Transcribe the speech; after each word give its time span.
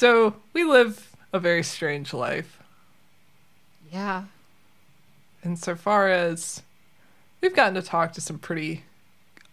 So, 0.00 0.36
we 0.54 0.64
live 0.64 1.14
a 1.30 1.38
very 1.38 1.62
strange 1.62 2.14
life. 2.14 2.62
Yeah. 3.92 4.24
And 5.42 5.58
so 5.58 5.74
far 5.74 6.08
as 6.08 6.62
we've 7.42 7.54
gotten 7.54 7.74
to 7.74 7.82
talk 7.82 8.14
to 8.14 8.22
some 8.22 8.38
pretty 8.38 8.84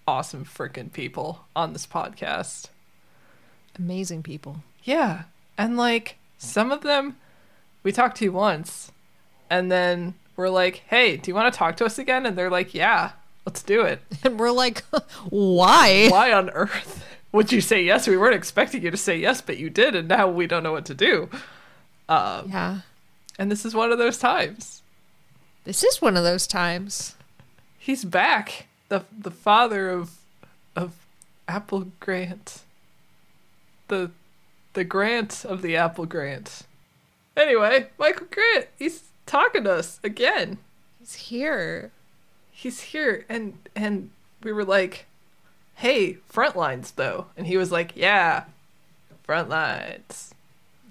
awesome 0.08 0.46
freaking 0.46 0.94
people 0.94 1.42
on 1.54 1.74
this 1.74 1.86
podcast. 1.86 2.70
Amazing 3.78 4.24
people. 4.24 4.64
Yeah. 4.86 5.24
And 5.58 5.76
like 5.76 6.16
some 6.38 6.72
of 6.72 6.80
them 6.80 7.18
we 7.84 7.92
talked 7.92 8.16
to 8.20 8.30
once 8.30 8.94
and 9.50 9.70
then 9.70 10.14
we're 10.38 10.48
like, 10.48 10.84
hey, 10.88 11.18
do 11.18 11.30
you 11.30 11.36
want 11.36 11.54
to 11.54 11.58
talk 11.58 11.76
to 11.76 11.86
us 11.86 12.00
again? 12.00 12.26
And 12.26 12.38
they're 12.38 12.50
like, 12.50 12.74
yeah, 12.74 13.12
let's 13.46 13.64
do 13.64 13.82
it. 13.82 14.00
And 14.24 14.40
we're 14.40 14.52
like, 14.52 14.84
why? 15.30 16.08
Why 16.08 16.32
on 16.32 16.50
earth 16.52 17.04
would 17.32 17.52
you 17.52 17.62
say 17.62 17.84
yes? 17.84 18.08
We 18.08 18.18
weren't 18.18 18.36
expecting 18.36 18.82
you 18.84 18.92
to 18.92 18.98
say 18.98 19.18
yes, 19.18 19.42
but 19.42 19.58
you 19.58 19.70
did. 19.70 19.96
And 19.96 20.08
now 20.08 20.28
we 20.28 20.48
don't 20.48 20.64
know 20.64 20.72
what 20.72 20.86
to 20.86 20.94
do. 20.94 21.30
Um, 22.10 22.50
Yeah. 22.50 22.80
and 23.38 23.52
this 23.52 23.66
is 23.66 23.74
one 23.76 23.92
of 23.92 23.98
those 23.98 24.18
times. 24.18 24.82
This 25.66 25.84
is 25.84 26.02
one 26.02 26.16
of 26.16 26.24
those 26.24 26.48
times. 26.48 27.16
He's 27.78 28.06
back. 28.06 28.68
The 28.90 29.04
the 29.18 29.32
father 29.32 29.90
of 29.90 30.12
of 30.76 30.94
Apple 31.48 31.92
Grant. 32.00 32.62
The 33.90 34.12
the 34.74 34.84
Grant 34.86 35.44
of 35.44 35.62
the 35.62 35.76
Apple 35.76 36.06
Grant. 36.06 36.62
Anyway, 37.36 37.88
Michael 38.00 38.28
Grant, 38.32 38.68
he's 38.80 39.04
talking 39.26 39.66
to 39.66 39.74
us 39.74 40.00
again. 40.04 40.58
He's 41.00 41.16
here. 41.16 41.92
He's 42.52 42.80
here 42.80 43.26
and 43.28 43.58
and 43.76 44.12
we 44.44 44.54
were 44.54 44.64
like, 44.66 45.07
"Hey, 45.78 46.18
Frontlines 46.32 46.94
though." 46.96 47.28
And 47.38 47.48
he 47.48 47.58
was 47.58 47.72
like, 47.72 47.96
"Yeah, 47.96 48.46
Frontlines." 49.28 50.32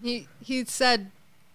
He 0.03 0.29
he 0.43 0.65
said 0.65 1.11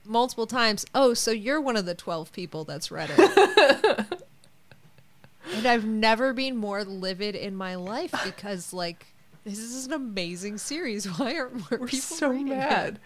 multiple 0.06 0.48
times, 0.48 0.86
"Oh, 0.96 1.14
so 1.14 1.32
you're 1.32 1.62
one 1.62 1.78
of 1.78 1.86
the 1.86 1.96
12 1.96 2.32
people 2.34 2.64
that's 2.64 2.92
read 2.92 3.10
it." 3.18 4.06
and 5.54 5.66
I've 5.66 5.86
never 5.86 6.34
been 6.34 6.58
more 6.58 6.84
livid 6.84 7.36
in 7.36 7.56
my 7.56 7.76
life 7.76 8.14
because 8.24 8.74
like 8.74 9.08
this 9.44 9.60
is 9.60 9.86
an 9.88 9.94
amazing 9.94 10.58
series. 10.58 11.06
Why 11.20 11.36
aren't 11.38 11.56
more 11.72 11.80
We're 11.80 11.88
people 11.88 12.00
so 12.18 12.34
mad. 12.34 12.96
It? 12.96 13.02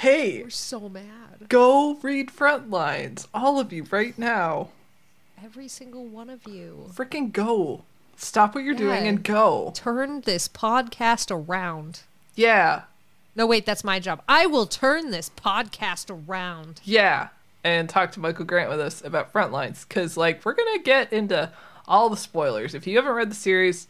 Hey, 0.00 0.42
We're 0.42 0.50
so 0.50 0.88
mad. 0.88 1.48
go 1.48 1.94
read 2.02 2.28
Frontlines, 2.28 3.26
all 3.32 3.58
of 3.58 3.72
you 3.72 3.84
right 3.90 4.16
now. 4.18 4.68
Every 5.42 5.68
single 5.68 6.04
one 6.06 6.28
of 6.28 6.46
you. 6.46 6.90
Freaking 6.94 7.32
go. 7.32 7.84
Stop 8.16 8.54
what 8.54 8.64
you're 8.64 8.74
doing 8.74 9.06
and 9.06 9.22
go. 9.22 9.72
Turn 9.74 10.22
this 10.22 10.48
podcast 10.48 11.30
around. 11.30 12.00
Yeah. 12.34 12.82
No, 13.34 13.46
wait, 13.46 13.66
that's 13.66 13.84
my 13.84 14.00
job. 14.00 14.22
I 14.26 14.46
will 14.46 14.66
turn 14.66 15.10
this 15.10 15.30
podcast 15.30 16.10
around. 16.10 16.80
Yeah. 16.84 17.28
And 17.62 17.88
talk 17.88 18.12
to 18.12 18.20
Michael 18.20 18.46
Grant 18.46 18.70
with 18.70 18.80
us 18.80 19.04
about 19.04 19.32
Frontlines. 19.32 19.86
Because, 19.86 20.16
like, 20.16 20.44
we're 20.44 20.54
going 20.54 20.78
to 20.78 20.82
get 20.82 21.12
into 21.12 21.52
all 21.86 22.08
the 22.08 22.16
spoilers. 22.16 22.74
If 22.74 22.86
you 22.86 22.96
haven't 22.96 23.12
read 23.12 23.30
the 23.30 23.34
series, 23.34 23.88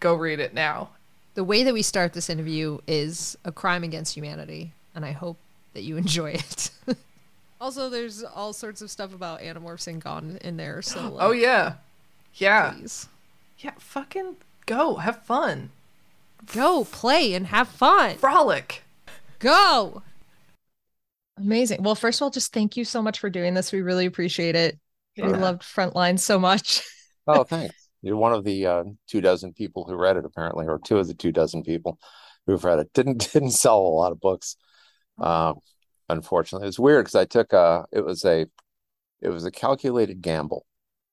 go 0.00 0.14
read 0.14 0.40
it 0.40 0.54
now. 0.54 0.90
The 1.34 1.44
way 1.44 1.62
that 1.62 1.72
we 1.74 1.82
start 1.82 2.14
this 2.14 2.28
interview 2.28 2.78
is 2.88 3.38
a 3.44 3.52
crime 3.52 3.84
against 3.84 4.16
humanity, 4.16 4.72
and 4.94 5.04
I 5.04 5.12
hope 5.12 5.36
that 5.74 5.82
you 5.82 5.96
enjoy 5.98 6.32
it. 6.32 6.70
also, 7.60 7.88
there's 7.88 8.24
all 8.24 8.52
sorts 8.52 8.82
of 8.82 8.90
stuff 8.90 9.14
about 9.14 9.40
Animorphs 9.40 9.86
and 9.86 10.02
Gone 10.02 10.38
in 10.40 10.56
there, 10.56 10.82
so 10.82 10.98
oh, 10.98 11.08
like, 11.10 11.24
oh, 11.24 11.30
yeah. 11.30 11.74
Yeah. 12.34 12.72
please. 12.72 13.06
Yeah. 13.58 13.72
Fucking 13.78 14.36
go. 14.66 14.96
Have 14.96 15.22
fun. 15.24 15.70
Go 16.54 16.84
play 16.84 17.34
and 17.34 17.48
have 17.48 17.68
fun. 17.68 18.16
Frolic. 18.16 18.84
Go. 19.38 20.02
Amazing. 21.36 21.82
Well, 21.82 21.94
first 21.94 22.20
of 22.20 22.24
all, 22.24 22.30
just 22.30 22.52
thank 22.52 22.76
you 22.76 22.84
so 22.84 23.02
much 23.02 23.18
for 23.18 23.30
doing 23.30 23.54
this. 23.54 23.72
We 23.72 23.82
really 23.82 24.06
appreciate 24.06 24.56
it. 24.56 24.78
We 25.16 25.24
loved 25.24 25.62
Frontline 25.62 26.18
so 26.18 26.38
much. 26.38 26.82
Oh, 27.26 27.44
thanks. 27.44 27.74
You're 28.02 28.16
one 28.16 28.32
of 28.32 28.44
the 28.44 28.66
uh, 28.66 28.84
two 29.08 29.20
dozen 29.20 29.52
people 29.52 29.84
who 29.84 29.96
read 29.96 30.16
it, 30.16 30.24
apparently, 30.24 30.66
or 30.66 30.78
two 30.82 30.98
of 30.98 31.08
the 31.08 31.14
two 31.14 31.32
dozen 31.32 31.62
people 31.62 31.98
who've 32.46 32.62
read 32.64 32.78
it. 32.78 32.92
Didn't 32.94 33.30
didn't 33.32 33.50
sell 33.50 33.78
a 33.78 33.96
lot 33.98 34.12
of 34.12 34.20
books, 34.20 34.56
uh, 35.20 35.54
unfortunately. 36.08 36.66
It 36.66 36.68
was 36.68 36.78
weird 36.78 37.04
because 37.04 37.16
I 37.16 37.24
took 37.24 37.52
a 37.52 37.84
it 37.92 38.04
was 38.04 38.24
a 38.24 38.46
it 39.20 39.28
was 39.28 39.44
a 39.44 39.50
calculated 39.50 40.22
gamble. 40.22 40.64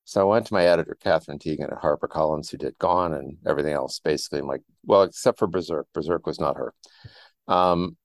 So 0.06 0.20
I 0.20 0.24
went 0.24 0.46
to 0.46 0.54
my 0.54 0.64
editor, 0.64 0.96
Katherine 1.02 1.40
Tegen 1.40 1.64
at 1.64 1.82
HarperCollins, 1.82 2.48
who 2.48 2.56
did 2.56 2.78
Gone 2.78 3.12
and 3.12 3.38
everything 3.44 3.72
else, 3.72 3.98
basically. 3.98 4.38
I'm 4.38 4.46
like, 4.46 4.62
well, 4.84 5.02
except 5.02 5.36
for 5.36 5.48
BZRK. 5.48 5.82
BZRK 5.96 6.24
was 6.24 6.38
not 6.38 6.56
her. 6.56 6.72
Um, 7.48 7.96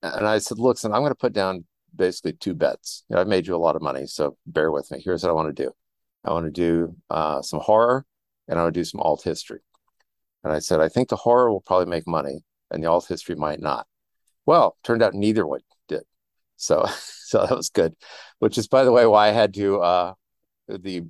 and 0.00 0.28
I 0.28 0.38
said, 0.38 0.60
look, 0.60 0.78
son, 0.78 0.92
I'm 0.92 1.00
going 1.00 1.10
to 1.10 1.16
put 1.16 1.32
down 1.32 1.64
basically 1.94 2.34
two 2.34 2.54
bets. 2.54 3.02
You 3.08 3.16
know, 3.16 3.20
I've 3.20 3.26
made 3.26 3.48
you 3.48 3.56
a 3.56 3.58
lot 3.58 3.74
of 3.74 3.82
money, 3.82 4.06
so 4.06 4.36
bear 4.46 4.70
with 4.70 4.92
me. 4.92 5.02
Here's 5.04 5.24
what 5.24 5.30
I 5.30 5.32
want 5.32 5.54
to 5.54 5.62
do. 5.64 5.72
I 6.24 6.32
want 6.32 6.46
to 6.46 6.52
do 6.52 6.94
uh, 7.10 7.42
some 7.42 7.58
horror 7.58 8.06
and 8.46 8.56
I 8.56 8.62
want 8.62 8.72
to 8.72 8.80
do 8.80 8.84
some 8.84 9.00
alt 9.00 9.24
history. 9.24 9.60
And 10.44 10.52
I 10.52 10.60
said, 10.60 10.80
I 10.80 10.88
think 10.88 11.08
the 11.08 11.16
horror 11.16 11.50
will 11.50 11.62
probably 11.62 11.86
make 11.86 12.06
money 12.06 12.44
and 12.70 12.80
the 12.80 12.88
alt 12.88 13.08
history 13.08 13.34
might 13.34 13.60
not. 13.60 13.88
Well, 14.46 14.76
turned 14.84 15.02
out 15.02 15.14
neither 15.14 15.44
one 15.44 15.62
did. 15.88 16.04
So, 16.56 16.86
so 16.96 17.44
that 17.44 17.56
was 17.56 17.70
good, 17.70 17.96
which 18.38 18.56
is, 18.56 18.68
by 18.68 18.84
the 18.84 18.92
way, 18.92 19.04
why 19.04 19.30
I 19.30 19.32
had 19.32 19.52
to, 19.54 19.80
uh, 19.80 20.14
the 20.68 21.02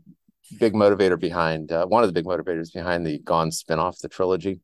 big 0.59 0.75
motivator 0.75 1.19
behind, 1.19 1.73
uh, 1.73 1.87
one 1.87 2.03
of 2.03 2.09
the 2.09 2.13
big 2.13 2.25
motivators 2.27 2.73
behind 2.73 3.07
the 3.07 3.19
Gone 3.19 3.51
spinoff, 3.51 4.01
the 4.01 4.09
trilogy, 4.09 4.61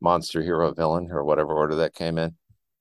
Monster, 0.00 0.42
Hero, 0.42 0.72
Villain, 0.72 1.10
or 1.10 1.24
whatever 1.24 1.52
order 1.52 1.76
that 1.76 1.94
came 1.94 2.18
in, 2.18 2.34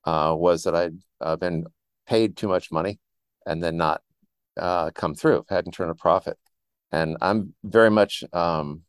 uh, 0.06 0.36
was 0.38 0.64
that 0.64 0.76
I'd 0.76 0.98
uh, 1.20 1.36
been 1.36 1.66
paid 2.08 2.38
too 2.38 2.48
much 2.48 2.72
money 2.72 3.00
and 3.46 3.62
then 3.62 3.78
not 3.78 4.02
uh, 4.58 4.92
come 4.92 5.16
through, 5.16 5.46
hadn't 5.50 5.74
turned 5.74 5.92
a 5.92 5.96
profit 5.96 6.38
and 6.92 7.18
I'm 7.22 7.54
very 7.64 7.90
much 7.90 8.24
um 8.34 8.82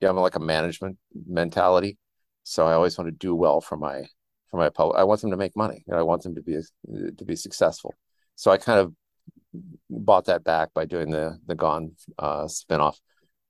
yeah, 0.00 0.10
I'm 0.10 0.16
like 0.16 0.34
a 0.34 0.40
management 0.40 0.98
mentality. 1.26 1.98
So 2.42 2.66
I 2.66 2.74
always 2.74 2.98
want 2.98 3.08
to 3.08 3.16
do 3.16 3.34
well 3.34 3.60
for 3.60 3.76
my 3.76 4.04
for 4.50 4.58
my 4.58 4.68
public. 4.68 4.98
I 4.98 5.04
want 5.04 5.20
them 5.22 5.30
to 5.30 5.36
make 5.36 5.56
money. 5.56 5.84
I 5.90 6.02
want 6.02 6.22
them 6.22 6.34
to 6.34 6.42
be 6.42 6.58
to 7.16 7.24
be 7.24 7.36
successful. 7.36 7.94
So 8.34 8.50
I 8.50 8.56
kind 8.56 8.80
of 8.80 8.92
bought 9.88 10.26
that 10.26 10.44
back 10.44 10.74
by 10.74 10.84
doing 10.84 11.10
the 11.10 11.38
the 11.46 11.54
Gone 11.54 11.92
uh, 12.18 12.44
spinoff, 12.44 12.96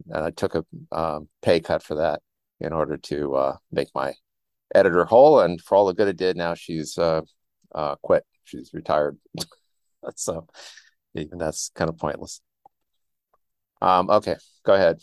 and 0.09 0.25
I 0.25 0.31
took 0.31 0.55
a 0.55 0.65
uh, 0.93 1.21
pay 1.43 1.61
cut 1.61 1.83
for 1.83 1.97
that 1.97 2.21
in 2.61 2.73
order 2.73 2.97
to 2.97 3.35
uh, 3.35 3.57
make 3.73 3.89
my 3.95 4.15
editor 4.75 5.05
whole. 5.05 5.41
And 5.41 5.61
for 5.61 5.77
all 5.77 5.87
the 5.87 5.95
good 5.95 6.09
it 6.09 6.17
did, 6.17 6.37
now 6.37 6.55
she's 6.55 6.99
uh, 6.99 7.23
uh, 7.75 7.97
quit. 7.97 8.25
She's 8.45 8.73
retired. 8.73 9.19
so 10.17 10.47
even 11.15 11.39
that's 11.39 11.71
kind 11.75 11.89
of 11.89 11.99
pointless. 11.99 12.41
Um, 13.81 14.11
okay, 14.11 14.37
go 14.65 14.75
ahead. 14.75 14.99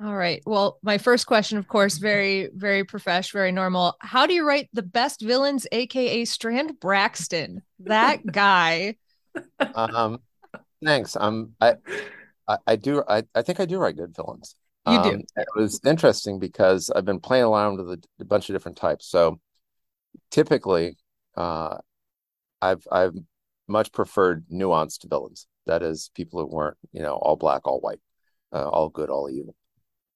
All 0.00 0.14
right. 0.14 0.40
Well, 0.46 0.78
my 0.82 0.98
first 0.98 1.26
question, 1.26 1.58
of 1.58 1.66
course, 1.66 1.98
very, 1.98 2.50
very 2.54 2.84
profesh, 2.84 3.32
very 3.32 3.50
normal. 3.50 3.96
How 4.00 4.26
do 4.26 4.32
you 4.32 4.46
write 4.46 4.68
the 4.72 4.82
best 4.82 5.20
villains, 5.20 5.66
aka 5.72 6.24
Strand 6.24 6.78
Braxton? 6.78 7.62
That 7.80 8.24
guy. 8.32 8.94
Um, 9.74 10.20
thanks. 10.84 11.16
Um, 11.16 11.52
I, 11.60 11.74
I, 12.46 12.58
I 12.66 12.76
do. 12.76 13.02
I, 13.08 13.22
I 13.34 13.42
think 13.42 13.60
I 13.60 13.66
do 13.66 13.78
write 13.78 13.96
good 13.96 14.14
villains. 14.14 14.54
You 14.86 15.02
do. 15.02 15.10
Um, 15.10 15.22
it 15.36 15.48
was 15.54 15.80
interesting 15.84 16.38
because 16.38 16.90
I've 16.90 17.04
been 17.04 17.20
playing 17.20 17.44
around 17.44 17.78
with 17.78 17.90
a, 17.90 18.02
a 18.20 18.24
bunch 18.24 18.48
of 18.48 18.54
different 18.54 18.78
types. 18.78 19.06
So 19.06 19.38
typically, 20.30 20.96
uh, 21.36 21.76
I've 22.62 22.86
I've 22.90 23.14
much 23.66 23.92
preferred 23.92 24.46
nuanced 24.50 25.08
villains. 25.08 25.46
That 25.66 25.82
is, 25.82 26.10
people 26.14 26.40
who 26.40 26.46
weren't, 26.46 26.78
you 26.92 27.02
know, 27.02 27.16
all 27.16 27.36
black, 27.36 27.66
all 27.66 27.80
white, 27.80 28.00
uh, 28.52 28.66
all 28.68 28.88
good, 28.88 29.10
all 29.10 29.28
evil. 29.28 29.54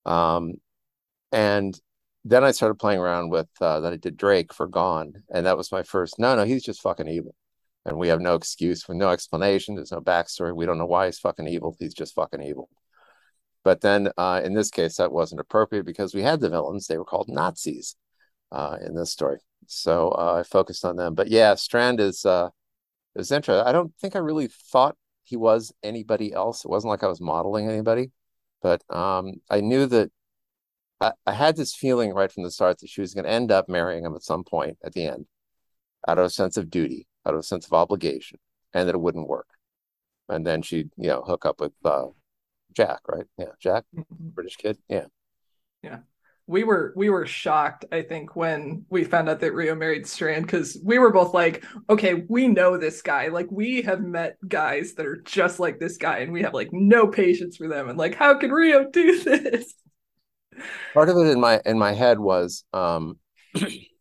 Um, 0.06 0.54
and 1.30 1.78
then 2.24 2.44
I 2.44 2.52
started 2.52 2.76
playing 2.76 3.00
around 3.00 3.30
with 3.30 3.48
uh, 3.60 3.80
that 3.80 3.92
I 3.92 3.96
did 3.96 4.16
Drake 4.16 4.54
for 4.54 4.66
Gone, 4.66 5.22
and 5.28 5.44
that 5.44 5.58
was 5.58 5.70
my 5.70 5.82
first. 5.82 6.18
No, 6.18 6.34
no, 6.34 6.44
he's 6.44 6.62
just 6.62 6.80
fucking 6.80 7.08
evil, 7.08 7.34
and 7.84 7.96
we 7.96 8.08
have 8.08 8.20
no 8.20 8.34
excuse 8.34 8.86
with 8.86 8.96
no 8.96 9.10
explanation. 9.10 9.74
There's 9.74 9.92
no 9.92 10.00
backstory. 10.00 10.54
We 10.54 10.66
don't 10.66 10.78
know 10.78 10.86
why 10.86 11.06
he's 11.06 11.18
fucking 11.18 11.48
evil. 11.48 11.76
He's 11.78 11.94
just 11.94 12.14
fucking 12.14 12.42
evil. 12.42 12.68
But 13.64 13.80
then 13.80 14.10
uh, 14.16 14.40
in 14.44 14.54
this 14.54 14.70
case, 14.70 14.96
that 14.96 15.12
wasn't 15.12 15.40
appropriate 15.40 15.86
because 15.86 16.14
we 16.14 16.22
had 16.22 16.40
the 16.40 16.50
villains. 16.50 16.86
They 16.86 16.98
were 16.98 17.04
called 17.04 17.28
Nazis 17.28 17.96
uh, 18.50 18.76
in 18.84 18.94
this 18.94 19.12
story, 19.12 19.38
so 19.66 20.08
uh, 20.10 20.38
I 20.40 20.42
focused 20.42 20.84
on 20.84 20.96
them. 20.96 21.14
But 21.14 21.28
yeah, 21.28 21.54
Strand 21.54 22.00
is 22.00 22.26
uh, 22.26 22.50
is 23.14 23.30
interesting. 23.30 23.66
I 23.66 23.72
don't 23.72 23.94
think 24.00 24.16
I 24.16 24.20
really 24.20 24.48
thought 24.48 24.96
he 25.22 25.36
was 25.36 25.72
anybody 25.82 26.32
else. 26.32 26.64
It 26.64 26.70
wasn't 26.70 26.90
like 26.90 27.04
I 27.04 27.08
was 27.08 27.20
modeling 27.20 27.68
anybody, 27.68 28.10
but 28.62 28.82
um, 28.90 29.34
I 29.48 29.60
knew 29.60 29.86
that 29.86 30.10
I, 31.00 31.12
I 31.26 31.32
had 31.32 31.56
this 31.56 31.74
feeling 31.74 32.12
right 32.12 32.30
from 32.30 32.42
the 32.42 32.50
start 32.50 32.80
that 32.80 32.88
she 32.88 33.00
was 33.00 33.14
going 33.14 33.24
to 33.24 33.30
end 33.30 33.52
up 33.52 33.68
marrying 33.68 34.04
him 34.04 34.14
at 34.14 34.22
some 34.22 34.44
point 34.44 34.78
at 34.84 34.92
the 34.92 35.06
end, 35.06 35.26
out 36.08 36.18
of 36.18 36.26
a 36.26 36.30
sense 36.30 36.56
of 36.56 36.70
duty, 36.70 37.06
out 37.26 37.34
of 37.34 37.40
a 37.40 37.42
sense 37.44 37.66
of 37.66 37.72
obligation, 37.72 38.38
and 38.74 38.88
that 38.88 38.94
it 38.94 39.00
wouldn't 39.00 39.28
work. 39.28 39.48
And 40.28 40.46
then 40.46 40.62
she'd, 40.62 40.90
you 40.96 41.08
know, 41.08 41.22
hook 41.22 41.44
up 41.46 41.60
with 41.60 41.72
uh, 41.84 42.06
Jack, 42.74 43.00
right? 43.08 43.26
Yeah, 43.38 43.52
Jack, 43.60 43.84
Mm-hmm. 43.96 44.28
British 44.34 44.56
kid. 44.56 44.78
Yeah. 44.88 45.06
Yeah. 45.82 45.98
We 46.48 46.64
were 46.64 46.92
we 46.96 47.08
were 47.08 47.24
shocked, 47.24 47.84
I 47.92 48.02
think, 48.02 48.34
when 48.34 48.84
we 48.90 49.04
found 49.04 49.28
out 49.28 49.40
that 49.40 49.54
Rio 49.54 49.74
married 49.76 50.06
Strand 50.06 50.44
because 50.44 50.76
we 50.84 50.98
were 50.98 51.12
both 51.12 51.32
like, 51.32 51.64
okay, 51.88 52.24
we 52.28 52.48
know 52.48 52.76
this 52.76 53.00
guy. 53.00 53.28
Like 53.28 53.46
we 53.50 53.82
have 53.82 54.00
met 54.02 54.36
guys 54.46 54.94
that 54.94 55.06
are 55.06 55.22
just 55.22 55.60
like 55.60 55.78
this 55.78 55.98
guy, 55.98 56.18
and 56.18 56.32
we 56.32 56.42
have 56.42 56.52
like 56.52 56.70
no 56.72 57.06
patience 57.06 57.56
for 57.56 57.68
them. 57.68 57.88
And 57.88 57.96
like, 57.96 58.16
how 58.16 58.38
can 58.38 58.50
Rio 58.50 58.90
do 58.90 59.22
this? 59.24 59.72
Part 60.94 61.08
of 61.08 61.16
it 61.16 61.30
in 61.30 61.40
my 61.40 61.60
in 61.64 61.78
my 61.78 61.92
head 61.92 62.18
was 62.18 62.64
um 62.72 63.18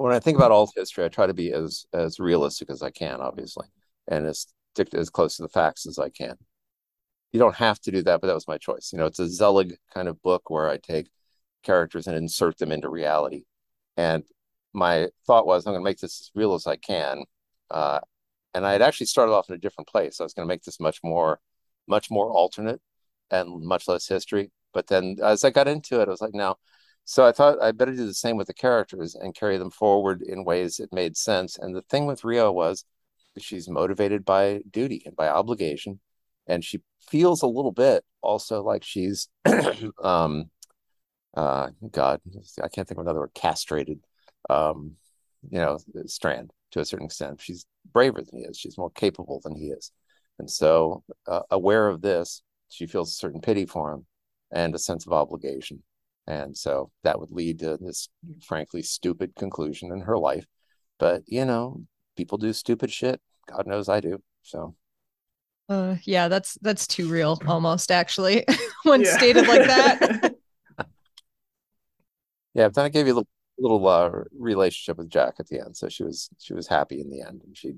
when 0.00 0.12
I 0.12 0.18
think 0.20 0.36
about 0.36 0.50
alt 0.50 0.72
history, 0.74 1.04
I 1.04 1.08
try 1.08 1.26
to 1.26 1.34
be 1.34 1.52
as 1.52 1.84
as 1.92 2.18
realistic 2.18 2.70
as 2.70 2.82
I 2.82 2.90
can, 2.90 3.20
obviously, 3.20 3.66
and 4.08 4.26
as 4.26 4.46
stick 4.74 4.94
as 4.94 5.10
close 5.10 5.36
to 5.36 5.42
the 5.42 5.48
facts 5.48 5.86
as 5.86 5.98
I 5.98 6.08
can. 6.08 6.36
You 7.32 7.38
don't 7.38 7.56
have 7.56 7.80
to 7.82 7.90
do 7.90 8.02
that, 8.02 8.20
but 8.20 8.26
that 8.28 8.34
was 8.34 8.48
my 8.48 8.58
choice. 8.58 8.92
You 8.92 8.98
know, 8.98 9.06
it's 9.06 9.18
a 9.18 9.28
Zelig 9.28 9.76
kind 9.92 10.08
of 10.08 10.22
book 10.22 10.50
where 10.50 10.68
I 10.70 10.78
take 10.78 11.10
characters 11.62 12.06
and 12.06 12.16
insert 12.16 12.58
them 12.58 12.72
into 12.72 12.88
reality. 12.88 13.44
And 13.96 14.24
my 14.72 15.08
thought 15.26 15.46
was, 15.46 15.66
I'm 15.66 15.74
going 15.74 15.82
to 15.82 15.88
make 15.88 15.98
this 15.98 16.20
as 16.20 16.30
real 16.34 16.54
as 16.54 16.66
I 16.66 16.76
can. 16.76 17.24
Uh, 17.70 18.00
and 18.54 18.66
I 18.66 18.72
had 18.72 18.82
actually 18.82 19.06
started 19.06 19.32
off 19.32 19.48
in 19.48 19.54
a 19.54 19.58
different 19.58 19.88
place. 19.88 20.20
I 20.20 20.24
was 20.24 20.34
going 20.34 20.46
to 20.46 20.52
make 20.52 20.62
this 20.62 20.80
much 20.80 21.00
more, 21.04 21.40
much 21.86 22.10
more 22.10 22.30
alternate 22.32 22.80
and 23.30 23.62
much 23.64 23.86
less 23.86 24.08
history. 24.08 24.50
But 24.72 24.86
then 24.88 25.18
as 25.22 25.44
I 25.44 25.50
got 25.50 25.68
into 25.68 26.00
it, 26.00 26.08
I 26.08 26.10
was 26.10 26.20
like, 26.22 26.34
no. 26.34 26.56
So 27.04 27.26
I 27.26 27.32
thought 27.32 27.60
I 27.60 27.72
better 27.72 27.94
do 27.94 28.06
the 28.06 28.14
same 28.14 28.36
with 28.36 28.46
the 28.46 28.54
characters 28.54 29.14
and 29.14 29.34
carry 29.34 29.58
them 29.58 29.70
forward 29.70 30.22
in 30.22 30.44
ways 30.44 30.76
that 30.76 30.92
made 30.92 31.16
sense. 31.16 31.58
And 31.58 31.74
the 31.74 31.82
thing 31.82 32.06
with 32.06 32.24
Rio 32.24 32.52
was 32.52 32.84
she's 33.38 33.68
motivated 33.68 34.24
by 34.24 34.60
duty 34.70 35.02
and 35.06 35.16
by 35.16 35.28
obligation. 35.28 36.00
And 36.46 36.64
she 36.64 36.80
feels 37.10 37.42
a 37.42 37.46
little 37.46 37.72
bit 37.72 38.04
also 38.22 38.62
like 38.62 38.84
she's 38.84 39.28
um 40.02 40.50
uh 41.36 41.68
god 41.90 42.20
i 42.62 42.68
can't 42.68 42.88
think 42.88 42.98
of 42.98 43.04
another 43.06 43.20
word 43.20 43.34
castrated 43.34 44.00
um 44.48 44.92
you 45.50 45.58
know 45.58 45.78
strand 46.06 46.50
to 46.70 46.80
a 46.80 46.84
certain 46.84 47.06
extent 47.06 47.40
she's 47.40 47.66
braver 47.92 48.20
than 48.20 48.40
he 48.40 48.44
is 48.44 48.58
she's 48.58 48.78
more 48.78 48.90
capable 48.90 49.40
than 49.42 49.54
he 49.54 49.66
is 49.68 49.92
and 50.38 50.50
so 50.50 51.02
uh, 51.26 51.40
aware 51.50 51.88
of 51.88 52.02
this 52.02 52.42
she 52.68 52.86
feels 52.86 53.10
a 53.10 53.14
certain 53.14 53.40
pity 53.40 53.64
for 53.64 53.92
him 53.92 54.06
and 54.52 54.74
a 54.74 54.78
sense 54.78 55.06
of 55.06 55.12
obligation 55.12 55.82
and 56.30 56.56
so 56.56 56.90
that 57.02 57.18
would 57.20 57.30
lead 57.32 57.58
to 57.60 57.76
this 57.80 58.08
frankly 58.42 58.82
stupid 58.82 59.34
conclusion 59.36 59.92
in 59.92 60.00
her 60.02 60.18
life 60.18 60.46
but 60.98 61.22
you 61.26 61.44
know 61.44 61.82
people 62.16 62.38
do 62.38 62.52
stupid 62.52 62.90
shit 62.90 63.20
god 63.48 63.66
knows 63.66 63.88
i 63.88 64.00
do 64.00 64.22
so 64.42 64.74
Uh, 65.68 65.96
yeah, 66.04 66.28
that's 66.28 66.58
that's 66.62 66.86
too 66.86 67.08
real 67.08 67.38
almost 67.46 67.90
actually 67.92 68.44
when 68.82 69.02
yeah. 69.02 69.16
stated 69.16 69.46
like 69.46 69.66
that. 69.66 70.34
yeah, 72.54 72.68
then 72.68 72.84
I 72.84 72.88
gave 72.88 73.06
you 73.06 73.14
a 73.14 73.16
little, 73.16 73.28
little 73.58 73.86
uh, 73.86 74.10
relationship 74.36 74.98
with 74.98 75.10
Jack 75.10 75.34
at 75.38 75.48
the 75.48 75.60
end, 75.60 75.76
so 75.76 75.88
she 75.88 76.02
was 76.02 76.28
she 76.38 76.54
was 76.54 76.66
happy 76.66 77.00
in 77.00 77.10
the 77.10 77.22
end, 77.22 77.42
and 77.44 77.56
she 77.56 77.74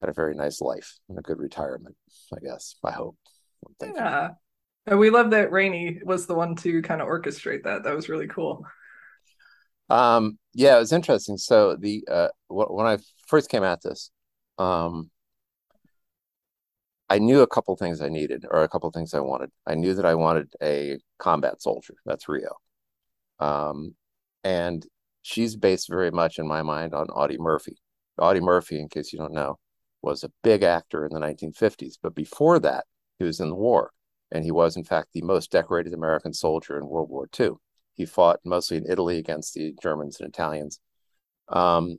had 0.00 0.10
a 0.10 0.14
very 0.14 0.34
nice 0.34 0.60
life 0.60 0.98
and 1.08 1.18
a 1.18 1.22
good 1.22 1.38
retirement. 1.38 1.96
I 2.34 2.40
guess 2.40 2.76
I 2.84 2.92
hope. 2.92 3.16
yeah, 3.82 4.30
and 4.86 4.98
we 4.98 5.10
love 5.10 5.30
that 5.30 5.52
Rainy 5.52 6.00
was 6.04 6.26
the 6.26 6.34
one 6.34 6.56
to 6.56 6.82
kind 6.82 7.00
of 7.00 7.08
orchestrate 7.08 7.64
that. 7.64 7.84
That 7.84 7.94
was 7.94 8.08
really 8.08 8.28
cool. 8.28 8.64
Um, 9.88 10.38
yeah, 10.54 10.76
it 10.76 10.80
was 10.80 10.92
interesting. 10.92 11.36
So 11.38 11.76
the 11.76 12.04
uh, 12.10 12.28
when 12.48 12.86
I 12.86 12.98
first 13.28 13.50
came 13.50 13.64
at 13.64 13.82
this, 13.82 14.10
um, 14.58 15.10
I 17.08 17.18
knew 17.18 17.40
a 17.40 17.46
couple 17.46 17.76
things 17.76 18.00
I 18.00 18.08
needed 18.08 18.44
or 18.50 18.62
a 18.62 18.68
couple 18.68 18.90
things 18.90 19.14
I 19.14 19.20
wanted. 19.20 19.50
I 19.66 19.74
knew 19.74 19.94
that 19.94 20.06
I 20.06 20.14
wanted 20.14 20.52
a 20.62 20.98
combat 21.18 21.62
soldier. 21.62 21.94
That's 22.04 22.28
Rio. 22.28 22.56
Um, 23.38 23.94
and 24.42 24.84
she's 25.22 25.56
based 25.56 25.88
very 25.88 26.10
much 26.10 26.38
in 26.38 26.46
my 26.46 26.62
mind 26.62 26.94
on 26.94 27.08
Audie 27.08 27.38
Murphy. 27.38 27.76
Audie 28.18 28.40
Murphy, 28.40 28.80
in 28.80 28.88
case 28.88 29.12
you 29.12 29.18
don't 29.18 29.32
know, 29.32 29.58
was 30.02 30.24
a 30.24 30.32
big 30.42 30.62
actor 30.62 31.04
in 31.06 31.12
the 31.12 31.20
1950s. 31.20 31.94
But 32.02 32.14
before 32.14 32.58
that, 32.60 32.86
he 33.18 33.24
was 33.24 33.40
in 33.40 33.50
the 33.50 33.54
war. 33.54 33.92
And 34.32 34.44
he 34.44 34.50
was, 34.50 34.76
in 34.76 34.84
fact, 34.84 35.08
the 35.12 35.22
most 35.22 35.50
decorated 35.50 35.94
American 35.94 36.32
soldier 36.32 36.76
in 36.78 36.88
World 36.88 37.10
War 37.10 37.28
II. 37.28 37.52
He 37.94 38.04
fought 38.04 38.40
mostly 38.44 38.76
in 38.76 38.90
Italy 38.90 39.18
against 39.18 39.54
the 39.54 39.74
Germans 39.80 40.20
and 40.20 40.28
Italians. 40.28 40.80
Um, 41.48 41.98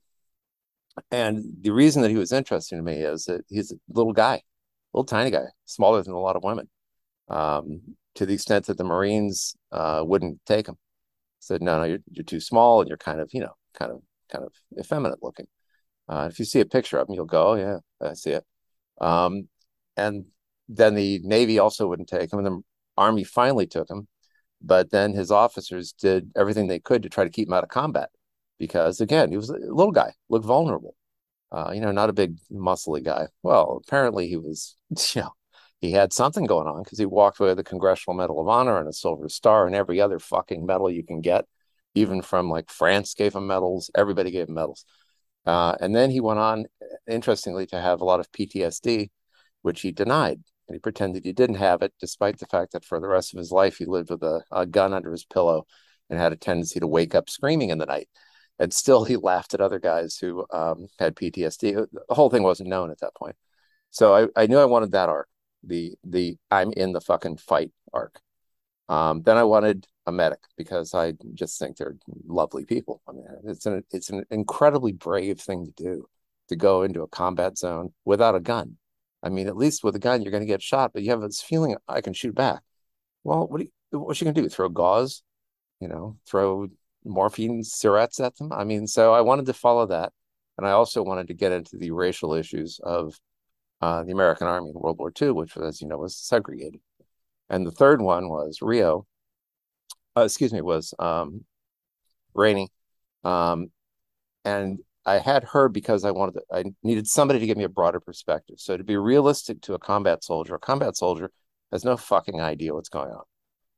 and 1.11 1.43
the 1.61 1.71
reason 1.71 2.01
that 2.01 2.11
he 2.11 2.17
was 2.17 2.31
interesting 2.31 2.77
to 2.77 2.83
me 2.83 2.97
is 3.01 3.25
that 3.25 3.41
he's 3.49 3.71
a 3.71 3.75
little 3.89 4.13
guy 4.13 4.41
a 4.93 4.97
little 4.97 5.05
tiny 5.05 5.31
guy, 5.31 5.45
smaller 5.65 6.01
than 6.01 6.13
a 6.13 6.19
lot 6.19 6.35
of 6.35 6.43
women. 6.43 6.69
Um, 7.29 7.81
to 8.15 8.25
the 8.25 8.33
extent 8.33 8.67
that 8.67 8.77
the 8.77 8.83
Marines 8.83 9.55
uh, 9.71 10.03
wouldn't 10.05 10.39
take 10.45 10.67
him, 10.67 10.77
said, 11.39 11.61
"No, 11.61 11.79
no, 11.79 11.85
you're 11.85 11.99
you're 12.11 12.25
too 12.25 12.39
small, 12.39 12.81
and 12.81 12.89
you're 12.89 12.97
kind 12.97 13.21
of, 13.21 13.29
you 13.33 13.41
know, 13.41 13.53
kind 13.73 13.91
of, 13.91 14.01
kind 14.29 14.45
of 14.45 14.53
effeminate 14.79 15.23
looking." 15.23 15.47
Uh, 16.09 16.29
if 16.31 16.39
you 16.39 16.45
see 16.45 16.61
a 16.61 16.65
picture 16.65 16.97
of 16.99 17.09
him, 17.09 17.15
you'll 17.15 17.25
go, 17.25 17.49
"Oh 17.49 17.55
yeah, 17.55 17.79
I 18.01 18.13
see 18.13 18.31
it." 18.31 18.45
Um, 19.01 19.49
and 19.97 20.25
then 20.69 20.95
the 20.95 21.19
Navy 21.23 21.59
also 21.59 21.87
wouldn't 21.87 22.09
take 22.09 22.31
him, 22.31 22.39
and 22.39 22.47
the 22.47 22.61
Army 22.97 23.23
finally 23.23 23.67
took 23.67 23.89
him. 23.89 24.07
But 24.61 24.89
then 24.91 25.13
his 25.13 25.31
officers 25.31 25.93
did 25.93 26.31
everything 26.35 26.67
they 26.67 26.79
could 26.79 27.03
to 27.03 27.09
try 27.09 27.23
to 27.23 27.29
keep 27.29 27.47
him 27.47 27.53
out 27.53 27.63
of 27.63 27.69
combat, 27.69 28.09
because 28.57 29.01
again, 29.01 29.31
he 29.31 29.37
was 29.37 29.49
a 29.49 29.53
little 29.53 29.91
guy, 29.91 30.13
looked 30.29 30.45
vulnerable 30.45 30.95
uh, 31.51 31.71
you 31.73 31.81
know, 31.81 31.91
not 31.91 32.09
a 32.09 32.13
big 32.13 32.37
muscly 32.51 33.03
guy. 33.03 33.27
Well, 33.43 33.81
apparently 33.85 34.27
he 34.27 34.37
was, 34.37 34.75
you 35.13 35.21
know, 35.21 35.33
he 35.79 35.91
had 35.91 36.13
something 36.13 36.45
going 36.45 36.67
on 36.67 36.83
because 36.83 36.99
he 36.99 37.05
walked 37.05 37.39
away 37.39 37.49
with 37.49 37.57
the 37.57 37.63
Congressional 37.63 38.17
Medal 38.17 38.41
of 38.41 38.47
Honor 38.47 38.79
and 38.79 38.87
a 38.87 38.93
Silver 38.93 39.29
Star 39.29 39.65
and 39.67 39.75
every 39.75 40.01
other 40.01 40.19
fucking 40.19 40.65
medal 40.65 40.89
you 40.89 41.03
can 41.03 41.21
get, 41.21 41.45
even 41.95 42.21
from 42.21 42.49
like 42.49 42.69
France 42.69 43.13
gave 43.13 43.35
him 43.35 43.47
medals. 43.47 43.91
Everybody 43.95 44.31
gave 44.31 44.49
him 44.49 44.55
medals. 44.55 44.85
Uh, 45.45 45.75
and 45.79 45.95
then 45.95 46.09
he 46.09 46.19
went 46.19 46.39
on, 46.39 46.65
interestingly, 47.07 47.67
to 47.67 47.79
have 47.79 48.01
a 48.01 48.05
lot 48.05 48.19
of 48.19 48.31
PTSD, 48.31 49.09
which 49.61 49.81
he 49.81 49.91
denied. 49.91 50.41
And 50.67 50.75
he 50.75 50.79
pretended 50.79 51.23
he 51.23 51.33
didn't 51.33 51.55
have 51.55 51.81
it, 51.81 51.93
despite 51.99 52.39
the 52.39 52.45
fact 52.45 52.73
that 52.73 52.85
for 52.85 52.99
the 52.99 53.07
rest 53.07 53.33
of 53.33 53.37
his 53.37 53.51
life 53.51 53.77
he 53.77 53.85
lived 53.85 54.09
with 54.09 54.23
a, 54.23 54.43
a 54.51 54.65
gun 54.65 54.93
under 54.93 55.11
his 55.11 55.25
pillow 55.25 55.65
and 56.09 56.19
had 56.19 56.33
a 56.33 56.37
tendency 56.37 56.79
to 56.79 56.87
wake 56.87 57.15
up 57.15 57.29
screaming 57.29 57.69
in 57.69 57.77
the 57.77 57.85
night 57.85 58.09
and 58.59 58.73
still 58.73 59.03
he 59.03 59.15
laughed 59.15 59.53
at 59.53 59.61
other 59.61 59.79
guys 59.79 60.17
who 60.17 60.45
um, 60.51 60.87
had 60.99 61.15
PTSD. 61.15 61.87
The 62.07 62.13
whole 62.13 62.29
thing 62.29 62.43
wasn't 62.43 62.69
known 62.69 62.91
at 62.91 62.99
that 62.99 63.15
point. 63.15 63.35
So 63.91 64.13
I, 64.13 64.43
I 64.43 64.47
knew 64.47 64.57
I 64.57 64.65
wanted 64.65 64.91
that 64.91 65.09
arc, 65.09 65.27
the 65.63 65.95
the 66.03 66.37
I'm 66.51 66.71
in 66.73 66.93
the 66.93 67.01
fucking 67.01 67.37
fight 67.37 67.71
arc. 67.93 68.19
Um, 68.89 69.21
then 69.23 69.37
I 69.37 69.43
wanted 69.43 69.87
a 70.05 70.11
medic 70.11 70.39
because 70.57 70.93
I 70.93 71.13
just 71.33 71.59
think 71.59 71.77
they're 71.77 71.97
lovely 72.25 72.65
people. 72.65 73.01
I 73.07 73.11
mean, 73.11 73.25
it's 73.45 73.65
an 73.65 73.83
it's 73.91 74.09
an 74.09 74.25
incredibly 74.29 74.91
brave 74.91 75.39
thing 75.39 75.65
to 75.65 75.71
do 75.71 76.05
to 76.49 76.55
go 76.55 76.83
into 76.83 77.01
a 77.01 77.07
combat 77.07 77.57
zone 77.57 77.93
without 78.05 78.35
a 78.35 78.39
gun. 78.39 78.77
I 79.23 79.29
mean, 79.29 79.47
at 79.47 79.57
least 79.57 79.83
with 79.83 79.95
a 79.95 79.99
gun, 79.99 80.21
you're 80.21 80.31
going 80.31 80.41
to 80.41 80.47
get 80.47 80.61
shot, 80.61 80.91
but 80.93 81.03
you 81.03 81.11
have 81.11 81.21
this 81.21 81.41
feeling 81.41 81.75
I 81.87 82.01
can 82.01 82.13
shoot 82.13 82.35
back. 82.35 82.61
Well, 83.23 83.47
what 83.47 83.59
do 83.59 83.67
you, 83.91 83.99
what's 83.99 84.19
she 84.19 84.25
going 84.25 84.35
to 84.35 84.41
do? 84.41 84.49
Throw 84.49 84.69
gauze? 84.69 85.23
You 85.79 85.87
know, 85.87 86.17
throw 86.27 86.67
morphine 87.03 87.61
syrettes 87.63 88.23
at 88.23 88.35
them. 88.37 88.51
I 88.51 88.63
mean, 88.63 88.87
so 88.87 89.13
I 89.13 89.21
wanted 89.21 89.45
to 89.47 89.53
follow 89.53 89.85
that. 89.87 90.11
And 90.57 90.67
I 90.67 90.71
also 90.71 91.03
wanted 91.03 91.27
to 91.27 91.33
get 91.33 91.51
into 91.51 91.77
the 91.77 91.91
racial 91.91 92.33
issues 92.33 92.79
of 92.83 93.19
uh, 93.81 94.03
the 94.03 94.11
American 94.11 94.47
Army 94.47 94.69
in 94.69 94.79
World 94.79 94.97
War 94.97 95.11
II, 95.19 95.31
which, 95.31 95.55
as 95.57 95.81
you 95.81 95.87
know, 95.87 95.97
was 95.97 96.15
segregated. 96.15 96.81
And 97.49 97.65
the 97.65 97.71
third 97.71 98.01
one 98.01 98.29
was 98.29 98.59
Rio, 98.61 99.05
uh, 100.15 100.21
excuse 100.21 100.51
me, 100.53 100.61
was 100.61 100.93
um. 100.99 101.45
Um, 103.23 103.71
and 104.45 104.79
I 105.07 105.19
had 105.19 105.45
her 105.45 105.69
because 105.69 106.03
I 106.03 106.11
wanted, 106.11 106.33
to, 106.33 106.41
I 106.51 106.65
needed 106.83 107.07
somebody 107.07 107.39
to 107.39 107.47
give 107.47 107.57
me 107.57 107.63
a 107.63 107.69
broader 107.69 108.01
perspective. 108.01 108.57
So 108.59 108.75
to 108.75 108.83
be 108.83 108.97
realistic 108.97 109.61
to 109.61 109.73
a 109.73 109.79
combat 109.79 110.21
soldier, 110.21 110.55
a 110.55 110.59
combat 110.59 110.97
soldier 110.97 111.31
has 111.71 111.85
no 111.85 111.95
fucking 111.95 112.41
idea 112.41 112.73
what's 112.73 112.89
going 112.89 113.11
on. 113.11 113.23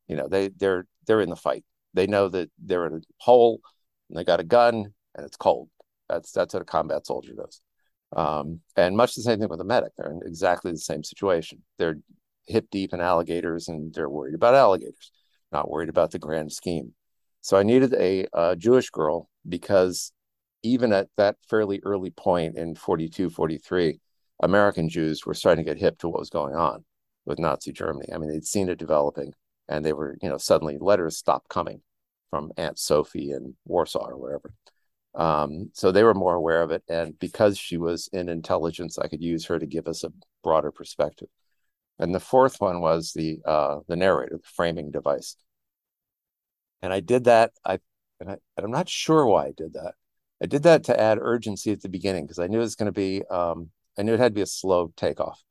You 0.07 0.15
know, 0.15 0.27
they 0.27 0.49
they're 0.49 0.87
they're 1.05 1.21
in 1.21 1.29
the 1.29 1.35
fight 1.35 1.63
They 1.93 2.07
know 2.07 2.29
that 2.29 2.49
they're 2.57 2.87
in 2.87 2.95
a 2.95 3.01
hole 3.19 3.61
and 4.09 4.17
they 4.17 4.23
got 4.23 4.39
a 4.39 4.43
gun 4.43 4.93
and 5.15 5.25
it's 5.25 5.37
cold. 5.37 5.69
That's 6.09 6.31
that's 6.31 6.55
what 6.55 6.63
a 6.63 6.65
combat 6.65 7.05
soldier 7.05 7.33
does. 7.35 7.61
Um, 8.15 8.61
and 8.75 8.97
much 8.97 9.13
the 9.13 9.21
same 9.21 9.39
thing 9.39 9.49
with 9.49 9.61
a 9.61 9.65
medic. 9.65 9.91
They're 9.97 10.11
in 10.11 10.21
exactly 10.25 10.71
the 10.71 10.79
same 10.79 11.03
situation. 11.03 11.61
They're 11.77 11.97
hip 12.47 12.69
deep 12.71 12.91
in 12.91 13.01
alligators 13.01 13.67
and 13.67 13.93
they're 13.93 14.09
worried 14.09 14.33
about 14.33 14.55
alligators, 14.55 15.11
not 15.51 15.69
worried 15.69 15.89
about 15.89 16.09
the 16.09 16.17
grand 16.17 16.51
scheme. 16.51 16.95
So 17.41 17.55
I 17.55 17.63
needed 17.63 17.93
a, 17.93 18.25
a 18.33 18.55
Jewish 18.55 18.89
girl 18.89 19.29
because 19.47 20.11
even 20.63 20.93
at 20.93 21.07
that 21.17 21.37
fairly 21.49 21.79
early 21.83 22.11
point 22.11 22.57
in 22.57 22.75
42, 22.75 23.29
43, 23.29 23.99
American 24.41 24.89
Jews 24.89 25.25
were 25.25 25.33
starting 25.33 25.65
to 25.65 25.71
get 25.71 25.79
hip 25.79 25.99
to 25.99 26.09
what 26.09 26.19
was 26.19 26.29
going 26.29 26.55
on 26.55 26.85
with 27.25 27.39
Nazi 27.39 27.71
Germany. 27.71 28.07
I 28.13 28.17
mean, 28.17 28.29
they'd 28.29 28.45
seen 28.45 28.69
it 28.69 28.79
developing 28.79 29.33
and 29.67 29.85
they 29.85 29.93
were, 29.93 30.17
you 30.21 30.29
know, 30.29 30.37
suddenly 30.37 30.77
letters 30.79 31.17
stopped 31.17 31.49
coming 31.49 31.81
from 32.29 32.51
Aunt 32.57 32.79
Sophie 32.79 33.31
in 33.31 33.55
Warsaw 33.65 34.07
or 34.09 34.17
wherever. 34.17 34.53
Um, 35.15 35.71
so 35.73 35.91
they 35.91 36.03
were 36.03 36.13
more 36.13 36.35
aware 36.35 36.61
of 36.61 36.71
it. 36.71 36.83
And 36.89 37.17
because 37.19 37.57
she 37.57 37.77
was 37.77 38.09
in 38.13 38.29
intelligence, 38.29 38.97
I 38.97 39.07
could 39.07 39.21
use 39.21 39.45
her 39.45 39.59
to 39.59 39.65
give 39.65 39.87
us 39.87 40.03
a 40.03 40.13
broader 40.43 40.71
perspective. 40.71 41.29
And 41.97 42.13
the 42.15 42.19
fourth 42.19 42.61
one 42.61 42.81
was 42.81 43.11
the 43.13 43.39
uh, 43.45 43.79
the 43.87 43.97
narrator, 43.97 44.37
the 44.37 44.47
framing 44.47 44.89
device. 44.89 45.35
And 46.81 46.93
I 46.93 47.01
did 47.01 47.25
that. 47.25 47.51
I 47.65 47.79
and, 48.19 48.29
I 48.29 48.37
and 48.55 48.65
I'm 48.65 48.71
not 48.71 48.87
sure 48.87 49.25
why 49.25 49.47
I 49.47 49.51
did 49.55 49.73
that. 49.73 49.95
I 50.41 50.45
did 50.45 50.63
that 50.63 50.83
to 50.85 50.99
add 50.99 51.17
urgency 51.21 51.71
at 51.71 51.81
the 51.81 51.89
beginning 51.89 52.25
because 52.25 52.39
I 52.39 52.47
knew 52.47 52.59
it 52.59 52.61
was 52.61 52.75
going 52.75 52.91
to 52.91 52.91
be. 52.91 53.23
Um, 53.29 53.71
I 53.97 54.03
knew 54.03 54.13
it 54.13 54.19
had 54.19 54.31
to 54.31 54.35
be 54.35 54.41
a 54.41 54.45
slow 54.45 54.93
takeoff 54.95 55.43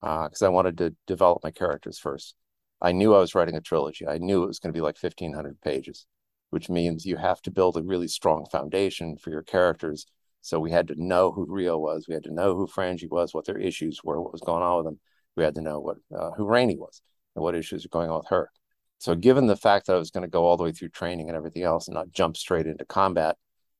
because 0.00 0.42
uh, 0.42 0.46
I 0.46 0.50
wanted 0.50 0.78
to 0.78 0.94
develop 1.06 1.42
my 1.42 1.50
characters 1.50 1.98
first. 1.98 2.34
I 2.80 2.92
knew 2.92 3.14
I 3.14 3.18
was 3.18 3.34
writing 3.34 3.56
a 3.56 3.60
trilogy. 3.60 4.06
I 4.06 4.18
knew 4.18 4.44
it 4.44 4.46
was 4.46 4.60
going 4.60 4.72
to 4.72 4.76
be 4.76 4.82
like 4.82 5.02
1,500 5.02 5.60
pages, 5.60 6.06
which 6.50 6.68
means 6.68 7.04
you 7.04 7.16
have 7.16 7.42
to 7.42 7.50
build 7.50 7.76
a 7.76 7.82
really 7.82 8.06
strong 8.06 8.46
foundation 8.46 9.16
for 9.16 9.30
your 9.30 9.42
characters. 9.42 10.06
So 10.42 10.60
we 10.60 10.70
had 10.70 10.86
to 10.88 11.02
know 11.02 11.32
who 11.32 11.46
Rio 11.48 11.76
was. 11.76 12.06
We 12.06 12.14
had 12.14 12.22
to 12.24 12.32
know 12.32 12.54
who 12.54 12.68
Frangie 12.68 13.10
was, 13.10 13.34
what 13.34 13.46
their 13.46 13.58
issues 13.58 14.04
were, 14.04 14.20
what 14.20 14.32
was 14.32 14.40
going 14.40 14.62
on 14.62 14.76
with 14.76 14.86
them. 14.86 15.00
We 15.36 15.42
had 15.42 15.56
to 15.56 15.60
know 15.60 15.80
what 15.80 15.96
uh, 16.16 16.30
who 16.32 16.46
Rainy 16.46 16.76
was 16.76 17.02
and 17.34 17.42
what 17.42 17.56
issues 17.56 17.84
were 17.84 17.98
going 17.98 18.10
on 18.10 18.18
with 18.18 18.28
her. 18.28 18.50
So, 18.98 19.14
given 19.14 19.46
the 19.46 19.56
fact 19.56 19.86
that 19.86 19.94
I 19.94 19.98
was 19.98 20.10
going 20.10 20.22
to 20.22 20.30
go 20.30 20.44
all 20.44 20.56
the 20.56 20.64
way 20.64 20.72
through 20.72 20.88
training 20.90 21.28
and 21.28 21.36
everything 21.36 21.62
else 21.62 21.88
and 21.88 21.94
not 21.94 22.12
jump 22.12 22.36
straight 22.36 22.66
into 22.66 22.84
combat, 22.84 23.36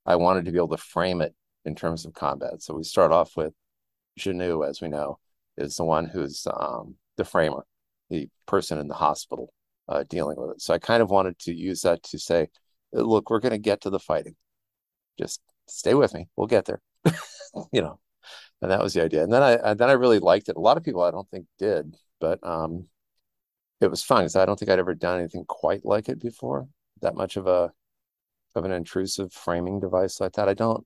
I 0.08 0.16
wanted 0.16 0.46
to 0.46 0.52
be 0.52 0.58
able 0.58 0.76
to 0.76 0.78
frame 0.78 1.20
it 1.20 1.34
in 1.64 1.74
terms 1.74 2.06
of 2.06 2.14
combat. 2.14 2.62
So, 2.62 2.74
we 2.74 2.82
start 2.82 3.12
off 3.12 3.36
with 3.36 3.52
Jenou, 4.18 4.66
as 4.68 4.80
we 4.80 4.88
know, 4.88 5.18
is 5.56 5.76
the 5.76 5.84
one 5.84 6.06
who's 6.06 6.46
um, 6.52 6.96
the 7.16 7.24
framer, 7.24 7.64
the 8.08 8.28
person 8.46 8.78
in 8.78 8.88
the 8.88 8.94
hospital 8.94 9.52
uh, 9.88 10.04
dealing 10.08 10.38
with 10.38 10.52
it. 10.52 10.62
So, 10.62 10.72
I 10.72 10.78
kind 10.78 11.02
of 11.02 11.10
wanted 11.10 11.38
to 11.40 11.54
use 11.54 11.82
that 11.82 12.02
to 12.04 12.18
say, 12.18 12.48
look, 12.92 13.28
we're 13.28 13.40
going 13.40 13.52
to 13.52 13.58
get 13.58 13.82
to 13.82 13.90
the 13.90 13.98
fighting. 13.98 14.34
Just 15.18 15.42
stay 15.66 15.94
with 15.94 16.14
me. 16.14 16.28
We'll 16.36 16.46
get 16.46 16.64
there. 16.64 16.80
you 17.72 17.82
know, 17.82 18.00
and 18.62 18.70
that 18.70 18.82
was 18.82 18.94
the 18.94 19.02
idea. 19.02 19.22
And 19.22 19.32
then 19.32 19.42
I 19.42 19.74
then 19.74 19.90
I 19.90 19.92
really 19.92 20.20
liked 20.20 20.48
it. 20.48 20.56
A 20.56 20.60
lot 20.60 20.76
of 20.76 20.84
people 20.84 21.02
I 21.02 21.10
don't 21.10 21.28
think 21.30 21.46
did, 21.58 21.96
but 22.20 22.38
um, 22.42 22.86
it 23.80 23.88
was 23.88 24.02
fun 24.02 24.22
because 24.22 24.36
I 24.36 24.46
don't 24.46 24.58
think 24.58 24.70
I'd 24.70 24.78
ever 24.78 24.94
done 24.94 25.18
anything 25.18 25.44
quite 25.46 25.84
like 25.84 26.08
it 26.08 26.20
before. 26.20 26.68
That 27.02 27.14
much 27.14 27.36
of 27.36 27.46
a 27.46 27.72
of 28.58 28.64
an 28.64 28.72
intrusive 28.72 29.32
framing 29.32 29.80
device 29.80 30.20
like 30.20 30.32
that. 30.32 30.48
I 30.48 30.54
don't. 30.54 30.84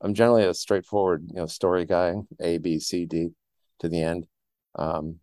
I'm 0.00 0.14
generally 0.14 0.44
a 0.44 0.54
straightforward, 0.54 1.24
you 1.28 1.36
know, 1.36 1.46
story 1.46 1.86
guy, 1.86 2.14
A, 2.40 2.58
B, 2.58 2.78
C, 2.78 3.06
D, 3.06 3.30
to 3.80 3.88
the 3.88 4.02
end. 4.02 4.26
Um, 4.76 5.18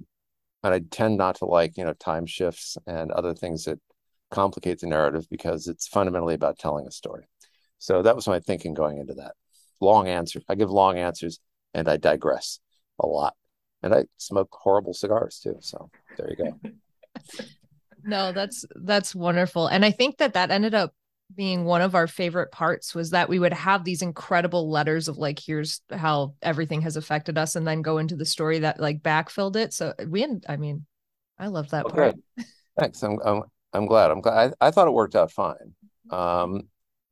and 0.63 0.73
I 0.73 0.79
tend 0.79 1.17
not 1.17 1.35
to 1.35 1.45
like, 1.45 1.77
you 1.77 1.83
know, 1.83 1.93
time 1.93 2.25
shifts 2.25 2.77
and 2.87 3.11
other 3.11 3.33
things 3.33 3.65
that 3.65 3.79
complicate 4.31 4.79
the 4.79 4.87
narrative 4.87 5.27
because 5.29 5.67
it's 5.67 5.87
fundamentally 5.87 6.33
about 6.33 6.57
telling 6.57 6.87
a 6.87 6.91
story. 6.91 7.25
So 7.77 8.01
that 8.01 8.15
was 8.15 8.27
my 8.27 8.39
thinking 8.39 8.73
going 8.73 8.97
into 8.97 9.13
that. 9.15 9.33
Long 9.79 10.07
answer. 10.07 10.41
I 10.47 10.55
give 10.55 10.69
long 10.69 10.97
answers 10.97 11.39
and 11.73 11.87
I 11.89 11.97
digress 11.97 12.59
a 12.99 13.07
lot. 13.07 13.35
And 13.83 13.93
I 13.93 14.05
smoke 14.17 14.49
horrible 14.51 14.93
cigars 14.93 15.39
too. 15.39 15.57
So 15.59 15.89
there 16.17 16.29
you 16.29 16.35
go. 16.35 16.59
no, 18.03 18.31
that's 18.31 18.65
that's 18.75 19.15
wonderful. 19.15 19.67
And 19.67 19.83
I 19.83 19.91
think 19.91 20.17
that 20.17 20.33
that 20.33 20.51
ended 20.51 20.75
up 20.75 20.93
being 21.35 21.65
one 21.65 21.81
of 21.81 21.95
our 21.95 22.07
favorite 22.07 22.51
parts 22.51 22.93
was 22.95 23.11
that 23.11 23.29
we 23.29 23.39
would 23.39 23.53
have 23.53 23.83
these 23.83 24.01
incredible 24.01 24.69
letters 24.69 25.07
of 25.07 25.17
like 25.17 25.39
here's 25.39 25.81
how 25.91 26.33
everything 26.41 26.81
has 26.81 26.97
affected 26.97 27.37
us 27.37 27.55
and 27.55 27.67
then 27.67 27.81
go 27.81 27.97
into 27.97 28.15
the 28.15 28.25
story 28.25 28.59
that 28.59 28.79
like 28.79 29.01
backfilled 29.01 29.55
it 29.55 29.73
so 29.73 29.93
we 30.07 30.25
i 30.47 30.57
mean 30.57 30.85
i 31.39 31.47
love 31.47 31.69
that 31.69 31.85
okay. 31.85 31.95
part 31.95 32.15
thanks 32.79 33.01
I'm, 33.03 33.19
I'm 33.23 33.43
i'm 33.73 33.85
glad 33.85 34.11
i'm 34.11 34.21
glad 34.21 34.53
I, 34.61 34.67
I 34.67 34.71
thought 34.71 34.87
it 34.87 34.93
worked 34.93 35.15
out 35.15 35.31
fine 35.31 35.73
um 36.09 36.63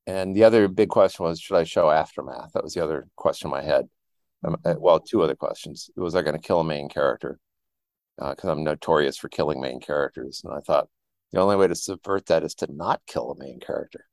and 0.08 0.36
the 0.36 0.44
other 0.44 0.68
big 0.68 0.90
question 0.90 1.26
was 1.26 1.40
should 1.40 1.58
i 1.58 1.64
show 1.64 1.90
aftermath 1.90 2.52
that 2.54 2.64
was 2.64 2.74
the 2.74 2.84
other 2.84 3.08
question 3.16 3.54
I 3.54 3.64
had 3.64 3.88
um, 4.44 4.58
uh, 4.66 4.76
well, 4.78 5.00
two 5.00 5.22
other 5.22 5.36
questions. 5.36 5.90
Was 5.96 6.16
I 6.16 6.22
going 6.22 6.36
to 6.36 6.42
kill 6.42 6.60
a 6.60 6.66
main 6.66 6.90
character? 6.90 7.40
Because 8.18 8.46
uh, 8.46 8.52
I'm 8.52 8.64
notorious 8.64 9.18
for 9.18 9.30
killing 9.30 9.62
main 9.62 9.80
characters, 9.80 10.42
and 10.44 10.54
I 10.54 10.60
thought 10.60 10.90
the 11.32 11.40
only 11.40 11.56
way 11.56 11.68
to 11.68 11.76
subvert 11.76 12.26
that 12.28 12.44
is 12.44 12.56
to 12.56 12.68
not 12.72 13.02
kill 13.08 13.32
a 13.32 13.40
main 13.40 13.60
character. 13.60 14.06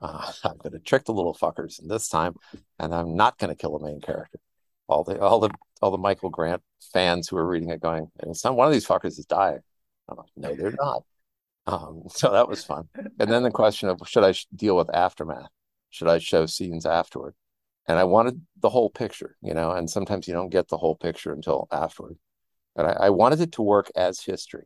Uh, 0.00 0.32
I'm 0.44 0.56
going 0.58 0.72
to 0.72 0.78
trick 0.78 1.04
the 1.04 1.12
little 1.12 1.34
fuckers, 1.34 1.80
and 1.80 1.90
this 1.90 2.08
time, 2.08 2.34
and 2.78 2.94
I'm 2.94 3.16
not 3.16 3.38
going 3.38 3.50
to 3.50 3.56
kill 3.56 3.76
a 3.76 3.84
main 3.84 4.00
character. 4.00 4.38
All 4.86 5.04
the 5.04 5.20
all 5.20 5.40
the 5.40 5.50
all 5.80 5.90
the 5.90 5.98
Michael 5.98 6.30
Grant 6.30 6.62
fans 6.92 7.28
who 7.28 7.36
are 7.36 7.46
reading 7.46 7.70
it 7.70 7.80
going, 7.80 8.10
and 8.20 8.36
some 8.36 8.56
one 8.56 8.66
of 8.66 8.72
these 8.72 8.86
fuckers 8.86 9.18
is 9.18 9.26
dying. 9.26 9.60
Like, 10.08 10.26
no, 10.36 10.54
they're 10.54 10.74
not. 10.78 11.04
Um, 11.66 12.02
so 12.08 12.32
that 12.32 12.48
was 12.48 12.64
fun. 12.64 12.88
And 13.18 13.30
then 13.30 13.42
the 13.42 13.50
question 13.50 13.88
of 13.88 14.00
should 14.06 14.24
I 14.24 14.34
deal 14.54 14.76
with 14.76 14.94
aftermath? 14.94 15.48
Should 15.90 16.08
I 16.08 16.18
show 16.18 16.46
scenes 16.46 16.84
afterward? 16.84 17.34
and 17.86 17.98
I 17.98 18.04
wanted 18.04 18.40
the 18.60 18.70
whole 18.70 18.90
picture, 18.90 19.36
you 19.42 19.54
know, 19.54 19.72
and 19.72 19.88
sometimes 19.88 20.26
you 20.26 20.34
don't 20.34 20.48
get 20.48 20.68
the 20.68 20.78
whole 20.78 20.94
picture 20.94 21.32
until 21.32 21.68
afterward. 21.70 22.16
But 22.74 22.86
I, 22.86 23.06
I 23.06 23.10
wanted 23.10 23.40
it 23.40 23.52
to 23.52 23.62
work 23.62 23.90
as 23.94 24.20
history. 24.20 24.64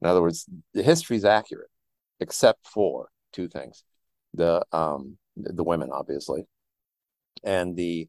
In 0.00 0.06
other 0.06 0.22
words, 0.22 0.46
the 0.74 0.82
history 0.82 1.16
is 1.16 1.24
accurate, 1.24 1.70
except 2.20 2.68
for 2.68 3.08
two 3.32 3.48
things: 3.48 3.84
the 4.34 4.64
um, 4.72 5.18
the 5.36 5.64
women, 5.64 5.90
obviously, 5.92 6.46
and 7.44 7.76
the 7.76 8.08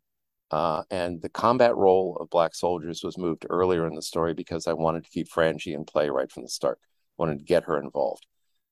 uh, 0.52 0.84
and 0.90 1.22
the 1.22 1.30
combat 1.30 1.76
role 1.76 2.18
of 2.20 2.30
black 2.30 2.56
soldiers 2.56 3.04
was 3.04 3.18
moved 3.18 3.46
earlier 3.50 3.86
in 3.86 3.96
the 3.96 4.02
story 4.02 4.34
because 4.34 4.66
I 4.68 4.74
wanted 4.74 5.04
to 5.04 5.12
keep 5.12 5.30
Frangie 5.30 5.76
in 5.76 5.86
play 5.86 6.10
right 6.10 6.32
from 6.32 6.44
the 6.44 6.50
start. 6.50 6.80
I 6.82 7.22
wanted 7.22 7.40
to 7.40 7.46
get 7.46 7.66
her 7.66 7.80
involved. 7.80 8.26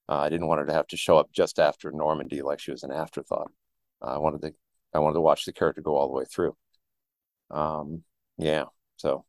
Uh, 0.10 0.18
I 0.20 0.30
didn't 0.30 0.48
want 0.48 0.60
her 0.62 0.66
to 0.68 0.74
have 0.74 0.88
to 0.88 0.98
show 0.98 1.18
up 1.18 1.32
just 1.32 1.60
after 1.60 1.92
Normandy 1.92 2.42
like 2.42 2.60
she 2.60 2.72
was 2.72 2.84
an 2.84 2.92
afterthought. 2.92 3.52
Uh, 4.02 4.16
I 4.16 4.18
wanted 4.18 4.42
to 4.42 4.54
I 4.94 5.00
wanted 5.00 5.16
to 5.16 5.22
watch 5.22 5.46
the 5.46 5.54
character 5.54 5.82
go 5.82 5.96
all 5.96 6.08
the 6.08 6.16
way 6.16 6.26
through. 6.26 6.56
Um, 7.52 8.04
yeah. 8.38 8.66
So, 8.98 9.26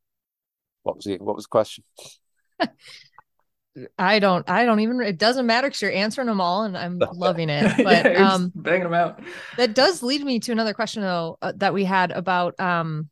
what 0.83 0.97
was 0.97 1.05
the 1.05 1.19
what 1.19 1.37
was 1.37 1.45
the 1.45 1.49
question? 1.51 1.85
I 3.99 4.18
don't. 4.18 4.49
I 4.49 4.64
don't 4.64 4.80
even. 4.80 5.00
It 5.00 5.18
doesn't 5.18 5.47
matter 5.47 5.68
because 5.68 5.82
you're 5.82 5.92
answering 5.92 6.26
them 6.26 6.40
all, 6.40 6.64
and 6.64 6.76
I'm 6.76 6.99
loving 7.12 7.49
it. 7.49 7.73
But 7.88 8.12
yeah, 8.12 8.32
um, 8.32 8.52
banging 8.54 8.85
them 8.85 8.94
out. 8.94 9.20
That 9.56 9.75
does 9.75 10.02
lead 10.02 10.23
me 10.25 10.40
to 10.40 10.52
another 10.52 10.75
question 10.75 11.02
though 11.02 11.38
uh, 11.42 11.52
that 11.56 11.73
we 11.73 11.85
had 11.85 12.11
about 12.11 12.58
um 12.61 13.08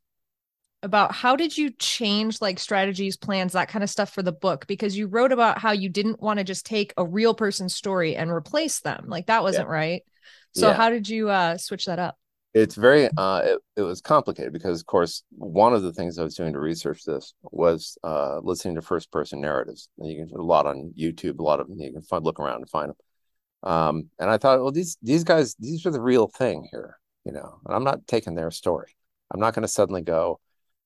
about 0.82 1.12
how 1.12 1.36
did 1.36 1.56
you 1.56 1.70
change 1.70 2.40
like 2.40 2.58
strategies, 2.58 3.16
plans, 3.16 3.52
that 3.52 3.68
kind 3.68 3.82
of 3.82 3.90
stuff 3.90 4.12
for 4.12 4.22
the 4.22 4.32
book 4.32 4.66
because 4.66 4.96
you 4.96 5.06
wrote 5.06 5.32
about 5.32 5.58
how 5.58 5.72
you 5.72 5.88
didn't 5.88 6.20
want 6.20 6.38
to 6.38 6.44
just 6.44 6.66
take 6.66 6.92
a 6.96 7.04
real 7.04 7.34
person's 7.34 7.74
story 7.74 8.16
and 8.16 8.30
replace 8.30 8.80
them. 8.80 9.06
Like 9.08 9.26
that 9.26 9.42
wasn't 9.42 9.68
yeah. 9.68 9.74
right. 9.74 10.02
So 10.54 10.68
yeah. 10.68 10.74
how 10.74 10.90
did 10.90 11.08
you 11.08 11.28
uh 11.28 11.58
switch 11.58 11.86
that 11.86 11.98
up? 11.98 12.16
It's 12.56 12.74
very 12.74 13.08
uh, 13.18 13.42
it, 13.44 13.58
it, 13.76 13.82
was 13.82 14.00
complicated 14.00 14.50
because 14.50 14.80
of 14.80 14.86
course 14.86 15.22
one 15.30 15.74
of 15.74 15.82
the 15.82 15.92
things 15.92 16.18
i 16.18 16.22
was 16.22 16.34
doing 16.34 16.54
to 16.54 16.58
research 16.58 17.04
this 17.04 17.34
was 17.42 17.98
uh, 18.02 18.40
listening 18.42 18.74
to 18.74 18.82
first 18.82 19.10
person 19.12 19.42
narratives. 19.42 19.90
And 19.98 20.10
you 20.10 20.26
can 20.26 20.34
a 20.34 20.42
lot 20.42 20.66
on 20.66 20.94
youtube 20.98 21.38
a 21.38 21.42
lot 21.42 21.60
of 21.60 21.68
you 21.68 21.92
can 21.92 22.02
find, 22.02 22.24
look 22.24 22.40
around 22.40 22.56
and 22.56 22.70
find 22.70 22.90
them 22.90 23.70
um, 23.70 24.08
and 24.18 24.30
i 24.30 24.38
thought 24.38 24.60
well 24.60 24.72
these 24.72 24.96
these 25.02 25.22
guys 25.22 25.54
these 25.56 25.84
are 25.84 25.90
the 25.90 26.00
real 26.00 26.28
thing 26.28 26.66
here 26.70 26.98
you 27.26 27.32
know 27.32 27.60
and 27.66 27.74
i'm 27.74 27.84
not 27.84 28.06
taking 28.06 28.34
their 28.34 28.50
story. 28.50 28.96
I'm 29.30 29.40
not 29.40 29.54
going 29.54 29.62
to 29.62 29.68
suddenly 29.68 30.02
go 30.02 30.40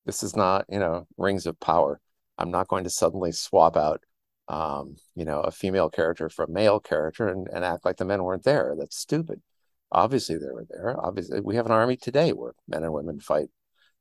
this 0.07 0.23
is 0.23 0.35
not 0.35 0.65
you 0.69 0.81
know 0.81 1.07
rings 1.19 1.47
of 1.47 1.61
power. 1.61 2.01
I'm 2.37 2.51
not 2.51 2.69
going 2.69 2.85
to 2.85 2.91
suddenly 2.91 3.31
swap 3.33 3.77
out 3.77 4.03
um, 4.49 4.97
you 5.15 5.25
know 5.25 5.41
a 5.41 5.53
female 5.53 5.89
character 5.89 6.29
for 6.29 6.47
a 6.47 6.51
male 6.51 6.81
character 6.81 7.29
and, 7.29 7.47
and 7.53 7.65
act 7.65 7.85
like 7.85 7.99
the 7.99 8.05
men 8.05 8.25
weren't 8.25 8.45
there. 8.45 8.75
That's 8.77 8.97
stupid 8.97 9.41
Obviously, 9.93 10.37
they 10.37 10.53
were 10.53 10.67
there. 10.69 10.97
Obviously, 10.99 11.41
we 11.41 11.57
have 11.57 11.67
an 11.67 11.73
army 11.73 11.97
today 11.97 12.33
where 12.33 12.53
men 12.69 12.85
and 12.85 12.93
women 12.93 13.21
fight 13.21 13.49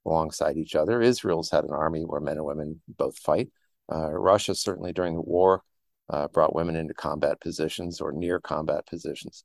alongside 0.05 0.57
each 0.57 0.75
other. 0.75 1.01
Israel's 1.01 1.51
had 1.51 1.63
an 1.63 1.71
army 1.71 2.03
where 2.03 2.21
men 2.21 2.37
and 2.37 2.45
women 2.45 2.81
both 2.87 3.17
fight. 3.17 3.49
Uh, 3.91 4.11
Russia, 4.11 4.53
certainly 4.53 4.93
during 4.93 5.15
the 5.15 5.21
war, 5.21 5.63
uh, 6.09 6.27
brought 6.27 6.55
women 6.55 6.75
into 6.75 6.93
combat 6.93 7.39
positions 7.39 8.01
or 8.01 8.11
near 8.11 8.39
combat 8.39 8.85
positions 8.85 9.43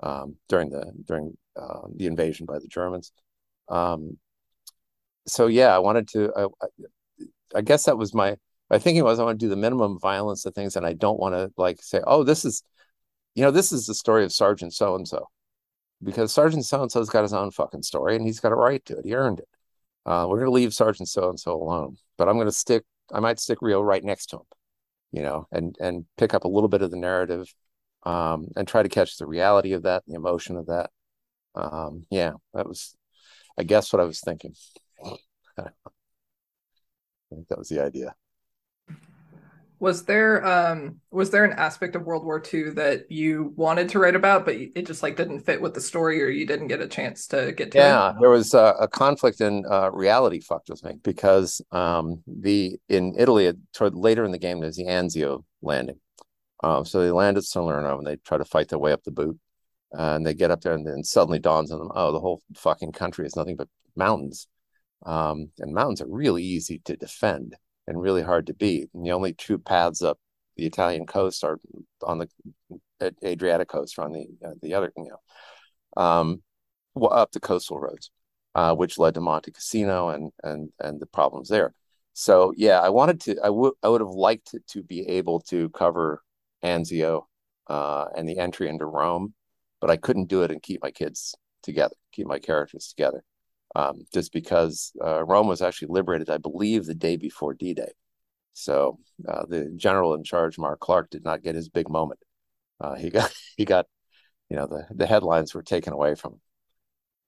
um, 0.00 0.36
during 0.48 0.70
the 0.70 0.92
during 1.06 1.36
uh, 1.56 1.82
the 1.94 2.06
invasion 2.06 2.46
by 2.46 2.58
the 2.58 2.68
Germans. 2.68 3.12
Um, 3.68 4.18
so 5.26 5.46
yeah, 5.46 5.74
I 5.74 5.78
wanted 5.78 6.08
to. 6.08 6.32
I, 6.36 7.26
I 7.54 7.60
guess 7.62 7.84
that 7.84 7.96
was 7.96 8.14
my 8.14 8.36
my 8.68 8.78
thinking 8.78 9.04
was 9.04 9.20
I 9.20 9.24
want 9.24 9.38
to 9.38 9.46
do 9.46 9.50
the 9.50 9.56
minimum 9.56 9.98
violence 10.00 10.44
of 10.44 10.54
things, 10.54 10.76
and 10.76 10.84
I 10.84 10.92
don't 10.92 11.20
want 11.20 11.34
to 11.34 11.52
like 11.56 11.80
say, 11.82 12.00
oh, 12.06 12.24
this 12.24 12.44
is 12.44 12.62
you 13.34 13.42
know, 13.42 13.50
this 13.50 13.72
is 13.72 13.86
the 13.86 13.94
story 13.94 14.24
of 14.24 14.32
Sergeant 14.32 14.72
so 14.72 14.94
and 14.94 15.06
so, 15.06 15.28
because 16.04 16.32
Sergeant 16.32 16.64
so 16.64 16.82
and 16.82 16.92
so's 16.92 17.10
got 17.10 17.22
his 17.22 17.32
own 17.32 17.50
fucking 17.50 17.82
story 17.82 18.16
and 18.16 18.24
he's 18.24 18.40
got 18.40 18.52
a 18.52 18.56
right 18.56 18.84
to 18.86 18.98
it. 18.98 19.04
He 19.04 19.14
earned 19.14 19.40
it. 19.40 19.48
Uh, 20.06 20.26
we're 20.28 20.38
going 20.38 20.50
to 20.50 20.54
leave 20.54 20.74
Sergeant 20.74 21.08
so 21.08 21.30
and 21.30 21.40
so 21.40 21.54
alone, 21.54 21.96
but 22.18 22.28
I'm 22.28 22.36
going 22.36 22.46
to 22.46 22.52
stick. 22.52 22.84
I 23.12 23.20
might 23.20 23.40
stick 23.40 23.58
Rio 23.62 23.80
right 23.80 24.04
next 24.04 24.26
to 24.26 24.36
him, 24.36 24.42
you 25.12 25.22
know, 25.22 25.46
and 25.50 25.76
and 25.80 26.04
pick 26.18 26.34
up 26.34 26.44
a 26.44 26.48
little 26.48 26.68
bit 26.68 26.82
of 26.82 26.90
the 26.90 26.96
narrative, 26.98 27.52
um, 28.04 28.48
and 28.56 28.68
try 28.68 28.82
to 28.82 28.88
catch 28.88 29.16
the 29.16 29.26
reality 29.26 29.72
of 29.72 29.84
that, 29.84 30.04
the 30.06 30.14
emotion 30.14 30.56
of 30.56 30.66
that. 30.66 30.90
Um, 31.54 32.04
yeah, 32.10 32.32
that 32.52 32.68
was, 32.68 32.96
I 33.58 33.62
guess, 33.62 33.92
what 33.92 34.00
I 34.02 34.04
was 34.04 34.20
thinking. 34.20 34.54
I 35.58 35.70
think 37.30 37.48
that 37.48 37.58
was 37.58 37.68
the 37.68 37.82
idea. 37.82 38.14
Was 39.80 40.04
there 40.04 40.44
um 40.46 41.00
was 41.10 41.30
there 41.30 41.44
an 41.44 41.52
aspect 41.52 41.96
of 41.96 42.02
World 42.04 42.24
War 42.24 42.42
II 42.52 42.70
that 42.70 43.10
you 43.10 43.52
wanted 43.56 43.88
to 43.90 43.98
write 43.98 44.14
about, 44.14 44.44
but 44.44 44.54
it 44.54 44.86
just 44.86 45.02
like 45.02 45.16
didn't 45.16 45.40
fit 45.40 45.60
with 45.60 45.74
the 45.74 45.80
story, 45.80 46.22
or 46.22 46.28
you 46.28 46.46
didn't 46.46 46.68
get 46.68 46.80
a 46.80 46.86
chance 46.86 47.26
to 47.28 47.52
get 47.52 47.72
to? 47.72 47.78
Yeah, 47.78 48.10
it? 48.10 48.16
there 48.20 48.30
was 48.30 48.54
a, 48.54 48.74
a 48.80 48.88
conflict 48.88 49.40
in 49.40 49.64
uh, 49.68 49.90
reality 49.92 50.40
fucked 50.40 50.70
with 50.70 50.84
me 50.84 50.94
because 51.02 51.60
um, 51.72 52.22
the 52.26 52.78
in 52.88 53.14
Italy 53.18 53.52
toward 53.72 53.94
later 53.94 54.24
in 54.24 54.30
the 54.30 54.38
game 54.38 54.60
there's 54.60 54.76
the 54.76 54.86
Anzio 54.86 55.44
landing, 55.60 55.98
um, 56.62 56.84
so 56.84 57.00
they 57.00 57.10
land 57.10 57.36
at 57.36 57.44
Salerno 57.44 57.98
and 57.98 58.06
they 58.06 58.16
try 58.16 58.38
to 58.38 58.44
fight 58.44 58.68
their 58.68 58.78
way 58.78 58.92
up 58.92 59.02
the 59.02 59.10
boot, 59.10 59.38
uh, 59.96 60.14
and 60.14 60.24
they 60.24 60.34
get 60.34 60.50
up 60.50 60.60
there 60.60 60.74
and 60.74 60.86
then 60.86 61.02
suddenly 61.02 61.38
dawns 61.40 61.72
on 61.72 61.78
them, 61.78 61.90
oh, 61.94 62.12
the 62.12 62.20
whole 62.20 62.42
fucking 62.56 62.92
country 62.92 63.26
is 63.26 63.36
nothing 63.36 63.56
but 63.56 63.68
mountains, 63.96 64.46
um, 65.04 65.50
and 65.58 65.74
mountains 65.74 66.00
are 66.00 66.08
really 66.08 66.44
easy 66.44 66.80
to 66.84 66.96
defend 66.96 67.56
and 67.86 68.00
really 68.00 68.22
hard 68.22 68.46
to 68.46 68.54
beat. 68.54 68.90
And 68.94 69.04
the 69.04 69.12
only 69.12 69.32
two 69.32 69.58
paths 69.58 70.02
up 70.02 70.18
the 70.56 70.66
Italian 70.66 71.06
coast 71.06 71.44
are 71.44 71.58
on 72.02 72.18
the 72.18 72.28
Adriatic 73.24 73.68
coast, 73.68 73.98
or 73.98 74.04
on 74.04 74.12
the 74.12 74.26
uh, 74.44 74.52
the 74.62 74.74
other, 74.74 74.92
you 74.96 75.08
know, 75.08 76.02
um, 76.02 76.42
up 77.10 77.32
the 77.32 77.40
coastal 77.40 77.78
roads, 77.78 78.10
uh, 78.54 78.74
which 78.74 78.98
led 78.98 79.14
to 79.14 79.20
Monte 79.20 79.50
Cassino 79.50 80.10
and 80.10 80.32
and 80.42 80.70
and 80.80 81.00
the 81.00 81.06
problems 81.06 81.48
there. 81.48 81.74
So 82.12 82.52
yeah, 82.56 82.80
I 82.80 82.90
wanted 82.90 83.20
to. 83.22 83.36
I 83.42 83.50
would 83.50 83.74
I 83.82 83.88
would 83.88 84.00
have 84.00 84.10
liked 84.10 84.52
to, 84.52 84.60
to 84.68 84.82
be 84.82 85.08
able 85.08 85.40
to 85.48 85.68
cover 85.70 86.22
Anzio 86.62 87.24
uh, 87.66 88.06
and 88.16 88.28
the 88.28 88.38
entry 88.38 88.68
into 88.68 88.86
Rome, 88.86 89.34
but 89.80 89.90
I 89.90 89.96
couldn't 89.96 90.28
do 90.28 90.42
it 90.42 90.50
and 90.50 90.62
keep 90.62 90.82
my 90.82 90.92
kids 90.92 91.34
together, 91.62 91.96
keep 92.12 92.26
my 92.26 92.38
characters 92.38 92.88
together 92.88 93.24
um, 93.74 94.04
just 94.12 94.32
because 94.32 94.92
uh, 95.04 95.24
Rome 95.24 95.48
was 95.48 95.62
actually 95.62 95.88
liberated, 95.88 96.30
I 96.30 96.38
believe, 96.38 96.84
the 96.86 96.94
day 96.94 97.16
before 97.16 97.54
D 97.54 97.74
Day. 97.74 97.92
So 98.52 98.98
uh, 99.28 99.46
the 99.46 99.72
general 99.76 100.14
in 100.14 100.24
charge, 100.24 100.58
Mark 100.58 100.80
Clark, 100.80 101.10
did 101.10 101.24
not 101.24 101.42
get 101.42 101.56
his 101.56 101.68
big 101.68 101.88
moment. 101.88 102.20
Uh, 102.80 102.94
he 102.94 103.10
got 103.10 103.34
he 103.56 103.64
got, 103.64 103.86
you 104.48 104.56
know, 104.56 104.66
the 104.66 104.86
the 104.94 105.06
headlines 105.06 105.54
were 105.54 105.62
taken 105.62 105.92
away 105.92 106.14
from 106.14 106.34
him. 106.34 106.40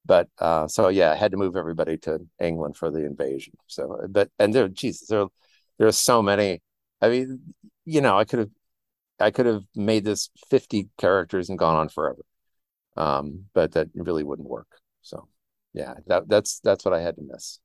But 0.04 0.28
uh, 0.38 0.68
so 0.68 0.88
yeah, 0.88 1.12
I 1.12 1.16
had 1.16 1.32
to 1.32 1.36
move 1.36 1.56
everybody 1.56 1.98
to 1.98 2.20
England 2.40 2.76
for 2.76 2.90
the 2.90 3.04
invasion. 3.04 3.54
So, 3.66 4.06
but 4.08 4.30
and 4.38 4.54
there, 4.54 4.68
Jesus, 4.68 5.08
there 5.08 5.26
there 5.78 5.88
are 5.88 5.92
so 5.92 6.22
many. 6.22 6.62
I 7.00 7.08
mean, 7.08 7.54
you 7.84 8.00
know, 8.00 8.16
I 8.18 8.24
could 8.24 8.38
have 8.40 8.50
I 9.20 9.30
could 9.30 9.46
have 9.46 9.64
made 9.74 10.04
this 10.04 10.30
fifty 10.48 10.90
characters 10.98 11.48
and 11.50 11.58
gone 11.58 11.76
on 11.76 11.88
forever, 11.88 12.22
um, 12.96 13.46
but 13.54 13.72
that 13.72 13.88
really 13.94 14.24
wouldn't 14.24 14.48
work. 14.48 14.68
So 15.02 15.28
yeah, 15.76 15.94
that, 16.06 16.28
that's 16.28 16.58
that's 16.60 16.84
what 16.84 16.94
I 16.94 17.02
had 17.02 17.16
to 17.16 17.22
miss. 17.22 17.60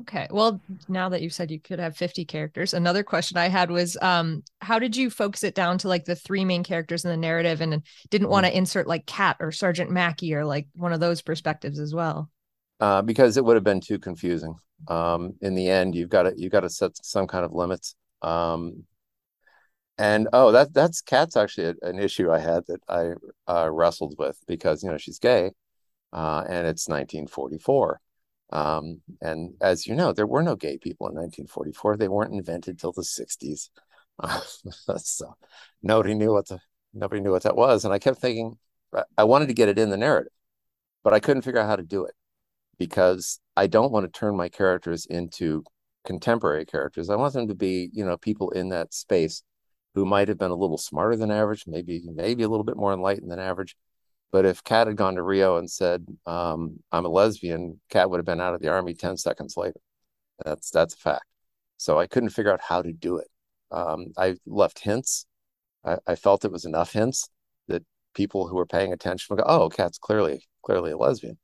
Okay. 0.00 0.26
Well, 0.30 0.60
now 0.88 1.10
that 1.10 1.22
you 1.22 1.30
said 1.30 1.50
you 1.50 1.60
could 1.60 1.78
have 1.78 1.96
50 1.96 2.24
characters, 2.24 2.74
another 2.74 3.04
question 3.04 3.36
I 3.36 3.48
had 3.48 3.70
was 3.70 3.96
um 4.00 4.42
how 4.60 4.78
did 4.78 4.96
you 4.96 5.10
focus 5.10 5.44
it 5.44 5.54
down 5.54 5.78
to 5.78 5.88
like 5.88 6.06
the 6.06 6.16
three 6.16 6.44
main 6.44 6.64
characters 6.64 7.04
in 7.04 7.10
the 7.10 7.16
narrative 7.16 7.60
and 7.60 7.82
didn't 8.10 8.30
want 8.30 8.46
to 8.46 8.50
mm-hmm. 8.50 8.58
insert 8.58 8.88
like 8.88 9.06
Cat 9.06 9.36
or 9.38 9.52
Sergeant 9.52 9.90
Mackey 9.90 10.34
or 10.34 10.44
like 10.44 10.66
one 10.74 10.92
of 10.92 11.00
those 11.00 11.22
perspectives 11.22 11.78
as 11.78 11.94
well? 11.94 12.30
Uh, 12.80 13.02
because 13.02 13.36
it 13.36 13.44
would 13.44 13.56
have 13.56 13.64
been 13.64 13.80
too 13.80 13.98
confusing. 13.98 14.54
Um, 14.88 15.34
in 15.40 15.54
the 15.54 15.68
end, 15.68 15.94
you've 15.94 16.10
got 16.10 16.24
to 16.24 16.32
you've 16.36 16.52
got 16.52 16.60
to 16.60 16.70
set 16.70 16.92
some 17.04 17.26
kind 17.26 17.44
of 17.44 17.52
limits. 17.52 17.94
Um, 18.22 18.84
and 19.98 20.28
oh, 20.32 20.52
that 20.52 20.74
that's 20.74 21.00
Cat's 21.00 21.36
actually 21.36 21.68
a, 21.68 21.74
an 21.88 21.98
issue 21.98 22.30
I 22.30 22.38
had 22.38 22.64
that 22.66 22.80
I 22.88 23.12
uh, 23.50 23.70
wrestled 23.70 24.16
with 24.18 24.38
because 24.46 24.82
you 24.82 24.90
know 24.90 24.98
she's 24.98 25.18
gay, 25.18 25.52
uh, 26.16 26.42
and 26.48 26.66
it's 26.66 26.88
1944. 26.88 28.00
Um, 28.50 29.02
and 29.20 29.52
as 29.60 29.86
you 29.86 29.94
know, 29.94 30.12
there 30.12 30.26
were 30.26 30.42
no 30.42 30.56
gay 30.56 30.78
people 30.78 31.08
in 31.08 31.14
1944. 31.14 31.96
They 31.96 32.08
weren't 32.08 32.32
invented 32.32 32.78
till 32.78 32.92
the 32.92 33.02
60s. 33.02 33.68
Uh, 34.18 34.40
so 34.98 35.34
nobody 35.82 36.14
knew 36.14 36.32
what 36.32 36.48
the 36.48 36.58
nobody 36.94 37.20
knew 37.20 37.32
what 37.32 37.42
that 37.42 37.56
was. 37.56 37.84
And 37.84 37.92
I 37.92 37.98
kept 37.98 38.18
thinking, 38.18 38.56
I 39.18 39.24
wanted 39.24 39.48
to 39.48 39.54
get 39.54 39.68
it 39.68 39.78
in 39.78 39.90
the 39.90 39.98
narrative, 39.98 40.32
but 41.04 41.12
I 41.12 41.20
couldn't 41.20 41.42
figure 41.42 41.60
out 41.60 41.68
how 41.68 41.76
to 41.76 41.82
do 41.82 42.06
it 42.06 42.14
because 42.78 43.38
I 43.54 43.66
don't 43.66 43.92
want 43.92 44.10
to 44.10 44.18
turn 44.18 44.36
my 44.36 44.48
characters 44.48 45.04
into 45.04 45.64
contemporary 46.06 46.64
characters. 46.64 47.10
I 47.10 47.16
want 47.16 47.34
them 47.34 47.48
to 47.48 47.54
be, 47.54 47.90
you 47.92 48.06
know, 48.06 48.16
people 48.16 48.50
in 48.50 48.70
that 48.70 48.94
space 48.94 49.42
who 49.94 50.06
might 50.06 50.28
have 50.28 50.38
been 50.38 50.50
a 50.50 50.56
little 50.56 50.78
smarter 50.78 51.16
than 51.16 51.30
average, 51.30 51.64
maybe 51.66 52.02
maybe 52.06 52.42
a 52.42 52.48
little 52.48 52.64
bit 52.64 52.76
more 52.76 52.94
enlightened 52.94 53.30
than 53.30 53.38
average, 53.38 53.76
but 54.32 54.44
if 54.44 54.64
Kat 54.64 54.86
had 54.86 54.96
gone 54.96 55.14
to 55.16 55.22
Rio 55.22 55.56
and 55.58 55.70
said, 55.70 56.06
um, 56.26 56.80
"I'm 56.92 57.06
a 57.06 57.08
lesbian," 57.08 57.80
Kat 57.90 58.10
would 58.10 58.18
have 58.18 58.26
been 58.26 58.40
out 58.40 58.54
of 58.54 58.60
the 58.60 58.68
army 58.68 58.94
ten 58.94 59.16
seconds 59.16 59.56
later. 59.56 59.80
That's 60.44 60.70
that's 60.70 60.94
a 60.94 60.98
fact. 60.98 61.26
So 61.78 61.98
I 61.98 62.06
couldn't 62.06 62.30
figure 62.30 62.52
out 62.52 62.60
how 62.60 62.82
to 62.82 62.92
do 62.92 63.18
it. 63.18 63.28
Um, 63.70 64.12
I 64.18 64.36
left 64.46 64.80
hints. 64.80 65.26
I, 65.84 65.98
I, 66.06 66.14
felt 66.16 66.44
it 66.44 66.52
was 66.52 66.64
enough 66.64 66.92
hints 66.92 67.28
that 67.68 67.84
people 68.14 68.48
who 68.48 68.56
were 68.56 68.66
paying 68.66 68.92
attention 68.92 69.26
would 69.36 69.42
go, 69.42 69.48
"Oh, 69.48 69.68
Kat's 69.70 69.98
clearly 69.98 70.46
clearly 70.62 70.92
a 70.92 70.98
lesbian." 70.98 71.38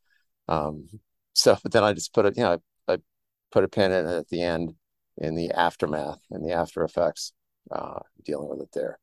Um, 0.49 0.89
so, 1.35 1.57
but 1.63 1.73
then 1.73 1.85
I 1.85 1.93
just 1.95 2.13
put 2.15 2.27
it, 2.27 2.37
you 2.37 2.43
know, 2.45 2.61
I, 2.89 2.95
I 2.95 2.99
put 3.53 3.65
a 3.65 3.69
pin 3.69 3.93
in 3.93 4.07
it 4.07 4.17
at 4.17 4.29
the 4.29 4.43
end 4.43 4.75
in 5.19 5.35
the 5.35 5.51
aftermath 5.53 6.21
and 6.31 6.45
the 6.45 6.53
after 6.53 6.85
effects, 6.85 7.33
uh, 7.71 8.01
dealing 8.25 8.49
with 8.49 8.61
it 8.61 8.71
there. 8.73 8.99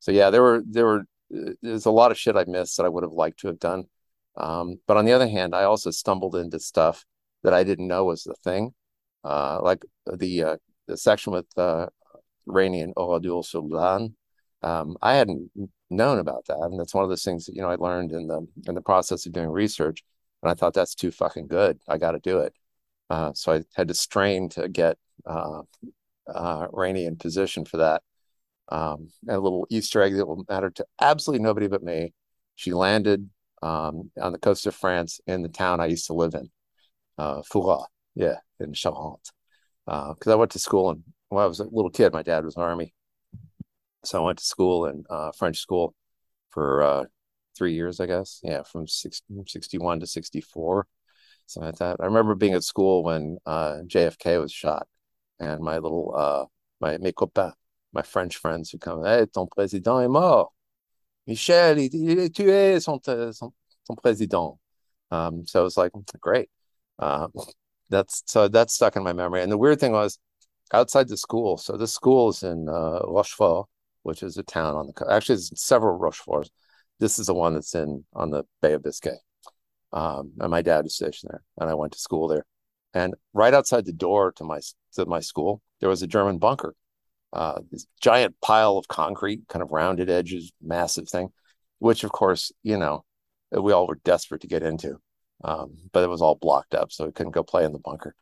So 0.00 0.12
yeah, 0.12 0.30
there 0.30 0.42
were 0.42 0.62
there 0.66 0.86
were 0.86 1.04
there's 1.62 1.86
a 1.86 1.90
lot 1.90 2.10
of 2.10 2.18
shit 2.18 2.36
I 2.36 2.44
missed 2.46 2.76
that 2.76 2.86
I 2.86 2.88
would 2.88 3.04
have 3.04 3.12
liked 3.12 3.40
to 3.40 3.48
have 3.48 3.58
done. 3.58 3.84
Um, 4.36 4.80
but 4.86 4.96
on 4.96 5.04
the 5.04 5.12
other 5.12 5.28
hand, 5.28 5.54
I 5.54 5.64
also 5.64 5.90
stumbled 5.90 6.36
into 6.36 6.58
stuff 6.58 7.04
that 7.42 7.54
I 7.54 7.64
didn't 7.64 7.88
know 7.88 8.04
was 8.04 8.24
the 8.24 8.34
thing, 8.44 8.74
uh, 9.24 9.60
like 9.62 9.84
the 10.06 10.44
uh, 10.44 10.56
the 10.86 10.96
section 10.96 11.32
with 11.32 11.46
uh, 11.56 11.86
and 12.46 12.94
Oradour 12.96 13.44
sur 13.44 13.62
Glane. 13.62 14.16
Um, 14.62 14.96
I 15.02 15.14
hadn't 15.14 15.50
known 15.90 16.18
about 16.18 16.46
that, 16.46 16.58
and 16.58 16.78
that's 16.78 16.94
one 16.94 17.04
of 17.04 17.10
those 17.10 17.24
things 17.24 17.46
that 17.46 17.54
you 17.54 17.62
know 17.62 17.70
I 17.70 17.76
learned 17.76 18.12
in 18.12 18.26
the 18.28 18.46
in 18.66 18.74
the 18.74 18.80
process 18.80 19.26
of 19.26 19.32
doing 19.32 19.50
research. 19.50 20.02
And 20.42 20.50
I 20.50 20.54
thought 20.54 20.74
that's 20.74 20.94
too 20.94 21.12
fucking 21.12 21.46
good. 21.46 21.78
I 21.88 21.98
got 21.98 22.12
to 22.12 22.18
do 22.18 22.40
it. 22.40 22.54
Uh, 23.10 23.32
so 23.34 23.52
I 23.52 23.62
had 23.74 23.88
to 23.88 23.94
strain 23.94 24.48
to 24.50 24.68
get 24.68 24.98
uh, 25.26 25.62
uh, 26.26 26.66
in 26.72 27.16
position 27.16 27.64
for 27.64 27.76
that 27.76 28.02
um, 28.68 29.08
a 29.28 29.38
little 29.38 29.66
Easter 29.70 30.02
egg 30.02 30.14
that 30.16 30.26
will 30.26 30.44
matter 30.48 30.70
to 30.70 30.86
absolutely 31.00 31.42
nobody 31.42 31.68
but 31.68 31.82
me. 31.82 32.14
She 32.54 32.72
landed 32.72 33.28
um, 33.62 34.10
on 34.20 34.32
the 34.32 34.38
coast 34.38 34.66
of 34.66 34.74
France 34.74 35.20
in 35.26 35.42
the 35.42 35.48
town 35.48 35.80
I 35.80 35.86
used 35.86 36.06
to 36.06 36.14
live 36.14 36.34
in, 36.34 36.50
uh, 37.18 37.42
Fouras, 37.42 37.84
yeah, 38.14 38.36
in 38.60 38.72
Charente. 38.72 39.30
Because 39.86 40.26
uh, 40.26 40.32
I 40.32 40.36
went 40.36 40.52
to 40.52 40.58
school 40.58 40.90
and 40.90 41.02
when 41.28 41.42
I 41.42 41.46
was 41.46 41.60
a 41.60 41.64
little 41.64 41.90
kid, 41.90 42.12
my 42.12 42.22
dad 42.22 42.44
was 42.44 42.56
army, 42.56 42.92
so 44.04 44.22
I 44.22 44.26
went 44.26 44.38
to 44.38 44.44
school 44.44 44.86
in 44.86 45.04
uh, 45.08 45.32
French 45.32 45.58
school 45.58 45.94
for 46.50 46.82
uh, 46.82 47.04
three 47.56 47.74
years, 47.74 48.00
I 48.00 48.06
guess. 48.06 48.40
Yeah, 48.42 48.62
from 48.64 48.86
61 48.86 50.00
to 50.00 50.06
64, 50.06 50.86
something 51.46 51.68
like 51.68 51.78
that. 51.78 51.96
I 52.00 52.06
remember 52.06 52.34
being 52.34 52.54
at 52.54 52.64
school 52.64 53.02
when 53.02 53.38
uh, 53.46 53.78
JFK 53.86 54.40
was 54.40 54.52
shot, 54.52 54.86
and 55.40 55.60
my 55.60 55.78
little 55.78 56.14
uh, 56.16 56.44
my 56.80 56.98
mes 56.98 57.14
copains 57.16 57.54
my 57.92 58.02
French 58.02 58.36
friends 58.36 58.70
who 58.70 58.78
come, 58.78 59.04
hey, 59.04 59.26
ton 59.26 59.46
président 59.46 60.02
est 60.02 60.10
mort. 60.10 60.52
Michel, 61.26 61.78
il, 61.78 61.94
il 61.94 62.18
est 62.18 62.34
tué, 62.34 62.80
son, 62.80 63.00
son, 63.04 63.52
son 63.84 63.96
président. 63.96 64.58
Um, 65.10 65.46
so 65.46 65.66
it's 65.66 65.76
like, 65.76 65.92
great. 66.20 66.48
Uh, 66.98 67.28
that's 67.90 68.22
so 68.26 68.48
that's 68.48 68.74
stuck 68.74 68.96
in 68.96 69.02
my 69.02 69.12
memory. 69.12 69.42
And 69.42 69.52
the 69.52 69.58
weird 69.58 69.78
thing 69.78 69.92
was 69.92 70.18
outside 70.72 71.08
the 71.08 71.16
school. 71.16 71.58
So 71.58 71.76
the 71.76 71.86
school 71.86 72.30
is 72.30 72.42
in 72.42 72.68
uh, 72.68 73.00
Rochefort, 73.06 73.68
which 74.02 74.22
is 74.22 74.36
a 74.38 74.42
town 74.42 74.74
on 74.74 74.86
the 74.86 74.92
coast. 74.92 75.10
actually 75.10 75.36
there's 75.36 75.52
several 75.54 75.98
Rocheforts. 75.98 76.50
This 76.98 77.18
is 77.18 77.26
the 77.26 77.34
one 77.34 77.54
that's 77.54 77.74
in 77.74 78.04
on 78.14 78.30
the 78.30 78.44
Bay 78.60 78.72
of 78.72 78.82
Biscay. 78.82 79.16
Um, 79.92 80.32
and 80.40 80.50
my 80.50 80.62
dad 80.62 80.84
was 80.84 80.94
stationed 80.94 81.30
there, 81.32 81.42
and 81.58 81.68
I 81.68 81.74
went 81.74 81.92
to 81.92 81.98
school 81.98 82.28
there. 82.28 82.44
And 82.94 83.14
right 83.34 83.52
outside 83.52 83.84
the 83.84 83.92
door 83.92 84.32
to 84.32 84.44
my 84.44 84.60
to 84.94 85.06
my 85.06 85.20
school, 85.20 85.60
there 85.80 85.88
was 85.88 86.02
a 86.02 86.06
German 86.06 86.38
bunker 86.38 86.74
uh, 87.32 87.60
this 87.70 87.86
giant 88.00 88.34
pile 88.40 88.78
of 88.78 88.88
concrete, 88.88 89.42
kind 89.48 89.62
of 89.62 89.72
rounded 89.72 90.10
edges, 90.10 90.52
massive 90.62 91.08
thing, 91.08 91.28
which 91.78 92.04
of 92.04 92.12
course, 92.12 92.52
you 92.62 92.76
know, 92.76 93.04
we 93.50 93.72
all 93.72 93.86
were 93.86 94.00
desperate 94.04 94.42
to 94.42 94.46
get 94.46 94.62
into. 94.62 94.98
Um, 95.44 95.76
but 95.92 96.04
it 96.04 96.08
was 96.08 96.22
all 96.22 96.36
blocked 96.36 96.74
up, 96.74 96.92
so 96.92 97.06
we 97.06 97.12
couldn't 97.12 97.32
go 97.32 97.42
play 97.42 97.64
in 97.64 97.72
the 97.72 97.78
bunker. 97.78 98.14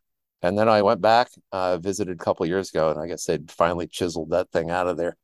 And 0.42 0.58
then 0.58 0.68
I 0.68 0.80
went 0.82 1.02
back, 1.02 1.28
uh, 1.52 1.76
visited 1.76 2.18
a 2.18 2.24
couple 2.24 2.46
years 2.46 2.70
ago, 2.70 2.90
and 2.90 2.98
I 2.98 3.06
guess 3.06 3.24
they'd 3.24 3.50
finally 3.50 3.86
chiseled 3.86 4.30
that 4.30 4.50
thing 4.50 4.70
out 4.70 4.86
of 4.86 4.96
there. 4.96 5.16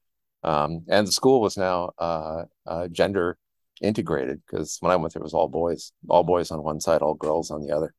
Um, 0.42 0.84
and 0.88 1.06
the 1.06 1.12
school 1.12 1.40
was 1.40 1.56
now 1.56 1.92
uh, 1.98 2.44
uh, 2.66 2.88
gender 2.88 3.38
integrated 3.80 4.42
because 4.46 4.76
when 4.80 4.92
I 4.92 4.96
went 4.96 5.14
there, 5.14 5.20
it 5.20 5.24
was 5.24 5.34
all 5.34 5.48
boys, 5.48 5.92
all 6.08 6.22
boys 6.22 6.50
on 6.50 6.62
one 6.62 6.80
side, 6.80 7.02
all 7.02 7.14
girls 7.14 7.50
on 7.50 7.62
the 7.62 7.74
other. 7.74 7.94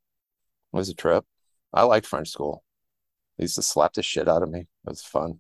It 0.73 0.78
was 0.78 0.89
a 0.89 0.95
trip. 0.95 1.26
I 1.73 1.84
liked 1.84 2.06
French 2.06 2.30
school. 2.30 2.63
They 3.38 3.43
used 3.43 3.56
to 3.56 3.63
slap 3.63 3.93
the 3.93 4.04
shit 4.04 4.28
out 4.28 4.43
of 4.43 4.50
me. 4.50 4.62
It 4.62 4.67
was 4.86 5.02
fun. 5.02 5.39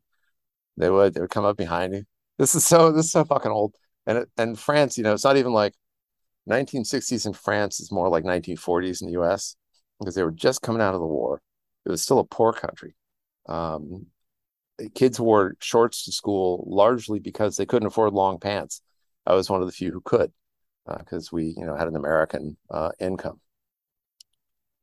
They 0.77 0.89
would. 0.89 1.13
They 1.13 1.21
would 1.21 1.29
come 1.29 1.45
up 1.45 1.57
behind 1.57 1.93
you. 1.93 2.03
This 2.37 2.55
is 2.55 2.65
so. 2.65 2.91
This 2.91 3.05
is 3.05 3.11
so 3.11 3.25
fucking 3.25 3.51
old. 3.51 3.75
And 4.05 4.25
and 4.37 4.57
France, 4.57 4.97
you 4.97 5.03
know, 5.03 5.13
it's 5.13 5.23
not 5.23 5.37
even 5.37 5.53
like 5.53 5.73
1960s 6.49 7.25
in 7.25 7.33
France. 7.33 7.79
It's 7.79 7.91
more 7.91 8.09
like 8.09 8.23
1940s 8.23 9.01
in 9.01 9.07
the 9.07 9.13
U.S. 9.13 9.55
because 9.99 10.15
they 10.15 10.23
were 10.23 10.31
just 10.31 10.61
coming 10.61 10.81
out 10.81 10.93
of 10.93 11.01
the 11.01 11.07
war. 11.07 11.41
It 11.85 11.89
was 11.89 12.01
still 12.01 12.19
a 12.19 12.25
poor 12.25 12.53
country. 12.53 12.95
Um, 13.47 14.07
kids 14.93 15.19
wore 15.19 15.55
shorts 15.59 16.05
to 16.05 16.11
school 16.11 16.63
largely 16.67 17.19
because 17.19 17.57
they 17.57 17.65
couldn't 17.65 17.87
afford 17.87 18.13
long 18.13 18.39
pants. 18.39 18.81
I 19.25 19.33
was 19.33 19.49
one 19.49 19.61
of 19.61 19.67
the 19.67 19.73
few 19.73 19.91
who 19.91 20.01
could 20.01 20.31
because 20.85 21.27
uh, 21.27 21.29
we, 21.33 21.53
you 21.57 21.65
know, 21.65 21.75
had 21.75 21.87
an 21.87 21.95
American 21.95 22.57
uh, 22.69 22.91
income. 22.99 23.39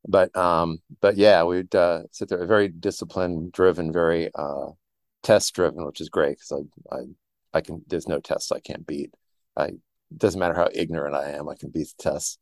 But 0.07 0.35
um, 0.35 0.79
but 1.01 1.17
yeah, 1.17 1.43
we'd 1.43 1.73
uh, 1.73 2.03
sit 2.11 2.29
there, 2.29 2.45
very 2.45 2.67
discipline 2.67 3.49
driven, 3.51 3.91
very 3.91 4.29
uh, 4.35 4.67
test 5.25 5.53
driven, 5.53 5.85
which 5.85 5.99
is 5.99 6.09
great 6.09 6.37
because 6.37 6.63
I, 6.91 6.95
I 6.95 6.99
I 7.55 7.61
can. 7.61 7.83
There's 7.87 8.07
no 8.07 8.19
test 8.19 8.53
I 8.53 8.59
can't 8.59 8.87
beat. 8.87 9.13
I 9.57 9.71
doesn't 10.15 10.39
matter 10.39 10.53
how 10.53 10.69
ignorant 10.73 11.15
I 11.15 11.31
am, 11.31 11.49
I 11.49 11.55
can 11.55 11.69
beat 11.69 11.87
the 11.97 12.03
tests. 12.03 12.37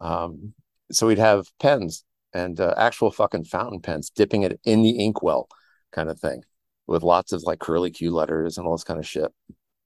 Um, 0.00 0.54
so 0.90 1.06
we'd 1.06 1.18
have 1.18 1.46
pens 1.60 2.04
and 2.32 2.58
uh, 2.58 2.74
actual 2.76 3.10
fucking 3.10 3.44
fountain 3.44 3.80
pens, 3.80 4.10
dipping 4.10 4.42
it 4.42 4.58
in 4.64 4.82
the 4.82 5.04
inkwell, 5.04 5.48
kind 5.92 6.10
of 6.10 6.18
thing, 6.18 6.42
with 6.86 7.02
lots 7.02 7.32
of 7.32 7.42
like 7.42 7.60
curly 7.60 7.90
Q 7.90 8.10
letters 8.10 8.58
and 8.58 8.66
all 8.66 8.74
this 8.74 8.84
kind 8.84 8.98
of 8.98 9.06
shit. 9.06 9.30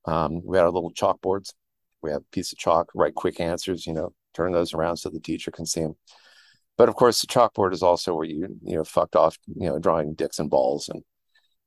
Um, 0.04 0.40
we 0.44 0.56
had 0.56 0.64
our 0.64 0.70
little 0.70 0.92
chalkboards. 0.92 1.52
We 2.02 2.10
have 2.10 2.22
a 2.22 2.32
piece 2.32 2.52
of 2.52 2.58
chalk, 2.58 2.90
write 2.94 3.14
quick 3.14 3.40
answers, 3.40 3.86
you 3.86 3.92
know, 3.92 4.14
turn 4.32 4.52
those 4.52 4.72
around 4.72 4.96
so 4.96 5.10
the 5.10 5.20
teacher 5.20 5.50
can 5.50 5.66
see 5.66 5.82
them. 5.82 5.96
But 6.76 6.88
of 6.88 6.94
course, 6.94 7.20
the 7.20 7.26
chalkboard 7.26 7.72
is 7.72 7.82
also 7.82 8.14
where 8.14 8.24
you, 8.24 8.46
you 8.62 8.76
know, 8.76 8.84
fucked 8.84 9.16
off, 9.16 9.36
you 9.46 9.68
know, 9.68 9.78
drawing 9.80 10.14
dicks 10.14 10.38
and 10.38 10.48
balls 10.48 10.88
and, 10.88 11.02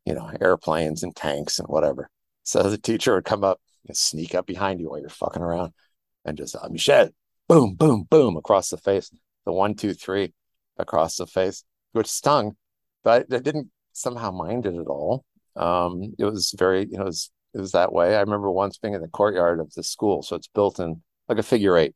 you 0.05 0.13
know, 0.13 0.31
airplanes 0.41 1.03
and 1.03 1.15
tanks 1.15 1.59
and 1.59 1.67
whatever. 1.67 2.09
So 2.43 2.63
the 2.63 2.77
teacher 2.77 3.15
would 3.15 3.25
come 3.25 3.43
up, 3.43 3.59
and 3.87 3.97
sneak 3.97 4.35
up 4.35 4.45
behind 4.45 4.79
you 4.79 4.89
while 4.89 4.99
you're 4.99 5.09
fucking 5.09 5.41
around 5.41 5.73
and 6.23 6.37
just, 6.37 6.55
uh, 6.55 6.69
Michel, 6.69 7.09
boom, 7.47 7.73
boom, 7.75 8.05
boom 8.09 8.37
across 8.37 8.69
the 8.69 8.77
face. 8.77 9.09
The 9.45 9.51
one, 9.51 9.73
two, 9.73 9.93
three 9.93 10.33
across 10.77 11.17
the 11.17 11.25
face, 11.25 11.63
which 11.93 12.07
stung, 12.07 12.55
but 13.03 13.25
I 13.33 13.39
didn't 13.39 13.71
somehow 13.91 14.29
mind 14.29 14.67
it 14.67 14.75
at 14.75 14.85
all. 14.85 15.25
Um, 15.55 16.13
it 16.19 16.25
was 16.25 16.53
very, 16.55 16.81
you 16.85 16.97
know, 16.97 17.03
it 17.03 17.05
was, 17.05 17.31
it 17.55 17.59
was 17.59 17.71
that 17.71 17.91
way. 17.91 18.15
I 18.15 18.21
remember 18.21 18.51
once 18.51 18.77
being 18.77 18.93
in 18.93 19.01
the 19.01 19.07
courtyard 19.07 19.59
of 19.59 19.73
the 19.73 19.83
school. 19.83 20.21
So 20.21 20.35
it's 20.35 20.47
built 20.47 20.79
in 20.79 21.01
like 21.27 21.39
a 21.39 21.43
figure 21.43 21.75
eight, 21.75 21.95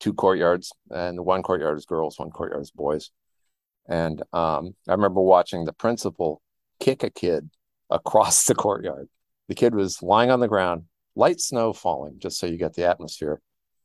two 0.00 0.14
courtyards, 0.14 0.72
and 0.90 1.24
one 1.24 1.42
courtyard 1.42 1.76
is 1.76 1.84
girls, 1.84 2.18
one 2.18 2.30
courtyard 2.30 2.62
is 2.62 2.70
boys. 2.70 3.10
And 3.86 4.22
um, 4.32 4.74
I 4.88 4.92
remember 4.92 5.20
watching 5.20 5.66
the 5.66 5.74
principal 5.74 6.40
kick 6.80 7.02
a 7.02 7.10
kid 7.10 7.50
across 7.90 8.44
the 8.46 8.54
courtyard. 8.54 9.08
The 9.48 9.54
kid 9.54 9.74
was 9.74 10.02
lying 10.02 10.30
on 10.30 10.40
the 10.40 10.48
ground, 10.48 10.84
light 11.14 11.40
snow 11.40 11.72
falling, 11.72 12.18
just 12.18 12.38
so 12.38 12.46
you 12.46 12.58
get 12.58 12.74
the 12.74 12.86
atmosphere. 12.86 13.40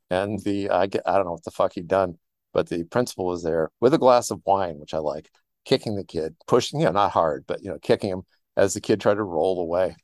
And 0.09 0.39
the 0.43 0.69
I 0.69 0.87
get 0.87 1.03
I 1.05 1.15
don't 1.15 1.25
know 1.25 1.31
what 1.31 1.43
the 1.43 1.51
fuck 1.51 1.73
he'd 1.73 1.87
done, 1.87 2.17
but 2.53 2.69
the 2.69 2.83
principal 2.83 3.25
was 3.25 3.43
there 3.43 3.71
with 3.79 3.93
a 3.93 3.97
glass 3.97 4.31
of 4.31 4.41
wine, 4.45 4.79
which 4.79 4.93
I 4.93 4.99
like, 4.99 5.29
kicking 5.65 5.95
the 5.95 6.03
kid, 6.03 6.35
pushing, 6.47 6.79
you 6.79 6.85
know, 6.85 6.91
not 6.91 7.11
hard, 7.11 7.45
but 7.47 7.63
you 7.63 7.69
know, 7.69 7.79
kicking 7.79 8.09
him 8.11 8.23
as 8.57 8.73
the 8.73 8.81
kid 8.81 9.01
tried 9.01 9.15
to 9.15 9.23
roll 9.23 9.61
away. 9.61 9.95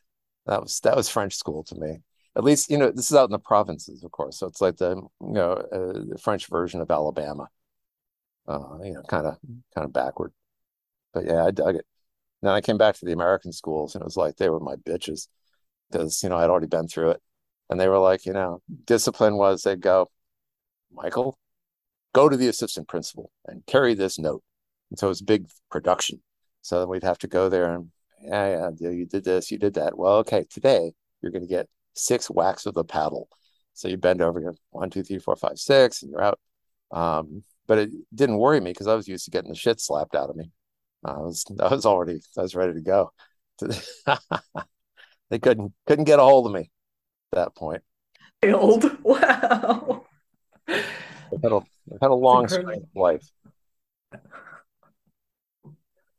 That 0.45 0.62
was 0.62 0.80
that 0.82 0.95
was 0.95 1.10
French 1.10 1.36
school 1.36 1.63
to 1.65 1.75
me. 1.75 1.99
At 2.36 2.43
least, 2.43 2.69
you 2.69 2.78
know, 2.78 2.91
this 2.91 3.12
is 3.12 3.17
out 3.17 3.25
in 3.25 3.32
the 3.32 3.39
provinces, 3.39 4.04
of 4.04 4.12
course. 4.12 4.39
So 4.39 4.47
it's 4.47 4.62
like 4.62 4.78
the 4.78 4.95
you 4.95 5.34
know 5.34 5.54
uh, 5.54 5.99
the 6.10 6.19
French 6.21 6.47
version 6.47 6.82
of 6.82 6.89
Alabama. 6.89 7.49
Uh, 8.47 8.80
you 8.84 8.93
know, 8.93 9.04
kind 9.04 9.28
of 9.28 9.38
kind 9.75 9.86
of 9.86 9.93
backward. 9.93 10.34
But 11.13 11.25
yeah, 11.25 11.45
I 11.45 11.52
dug 11.52 11.75
it. 11.75 11.86
Then 12.41 12.52
I 12.52 12.62
came 12.62 12.78
back 12.78 12.95
to 12.95 13.06
the 13.06 13.12
American 13.12 13.52
schools, 13.52 13.95
and 13.95 14.02
it 14.02 14.06
was 14.06 14.17
like 14.17 14.38
they 14.38 14.49
were 14.49 14.60
my 14.60 14.75
bitches 14.75 15.28
because 15.91 16.21
you 16.23 16.30
know 16.30 16.38
I'd 16.38 16.49
already 16.49 16.67
been 16.67 16.88
through 16.88 17.12
it, 17.12 17.21
and 17.69 17.80
they 17.80 17.88
were 17.88 17.99
like, 17.99 18.25
you 18.25 18.34
know, 18.34 18.62
discipline 18.86 19.36
was 19.38 19.63
they'd 19.63 19.82
go, 19.82 20.10
Michael, 20.91 21.38
go 22.13 22.30
to 22.30 22.38
the 22.38 22.47
assistant 22.47 22.88
principal 22.88 23.32
and 23.45 23.65
carry 23.65 23.93
this 23.93 24.19
note. 24.19 24.43
And 24.89 24.99
so 24.99 25.08
it 25.08 25.10
was 25.10 25.21
big 25.21 25.47
production. 25.69 26.21
So 26.62 26.86
we'd 26.86 27.04
have 27.04 27.19
to 27.19 27.28
go 27.28 27.49
there 27.49 27.73
and 27.73 27.91
yeah, 28.21 28.69
yeah, 28.80 28.89
you 28.89 29.06
did 29.06 29.23
this, 29.23 29.52
you 29.52 29.58
did 29.58 29.75
that. 29.75 29.97
Well, 29.97 30.17
okay, 30.17 30.45
today 30.49 30.91
you're 31.21 31.32
going 31.32 31.43
to 31.43 31.47
get 31.47 31.69
six 31.93 32.28
whacks 32.28 32.65
with 32.65 32.75
the 32.75 32.84
paddle. 32.84 33.30
So 33.73 33.88
you 33.88 33.97
bend 33.97 34.21
over, 34.21 34.39
you 34.41 34.54
one, 34.71 34.89
two, 34.89 35.04
three, 35.04 35.19
four, 35.19 35.36
five, 35.36 35.58
six, 35.58 36.02
and 36.02 36.12
you're 36.12 36.21
out. 36.21 36.39
Um, 36.91 37.43
but 37.67 37.78
it 37.78 37.91
didn't 38.13 38.38
worry 38.38 38.60
me 38.60 38.71
because 38.71 38.88
I 38.88 38.95
was 38.95 39.08
used 39.08 39.25
to 39.25 39.32
getting 39.32 39.52
the 39.52 39.56
shit 39.56 39.80
slapped 39.80 40.15
out 40.15 40.30
of 40.30 40.36
me. 40.36 40.52
I 41.03 41.13
was, 41.13 41.45
I 41.59 41.67
was 41.67 41.85
already, 41.85 42.21
I 42.38 42.41
was 42.41 42.55
ready 42.55 42.73
to 42.73 42.81
go. 42.81 43.12
they 45.29 45.39
couldn't, 45.39 45.73
couldn't 45.85 46.05
get 46.05 46.19
a 46.19 46.23
hold 46.23 46.47
of 46.47 46.53
me 46.53 46.71
at 47.31 47.38
that 47.38 47.55
point. 47.55 47.83
Old, 48.43 48.85
wow. 49.03 50.05
I've 50.67 51.43
had 51.43 51.51
a, 51.51 51.57
I've 51.57 52.01
had 52.01 52.12
a 52.12 52.13
long 52.13 52.47
life. 52.95 53.27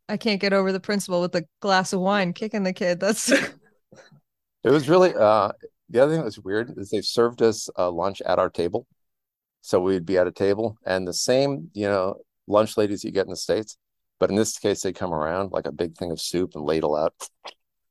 I 0.09 0.17
can't 0.17 0.41
get 0.41 0.53
over 0.53 0.73
the 0.73 0.81
principal 0.81 1.21
with 1.21 1.35
a 1.37 1.45
glass 1.61 1.93
of 1.93 2.01
wine 2.01 2.33
kicking 2.33 2.65
the 2.65 2.73
kid. 2.73 2.99
That's 2.99 3.31
it 3.31 3.55
was 4.65 4.89
really 4.89 5.15
uh 5.15 5.53
the 5.91 6.01
other 6.01 6.13
thing 6.13 6.21
that 6.21 6.25
was 6.25 6.39
weird 6.39 6.73
is 6.79 6.91
they 6.91 7.01
served 7.01 7.43
us 7.43 7.69
uh, 7.77 7.91
lunch 7.91 8.23
at 8.23 8.39
our 8.39 8.49
table. 8.49 8.87
So 9.61 9.81
we'd 9.81 10.07
be 10.07 10.17
at 10.17 10.27
a 10.27 10.33
table 10.33 10.79
and 10.87 11.07
the 11.07 11.13
same, 11.13 11.71
you 11.75 11.87
know, 11.87 12.17
lunch 12.47 12.77
ladies 12.77 13.05
you 13.05 13.11
get 13.11 13.27
in 13.27 13.31
the 13.31 13.37
States. 13.37 13.77
But 14.21 14.31
in 14.31 14.37
this 14.37 14.59
case, 14.59 14.83
they 14.83 14.93
come 14.93 15.13
around 15.13 15.51
like 15.51 15.67
a 15.67 15.73
big 15.73 15.97
thing 15.97 16.13
of 16.13 16.21
soup 16.21 16.53
and 16.55 16.65
ladle 16.65 16.95
out 16.95 17.15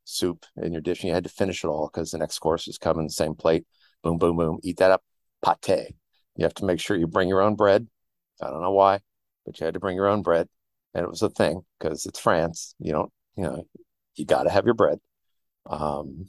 soup 0.06 0.46
in 0.62 0.72
your 0.72 0.82
dish. 0.82 1.02
And 1.02 1.10
you 1.10 1.13
had 1.13 1.24
to 1.26 1.30
finish 1.30 1.63
it 1.63 1.68
all 1.68 1.89
because 1.92 2.12
the 2.12 2.20
next 2.20 2.39
course 2.39 2.68
is 2.68 2.78
coming, 2.78 3.08
the 3.08 3.12
same 3.12 3.34
plate. 3.34 3.65
Boom, 4.04 4.18
boom, 4.18 4.38
boom. 4.38 4.60
Eat 4.63 4.78
that 4.78 4.92
up. 4.92 5.04
Pate. 5.44 5.96
You 6.36 6.44
have 6.44 6.54
to 6.56 6.65
make 6.65 6.80
sure 6.80 6.96
you 6.96 7.08
bring 7.08 7.28
your 7.28 7.42
own 7.42 7.56
bread. 7.56 7.88
I 8.42 8.50
don't 8.50 8.62
know 8.62 8.72
why, 8.72 9.00
but 9.46 9.60
you 9.60 9.65
had 9.65 9.74
to 9.74 9.80
bring 9.80 9.96
your 9.96 10.08
own 10.08 10.22
bread. 10.22 10.48
And 10.94 11.04
it 11.04 11.10
was 11.10 11.22
a 11.22 11.30
thing 11.30 11.62
because 11.78 12.06
it's 12.06 12.20
France. 12.20 12.76
You 12.80 12.92
don't, 12.94 13.12
you 13.36 13.44
know, 13.44 13.63
you 14.15 14.26
got 14.26 14.44
to 14.44 14.50
have 14.50 14.65
your 14.65 14.74
bread. 14.76 15.00
Um, 15.65 16.28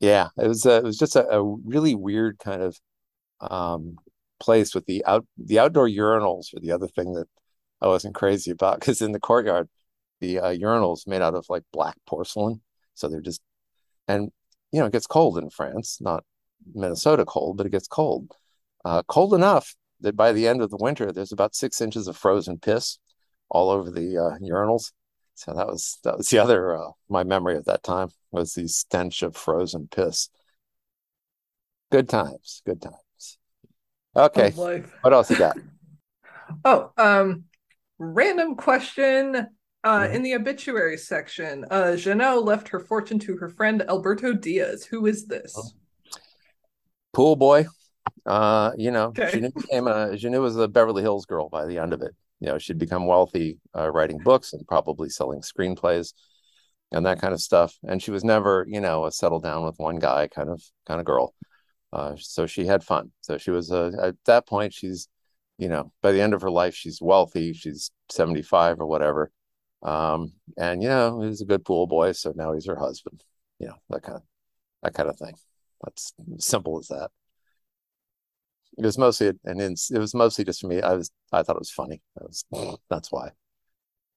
yeah, 0.00 0.28
it 0.36 0.48
was 0.48 0.66
a, 0.66 0.76
it 0.76 0.84
was 0.84 0.98
just 0.98 1.16
a, 1.16 1.26
a 1.28 1.42
really 1.42 1.94
weird 1.94 2.38
kind 2.38 2.62
of 2.62 2.80
um, 3.40 3.96
place 4.40 4.74
with 4.74 4.86
the 4.86 5.04
out 5.04 5.24
the 5.38 5.58
outdoor 5.58 5.88
urinals 5.88 6.52
were 6.52 6.60
the 6.60 6.72
other 6.72 6.88
thing 6.88 7.12
that 7.12 7.28
I 7.82 7.88
wasn't 7.88 8.14
crazy 8.14 8.50
about 8.50 8.80
because 8.80 9.02
in 9.02 9.12
the 9.12 9.20
courtyard 9.20 9.68
the 10.20 10.38
uh, 10.38 10.54
urinals 10.54 11.06
made 11.06 11.20
out 11.20 11.34
of 11.34 11.46
like 11.50 11.64
black 11.72 11.96
porcelain, 12.06 12.62
so 12.94 13.08
they're 13.08 13.20
just 13.20 13.42
and 14.08 14.30
you 14.70 14.80
know 14.80 14.86
it 14.86 14.92
gets 14.92 15.06
cold 15.06 15.36
in 15.36 15.50
France, 15.50 15.98
not 16.00 16.24
Minnesota 16.74 17.24
cold, 17.26 17.58
but 17.58 17.66
it 17.66 17.72
gets 17.72 17.88
cold 17.88 18.32
uh, 18.84 19.02
cold 19.04 19.34
enough 19.34 19.74
that 20.00 20.16
by 20.16 20.32
the 20.32 20.48
end 20.48 20.62
of 20.62 20.70
the 20.70 20.76
winter, 20.76 21.12
there's 21.12 21.32
about 21.32 21.54
six 21.54 21.80
inches 21.80 22.08
of 22.08 22.16
frozen 22.16 22.58
piss 22.58 22.98
all 23.48 23.70
over 23.70 23.90
the 23.90 24.18
uh, 24.18 24.38
urinals. 24.38 24.92
So 25.34 25.54
that 25.54 25.66
was 25.66 25.98
that 26.04 26.16
was 26.18 26.28
the 26.28 26.38
other 26.38 26.76
uh, 26.76 26.90
my 27.08 27.24
memory 27.24 27.56
of 27.56 27.64
that 27.64 27.82
time 27.82 28.08
was 28.30 28.54
the 28.54 28.68
stench 28.68 29.22
of 29.22 29.36
frozen 29.36 29.88
piss. 29.90 30.28
Good 31.90 32.08
times, 32.08 32.62
good 32.64 32.82
times. 32.82 33.38
Okay, 34.14 34.50
what 34.50 35.12
else 35.12 35.30
you 35.30 35.36
got? 35.36 35.56
Oh, 36.66 36.90
um, 36.98 37.44
random 38.02 38.56
question. 38.56 39.48
Uh. 39.84 40.08
In 40.12 40.22
the 40.22 40.34
obituary 40.34 40.96
section, 40.96 41.64
uh, 41.70 41.94
Jenou 41.96 42.44
left 42.44 42.68
her 42.68 42.78
fortune 42.78 43.18
to 43.20 43.36
her 43.38 43.48
friend 43.48 43.82
Alberto 43.88 44.32
Diaz. 44.32 44.84
Who 44.84 45.06
is 45.06 45.26
this? 45.26 45.54
Oh. 45.56 45.64
Pool 47.12 47.36
boy. 47.36 47.66
Uh, 48.24 48.70
you 48.76 48.90
know, 48.92 49.06
okay. 49.06 49.30
Jenou 49.32 49.54
became 49.54 49.88
a 49.88 50.10
Jenou 50.10 50.40
was 50.40 50.56
a 50.56 50.68
Beverly 50.68 51.02
Hills 51.02 51.26
girl 51.26 51.48
by 51.48 51.66
the 51.66 51.78
end 51.78 51.92
of 51.92 52.00
it. 52.02 52.14
You 52.38 52.48
know, 52.48 52.58
she'd 52.58 52.78
become 52.78 53.06
wealthy 53.06 53.58
uh, 53.76 53.90
writing 53.90 54.18
books 54.18 54.52
and 54.52 54.66
probably 54.66 55.08
selling 55.08 55.40
screenplays 55.40 56.12
and 56.92 57.06
that 57.06 57.20
kind 57.20 57.34
of 57.34 57.40
stuff. 57.40 57.76
And 57.82 58.00
she 58.00 58.10
was 58.10 58.22
never, 58.22 58.64
you 58.68 58.80
know, 58.80 59.06
a 59.06 59.12
settle 59.12 59.40
down 59.40 59.64
with 59.64 59.78
one 59.78 59.98
guy 59.98 60.28
kind 60.28 60.48
of 60.48 60.62
kind 60.86 61.00
of 61.00 61.06
girl. 61.06 61.34
Uh, 61.92 62.14
so 62.16 62.46
she 62.46 62.66
had 62.66 62.84
fun. 62.84 63.10
So 63.20 63.36
she 63.36 63.50
was 63.50 63.70
at 63.72 64.14
that 64.26 64.46
point, 64.46 64.72
she's, 64.72 65.08
you 65.58 65.68
know, 65.68 65.92
by 66.02 66.12
the 66.12 66.20
end 66.20 66.34
of 66.34 66.42
her 66.42 66.50
life, 66.50 66.74
she's 66.74 67.00
wealthy. 67.00 67.52
She's 67.52 67.90
75 68.10 68.80
or 68.80 68.86
whatever. 68.86 69.30
Um, 69.82 70.32
and 70.56 70.82
you 70.82 70.88
know, 70.88 71.20
he's 71.20 71.40
a 71.40 71.46
good 71.46 71.64
pool 71.64 71.86
boy. 71.86 72.12
So 72.12 72.32
now 72.34 72.52
he's 72.54 72.66
her 72.66 72.76
husband, 72.76 73.22
you 73.58 73.68
know, 73.68 73.76
that 73.90 74.02
kind 74.02 74.16
of, 74.16 74.22
that 74.82 74.94
kind 74.94 75.08
of 75.08 75.18
thing. 75.18 75.34
That's 75.82 76.12
simple 76.38 76.78
as 76.78 76.88
that 76.88 77.10
it 78.78 78.84
was 78.84 78.98
mostly 78.98 79.32
and 79.44 79.60
it 79.60 79.98
was 79.98 80.14
mostly 80.14 80.44
just 80.44 80.60
for 80.60 80.68
me. 80.68 80.80
I 80.80 80.94
was 80.94 81.10
I 81.32 81.42
thought 81.42 81.56
it 81.56 81.60
was 81.60 81.70
funny. 81.70 82.00
That 82.16 82.24
was 82.24 82.44
that's 82.90 83.12
why. 83.12 83.30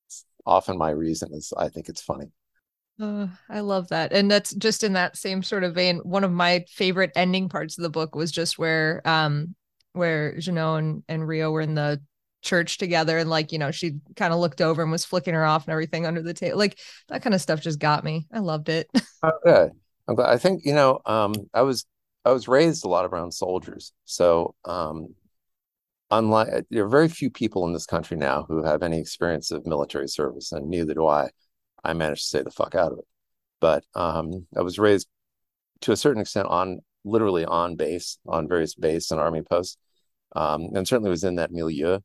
It's 0.08 0.26
often 0.46 0.78
my 0.78 0.92
reason 0.92 1.34
is 1.34 1.54
I 1.58 1.70
think 1.70 1.90
it's 1.90 2.02
funny. 2.02 2.32
Uh, 3.00 3.28
I 3.50 3.60
love 3.60 3.90
that. 3.90 4.14
And 4.14 4.32
that's 4.32 4.54
just 4.56 4.84
in 4.84 4.94
that 4.94 5.18
same 5.18 5.44
sort 5.44 5.66
of 5.66 5.76
vein. 5.76 5.98
One 5.98 6.24
of 6.24 6.32
my 6.32 6.64
favorite 6.70 7.12
ending 7.16 7.50
parts 7.50 7.78
of 7.78 7.84
the 7.84 7.90
book 7.90 8.16
was 8.16 8.32
just 8.32 8.58
where 8.58 9.02
um 9.06 9.56
where 9.96 10.36
Jenou 10.36 10.78
and, 10.78 11.04
and 11.08 11.28
Rio 11.28 11.52
were 11.52 11.62
in 11.62 11.76
the 11.76 12.02
church 12.42 12.78
together 12.78 13.18
and 13.18 13.30
like, 13.30 13.52
you 13.52 13.58
know, 13.58 13.72
she 13.72 14.00
kind 14.16 14.34
of 14.34 14.40
looked 14.40 14.62
over 14.62 14.82
and 14.82 14.92
was 14.92 15.06
flicking 15.06 15.34
her 15.34 15.46
off 15.46 15.66
and 15.66 15.72
everything 15.72 16.06
under 16.06 16.22
the 16.22 16.34
table. 16.34 16.58
Like 16.58 16.80
that 17.08 17.24
kind 17.24 17.34
of 17.34 17.42
stuff 17.42 17.62
just 17.62 17.80
got 17.80 18.04
me. 18.04 18.28
I 18.32 18.40
loved 18.40 18.70
it. 18.70 18.90
Oh, 19.24 19.32
good. 19.44 19.72
I'm 20.08 20.14
glad. 20.14 20.30
I 20.30 20.38
think, 20.38 20.66
you 20.66 20.74
know, 20.76 21.00
um, 21.08 21.34
I 21.52 21.64
was 21.64 21.88
I 22.26 22.32
was 22.32 22.48
raised 22.48 22.86
a 22.86 22.88
lot 22.88 23.06
around 23.06 23.32
soldiers. 23.32 23.92
So 24.04 24.54
um 24.66 25.16
unlike 26.12 26.66
there 26.70 26.86
are 26.86 26.90
very 26.90 27.08
few 27.08 27.30
people 27.30 27.66
in 27.66 27.74
this 27.74 27.86
country 27.86 28.18
now 28.18 28.46
who 28.48 28.64
have 28.64 28.84
any 28.84 29.00
experience 29.00 29.52
of 29.52 29.66
military 29.66 30.08
service, 30.08 30.52
and 30.52 30.70
neither 30.70 30.94
do 30.94 31.08
I. 31.08 31.30
I 31.84 31.94
managed 31.94 32.22
to 32.24 32.28
stay 32.28 32.42
the 32.42 32.52
fuck 32.52 32.76
out 32.76 32.92
of 32.92 33.00
it. 33.00 33.06
But 33.62 33.84
um, 33.94 34.48
I 34.56 34.62
was 34.62 34.80
raised 34.80 35.08
to 35.82 35.92
a 35.92 35.98
certain 35.98 36.22
extent 36.22 36.48
on 36.48 36.80
literally 37.04 37.46
on 37.46 37.76
base, 37.76 38.18
on 38.28 38.48
various 38.48 38.76
base 38.76 39.12
and 39.12 39.20
army 39.20 39.44
posts, 39.44 39.78
um, 40.36 40.70
and 40.76 40.88
certainly 40.88 41.10
was 41.10 41.24
in 41.24 41.36
that 41.36 41.52
milieu 41.52 42.00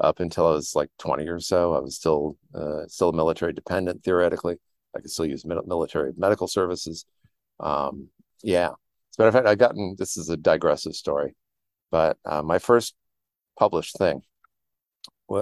up 0.00 0.20
until 0.20 0.46
I 0.46 0.52
was 0.52 0.74
like 0.74 0.90
20 0.98 1.26
or 1.28 1.40
so. 1.40 1.74
I 1.74 1.80
was 1.80 1.96
still 1.96 2.36
uh, 2.54 2.86
still 2.86 3.12
military 3.12 3.52
dependent 3.52 4.04
theoretically. 4.04 4.56
I 4.96 5.00
could 5.00 5.10
still 5.10 5.26
use 5.26 5.44
military 5.44 6.12
medical 6.16 6.48
services. 6.48 7.06
Um, 7.60 8.08
yeah. 8.42 8.68
As 8.68 9.18
a 9.18 9.22
matter 9.22 9.28
of 9.28 9.34
fact, 9.34 9.46
I've 9.46 9.58
gotten 9.58 9.96
this 9.98 10.16
is 10.16 10.28
a 10.28 10.36
digressive 10.36 10.94
story, 10.94 11.34
but 11.90 12.18
uh, 12.24 12.42
my 12.42 12.58
first 12.58 12.94
published 13.58 13.96
thing. 13.98 14.22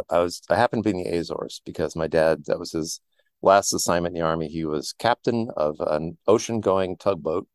I 0.09 0.21
was 0.21 0.43
I 0.49 0.57
happened 0.57 0.85
to 0.85 0.93
be 0.93 0.99
in 0.99 1.05
the 1.05 1.19
Azores 1.19 1.63
because 1.65 1.97
my 1.97 2.07
dad 2.07 2.45
that 2.47 2.59
was 2.59 2.73
his 2.73 3.01
last 3.43 3.73
assignment 3.73 4.15
in 4.15 4.21
the 4.21 4.27
army. 4.27 4.49
He 4.49 4.65
was 4.65 4.93
captain 4.93 5.51
of 5.57 5.77
an 5.81 6.17
ocean-going 6.29 6.99
tugboat 6.99 7.49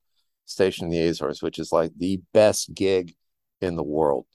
stationed 0.45 0.91
in 0.93 0.99
the 0.99 1.07
Azores, 1.07 1.41
which 1.41 1.59
is 1.59 1.71
like 1.71 1.91
the 1.97 2.21
best 2.33 2.73
gig 2.73 3.15
in 3.61 3.75
the 3.75 3.83
world. 3.83 4.25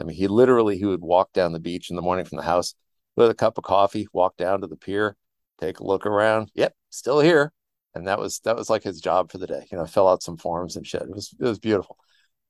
I 0.00 0.04
mean, 0.04 0.16
he 0.16 0.28
literally 0.28 0.78
he 0.78 0.86
would 0.86 1.02
walk 1.02 1.32
down 1.32 1.52
the 1.52 1.60
beach 1.60 1.90
in 1.90 1.96
the 1.96 2.02
morning 2.02 2.24
from 2.24 2.36
the 2.36 2.44
house 2.44 2.74
with 3.16 3.30
a 3.30 3.34
cup 3.34 3.58
of 3.58 3.64
coffee, 3.64 4.08
walk 4.12 4.36
down 4.36 4.62
to 4.62 4.66
the 4.66 4.76
pier, 4.76 5.16
take 5.60 5.80
a 5.80 5.84
look 5.84 6.06
around. 6.06 6.50
Yep, 6.54 6.74
still 6.88 7.20
here. 7.20 7.52
And 7.94 8.06
that 8.06 8.18
was 8.18 8.40
that 8.40 8.56
was 8.56 8.70
like 8.70 8.82
his 8.82 9.00
job 9.00 9.30
for 9.30 9.38
the 9.38 9.46
day. 9.46 9.66
You 9.70 9.78
know, 9.78 9.86
fill 9.86 10.08
out 10.08 10.22
some 10.22 10.36
forms 10.36 10.76
and 10.76 10.86
shit. 10.86 11.02
It 11.02 11.10
was 11.10 11.34
it 11.38 11.44
was 11.44 11.58
beautiful. 11.58 11.98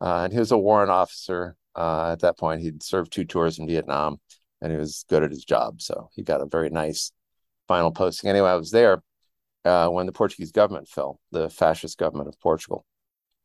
Uh, 0.00 0.24
and 0.24 0.32
he 0.32 0.38
was 0.38 0.52
a 0.52 0.58
warrant 0.58 0.90
officer 0.90 1.56
uh, 1.74 2.12
at 2.12 2.20
that 2.20 2.38
point. 2.38 2.60
He'd 2.60 2.82
served 2.82 3.12
two 3.12 3.24
tours 3.24 3.58
in 3.58 3.66
Vietnam, 3.66 4.20
and 4.60 4.70
he 4.70 4.78
was 4.78 5.04
good 5.08 5.22
at 5.22 5.30
his 5.30 5.44
job. 5.44 5.80
So 5.82 6.08
he 6.14 6.22
got 6.22 6.40
a 6.40 6.46
very 6.46 6.70
nice 6.70 7.12
final 7.68 7.90
posting. 7.90 8.30
Anyway, 8.30 8.48
I 8.48 8.54
was 8.54 8.70
there 8.70 9.02
uh, 9.64 9.88
when 9.88 10.06
the 10.06 10.12
Portuguese 10.12 10.52
government 10.52 10.88
fell, 10.88 11.20
the 11.32 11.50
fascist 11.50 11.98
government 11.98 12.28
of 12.28 12.38
Portugal. 12.40 12.84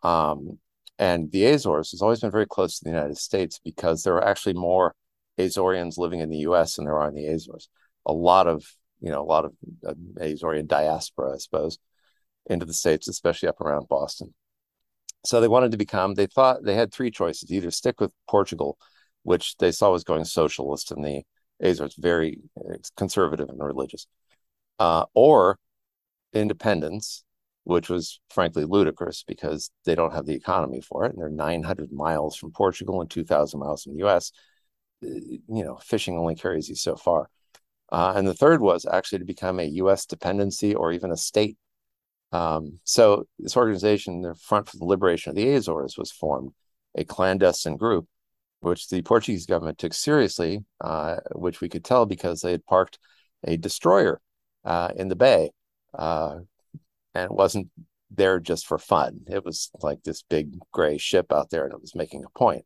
Um, 0.04 0.60
and 0.97 1.31
the 1.31 1.45
Azores 1.45 1.91
has 1.91 2.01
always 2.01 2.21
been 2.21 2.31
very 2.31 2.47
close 2.47 2.77
to 2.77 2.84
the 2.84 2.91
United 2.91 3.17
States 3.17 3.60
because 3.63 4.03
there 4.03 4.15
are 4.15 4.27
actually 4.27 4.53
more 4.53 4.95
Azorians 5.38 5.97
living 5.97 6.21
in 6.21 6.29
the 6.29 6.38
U.S. 6.39 6.75
than 6.75 6.86
there 6.86 6.99
are 6.99 7.10
in 7.10 7.15
the 7.15 7.27
Azores. 7.27 7.67
A 8.05 8.13
lot 8.13 8.47
of 8.47 8.65
you 9.01 9.12
know 9.12 9.21
a 9.21 9.25
lot 9.25 9.45
of 9.45 9.53
uh, 9.86 9.93
Azorian 10.19 10.67
diaspora, 10.67 11.34
I 11.34 11.38
suppose, 11.38 11.77
into 12.45 12.65
the 12.65 12.73
states, 12.73 13.08
especially 13.08 13.49
up 13.49 13.62
around 13.62 13.88
Boston. 13.89 14.34
So 15.25 15.41
they 15.41 15.47
wanted 15.47 15.71
to 15.71 15.77
become. 15.77 16.13
They 16.13 16.27
thought 16.27 16.63
they 16.63 16.75
had 16.75 16.93
three 16.93 17.12
choices: 17.12 17.51
either 17.51 17.71
stick 17.71 17.99
with 17.99 18.12
Portugal, 18.29 18.77
which 19.23 19.58
they 19.58 19.71
saw 19.71 19.91
was 19.91 20.03
going 20.03 20.23
socialist, 20.23 20.91
and 20.91 21.03
the 21.03 21.23
Azores 21.60 21.95
very 21.97 22.39
conservative 22.95 23.49
and 23.49 23.60
religious, 23.62 24.08
uh, 24.79 25.05
or 25.13 25.58
independence, 26.34 27.23
which 27.65 27.89
was 27.89 28.19
frankly 28.30 28.65
ludicrous 28.65 29.23
because 29.23 29.69
they 29.84 29.95
don't 29.95 30.13
have 30.13 30.25
the 30.25 30.34
economy 30.34 30.82
for 30.82 31.06
it, 31.06 31.12
and 31.12 31.21
they're 31.21 31.30
900 31.30 31.91
miles 31.91 32.36
from 32.36 32.51
Portugal 32.51 33.01
and 33.01 33.10
2,000 33.10 33.60
miles 33.60 33.84
from 33.84 33.93
the 33.93 33.99
U.S. 33.99 34.32
Uh, 35.04 35.10
you 35.10 35.63
know, 35.63 35.78
fishing 35.78 36.17
only 36.17 36.36
carries 36.36 36.69
you 36.69 36.75
so 36.75 36.95
far. 36.95 37.30
Uh, 37.91 38.13
and 38.15 38.28
the 38.28 38.34
third 38.34 38.62
was 38.62 38.86
actually 38.86 39.19
to 39.19 39.25
become 39.25 39.60
a 39.60 39.65
U.S. 39.65 40.06
dependency 40.06 40.73
or 40.73 40.91
even 40.91 41.12
a 41.12 41.17
state 41.17 41.58
um, 42.36 42.80
so 42.84 43.28
this 43.39 43.56
organization, 43.56 44.21
the 44.21 44.36
Front 44.36 44.69
for 44.69 44.78
the 44.78 44.86
Liberation 44.86 45.30
of 45.30 45.36
the 45.36 45.54
Azores, 45.54 45.97
was 45.97 46.12
formed, 46.12 46.51
a 46.93 47.06
clandestine 47.06 47.78
group, 47.78 48.08
which 48.60 48.89
the 48.89 49.01
Portuguese 49.04 49.45
government 49.45 49.78
took 49.78 49.93
seriously, 49.93 50.65
uh, 50.82 51.17
which 51.34 51.62
we 51.62 51.69
could 51.69 51.86
tell 51.86 52.06
because 52.06 52.41
they 52.41 52.51
had 52.51 52.65
parked 52.65 52.99
a 53.45 53.56
destroyer 53.58 54.21
uh, 54.65 54.91
in 54.95 55.08
the 55.08 55.15
bay, 55.15 55.51
uh, 55.93 56.39
and 57.15 57.25
it 57.25 57.32
wasn't 57.32 57.69
there 58.12 58.39
just 58.39 58.67
for 58.67 58.78
fun. 58.78 59.21
It 59.28 59.43
was 59.43 59.71
like 59.82 60.04
this 60.04 60.23
big 60.30 60.60
gray 60.71 60.97
ship 60.97 61.32
out 61.32 61.49
there, 61.49 61.63
and 61.63 61.73
it 61.73 61.82
was 61.82 61.95
making 61.95 62.23
a 62.23 62.38
point. 62.38 62.65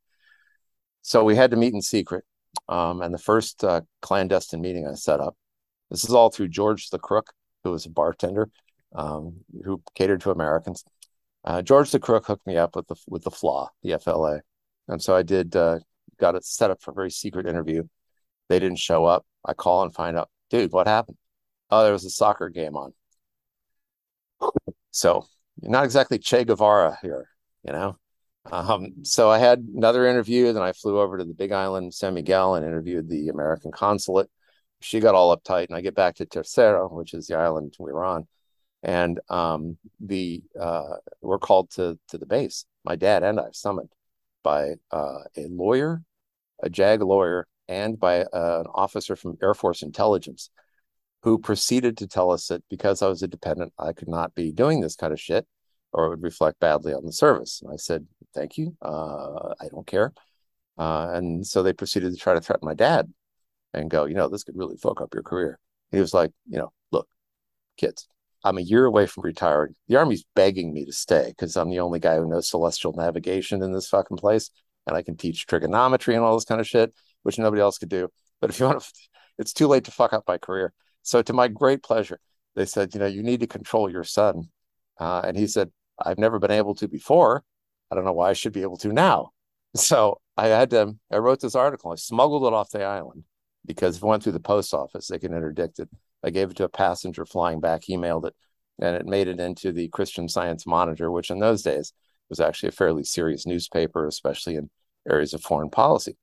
So 1.01 1.23
we 1.23 1.35
had 1.35 1.51
to 1.51 1.57
meet 1.57 1.73
in 1.73 1.81
secret. 1.81 2.25
Um, 2.67 3.01
and 3.01 3.13
the 3.13 3.19
first 3.19 3.63
uh, 3.63 3.81
clandestine 4.01 4.61
meeting 4.61 4.87
I 4.87 4.95
set 4.95 5.19
up, 5.19 5.37
this 5.89 6.03
is 6.03 6.13
all 6.13 6.29
through 6.29 6.49
George 6.49 6.89
the 6.89 6.99
Crook, 6.99 7.31
who 7.63 7.71
was 7.71 7.85
a 7.85 7.89
bartender 7.89 8.49
um, 8.95 9.37
who 9.63 9.81
catered 9.95 10.21
to 10.21 10.31
Americans. 10.31 10.83
Uh, 11.45 11.61
George 11.61 11.91
the 11.91 11.99
Crook 11.99 12.25
hooked 12.25 12.45
me 12.45 12.57
up 12.57 12.75
with 12.75 12.87
the 12.87 12.95
with 13.07 13.23
the 13.23 13.31
FLA, 13.31 13.69
the 13.83 13.97
FLA, 13.97 14.41
and 14.87 15.01
so 15.01 15.15
I 15.15 15.23
did. 15.23 15.55
Uh, 15.55 15.79
got 16.19 16.35
it 16.35 16.43
set 16.43 16.69
up 16.69 16.81
for 16.81 16.91
a 16.91 16.93
very 16.93 17.11
secret 17.11 17.47
interview. 17.47 17.83
They 18.49 18.59
didn't 18.59 18.79
show 18.79 19.05
up. 19.05 19.25
I 19.45 19.53
call 19.53 19.83
and 19.83 19.93
find 19.93 20.17
out, 20.17 20.29
dude, 20.49 20.73
what 20.73 20.87
happened? 20.87 21.17
Oh, 21.71 21.83
there 21.83 21.93
was 21.93 22.03
a 22.03 22.09
soccer 22.09 22.49
game 22.49 22.75
on. 22.75 22.93
So 24.91 25.25
not 25.61 25.85
exactly 25.85 26.19
Che 26.19 26.45
Guevara 26.45 26.97
here, 27.01 27.27
you 27.65 27.73
know. 27.73 27.97
Um, 28.51 29.03
so 29.03 29.29
I 29.29 29.37
had 29.37 29.59
another 29.59 30.07
interview. 30.07 30.51
Then 30.53 30.63
I 30.63 30.71
flew 30.71 30.99
over 30.99 31.17
to 31.17 31.23
the 31.23 31.33
Big 31.33 31.51
Island, 31.51 31.93
San 31.93 32.13
Miguel, 32.13 32.55
and 32.55 32.65
interviewed 32.65 33.09
the 33.09 33.29
American 33.29 33.71
consulate. 33.71 34.29
She 34.81 34.99
got 34.99 35.13
all 35.13 35.35
uptight, 35.35 35.67
and 35.67 35.75
I 35.75 35.81
get 35.81 35.93
back 35.93 36.15
to 36.15 36.25
Terceira, 36.25 36.87
which 36.87 37.13
is 37.13 37.27
the 37.27 37.37
island 37.37 37.75
we 37.79 37.91
were 37.91 38.05
on 38.05 38.27
and 38.83 39.19
um, 39.29 39.77
the 39.99 40.41
uh, 40.59 40.95
we're 41.21 41.39
called 41.39 41.69
to 41.71 41.97
to 42.09 42.17
the 42.17 42.25
base. 42.25 42.65
My 42.85 42.95
dad 42.95 43.23
and 43.23 43.39
I 43.39 43.47
summoned 43.51 43.91
by 44.43 44.75
uh, 44.91 45.19
a 45.35 45.47
lawyer, 45.49 46.01
a 46.63 46.69
JAG 46.69 47.01
lawyer, 47.01 47.47
and 47.67 47.99
by 47.99 48.21
uh, 48.21 48.61
an 48.61 48.67
officer 48.73 49.15
from 49.15 49.37
Air 49.41 49.53
Force 49.53 49.81
Intelligence, 49.81 50.49
who 51.23 51.37
proceeded 51.39 51.97
to 51.97 52.07
tell 52.07 52.31
us 52.31 52.47
that 52.47 52.63
because 52.69 53.01
I 53.01 53.07
was 53.07 53.23
a 53.23 53.27
dependent, 53.27 53.73
I 53.77 53.93
could 53.93 54.07
not 54.07 54.35
be 54.35 54.51
doing 54.51 54.81
this 54.81 54.95
kind 54.95 55.13
of 55.13 55.19
shit, 55.19 55.47
or 55.91 56.05
it 56.05 56.09
would 56.09 56.23
reflect 56.23 56.59
badly 56.59 56.93
on 56.93 57.05
the 57.05 57.11
service. 57.11 57.61
And 57.61 57.71
I 57.71 57.77
said, 57.77 58.07
"Thank 58.33 58.57
you, 58.57 58.75
uh, 58.81 59.53
I 59.59 59.67
don't 59.69 59.87
care." 59.87 60.13
Uh, 60.77 61.11
and 61.13 61.45
so 61.45 61.61
they 61.61 61.73
proceeded 61.73 62.11
to 62.13 62.17
try 62.17 62.33
to 62.33 62.41
threaten 62.41 62.65
my 62.65 62.73
dad, 62.73 63.11
and 63.73 63.89
go, 63.89 64.05
you 64.05 64.15
know, 64.15 64.27
this 64.29 64.43
could 64.43 64.57
really 64.57 64.77
fuck 64.77 65.01
up 65.01 65.13
your 65.13 65.23
career. 65.23 65.59
He 65.91 65.99
was 65.99 66.13
like, 66.13 66.31
you 66.47 66.57
know, 66.57 66.71
look, 66.91 67.07
kids, 67.77 68.07
I'm 68.43 68.57
a 68.57 68.61
year 68.61 68.85
away 68.85 69.05
from 69.05 69.23
retiring. 69.23 69.75
The 69.87 69.97
Army's 69.97 70.25
begging 70.35 70.73
me 70.73 70.85
to 70.85 70.93
stay 70.93 71.27
because 71.29 71.55
I'm 71.55 71.69
the 71.69 71.79
only 71.79 71.99
guy 71.99 72.15
who 72.15 72.27
knows 72.27 72.49
celestial 72.49 72.93
navigation 72.93 73.61
in 73.61 73.73
this 73.73 73.89
fucking 73.89 74.17
place. 74.17 74.49
And 74.87 74.95
I 74.95 75.03
can 75.03 75.17
teach 75.17 75.45
trigonometry 75.45 76.15
and 76.15 76.23
all 76.23 76.35
this 76.35 76.45
kind 76.45 76.61
of 76.61 76.67
shit, 76.67 76.93
which 77.23 77.37
nobody 77.37 77.61
else 77.61 77.77
could 77.77 77.89
do. 77.89 78.09
But 78.41 78.49
if 78.49 78.59
you 78.59 78.65
want 78.65 78.81
to, 78.81 78.91
it's 79.37 79.53
too 79.53 79.67
late 79.67 79.85
to 79.85 79.91
fuck 79.91 80.13
up 80.13 80.23
my 80.27 80.37
career. 80.37 80.73
So, 81.03 81.21
to 81.21 81.33
my 81.33 81.47
great 81.47 81.83
pleasure, 81.83 82.19
they 82.55 82.65
said, 82.65 82.93
you 82.93 82.99
know, 82.99 83.05
you 83.05 83.23
need 83.23 83.39
to 83.41 83.47
control 83.47 83.89
your 83.89 84.03
son. 84.03 84.49
Uh, 84.99 85.21
and 85.25 85.37
he 85.37 85.47
said, 85.47 85.71
I've 86.03 86.17
never 86.17 86.39
been 86.39 86.51
able 86.51 86.75
to 86.75 86.87
before. 86.87 87.43
I 87.91 87.95
don't 87.95 88.05
know 88.05 88.13
why 88.13 88.29
I 88.29 88.33
should 88.33 88.53
be 88.53 88.61
able 88.61 88.77
to 88.77 88.93
now. 88.93 89.31
So 89.75 90.19
I 90.35 90.47
had 90.47 90.71
to, 90.71 90.95
I 91.11 91.17
wrote 91.17 91.41
this 91.41 91.53
article. 91.53 91.91
I 91.91 91.95
smuggled 91.95 92.43
it 92.43 92.55
off 92.55 92.71
the 92.71 92.83
island 92.83 93.23
because 93.67 93.97
if 93.97 94.03
it 94.03 94.05
went 94.07 94.23
through 94.23 94.31
the 94.31 94.39
post 94.39 94.73
office, 94.73 95.07
they 95.07 95.19
can 95.19 95.31
interdict 95.31 95.77
it. 95.77 95.87
I 96.23 96.31
gave 96.31 96.49
it 96.49 96.57
to 96.57 96.63
a 96.63 96.69
passenger 96.69 97.23
flying 97.23 97.59
back. 97.59 97.83
He 97.83 97.95
mailed 97.95 98.25
it, 98.25 98.33
and 98.81 98.95
it 98.95 99.05
made 99.05 99.27
it 99.27 99.39
into 99.39 99.71
the 99.71 99.87
Christian 99.89 100.27
Science 100.27 100.65
Monitor, 100.65 101.11
which 101.11 101.29
in 101.29 101.37
those 101.37 101.61
days 101.61 101.93
was 102.29 102.39
actually 102.39 102.69
a 102.69 102.73
fairly 102.73 103.03
serious 103.03 103.45
newspaper, 103.45 104.07
especially 104.07 104.55
in 104.55 104.71
areas 105.07 105.35
of 105.35 105.41
foreign 105.41 105.69
policy. 105.69 106.17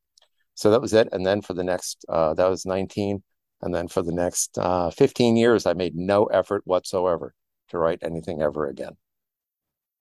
So 0.54 0.70
that 0.70 0.80
was 0.80 0.92
it. 0.92 1.08
And 1.12 1.24
then 1.24 1.42
for 1.42 1.54
the 1.54 1.64
next, 1.64 2.04
uh, 2.08 2.34
that 2.34 2.48
was 2.48 2.66
19. 2.66 3.22
And 3.62 3.74
then 3.74 3.88
for 3.88 4.02
the 4.02 4.12
next 4.12 4.58
uh, 4.58 4.90
15 4.90 5.36
years, 5.36 5.66
I 5.66 5.72
made 5.72 5.94
no 5.94 6.26
effort 6.26 6.62
whatsoever 6.66 7.34
to 7.68 7.78
write 7.78 8.00
anything 8.02 8.42
ever 8.42 8.66
again. 8.66 8.96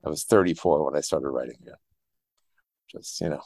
I 0.05 0.09
was 0.09 0.23
34 0.23 0.85
when 0.85 0.95
I 0.95 1.01
started 1.01 1.29
writing 1.29 1.57
again. 1.61 1.77
Just, 2.91 3.19
you 3.21 3.29
know, 3.29 3.41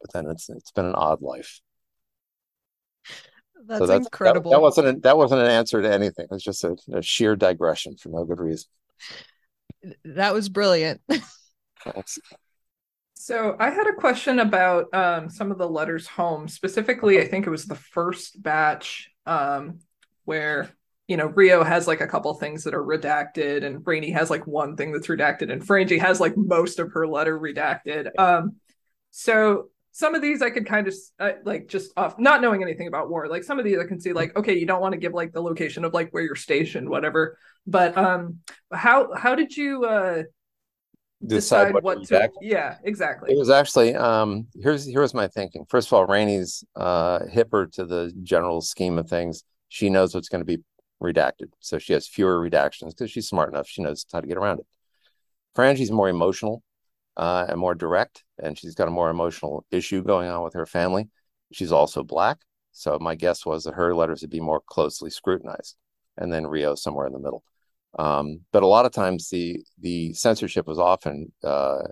but 0.00 0.12
then 0.12 0.30
it's 0.30 0.48
it's 0.48 0.72
been 0.72 0.86
an 0.86 0.94
odd 0.94 1.22
life. 1.22 1.60
That's, 3.66 3.78
so 3.80 3.86
that's 3.86 4.06
incredible. 4.06 4.50
That, 4.50 4.56
that, 4.56 4.62
wasn't 4.62 4.88
a, 4.88 5.00
that 5.00 5.16
wasn't 5.16 5.42
an 5.42 5.48
answer 5.48 5.80
to 5.82 5.92
anything. 5.92 6.24
It 6.24 6.30
was 6.30 6.42
just 6.42 6.64
a, 6.64 6.76
a 6.92 7.02
sheer 7.02 7.36
digression 7.36 7.96
for 7.96 8.08
no 8.08 8.24
good 8.24 8.40
reason. 8.40 8.68
That 10.04 10.34
was 10.34 10.48
brilliant. 10.48 11.00
So 13.26 13.56
I 13.58 13.70
had 13.70 13.88
a 13.88 13.92
question 13.92 14.38
about 14.38 14.94
um, 14.94 15.28
some 15.28 15.50
of 15.50 15.58
the 15.58 15.68
letters 15.68 16.06
home. 16.06 16.46
Specifically, 16.46 17.18
I 17.18 17.26
think 17.26 17.44
it 17.44 17.50
was 17.50 17.64
the 17.64 17.74
first 17.74 18.40
batch 18.40 19.10
um, 19.26 19.80
where 20.26 20.70
you 21.08 21.16
know, 21.16 21.26
Rio 21.26 21.64
has 21.64 21.88
like 21.88 22.00
a 22.00 22.06
couple 22.06 22.32
things 22.34 22.62
that 22.62 22.74
are 22.74 22.84
redacted, 22.84 23.64
and 23.64 23.82
Brainy 23.82 24.12
has 24.12 24.30
like 24.30 24.46
one 24.46 24.76
thing 24.76 24.92
that's 24.92 25.08
redacted, 25.08 25.50
and 25.50 25.60
Frangie 25.60 25.98
has 26.00 26.20
like 26.20 26.36
most 26.36 26.78
of 26.78 26.92
her 26.92 27.04
letter 27.04 27.36
redacted. 27.36 28.16
Um, 28.16 28.58
so 29.10 29.70
some 29.90 30.14
of 30.14 30.22
these 30.22 30.40
I 30.40 30.50
could 30.50 30.64
kind 30.66 30.86
of 30.86 30.94
uh, 31.18 31.32
like 31.44 31.66
just 31.66 31.90
off 31.96 32.20
not 32.20 32.40
knowing 32.40 32.62
anything 32.62 32.86
about 32.86 33.10
war. 33.10 33.26
Like 33.26 33.42
some 33.42 33.58
of 33.58 33.64
these 33.64 33.80
I 33.80 33.86
can 33.86 34.00
see 34.00 34.12
like 34.12 34.36
okay, 34.36 34.56
you 34.56 34.66
don't 34.66 34.80
want 34.80 34.92
to 34.92 35.00
give 35.00 35.14
like 35.14 35.32
the 35.32 35.42
location 35.42 35.84
of 35.84 35.92
like 35.92 36.12
where 36.12 36.22
you're 36.22 36.36
stationed, 36.36 36.88
whatever. 36.88 37.38
But 37.66 37.98
um, 37.98 38.38
how 38.72 39.12
how 39.16 39.34
did 39.34 39.56
you 39.56 39.84
uh 39.84 40.22
decide, 41.24 41.72
what, 41.72 41.82
what 41.82 42.04
to, 42.04 42.30
yeah 42.40 42.76
exactly. 42.84 43.32
It 43.32 43.38
was 43.38 43.50
actually 43.50 43.94
um 43.94 44.46
here's 44.60 44.84
here's 44.86 45.14
my 45.14 45.28
thinking. 45.28 45.64
First 45.68 45.88
of 45.88 45.94
all 45.94 46.06
Rainy's 46.06 46.64
uh 46.74 47.20
hipper 47.20 47.70
to 47.72 47.84
the 47.84 48.12
general 48.22 48.60
scheme 48.60 48.98
of 48.98 49.08
things. 49.08 49.42
She 49.68 49.88
knows 49.90 50.14
what's 50.14 50.28
going 50.28 50.42
to 50.42 50.46
be 50.46 50.62
redacted 51.02 51.50
so 51.60 51.78
she 51.78 51.92
has 51.92 52.08
fewer 52.08 52.38
redactions 52.38 52.90
because 52.90 53.10
she's 53.10 53.28
smart 53.28 53.50
enough. 53.50 53.68
She 53.68 53.82
knows 53.82 54.04
how 54.12 54.20
to 54.20 54.26
get 54.26 54.36
around 54.36 54.60
it. 54.60 54.66
Frangie's 55.54 55.90
more 55.90 56.08
emotional 56.08 56.62
uh, 57.16 57.46
and 57.48 57.58
more 57.58 57.74
direct 57.74 58.24
and 58.38 58.58
she's 58.58 58.74
got 58.74 58.88
a 58.88 58.90
more 58.90 59.10
emotional 59.10 59.64
issue 59.70 60.02
going 60.02 60.28
on 60.28 60.42
with 60.42 60.54
her 60.54 60.66
family. 60.66 61.08
She's 61.52 61.72
also 61.72 62.02
black 62.02 62.38
so 62.72 62.98
my 63.00 63.14
guess 63.14 63.46
was 63.46 63.64
that 63.64 63.74
her 63.74 63.94
letters 63.94 64.20
would 64.20 64.30
be 64.30 64.40
more 64.40 64.60
closely 64.66 65.08
scrutinized 65.08 65.76
and 66.18 66.30
then 66.30 66.46
rio 66.46 66.74
somewhere 66.74 67.06
in 67.06 67.12
the 67.14 67.18
middle 67.18 67.42
um, 67.98 68.40
but 68.52 68.62
a 68.62 68.66
lot 68.66 68.86
of 68.86 68.92
times 68.92 69.28
the 69.30 69.64
the 69.80 70.12
censorship 70.14 70.66
was 70.66 70.78
often 70.78 71.32
uh, 71.42 71.82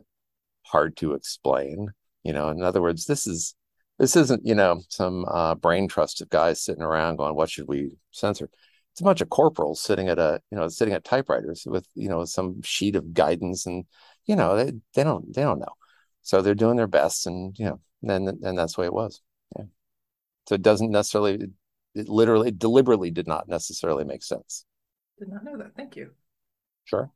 hard 0.63 0.97
to 0.99 1.15
explain. 1.15 1.89
You 2.23 2.33
know, 2.33 2.49
in 2.51 2.63
other 2.63 2.83
words, 2.83 3.07
this 3.07 3.27
is 3.27 3.55
this 3.99 4.17
isn't 4.17 4.47
you 4.47 4.55
know 4.55 4.81
some 4.89 5.25
uh, 5.27 5.55
brain 5.55 5.89
trust 5.89 6.21
of 6.21 6.29
guys 6.31 6.63
sitting 6.63 6.83
around 6.83 7.17
going, 7.17 7.35
"What 7.35 7.51
should 7.51 7.69
we 7.69 7.93
censor?" 8.11 8.49
It's 8.93 9.01
a 9.01 9.05
bunch 9.05 9.21
of 9.21 9.29
corporals 9.31 9.83
sitting 9.83 10.09
at 10.09 10.19
a 10.19 10.41
you 10.51 10.59
know 10.59 10.69
sitting 10.69 10.95
at 10.95 11.05
typewriters 11.05 11.65
with 11.67 11.87
you 11.95 12.09
know 12.09 12.25
some 12.25 12.63
sheet 12.63 12.97
of 12.97 13.15
guidance, 13.15 13.67
and 13.67 13.85
you 14.27 14.37
know 14.37 14.57
they, 14.57 14.73
they 14.95 15.05
don't 15.05 15.35
they 15.35 15.43
don't 15.43 15.61
know, 15.61 15.75
so 16.23 16.43
they're 16.43 16.55
doing 16.55 16.77
their 16.77 16.87
best, 16.87 17.27
and 17.27 17.59
you 17.59 17.67
know, 17.67 17.81
and 18.03 18.29
and 18.45 18.59
that's 18.59 18.75
the 18.75 18.83
way 18.83 18.87
it 18.87 18.95
was. 18.95 19.21
Yeah. 19.57 19.65
So 20.49 20.55
it 20.57 20.63
doesn't 20.63 20.91
necessarily, 20.91 21.49
it 21.95 22.09
literally, 22.09 22.51
deliberately 22.51 23.11
did 23.11 23.27
not 23.27 23.49
necessarily 23.49 24.05
make 24.05 24.23
sense. 24.23 24.67
Did 25.19 25.29
not 25.29 25.45
know 25.45 25.57
that. 25.59 25.75
Thank 25.77 25.97
you. 25.97 26.11
Sure. 26.85 27.11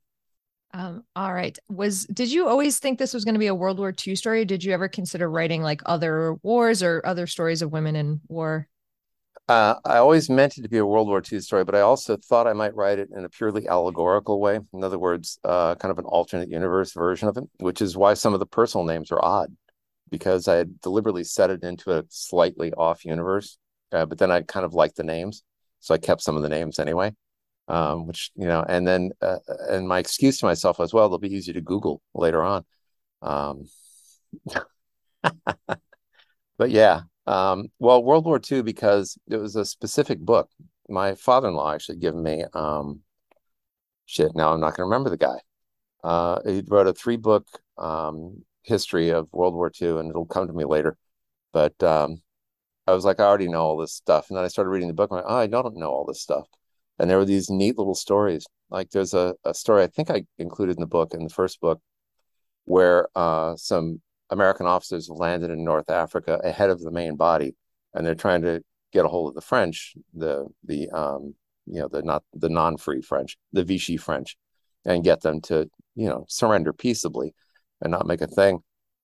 Um, 0.75 1.05
all 1.17 1.33
right. 1.33 1.59
Was 1.69 2.05
did 2.07 2.31
you 2.31 2.47
always 2.47 2.79
think 2.79 2.99
this 2.99 3.15
was 3.15 3.25
going 3.25 3.35
to 3.35 3.41
be 3.41 3.47
a 3.47 3.55
World 3.55 3.79
War 3.79 3.95
II 4.07 4.15
story? 4.17 4.45
Did 4.45 4.63
you 4.63 4.73
ever 4.73 4.89
consider 4.89 5.31
writing 5.31 5.63
like 5.63 5.81
other 5.87 6.35
wars 6.43 6.83
or 6.83 7.03
other 7.05 7.27
stories 7.27 7.63
of 7.63 7.73
women 7.73 7.97
in 7.97 8.21
war? 8.29 8.69
Uh, 9.49 9.77
I 9.87 9.97
always 9.97 10.29
meant 10.29 10.59
it 10.59 10.63
to 10.63 10.69
be 10.69 10.77
a 10.77 10.85
World 10.85 11.09
War 11.09 11.23
II 11.33 11.41
story, 11.41 11.65
but 11.65 11.75
I 11.75 11.81
also 11.81 12.19
thought 12.19 12.47
I 12.47 12.53
might 12.53 12.75
write 12.75 12.99
it 12.99 13.09
in 13.17 13.25
a 13.25 13.31
purely 13.31 13.67
allegorical 13.67 14.41
way. 14.41 14.61
In 14.75 14.85
other 14.85 14.99
words, 14.99 15.39
uh, 15.43 15.75
kind 15.77 15.91
of 15.91 15.99
an 15.99 16.05
alternate 16.05 16.51
universe 16.51 16.93
version 16.93 17.29
of 17.29 17.39
it, 17.39 17.45
which 17.59 17.81
is 17.81 17.97
why 17.97 18.13
some 18.13 18.35
of 18.35 18.41
the 18.41 18.47
personal 18.47 18.85
names 18.85 19.11
are 19.11 19.25
odd, 19.25 19.57
because 20.11 20.49
I 20.49 20.57
had 20.57 20.83
deliberately 20.83 21.25
set 21.25 21.49
it 21.49 21.63
into 21.63 21.93
a 21.93 22.05
slightly 22.11 22.75
off 22.75 23.07
universe. 23.07 23.57
Uh, 23.91 24.05
but 24.05 24.19
then 24.19 24.31
I 24.31 24.43
kind 24.43 24.67
of 24.67 24.75
liked 24.75 24.97
the 24.97 25.03
names, 25.03 25.43
so 25.81 25.95
I 25.95 25.99
kept 25.99 26.21
some 26.21 26.37
of 26.37 26.43
the 26.43 26.51
names 26.51 26.79
anyway 26.79 27.15
um, 27.69 28.07
which 28.07 28.31
you 28.35 28.47
know, 28.47 28.65
and 28.67 28.87
then 28.87 29.13
uh, 29.21 29.39
and 29.69 29.87
my 29.87 29.99
excuse 29.99 30.39
to 30.39 30.47
myself 30.47 30.79
was, 30.79 30.93
well, 30.93 31.09
they'll 31.09 31.19
be 31.19 31.35
easy 31.35 31.53
to 31.53 31.61
Google 31.61 32.01
later 32.15 32.43
on. 32.43 32.65
Um, 33.23 33.67
but 36.59 36.71
yeah, 36.71 37.03
um, 37.27 37.71
well, 37.79 38.03
World 38.03 38.25
War 38.25 38.41
II 38.51 38.63
because 38.63 39.19
it 39.29 39.37
was 39.37 39.55
a 39.55 39.65
specific 39.65 40.19
book. 40.19 40.49
My 40.89 41.15
father-in-law 41.15 41.75
actually 41.75 41.99
given 41.99 42.23
me. 42.23 42.45
Um, 42.55 43.01
shit, 44.07 44.35
now 44.35 44.53
I'm 44.53 44.61
not 44.61 44.71
going 44.71 44.79
to 44.79 44.85
remember 44.85 45.11
the 45.11 45.19
guy. 45.19 45.39
Uh, 46.03 46.41
he 46.47 46.63
wrote 46.67 46.87
a 46.87 46.95
three-book 46.95 47.47
um, 47.77 48.45
history 48.63 49.11
of 49.11 49.29
World 49.33 49.55
War 49.55 49.71
II, 49.81 49.99
and 49.99 50.09
it'll 50.09 50.25
come 50.25 50.47
to 50.47 50.53
me 50.55 50.65
later. 50.65 50.97
But 51.53 51.83
um, 51.83 52.23
I 52.87 52.93
was 52.93 53.05
like, 53.05 53.21
I 53.21 53.25
already 53.25 53.49
know 53.49 53.61
all 53.61 53.77
this 53.77 53.93
stuff, 53.93 54.31
and 54.31 54.39
then 54.39 54.45
I 54.45 54.49
started 54.49 54.71
reading 54.71 54.89
the 54.89 54.95
book. 54.95 55.11
I'm 55.11 55.19
like, 55.19 55.27
oh, 55.29 55.37
I 55.37 55.47
don't 55.49 55.77
know 55.77 55.91
all 55.91 56.07
this 56.07 56.23
stuff 56.23 56.47
and 56.99 57.09
there 57.09 57.19
were 57.19 57.25
these 57.25 57.51
neat 57.51 57.79
little 57.79 57.95
stories. 57.95 58.47
Like 58.71 58.91
there's 58.91 59.15
a, 59.15 59.35
a 59.45 59.55
story 59.55 59.83
i 59.83 59.87
think 59.87 60.11
i 60.11 60.25
included 60.39 60.77
in 60.77 60.81
the 60.81 60.87
book 60.87 61.15
in 61.15 61.25
the 61.25 61.31
first 61.31 61.61
book 61.61 61.81
where 62.67 63.09
uh, 63.17 63.57
some 63.57 64.03
american 64.31 64.67
officers 64.67 65.09
landed 65.09 65.51
in 65.51 65.65
north 65.65 65.89
africa 65.89 66.39
ahead 66.45 66.69
of 66.69 66.81
the 66.81 66.91
main 66.91 67.17
body 67.17 67.57
and 67.95 68.07
they're 68.07 68.15
trying 68.15 68.43
to 68.43 68.61
get 68.93 69.07
a 69.07 69.09
hold 69.09 69.31
of 69.31 69.35
the 69.35 69.41
french 69.41 69.95
the 70.13 70.47
the 70.65 70.91
um, 70.91 71.35
you 71.65 71.81
know 71.81 71.89
the 71.89 72.03
not 72.03 72.23
the 72.35 72.51
non-free 72.51 73.01
french 73.01 73.39
the 73.55 73.65
vichy 73.65 73.97
french 73.97 74.37
and 74.85 75.05
get 75.05 75.23
them 75.23 75.41
to 75.41 75.69
you 75.95 76.09
know 76.09 76.27
surrender 76.29 76.73
peaceably 76.73 77.35
and 77.81 77.91
not 77.91 78.07
make 78.07 78.21
a 78.21 78.27
thing. 78.27 78.61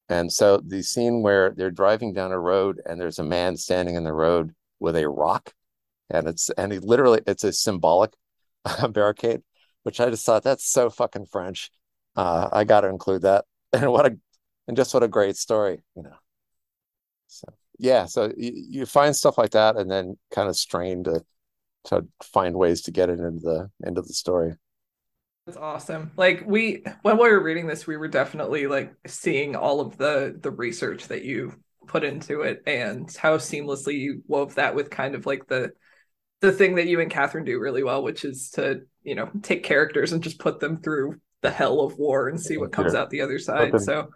And 0.08 0.32
so 0.32 0.58
the 0.58 0.82
scene 0.82 1.22
where 1.22 1.50
they're 1.56 1.70
driving 1.70 2.12
down 2.12 2.32
a 2.32 2.38
road 2.38 2.80
and 2.84 3.00
there's 3.00 3.18
a 3.18 3.24
man 3.24 3.56
standing 3.56 3.94
in 3.94 4.04
the 4.04 4.12
road 4.12 4.52
with 4.80 4.96
a 4.96 5.08
rock 5.08 5.52
and 6.10 6.28
it's 6.28 6.50
and 6.50 6.72
he 6.72 6.78
literally 6.78 7.20
it's 7.26 7.44
a 7.44 7.52
symbolic 7.52 8.12
barricade, 8.90 9.42
which 9.82 10.00
I 10.00 10.10
just 10.10 10.24
thought 10.24 10.42
that's 10.44 10.70
so 10.70 10.90
fucking 10.90 11.26
French. 11.26 11.70
Uh, 12.16 12.48
I 12.52 12.64
got 12.64 12.82
to 12.82 12.88
include 12.88 13.22
that, 13.22 13.44
and 13.72 13.90
what 13.90 14.06
a 14.06 14.16
and 14.68 14.76
just 14.76 14.94
what 14.94 15.02
a 15.02 15.08
great 15.08 15.36
story, 15.36 15.82
you 15.96 16.02
know. 16.02 16.16
So 17.28 17.48
yeah, 17.78 18.06
so 18.06 18.32
you, 18.36 18.52
you 18.54 18.86
find 18.86 19.14
stuff 19.14 19.38
like 19.38 19.50
that, 19.50 19.76
and 19.76 19.90
then 19.90 20.16
kind 20.30 20.48
of 20.48 20.56
strain 20.56 21.04
to 21.04 21.24
to 21.86 22.06
find 22.22 22.56
ways 22.56 22.82
to 22.82 22.90
get 22.90 23.10
it 23.10 23.20
into 23.20 23.40
the 23.40 23.70
into 23.84 24.02
the 24.02 24.12
story. 24.12 24.54
That's 25.46 25.58
awesome. 25.58 26.12
Like 26.16 26.44
we 26.46 26.84
when 27.02 27.18
we 27.18 27.28
were 27.28 27.42
reading 27.42 27.66
this, 27.66 27.86
we 27.86 27.96
were 27.96 28.08
definitely 28.08 28.66
like 28.66 28.94
seeing 29.06 29.56
all 29.56 29.80
of 29.80 29.98
the 29.98 30.36
the 30.40 30.50
research 30.50 31.08
that 31.08 31.22
you 31.22 31.54
put 31.86 32.02
into 32.02 32.40
it 32.40 32.62
and 32.66 33.14
how 33.14 33.36
seamlessly 33.36 33.98
you 33.98 34.22
wove 34.26 34.54
that 34.54 34.74
with 34.74 34.88
kind 34.88 35.14
of 35.14 35.26
like 35.26 35.46
the 35.46 35.70
the 36.40 36.52
thing 36.52 36.74
that 36.76 36.86
you 36.86 37.00
and 37.00 37.10
Katherine 37.10 37.44
do 37.44 37.58
really 37.58 37.82
well, 37.82 38.02
which 38.02 38.24
is 38.24 38.50
to, 38.50 38.82
you 39.02 39.14
know, 39.14 39.30
take 39.42 39.62
characters 39.62 40.12
and 40.12 40.22
just 40.22 40.38
put 40.38 40.60
them 40.60 40.80
through 40.80 41.20
the 41.42 41.50
hell 41.50 41.80
of 41.80 41.98
war 41.98 42.28
and 42.28 42.40
see 42.40 42.56
what 42.56 42.72
comes 42.72 42.92
sure. 42.92 43.00
out 43.00 43.10
the 43.10 43.20
other 43.20 43.38
side. 43.38 43.78
So 43.80 44.08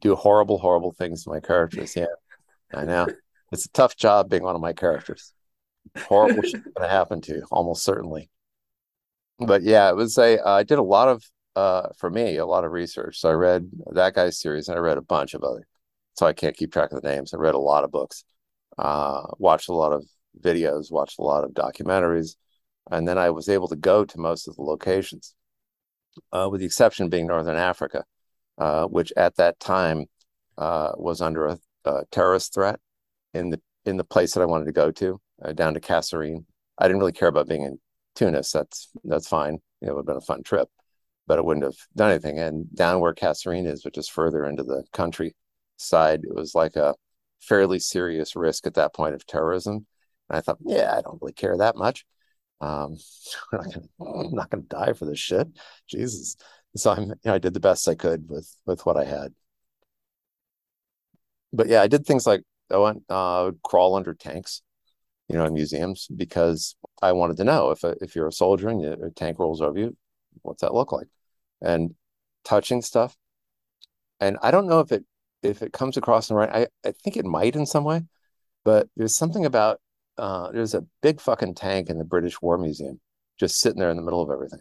do 0.00 0.14
horrible, 0.14 0.58
horrible 0.58 0.92
things 0.92 1.24
to 1.24 1.30
my 1.30 1.40
characters. 1.40 1.94
Yeah. 1.96 2.06
I 2.72 2.84
know. 2.84 3.06
It's 3.50 3.64
a 3.64 3.70
tough 3.70 3.96
job 3.96 4.28
being 4.28 4.42
one 4.42 4.54
of 4.54 4.60
my 4.60 4.74
characters. 4.74 5.32
Horrible 5.96 6.42
shit 6.42 6.62
gonna 6.74 6.86
happen 6.86 7.22
to 7.22 7.32
you, 7.36 7.46
almost 7.50 7.82
certainly. 7.82 8.28
But 9.38 9.62
yeah, 9.62 9.88
it 9.88 9.96
was 9.96 10.18
a 10.18 10.38
uh, 10.38 10.56
I 10.56 10.64
did 10.64 10.78
a 10.78 10.82
lot 10.82 11.08
of 11.08 11.24
uh 11.56 11.88
for 11.96 12.10
me, 12.10 12.36
a 12.36 12.44
lot 12.44 12.64
of 12.64 12.72
research. 12.72 13.18
So 13.18 13.30
I 13.30 13.32
read 13.32 13.70
that 13.92 14.12
guy's 14.14 14.38
series 14.38 14.68
and 14.68 14.76
I 14.76 14.80
read 14.80 14.98
a 14.98 15.00
bunch 15.00 15.32
of 15.32 15.42
other. 15.42 15.66
So 16.12 16.26
I 16.26 16.34
can't 16.34 16.54
keep 16.54 16.72
track 16.74 16.92
of 16.92 17.00
the 17.00 17.08
names. 17.08 17.32
I 17.32 17.38
read 17.38 17.54
a 17.54 17.58
lot 17.58 17.84
of 17.84 17.90
books. 17.90 18.24
Uh 18.76 19.22
watched 19.38 19.70
a 19.70 19.74
lot 19.74 19.94
of 19.94 20.04
videos, 20.40 20.90
watched 20.90 21.18
a 21.18 21.22
lot 21.22 21.44
of 21.44 21.52
documentaries, 21.52 22.36
and 22.90 23.06
then 23.06 23.18
I 23.18 23.30
was 23.30 23.48
able 23.48 23.68
to 23.68 23.76
go 23.76 24.04
to 24.04 24.18
most 24.18 24.48
of 24.48 24.56
the 24.56 24.62
locations, 24.62 25.34
uh, 26.32 26.48
with 26.50 26.60
the 26.60 26.66
exception 26.66 27.08
being 27.08 27.26
Northern 27.26 27.56
Africa, 27.56 28.04
uh, 28.58 28.84
which 28.86 29.12
at 29.16 29.36
that 29.36 29.60
time 29.60 30.06
uh, 30.56 30.92
was 30.96 31.20
under 31.20 31.46
a, 31.46 31.58
a, 31.84 32.04
terrorist 32.10 32.54
threat 32.54 32.80
in 33.34 33.50
the 33.50 33.60
in 33.84 33.96
the 33.96 34.04
place 34.04 34.34
that 34.34 34.40
I 34.42 34.46
wanted 34.46 34.66
to 34.66 34.72
go 34.72 34.90
to, 34.90 35.20
uh, 35.42 35.52
down 35.52 35.74
to 35.74 35.80
Kasserine. 35.80 36.44
I 36.78 36.88
didn't 36.88 36.98
really 36.98 37.12
care 37.12 37.28
about 37.28 37.48
being 37.48 37.62
in 37.62 37.78
Tunis. 38.14 38.50
That's 38.50 38.90
that's 39.04 39.28
fine. 39.28 39.58
It 39.80 39.90
would 39.90 40.00
have 40.00 40.06
been 40.06 40.16
a 40.16 40.20
fun 40.20 40.42
trip, 40.42 40.68
but 41.26 41.38
it 41.38 41.44
wouldn't 41.44 41.64
have 41.64 41.76
done 41.94 42.10
anything. 42.10 42.38
And 42.38 42.66
down 42.74 43.00
where 43.00 43.14
Kasserine 43.14 43.66
is, 43.66 43.84
which 43.84 43.98
is 43.98 44.08
further 44.08 44.44
into 44.44 44.64
the 44.64 44.84
country 44.92 45.36
side, 45.76 46.22
it 46.24 46.34
was 46.34 46.54
like 46.54 46.74
a 46.74 46.94
fairly 47.40 47.78
serious 47.78 48.34
risk 48.34 48.66
at 48.66 48.74
that 48.74 48.94
point 48.94 49.14
of 49.14 49.24
terrorism 49.26 49.86
and 50.28 50.38
I 50.38 50.40
thought, 50.40 50.58
yeah, 50.64 50.94
I 50.96 51.00
don't 51.02 51.20
really 51.20 51.32
care 51.32 51.56
that 51.56 51.76
much. 51.76 52.04
Um, 52.60 52.96
I'm 53.52 53.58
not 53.60 53.74
gonna, 53.74 54.18
I'm 54.26 54.34
not 54.34 54.50
gonna 54.50 54.62
die 54.64 54.92
for 54.92 55.04
this 55.06 55.18
shit. 55.18 55.48
Jesus. 55.86 56.36
So 56.76 56.90
I'm, 56.90 57.02
you 57.04 57.14
know, 57.24 57.34
I 57.34 57.38
did 57.38 57.54
the 57.54 57.60
best 57.60 57.88
I 57.88 57.94
could 57.94 58.28
with 58.28 58.54
with 58.66 58.84
what 58.86 58.96
I 58.96 59.04
had. 59.04 59.34
But 61.52 61.68
yeah, 61.68 61.82
I 61.82 61.86
did 61.88 62.06
things 62.06 62.26
like 62.26 62.42
I 62.70 62.76
went 62.76 63.04
uh, 63.08 63.52
crawl 63.64 63.96
under 63.96 64.14
tanks, 64.14 64.62
you 65.28 65.36
know, 65.36 65.44
in 65.46 65.54
museums 65.54 66.08
because 66.14 66.76
I 67.02 67.12
wanted 67.12 67.38
to 67.38 67.44
know 67.44 67.70
if 67.70 67.84
if 67.84 68.14
you're 68.14 68.28
a 68.28 68.32
soldier 68.32 68.68
and 68.68 68.84
a 68.84 69.10
tank 69.10 69.38
rolls 69.38 69.60
over 69.62 69.78
you, 69.78 69.96
what's 70.42 70.60
that 70.62 70.74
look 70.74 70.92
like? 70.92 71.08
And 71.62 71.94
touching 72.44 72.82
stuff. 72.82 73.16
And 74.20 74.36
I 74.42 74.50
don't 74.50 74.66
know 74.66 74.80
if 74.80 74.92
it 74.92 75.04
if 75.42 75.62
it 75.62 75.72
comes 75.72 75.96
across 75.96 76.30
in 76.30 76.36
right. 76.36 76.50
I, 76.84 76.88
I 76.88 76.92
think 76.92 77.16
it 77.16 77.24
might 77.24 77.56
in 77.56 77.66
some 77.66 77.84
way, 77.84 78.02
but 78.64 78.88
there's 78.96 79.16
something 79.16 79.46
about 79.46 79.80
uh, 80.18 80.50
there's 80.52 80.74
a 80.74 80.84
big 81.02 81.20
fucking 81.20 81.54
tank 81.54 81.90
in 81.90 81.98
the 81.98 82.04
British 82.04 82.40
War 82.42 82.58
Museum 82.58 83.00
just 83.38 83.60
sitting 83.60 83.78
there 83.78 83.90
in 83.90 83.96
the 83.96 84.02
middle 84.02 84.22
of 84.22 84.30
everything. 84.30 84.60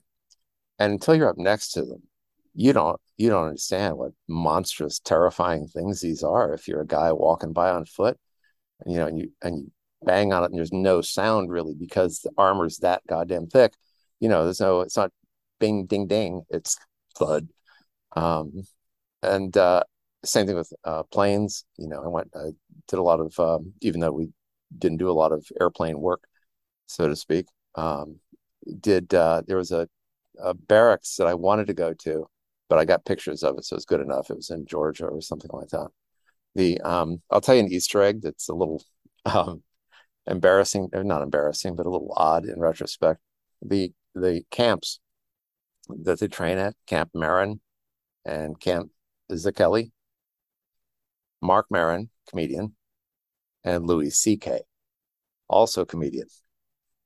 And 0.80 0.93
until 0.93 1.16
you're 1.16 1.30
up 1.30 1.38
next 1.38 1.72
to 1.72 1.82
them, 1.82 2.03
you 2.53 2.74
don't 2.74 2.99
you 3.18 3.30
don't 3.30 3.47
understand 3.47 3.97
what 3.97 4.12
monstrous, 4.28 4.99
terrifying 4.99 5.68
things 5.68 6.01
these 6.01 6.24
are. 6.24 6.53
If 6.53 6.68
you're 6.68 6.82
a 6.82 6.88
guy 6.88 7.12
walking 7.12 7.53
by 7.53 7.72
on 7.72 7.86
foot, 7.86 8.18
you 8.86 8.97
know, 8.97 9.08
and 9.08 9.20
you 9.20 9.32
and 9.41 9.58
you 9.60 9.72
bang 10.03 10.34
on 10.34 10.43
it 10.43 10.47
and 10.47 10.58
there's 10.58 10.72
no 10.72 11.01
sound 11.01 11.49
really 11.51 11.74
because 11.74 12.20
the 12.20 12.32
armor's 12.38 12.78
that 12.80 13.01
goddamn 13.08 13.47
thick. 13.47 13.74
You 14.20 14.30
know, 14.30 14.43
there's 14.43 14.60
no, 14.60 14.82
it's 14.82 14.97
not 14.97 15.12
bing, 15.60 15.86
ding, 15.86 16.08
ding. 16.08 16.43
It's 16.49 16.78
thud. 17.18 17.47
Um, 18.16 18.64
and 19.22 19.55
uh, 19.55 19.84
same 20.24 20.47
thing 20.47 20.55
with 20.55 20.72
uh, 20.84 21.03
planes. 21.03 21.66
You 21.78 21.88
know, 21.88 22.03
I 22.03 22.08
went, 22.08 22.32
I 22.36 22.49
did 22.88 22.99
a 22.99 23.03
lot 23.03 23.20
of, 23.20 23.39
um, 23.39 23.74
even 23.82 23.99
though 23.99 24.12
we 24.12 24.30
didn't 24.78 24.97
do 24.97 25.09
a 25.09 25.13
lot 25.13 25.32
of 25.32 25.45
airplane 25.59 25.99
work, 25.99 26.24
so 26.86 27.07
to 27.07 27.15
speak. 27.15 27.47
Um, 27.76 28.20
did 28.80 29.13
uh, 29.13 29.43
there 29.47 29.57
was 29.57 29.72
a, 29.72 29.88
a 30.39 30.53
barracks 30.53 31.15
that 31.18 31.28
I 31.28 31.34
wanted 31.34 31.68
to 31.68 31.74
go 31.74 31.93
to, 31.93 32.28
but 32.70 32.80
I 32.80 32.86
got 32.86 33.05
pictures 33.05 33.43
of 33.43 33.57
it, 33.57 33.65
so 33.65 33.76
it's 33.76 33.86
good 33.86 34.01
enough. 34.01 34.30
It 34.30 34.36
was 34.36 34.49
in 34.49 34.65
Georgia 34.65 35.05
or 35.05 35.22
something 35.22 35.51
like 35.53 35.70
that. 35.70 35.88
The 36.55 36.82
um, 36.82 37.22
I'll 37.30 37.41
tell 37.41 37.55
you 37.55 37.61
an 37.61 37.72
Easter 37.72 38.01
egg 38.01 38.22
that's 38.22 38.49
a 38.49 38.53
little 38.55 38.84
um, 39.26 39.63
embarrassing, 40.26 40.89
or 40.93 41.03
not 41.03 41.22
embarrassing, 41.22 41.76
but 41.76 41.86
a 41.86 41.89
little 41.89 42.13
odd 42.15 42.45
in 42.45 42.59
retrospect. 42.59 43.20
The 43.61 43.91
the 44.15 44.43
camps 44.51 44.99
that 45.89 46.20
they 46.20 46.28
train 46.28 46.57
at, 46.57 46.76
Camp 46.86 47.11
Maron 47.13 47.61
and 48.26 48.59
Camp 48.59 48.91
Zucchelli, 49.32 49.91
Marc 51.41 51.68
Maron, 51.70 52.09
comedian, 52.30 52.76
and 53.68 53.86
Louis 53.86 54.09
C.K., 54.11 54.61
also 55.49 55.86
comedian. 55.86 56.28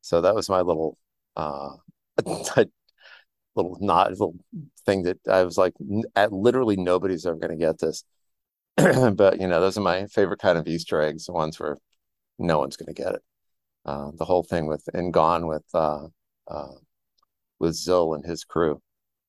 So 0.02 0.22
that 0.22 0.36
was 0.36 0.50
my 0.50 0.62
little 0.62 0.98
uh 1.36 1.72
little 3.56 3.78
not 3.82 4.12
little 4.12 4.36
thing 4.86 5.04
that 5.04 5.20
I 5.28 5.44
was 5.44 5.58
like, 5.58 5.74
at 6.16 6.32
literally 6.32 6.78
nobody's 6.78 7.26
ever 7.26 7.38
going 7.38 7.58
to 7.58 7.66
get 7.66 7.80
this. 7.80 8.04
but 8.78 9.40
you 9.40 9.48
know, 9.48 9.60
those 9.62 9.78
are 9.78 9.82
my 9.82 10.06
favorite 10.08 10.40
kind 10.40 10.58
of 10.58 10.68
Easter 10.68 11.02
eggs, 11.02 11.26
the 11.26 11.34
ones 11.34 11.60
where 11.60 11.78
no 12.40 12.60
one's 12.60 12.78
going 12.78 12.94
to 12.94 13.02
get 13.02 13.16
it. 13.16 13.22
Uh, 13.86 14.12
the 14.16 14.26
whole 14.26 14.44
thing 14.44 14.68
with 14.68 14.88
and 14.94 15.14
gone 15.14 15.48
with 15.48 15.66
uh, 15.74 16.08
uh, 16.48 16.74
with 17.60 17.76
Zil 17.76 18.14
and 18.14 18.26
his 18.26 18.44
crew, 18.44 18.82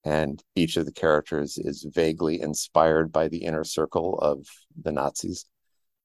and 0.05 0.43
each 0.55 0.77
of 0.77 0.87
the 0.87 0.93
characters 0.93 1.59
is 1.59 1.87
vaguely 1.95 2.41
inspired 2.41 3.13
by 3.13 3.29
the 3.29 3.45
inner 3.45 3.65
circle 3.65 4.19
of 4.19 4.47
the 4.83 4.93
Nazis, 4.93 5.47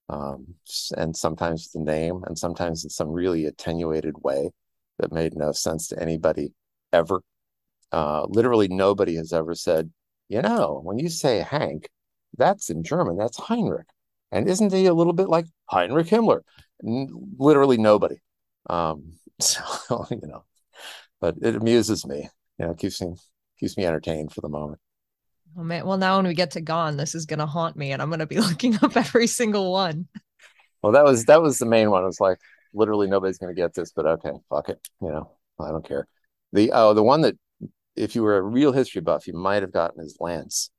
um, 0.10 0.55
and 0.97 1.16
sometimes 1.16 1.72
the 1.72 1.80
name, 1.80 2.24
and 2.28 2.38
sometimes 2.38 2.84
in 2.84 2.89
some 2.89 3.10
really 3.10 3.45
attenuated 3.45 4.16
way 4.24 4.51
that 4.99 5.12
made 5.12 5.36
no 5.36 5.51
sense 5.51 5.88
to 5.89 6.01
anybody 6.01 6.53
ever. 6.93 7.22
Uh, 7.91 8.26
literally, 8.30 8.68
nobody 8.68 9.16
has 9.16 9.34
ever 9.34 9.55
said, 9.55 9.91
you 10.30 10.41
know, 10.41 10.82
when 10.84 10.99
you 10.99 11.10
say 11.10 11.39
Hank, 11.39 11.89
that's 12.38 12.70
in 12.70 12.84
German, 12.84 13.18
that's 13.18 13.38
Heinrich. 13.38 13.88
And 14.32 14.49
isn't 14.49 14.74
he 14.74 14.86
a 14.88 14.93
little 14.93 15.14
bit 15.14 15.30
like 15.30 15.45
Heinrich 15.70 16.08
Himmler? 16.08 16.41
N- 16.86 17.10
literally 17.38 17.78
nobody. 17.78 18.18
Um, 18.70 19.14
so, 19.39 20.05
you 20.12 20.22
know, 20.28 20.43
but 21.22 21.36
it 21.41 21.55
amuses 21.55 22.05
me, 22.05 22.30
you 22.60 22.66
know, 22.68 22.74
keeps 22.74 23.01
me, 23.01 23.16
keeps 23.60 23.78
me 23.78 23.86
entertained 23.86 24.34
for 24.34 24.41
the 24.41 24.49
moment. 24.49 24.80
Oh 25.56 25.64
man. 25.64 25.86
Well, 25.86 25.98
now 25.98 26.18
when 26.18 26.28
we 26.28 26.34
get 26.34 26.52
to 26.52 26.62
Gone, 26.62 26.98
this 26.98 27.16
is 27.16 27.26
to 27.39 27.45
haunt 27.45 27.76
me 27.76 27.91
and 27.91 28.02
I'm 28.02 28.10
to 28.20 28.26
be 28.26 28.38
looking 28.39 28.78
up 28.82 28.98
every 28.98 29.28
single 29.28 29.72
one. 29.72 30.08
Well, 30.82 30.93
that 30.93 31.04
was, 31.04 31.26
that 31.26 31.41
was 31.41 31.60
the 31.60 31.66
main 31.66 31.91
one. 31.91 32.04
It 32.04 32.08
was 32.08 32.20
like, 32.20 32.39
literally 32.74 33.08
nobody's 33.08 33.38
to 33.54 33.60
get 33.60 33.74
this, 33.74 33.91
but 33.91 34.06
okay, 34.06 34.32
fuck 34.50 34.70
it. 34.70 34.80
You 35.02 35.10
know, 35.10 35.32
I 35.60 35.70
don't 35.70 35.88
care. 35.88 36.08
The, 36.54 36.72
oh, 36.74 36.93
the 36.93 37.04
one 37.04 37.22
that, 37.22 37.38
if 37.95 38.16
you 38.16 38.24
were 38.24 38.38
a 38.38 38.41
real 38.41 38.72
history 38.72 39.02
buff, 39.02 39.28
you 39.28 39.34
might 39.34 39.64
have 39.64 39.74
gotten 39.74 40.04
is 40.04 40.18
Lance 40.20 40.70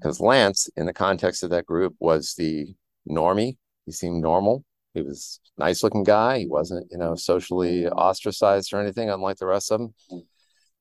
because 0.00 0.20
Lance, 0.20 0.68
in 0.76 0.86
the 0.86 0.92
context 0.92 1.42
of 1.42 1.50
that 1.50 1.66
group, 1.66 1.94
was 1.98 2.34
the 2.36 2.74
normie. 3.08 3.56
He 3.86 3.92
seemed 3.92 4.22
normal. 4.22 4.64
He 4.94 5.02
was 5.02 5.40
nice 5.58 5.82
looking 5.82 6.04
guy. 6.04 6.40
He 6.40 6.46
wasn't, 6.46 6.88
you 6.90 6.98
know, 6.98 7.14
socially 7.14 7.86
ostracized 7.86 8.72
or 8.72 8.80
anything, 8.80 9.10
unlike 9.10 9.36
the 9.36 9.46
rest 9.46 9.70
of 9.70 9.80
them. 9.80 9.94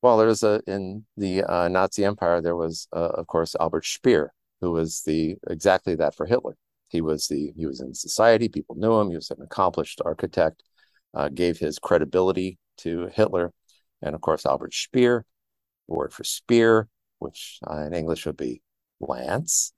Well, 0.02 0.18
there's 0.18 0.43
a 0.43 0.62
in 0.68 1.06
the 1.18 1.43
uh, 1.43 1.68
Nazi 1.68 2.06
Empire, 2.06 2.41
there 2.41 2.56
was, 2.56 2.88
uh, 2.93 3.10
of 3.16 3.28
course, 3.28 3.56
Albert 3.60 3.86
Speer, 3.86 4.34
who 4.62 4.72
was 4.72 5.02
the 5.06 5.36
exactly 5.50 5.95
that 5.95 6.16
for 6.16 6.26
Hitler. 6.26 6.56
He 6.88 7.02
was 7.02 7.28
the 7.28 7.52
he 7.56 7.66
was 7.66 7.82
in 7.82 7.93
society. 7.93 8.47
People 8.50 8.76
knew 8.76 8.93
him. 9.00 9.10
He 9.10 9.16
was 9.16 9.30
an 9.32 9.41
accomplished 9.41 10.02
architect. 10.06 10.64
Uh, 11.14 11.28
gave 11.30 11.58
his 11.58 11.80
credibility 11.80 12.60
to 12.78 13.08
Hitler, 13.08 13.52
and 14.02 14.14
of 14.16 14.22
course, 14.22 14.45
Albert 14.45 14.74
Speer, 14.76 15.26
the 15.88 15.95
word 15.95 16.14
for 16.14 16.24
spear, 16.24 16.88
which 17.20 17.60
uh, 17.70 17.78
in 17.88 17.93
English 17.93 18.26
would 18.28 18.38
be 18.38 18.62
Lance. 19.00 19.74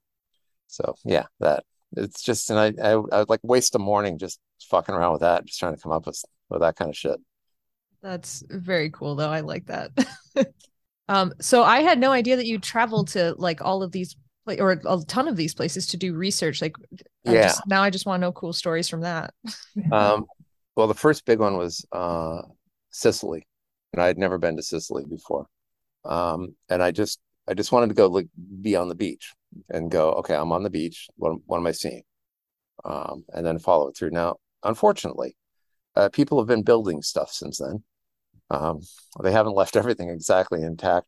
So 0.68 0.94
yeah, 1.04 1.26
that 1.40 1.64
it's 1.96 2.22
just 2.22 2.50
and 2.50 2.58
I, 2.58 2.72
I 2.82 2.92
I 2.92 3.18
would 3.20 3.30
like 3.30 3.40
waste 3.42 3.74
a 3.74 3.78
morning 3.78 4.18
just 4.18 4.40
fucking 4.70 4.94
around 4.94 5.12
with 5.12 5.22
that, 5.22 5.46
just 5.46 5.58
trying 5.60 5.74
to 5.76 5.82
come 5.82 5.92
up 5.92 6.06
with 6.06 6.22
with 6.50 6.60
that 6.60 6.76
kind 6.76 6.90
of 6.90 6.96
shit. 6.96 7.18
That's 8.02 8.42
very 8.48 8.90
cool 8.90 9.14
though. 9.14 9.30
I 9.30 9.40
like 9.40 9.66
that. 9.66 9.90
um 11.08 11.32
so 11.40 11.62
I 11.62 11.80
had 11.80 11.98
no 11.98 12.10
idea 12.12 12.36
that 12.36 12.46
you 12.46 12.58
traveled 12.58 13.08
to 13.08 13.34
like 13.38 13.60
all 13.62 13.82
of 13.82 13.92
these 13.92 14.16
like 14.46 14.60
or 14.60 14.72
a 14.72 14.98
ton 15.06 15.28
of 15.28 15.36
these 15.36 15.54
places 15.54 15.86
to 15.88 15.96
do 15.96 16.14
research. 16.14 16.60
Like 16.60 16.76
I 17.26 17.32
Yeah. 17.32 17.42
just, 17.42 17.66
now 17.66 17.82
I 17.82 17.90
just 17.90 18.06
want 18.06 18.20
to 18.20 18.26
know 18.26 18.32
cool 18.32 18.52
stories 18.52 18.88
from 18.88 19.02
that. 19.02 19.34
Um, 19.90 20.26
well, 20.74 20.88
the 20.88 20.94
first 20.94 21.24
big 21.24 21.38
one 21.38 21.56
was 21.58 21.84
uh, 21.92 22.42
Sicily, 22.90 23.46
and 23.92 24.02
I 24.02 24.06
had 24.06 24.18
never 24.18 24.38
been 24.38 24.56
to 24.56 24.62
Sicily 24.62 25.04
before. 25.04 25.46
Um, 26.04 26.56
and 26.68 26.82
I 26.82 26.90
just 26.90 27.20
I 27.48 27.54
just 27.54 27.72
wanted 27.72 27.88
to 27.88 27.94
go 27.94 28.08
like 28.08 28.28
be 28.62 28.76
on 28.76 28.88
the 28.88 28.94
beach 28.94 29.34
and 29.70 29.90
go, 29.90 30.12
okay, 30.14 30.34
I'm 30.34 30.52
on 30.52 30.62
the 30.62 30.70
beach. 30.70 31.08
What 31.16 31.38
what 31.46 31.58
am 31.58 31.66
I 31.66 31.72
seeing? 31.72 32.02
Um, 32.84 33.24
and 33.32 33.46
then 33.46 33.58
follow 33.58 33.88
it 33.88 33.96
through. 33.96 34.10
Now, 34.10 34.36
unfortunately, 34.62 35.36
uh, 35.96 36.08
people 36.08 36.38
have 36.38 36.48
been 36.48 36.62
building 36.62 37.02
stuff 37.02 37.32
since 37.32 37.58
then. 37.58 37.84
Um, 38.52 38.80
they 39.22 39.32
haven't 39.32 39.54
left 39.60 39.76
everything 39.76 40.10
exactly 40.10 40.62
intact, 40.62 41.06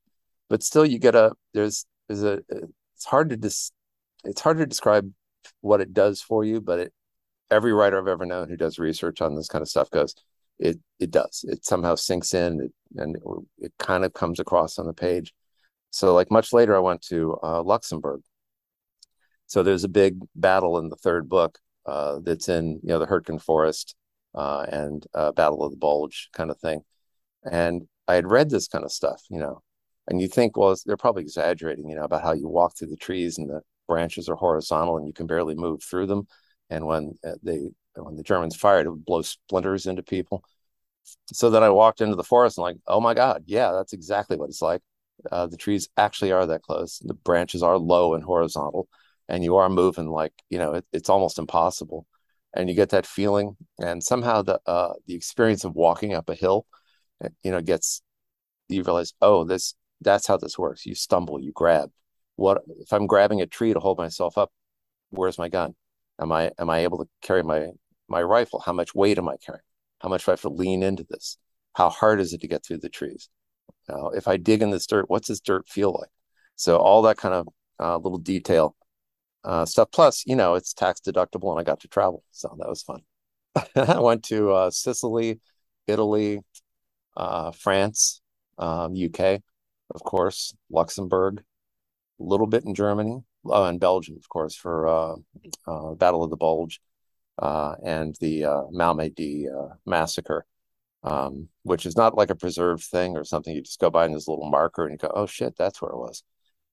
but 0.48 0.62
still, 0.62 0.86
you 0.86 0.98
get 0.98 1.14
a 1.14 1.32
there's 1.52 1.86
there's 2.08 2.22
a 2.24 2.40
it's 2.94 3.04
hard 3.04 3.30
to 3.30 3.36
dis 3.36 3.70
it's 4.24 4.40
hard 4.40 4.58
to 4.58 4.66
describe 4.66 5.12
what 5.60 5.80
it 5.80 5.92
does 5.92 6.22
for 6.22 6.44
you, 6.44 6.60
but 6.60 6.78
it 6.80 6.92
every 7.50 7.72
writer 7.72 7.98
I've 7.98 8.08
ever 8.08 8.26
known 8.26 8.48
who 8.48 8.56
does 8.56 8.78
research 8.78 9.20
on 9.20 9.34
this 9.34 9.48
kind 9.48 9.62
of 9.62 9.68
stuff 9.68 9.90
goes, 9.90 10.14
it 10.58 10.78
it 10.98 11.10
does. 11.10 11.44
It 11.48 11.64
somehow 11.64 11.94
sinks 11.96 12.34
in, 12.34 12.60
it, 12.60 12.72
and 13.00 13.16
it, 13.16 13.22
it 13.58 13.72
kind 13.78 14.04
of 14.04 14.12
comes 14.12 14.40
across 14.40 14.78
on 14.78 14.86
the 14.86 14.94
page. 14.94 15.32
So, 15.90 16.14
like 16.14 16.30
much 16.30 16.52
later, 16.52 16.74
I 16.76 16.80
went 16.80 17.02
to 17.02 17.36
uh, 17.42 17.62
Luxembourg. 17.62 18.22
So 19.46 19.62
there's 19.62 19.84
a 19.84 19.88
big 19.88 20.18
battle 20.34 20.78
in 20.78 20.88
the 20.88 20.96
third 20.96 21.28
book 21.28 21.58
uh, 21.86 22.18
that's 22.22 22.48
in 22.48 22.80
you 22.82 22.88
know 22.88 22.98
the 22.98 23.06
Hurtgen 23.06 23.40
Forest 23.40 23.94
uh, 24.34 24.66
and 24.68 25.06
uh, 25.14 25.32
Battle 25.32 25.62
of 25.62 25.72
the 25.72 25.76
Bulge 25.76 26.30
kind 26.32 26.50
of 26.50 26.58
thing. 26.58 26.82
And 27.50 27.82
I 28.08 28.14
had 28.14 28.30
read 28.30 28.50
this 28.50 28.68
kind 28.68 28.84
of 28.84 28.92
stuff, 28.92 29.22
you 29.30 29.38
know, 29.38 29.62
and 30.08 30.20
you 30.20 30.28
think, 30.28 30.56
well, 30.56 30.74
they're 30.86 30.96
probably 30.96 31.22
exaggerating, 31.22 31.88
you 31.88 31.96
know, 31.96 32.04
about 32.04 32.22
how 32.22 32.32
you 32.32 32.48
walk 32.48 32.76
through 32.76 32.88
the 32.88 32.96
trees 32.96 33.38
and 33.38 33.48
the 33.48 33.60
branches 33.88 34.28
are 34.28 34.36
horizontal 34.36 34.96
and 34.96 35.06
you 35.06 35.12
can 35.12 35.26
barely 35.26 35.54
move 35.54 35.82
through 35.82 36.06
them. 36.06 36.26
And 36.70 36.86
when 36.86 37.14
uh, 37.24 37.32
they 37.42 37.68
when 37.96 38.16
the 38.16 38.22
Germans 38.22 38.56
fired, 38.56 38.86
it 38.86 38.90
would 38.90 39.04
blow 39.04 39.22
splinters 39.22 39.86
into 39.86 40.02
people. 40.02 40.44
So 41.32 41.50
then 41.50 41.62
I 41.62 41.70
walked 41.70 42.00
into 42.00 42.16
the 42.16 42.24
forest 42.24 42.58
and 42.58 42.62
like, 42.62 42.76
oh 42.86 43.00
my 43.00 43.14
God, 43.14 43.44
yeah, 43.46 43.72
that's 43.72 43.92
exactly 43.92 44.36
what 44.36 44.48
it's 44.48 44.62
like. 44.62 44.82
Uh, 45.30 45.46
the 45.46 45.56
trees 45.56 45.88
actually 45.96 46.32
are 46.32 46.46
that 46.46 46.62
close. 46.62 46.98
The 46.98 47.14
branches 47.14 47.62
are 47.62 47.78
low 47.78 48.14
and 48.14 48.24
horizontal, 48.24 48.88
and 49.28 49.44
you 49.44 49.56
are 49.56 49.68
moving 49.68 50.08
like 50.08 50.32
you 50.50 50.58
know 50.58 50.74
it, 50.74 50.84
it's 50.92 51.08
almost 51.08 51.38
impossible. 51.38 52.06
And 52.56 52.68
you 52.68 52.74
get 52.74 52.90
that 52.90 53.06
feeling, 53.06 53.56
and 53.78 54.02
somehow 54.02 54.42
the 54.42 54.60
uh, 54.66 54.94
the 55.06 55.14
experience 55.14 55.64
of 55.64 55.74
walking 55.74 56.14
up 56.14 56.28
a 56.28 56.34
hill, 56.34 56.66
you 57.42 57.50
know, 57.50 57.60
gets 57.60 58.02
you 58.68 58.82
realize, 58.82 59.12
oh, 59.20 59.44
this 59.44 59.74
that's 60.00 60.26
how 60.26 60.36
this 60.36 60.58
works. 60.58 60.86
You 60.86 60.94
stumble, 60.94 61.40
you 61.40 61.52
grab. 61.52 61.90
What 62.36 62.62
if 62.80 62.92
I'm 62.92 63.06
grabbing 63.06 63.40
a 63.40 63.46
tree 63.46 63.72
to 63.72 63.80
hold 63.80 63.98
myself 63.98 64.38
up? 64.38 64.52
Where's 65.10 65.38
my 65.38 65.48
gun? 65.48 65.74
Am 66.20 66.32
I 66.32 66.52
am 66.58 66.70
I 66.70 66.80
able 66.80 66.98
to 66.98 67.08
carry 67.22 67.42
my 67.42 67.68
my 68.08 68.22
rifle? 68.22 68.60
How 68.60 68.72
much 68.72 68.94
weight 68.94 69.18
am 69.18 69.28
I 69.28 69.36
carrying? 69.44 69.62
How 70.00 70.08
much 70.08 70.24
do 70.24 70.30
I 70.30 70.34
have 70.34 70.40
to 70.42 70.48
lean 70.48 70.82
into 70.82 71.06
this? 71.08 71.38
How 71.74 71.88
hard 71.90 72.20
is 72.20 72.32
it 72.32 72.40
to 72.42 72.48
get 72.48 72.64
through 72.64 72.78
the 72.78 72.88
trees? 72.88 73.28
Uh, 73.88 74.08
if 74.10 74.28
I 74.28 74.36
dig 74.36 74.62
in 74.62 74.70
this 74.70 74.86
dirt, 74.86 75.08
what's 75.08 75.28
this 75.28 75.40
dirt 75.40 75.68
feel 75.68 75.92
like? 75.92 76.10
So 76.56 76.76
all 76.78 77.02
that 77.02 77.16
kind 77.16 77.34
of 77.34 77.48
uh, 77.80 77.96
little 77.96 78.18
detail 78.18 78.76
uh, 79.44 79.66
stuff. 79.66 79.88
Plus, 79.92 80.24
you 80.26 80.36
know, 80.36 80.54
it's 80.54 80.72
tax 80.72 81.00
deductible, 81.00 81.50
and 81.50 81.60
I 81.60 81.64
got 81.64 81.80
to 81.80 81.88
travel, 81.88 82.22
so 82.30 82.54
that 82.58 82.68
was 82.68 82.82
fun. 82.82 83.00
I 83.76 84.00
went 84.00 84.24
to 84.24 84.52
uh, 84.52 84.70
Sicily, 84.70 85.40
Italy, 85.86 86.40
uh, 87.16 87.50
France, 87.52 88.20
um, 88.58 88.94
UK, 88.94 89.40
of 89.94 90.02
course, 90.02 90.54
Luxembourg, 90.70 91.42
a 92.20 92.22
little 92.22 92.46
bit 92.46 92.64
in 92.64 92.74
Germany, 92.74 93.22
oh, 93.46 93.64
and 93.64 93.80
Belgium, 93.80 94.16
of 94.16 94.28
course, 94.28 94.54
for 94.54 94.86
uh, 94.88 95.16
uh, 95.66 95.94
Battle 95.94 96.22
of 96.22 96.30
the 96.30 96.36
Bulge 96.36 96.80
uh, 97.38 97.74
and 97.84 98.16
the 98.20 98.44
uh, 98.44 98.62
Malmedy 98.72 99.46
uh, 99.48 99.74
massacre, 99.86 100.46
um, 101.02 101.48
which 101.62 101.86
is 101.86 101.96
not 101.96 102.16
like 102.16 102.30
a 102.30 102.36
preserved 102.36 102.84
thing 102.84 103.16
or 103.16 103.24
something. 103.24 103.54
You 103.54 103.62
just 103.62 103.80
go 103.80 103.90
by 103.90 104.04
and 104.04 104.14
there's 104.14 104.26
a 104.26 104.30
little 104.30 104.50
marker 104.50 104.84
and 104.84 104.92
you 104.92 104.98
go, 104.98 105.12
oh 105.14 105.26
shit, 105.26 105.56
that's 105.56 105.82
where 105.82 105.90
it 105.90 105.98
was. 105.98 106.22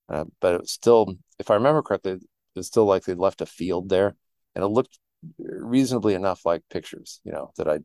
Uh, 0.10 0.26
but 0.40 0.56
it 0.56 0.62
was 0.62 0.72
still, 0.72 1.16
if 1.40 1.50
I 1.50 1.56
remember 1.56 1.82
correctly, 1.82 2.14
it 2.14 2.22
was 2.56 2.68
still 2.68 2.86
like 2.86 3.04
they 3.04 3.14
left 3.14 3.42
a 3.42 3.46
field 3.46 3.90
there 3.90 4.16
and 4.56 4.64
it 4.64 4.68
looked 4.68 5.00
reasonably 5.38 6.14
enough 6.14 6.46
like 6.46 6.64
pictures, 6.70 7.22
you 7.24 7.32
know, 7.32 7.52
that 7.58 7.68
I 7.68 7.80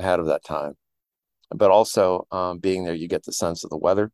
had 0.00 0.20
of 0.20 0.26
that 0.26 0.44
time. 0.44 0.74
But 1.54 1.70
also 1.70 2.26
um, 2.30 2.58
being 2.58 2.84
there, 2.84 2.94
you 2.94 3.08
get 3.08 3.24
the 3.24 3.32
sense 3.32 3.64
of 3.64 3.70
the 3.70 3.76
weather. 3.76 4.12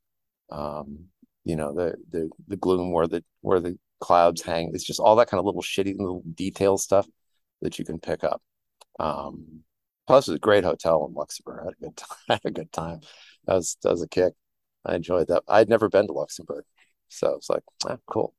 Um, 0.51 1.07
you 1.45 1.57
know, 1.57 1.75
the 1.75 1.95
the 2.11 2.31
the 2.49 2.57
gloom 2.57 2.93
where 2.93 3.07
the 3.07 3.25
where 3.41 3.61
the 3.61 3.79
clouds 4.01 4.43
hang. 4.43 4.71
It's 4.75 4.85
just 4.85 5.01
all 5.01 5.17
that 5.17 5.29
kind 5.29 5.39
of 5.39 5.45
little 5.45 5.63
shitty 5.63 5.99
little 5.99 6.23
detail 6.35 6.79
stuff 6.79 7.07
that 7.63 7.79
you 7.79 7.85
can 7.85 7.99
pick 7.99 8.25
up. 8.25 8.43
Um, 8.99 9.63
plus, 10.07 10.29
it 10.29 10.33
was 10.33 10.37
a 10.37 10.41
great 10.41 10.65
hotel 10.65 11.07
in 11.07 11.15
Luxembourg. 11.15 11.61
I 11.63 11.65
had 11.67 11.75
a 11.75 11.85
good 11.85 11.97
time. 11.97 12.19
I 12.29 12.33
had 12.35 12.45
a 12.45 12.51
good 12.51 12.73
time. 12.73 13.01
That 13.47 13.55
was 13.55 13.77
that 13.83 13.91
was 13.91 14.03
a 14.03 14.09
kick. 14.09 14.35
I 14.85 14.95
enjoyed 14.97 15.29
that. 15.29 15.43
I'd 15.49 15.69
never 15.69 15.89
been 15.89 16.07
to 16.07 16.13
Luxembourg, 16.13 16.65
so 17.09 17.35
it's 17.35 17.51
like, 17.51 17.63
ah, 17.87 17.99
cool. 18.07 18.35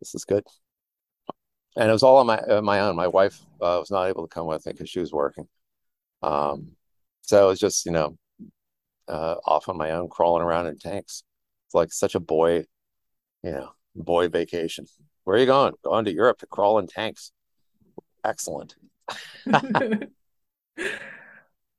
This 0.00 0.14
is 0.14 0.24
good. 0.24 0.44
And 1.76 1.88
it 1.88 1.92
was 1.92 2.02
all 2.02 2.18
on 2.18 2.26
my 2.26 2.38
uh, 2.38 2.62
my 2.62 2.80
own. 2.80 2.96
My 2.96 3.08
wife 3.08 3.40
uh, 3.60 3.78
was 3.78 3.90
not 3.90 4.06
able 4.06 4.26
to 4.26 4.34
come 4.34 4.46
with 4.46 4.66
me 4.66 4.72
because 4.72 4.90
she 4.90 5.00
was 5.00 5.12
working. 5.12 5.48
Um, 6.22 6.76
so 7.22 7.44
it 7.44 7.48
was 7.48 7.60
just 7.60 7.86
you 7.86 7.92
know 7.92 8.18
uh, 9.08 9.36
off 9.44 9.68
on 9.68 9.76
my 9.76 9.92
own, 9.92 10.08
crawling 10.08 10.42
around 10.42 10.66
in 10.66 10.78
tanks. 10.78 11.22
It's 11.66 11.74
like 11.74 11.92
such 11.92 12.14
a 12.14 12.20
boy, 12.20 12.64
you 13.42 13.52
know, 13.52 13.72
boy 13.94 14.28
vacation. 14.28 14.86
Where 15.24 15.36
are 15.36 15.40
you 15.40 15.46
going? 15.46 15.74
Going 15.84 16.04
to 16.06 16.12
Europe 16.12 16.38
to 16.38 16.46
crawl 16.46 16.78
in 16.78 16.86
tanks. 16.86 17.32
Excellent. 18.24 18.76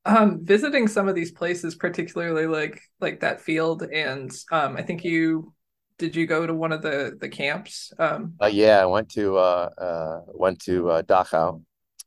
um 0.06 0.44
visiting 0.44 0.88
some 0.88 1.08
of 1.08 1.16
these 1.16 1.32
places 1.32 1.76
particularly 1.76 2.48
like 2.48 2.82
like 3.00 3.20
that 3.20 3.40
field 3.40 3.84
and 3.84 4.32
um 4.52 4.76
i 4.76 4.82
think 4.82 5.04
you 5.04 5.54
did 5.98 6.16
you 6.16 6.26
go 6.26 6.48
to 6.48 6.54
one 6.54 6.72
of 6.72 6.82
the 6.82 7.16
the 7.22 7.30
camps 7.30 7.94
um 8.00 8.34
uh, 8.42 8.48
yeah 8.48 8.82
i 8.82 8.86
went 8.86 9.10
to 9.10 9.38
uh 9.38 9.70
uh 9.78 10.22
went 10.28 10.60
to 10.60 10.90
uh 10.90 11.02
dachau 11.04 11.62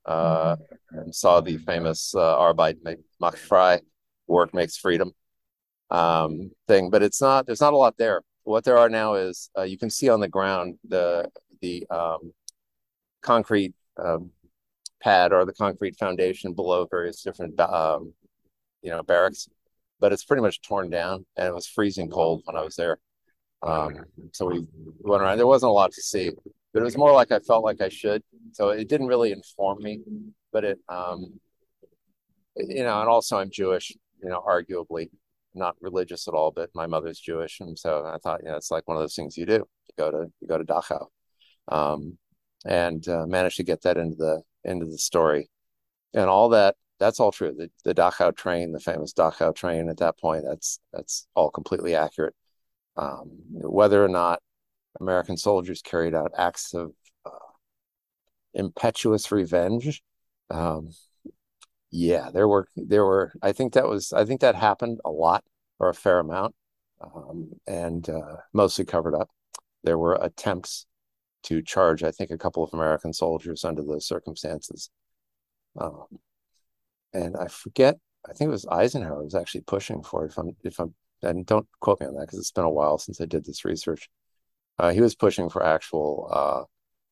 uh 0.06 0.56
mm-hmm. 0.56 0.98
and 0.98 1.14
saw 1.14 1.40
the 1.40 1.56
famous 1.58 2.14
uh 2.16 2.36
arbeit 2.36 2.76
macht 3.20 3.38
frei 3.38 3.80
work 4.26 4.54
makes 4.54 4.76
freedom 4.76 5.12
um 5.90 6.50
thing 6.66 6.90
but 6.90 7.02
it's 7.02 7.20
not 7.20 7.46
there's 7.46 7.60
not 7.60 7.72
a 7.72 7.76
lot 7.76 7.96
there. 7.98 8.22
What 8.44 8.64
there 8.64 8.78
are 8.78 8.88
now 8.88 9.14
is 9.14 9.50
uh, 9.56 9.62
you 9.62 9.78
can 9.78 9.90
see 9.90 10.08
on 10.08 10.20
the 10.20 10.28
ground 10.28 10.78
the 10.88 11.30
the 11.60 11.86
um 11.90 12.32
concrete 13.22 13.74
um, 13.96 14.30
pad 15.02 15.32
or 15.32 15.44
the 15.44 15.52
concrete 15.52 15.96
foundation 15.96 16.52
below 16.52 16.86
various 16.90 17.22
different 17.22 17.58
um, 17.60 18.12
you 18.82 18.90
know 18.90 19.02
barracks 19.02 19.48
but 20.00 20.12
it's 20.12 20.24
pretty 20.24 20.42
much 20.42 20.60
torn 20.60 20.90
down 20.90 21.24
and 21.36 21.48
it 21.48 21.54
was 21.54 21.66
freezing 21.66 22.10
cold 22.10 22.42
when 22.44 22.56
i 22.56 22.62
was 22.62 22.76
there. 22.76 22.98
Um, 23.62 24.04
so 24.32 24.46
we 24.46 24.66
went 25.00 25.22
around 25.22 25.38
there 25.38 25.46
wasn't 25.46 25.70
a 25.70 25.72
lot 25.72 25.92
to 25.92 26.02
see 26.02 26.30
but 26.72 26.80
it 26.80 26.84
was 26.84 26.98
more 26.98 27.12
like 27.12 27.32
i 27.32 27.38
felt 27.38 27.64
like 27.64 27.80
i 27.80 27.88
should. 27.88 28.22
So 28.52 28.70
it 28.70 28.88
didn't 28.88 29.06
really 29.06 29.32
inform 29.32 29.82
me 29.82 30.00
but 30.52 30.64
it 30.64 30.78
um, 30.88 31.40
you 32.56 32.84
know 32.84 33.00
and 33.00 33.08
also 33.08 33.36
i'm 33.38 33.50
jewish 33.50 33.92
you 34.24 34.30
know 34.30 34.42
arguably 34.46 35.10
not 35.54 35.76
religious 35.80 36.26
at 36.26 36.34
all 36.34 36.50
but 36.50 36.68
my 36.74 36.86
mother's 36.86 37.20
jewish 37.20 37.60
and 37.60 37.78
so 37.78 38.04
i 38.06 38.18
thought 38.18 38.40
you 38.42 38.50
know, 38.50 38.56
it's 38.56 38.72
like 38.72 38.88
one 38.88 38.96
of 38.96 39.02
those 39.02 39.14
things 39.14 39.36
you 39.36 39.46
do 39.46 39.52
you 39.52 39.94
go 39.96 40.10
to 40.10 40.26
you 40.40 40.48
go 40.48 40.58
to 40.58 40.64
dachau 40.64 41.06
um, 41.68 42.18
and 42.64 43.06
uh, 43.08 43.26
managed 43.26 43.56
to 43.58 43.62
get 43.64 43.82
that 43.82 43.96
into 43.96 44.16
the 44.16 44.42
into 44.64 44.86
the 44.86 44.98
story. 44.98 45.48
And 46.14 46.26
all 46.26 46.50
that, 46.50 46.76
that's 46.98 47.20
all 47.20 47.32
true. 47.32 47.54
The, 47.56 47.70
the 47.84 47.94
Dachau 47.94 48.36
train, 48.36 48.72
the 48.72 48.80
famous 48.80 49.12
Dachau 49.12 49.54
train 49.54 49.88
at 49.88 49.98
that 49.98 50.18
point, 50.18 50.44
that's 50.48 50.78
that's 50.92 51.26
all 51.34 51.50
completely 51.50 51.94
accurate. 51.94 52.34
Um, 52.96 53.30
whether 53.50 54.02
or 54.04 54.08
not 54.08 54.40
American 55.00 55.36
soldiers 55.36 55.82
carried 55.82 56.14
out 56.14 56.32
acts 56.38 56.74
of 56.74 56.92
uh, 57.26 57.30
impetuous 58.54 59.32
revenge, 59.32 60.02
um, 60.50 60.90
yeah, 61.94 62.30
there 62.32 62.48
were 62.48 62.66
there 62.76 63.04
were. 63.04 63.32
I 63.40 63.52
think 63.52 63.74
that 63.74 63.86
was 63.86 64.12
I 64.12 64.24
think 64.24 64.40
that 64.40 64.56
happened 64.56 64.98
a 65.04 65.10
lot 65.10 65.44
or 65.78 65.88
a 65.88 65.94
fair 65.94 66.18
amount, 66.18 66.54
um, 67.00 67.52
and 67.68 68.08
uh, 68.10 68.38
mostly 68.52 68.84
covered 68.84 69.14
up. 69.14 69.30
There 69.84 69.96
were 69.96 70.18
attempts 70.20 70.86
to 71.44 71.62
charge, 71.62 72.02
I 72.02 72.10
think, 72.10 72.32
a 72.32 72.38
couple 72.38 72.64
of 72.64 72.74
American 72.74 73.12
soldiers 73.12 73.64
under 73.64 73.82
those 73.82 74.08
circumstances. 74.08 74.90
Um, 75.78 76.06
and 77.12 77.36
I 77.36 77.46
forget, 77.46 77.96
I 78.28 78.32
think 78.32 78.48
it 78.48 78.52
was 78.52 78.66
Eisenhower 78.66 79.22
was 79.22 79.36
actually 79.36 79.60
pushing 79.62 80.02
for 80.02 80.24
it. 80.24 80.32
If 80.32 80.38
I'm, 80.38 80.56
if 80.64 80.80
I'm, 80.80 80.94
and 81.22 81.46
don't 81.46 81.68
quote 81.80 82.00
me 82.00 82.08
on 82.08 82.14
that 82.14 82.22
because 82.22 82.40
it's 82.40 82.50
been 82.50 82.64
a 82.64 82.70
while 82.70 82.98
since 82.98 83.20
I 83.20 83.26
did 83.26 83.44
this 83.44 83.64
research. 83.64 84.08
Uh, 84.80 84.90
he 84.90 85.00
was 85.00 85.14
pushing 85.14 85.48
for 85.48 85.64
actual, 85.64 86.28
uh, 86.32 86.64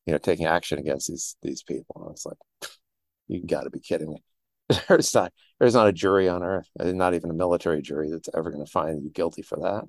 you 0.05 0.11
know, 0.11 0.19
taking 0.19 0.45
action 0.45 0.77
against 0.79 1.07
these 1.07 1.37
these 1.41 1.63
people. 1.63 1.95
And 1.97 2.05
I 2.07 2.11
was 2.11 2.25
like, 2.25 2.69
you 3.27 3.45
got 3.45 3.63
to 3.63 3.69
be 3.69 3.79
kidding 3.79 4.09
me. 4.09 4.23
There's 4.87 5.13
not 5.13 5.33
there's 5.59 5.75
not 5.75 5.87
a 5.87 5.93
jury 5.93 6.27
on 6.27 6.43
earth, 6.43 6.69
not 6.77 7.13
even 7.13 7.29
a 7.29 7.33
military 7.33 7.81
jury 7.81 8.09
that's 8.09 8.29
ever 8.35 8.51
going 8.51 8.65
to 8.65 8.71
find 8.71 9.03
you 9.03 9.09
guilty 9.09 9.41
for 9.41 9.57
that. 9.61 9.83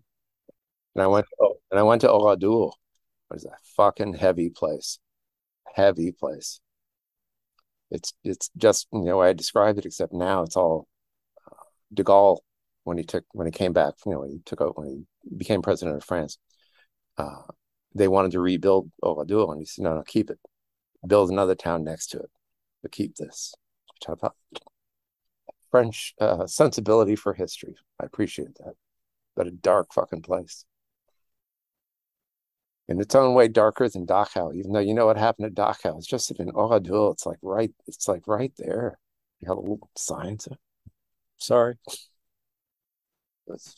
And 0.95 1.03
I 1.03 1.07
went, 1.07 1.27
oh, 1.41 1.57
and 1.71 1.81
I 1.81 1.83
went 1.83 2.03
to 2.03 2.09
Oradour, 2.09 2.73
was 3.31 3.45
a 3.45 3.57
fucking 3.77 4.15
heavy 4.15 4.51
place. 4.51 4.99
Heavy 5.75 6.13
place. 6.13 6.61
It's 7.91 8.13
it's 8.25 8.51
just 8.57 8.89
you 8.93 9.03
know 9.03 9.21
I 9.21 9.33
described 9.33 9.79
it, 9.79 9.87
except 9.87 10.13
now 10.13 10.43
it's 10.43 10.57
all 10.57 10.89
uh, 11.51 11.65
De 11.93 12.05
Gaulle 12.05 12.41
when 12.85 12.99
he 12.99 13.05
took 13.05 13.25
when 13.33 13.47
he 13.47 13.53
came 13.53 13.73
back. 13.73 13.95
You 14.07 14.13
know 14.13 14.21
when 14.21 14.31
he 14.31 14.41
took 14.45 14.61
out 14.61 14.79
when 14.79 14.89
he 14.89 15.37
became 15.37 15.63
president 15.63 15.97
of 15.97 16.05
France. 16.05 16.39
Uh, 17.19 17.43
they 17.95 18.09
wanted 18.09 18.33
to 18.33 18.41
rebuild 18.41 18.91
Oradour, 19.03 19.53
and 19.53 19.61
he 19.61 19.67
said, 19.67 19.85
"No, 19.85 19.95
no, 19.95 20.03
keep 20.03 20.31
it. 20.31 20.39
Build 21.07 21.31
another 21.31 21.55
town 21.55 21.85
next 21.85 22.09
to 22.09 22.21
it, 22.21 22.31
but 22.83 22.93
keep 22.93 23.17
this." 23.17 23.55
Which 23.95 24.09
I 24.09 24.15
thought 24.21 24.37
French 25.75 26.15
uh, 26.21 26.47
sensibility 26.47 27.17
for 27.17 27.33
history. 27.33 27.75
I 28.01 28.05
appreciate 28.07 28.55
that, 28.59 28.75
but 29.35 29.49
a 29.49 29.51
dark 29.51 29.93
fucking 29.93 30.23
place 30.23 30.65
in 32.87 33.01
its 33.01 33.13
own 33.17 33.35
way 33.35 33.49
darker 33.49 33.89
than 33.89 34.07
Dachau, 34.07 34.55
even 34.55 34.71
though 34.71 34.79
you 34.79 34.95
know 34.95 35.07
what 35.07 35.17
happened 35.17 35.47
at 35.47 35.55
Dachau. 35.55 35.99
It's 35.99 36.07
just 36.07 36.31
in 36.39 36.53
Oradour, 36.53 37.11
it's 37.13 37.27
like 37.27 37.41
right, 37.43 37.73
it's 37.89 38.07
like 38.07 38.29
right 38.29 38.53
there. 38.57 39.01
You 39.41 39.49
have 39.49 39.57
a 39.57 39.61
little 39.63 39.91
signs. 39.97 40.47
Sorry. 41.39 41.75
It's, 43.49 43.75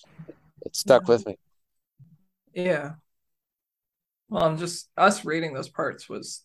it 0.67 0.77
stuck 0.77 1.09
with 1.09 1.27
me. 1.27 1.39
Yeah. 2.53 2.97
Well, 4.29 4.45
I'm 4.45 4.59
just 4.59 4.91
us 4.99 5.25
reading 5.25 5.55
those 5.55 5.71
parts 5.71 6.11
was 6.11 6.45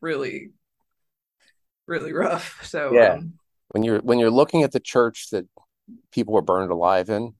really, 0.00 0.50
really 1.86 2.12
rough. 2.12 2.64
So 2.64 2.92
yeah, 2.92 3.12
um, 3.12 3.34
when 3.70 3.82
you're 3.82 4.00
when 4.00 4.18
you're 4.18 4.30
looking 4.30 4.62
at 4.62 4.72
the 4.72 4.80
church 4.80 5.30
that 5.30 5.46
people 6.12 6.34
were 6.34 6.42
burned 6.42 6.70
alive 6.70 7.10
in, 7.10 7.34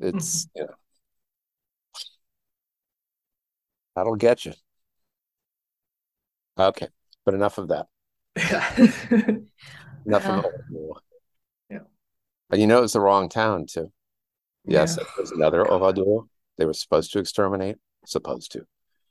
it's 0.00 0.46
mm-hmm. 0.46 0.58
you 0.58 0.64
know 0.64 0.74
That'll 3.96 4.14
get 4.14 4.44
you. 4.44 4.52
Okay, 6.58 6.88
but 7.24 7.34
enough 7.34 7.58
of 7.58 7.68
that. 7.68 7.86
Of 10.06 10.12
that. 10.12 10.44
Yeah. 11.68 11.78
But 12.48 12.60
you 12.60 12.68
know, 12.68 12.84
it's 12.84 12.92
the 12.92 13.00
wrong 13.00 13.28
town 13.28 13.66
too. 13.66 13.90
Yes, 14.64 14.96
yeah. 14.96 15.04
was 15.18 15.32
another 15.32 15.64
Oradour. 15.64 16.28
They 16.58 16.64
were 16.64 16.74
supposed 16.74 17.12
to 17.14 17.18
exterminate. 17.18 17.76
Supposed 18.04 18.52
to. 18.52 18.66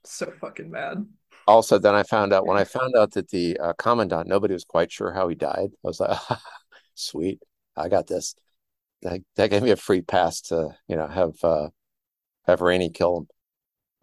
So 0.05 0.31
fucking 0.39 0.71
bad. 0.71 1.05
Also, 1.47 1.77
then 1.77 1.95
I 1.95 2.03
found 2.03 2.31
out 2.31 2.45
when 2.45 2.57
I 2.57 2.63
found 2.63 2.95
out 2.95 3.11
that 3.11 3.29
the 3.29 3.57
uh, 3.59 3.73
commandant, 3.77 4.29
nobody 4.29 4.53
was 4.53 4.63
quite 4.63 4.91
sure 4.91 5.11
how 5.11 5.27
he 5.27 5.35
died. 5.35 5.71
I 5.83 5.87
was 5.87 5.99
like, 5.99 6.17
sweet, 6.95 7.41
I 7.75 7.89
got 7.89 8.07
this. 8.07 8.35
That, 9.01 9.21
that 9.35 9.51
gave 9.51 9.61
me 9.61 9.71
a 9.71 9.75
free 9.75 10.01
pass 10.01 10.41
to, 10.41 10.69
you 10.87 10.95
know, 10.95 11.07
have 11.07 11.43
uh, 11.43 11.69
have 12.47 12.61
Rainy 12.61 12.89
kill 12.89 13.17
him 13.17 13.27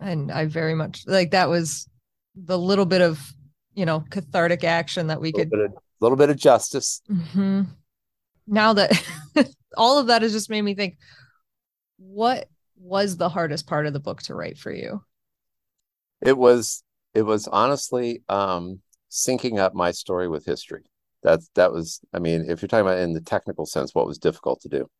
and 0.02 0.30
I 0.30 0.46
very 0.46 0.74
much 0.74 1.04
like 1.06 1.30
that 1.30 1.48
was 1.48 1.88
the 2.34 2.58
little 2.58 2.86
bit 2.86 3.00
of 3.00 3.20
you 3.74 3.86
know 3.86 4.04
cathartic 4.10 4.64
action 4.64 5.06
that 5.06 5.20
we 5.20 5.32
could 5.32 5.52
a 5.52 5.68
little 6.00 6.16
bit 6.16 6.30
of 6.30 6.36
justice. 6.36 7.00
Mm-hmm. 7.10 7.62
Now 8.46 8.72
that 8.74 9.02
all 9.76 9.98
of 9.98 10.08
that 10.08 10.22
has 10.22 10.32
just 10.32 10.50
made 10.50 10.62
me 10.62 10.74
think, 10.74 10.98
what 11.96 12.48
was 12.76 13.16
the 13.16 13.28
hardest 13.28 13.66
part 13.66 13.86
of 13.86 13.92
the 13.92 14.00
book 14.00 14.22
to 14.22 14.34
write 14.34 14.58
for 14.58 14.72
you? 14.72 15.02
It 16.20 16.36
was 16.36 16.82
it 17.14 17.22
was 17.22 17.46
honestly 17.48 18.22
um 18.28 18.80
syncing 19.10 19.58
up 19.58 19.74
my 19.74 19.92
story 19.92 20.28
with 20.28 20.44
history. 20.44 20.82
That 21.22 21.40
that 21.54 21.72
was 21.72 22.00
I 22.12 22.18
mean, 22.18 22.46
if 22.48 22.62
you're 22.62 22.68
talking 22.68 22.86
about 22.86 22.98
in 22.98 23.12
the 23.12 23.20
technical 23.20 23.66
sense, 23.66 23.94
what 23.94 24.06
was 24.06 24.18
difficult 24.18 24.60
to 24.62 24.68
do. 24.68 24.90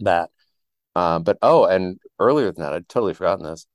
That 0.00 0.30
um, 0.94 1.22
but 1.22 1.38
oh, 1.42 1.64
and 1.66 1.98
earlier 2.18 2.52
than 2.52 2.62
that, 2.64 2.74
I'd 2.74 2.88
totally 2.88 3.14
forgotten 3.14 3.44
this 3.44 3.66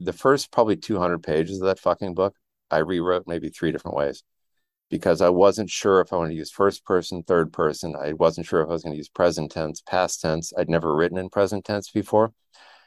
the 0.00 0.12
first 0.12 0.50
probably 0.52 0.76
200 0.76 1.22
pages 1.22 1.60
of 1.60 1.66
that 1.66 1.78
fucking 1.80 2.14
book, 2.14 2.34
I 2.70 2.78
rewrote 2.78 3.24
maybe 3.26 3.48
three 3.48 3.72
different 3.72 3.96
ways 3.96 4.22
because 4.90 5.20
I 5.20 5.28
wasn't 5.28 5.70
sure 5.70 6.00
if 6.00 6.12
I 6.12 6.16
wanted 6.16 6.30
to 6.30 6.36
use 6.36 6.50
first 6.50 6.84
person, 6.84 7.22
third 7.22 7.52
person. 7.52 7.94
I 7.96 8.12
wasn't 8.14 8.46
sure 8.46 8.62
if 8.62 8.68
I 8.68 8.72
was 8.72 8.82
going 8.82 8.94
to 8.94 8.98
use 8.98 9.08
present 9.08 9.50
tense, 9.52 9.82
past 9.82 10.20
tense. 10.20 10.52
I'd 10.56 10.70
never 10.70 10.94
written 10.94 11.18
in 11.18 11.28
present 11.30 11.64
tense 11.64 11.90
before. 11.90 12.32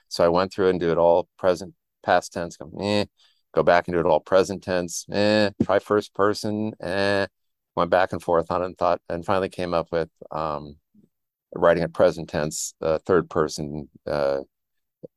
So 0.08 0.24
I 0.26 0.30
went 0.30 0.54
through 0.54 0.70
and 0.70 0.80
do 0.80 0.92
it 0.92 0.98
all 0.98 1.28
present, 1.38 1.74
past 2.04 2.34
tense, 2.34 2.58
go, 2.58 2.72
eh, 2.82 3.06
go 3.54 3.64
back 3.64 3.88
and 3.88 3.94
do 3.96 4.00
it 4.00 4.06
all 4.06 4.20
present 4.20 4.64
tense, 4.64 5.06
eh, 5.12 5.52
try 5.64 5.80
first 5.80 6.14
person, 6.14 6.74
eh, 6.82 7.28
went 7.76 7.89
back 7.89 8.11
and 8.11 8.22
forth 8.22 8.51
on 8.51 8.61
it 8.61 8.65
and 8.65 8.78
thought, 8.78 9.01
and 9.09 9.26
finally 9.26 9.49
came 9.49 9.74
up 9.74 9.91
with 9.91 10.09
um, 10.32 10.76
writing 11.55 11.84
at 11.84 11.93
present 11.93 12.30
tense, 12.30 12.74
uh, 12.82 12.97
third 13.05 13.30
person, 13.30 13.89
uh, 14.07 14.39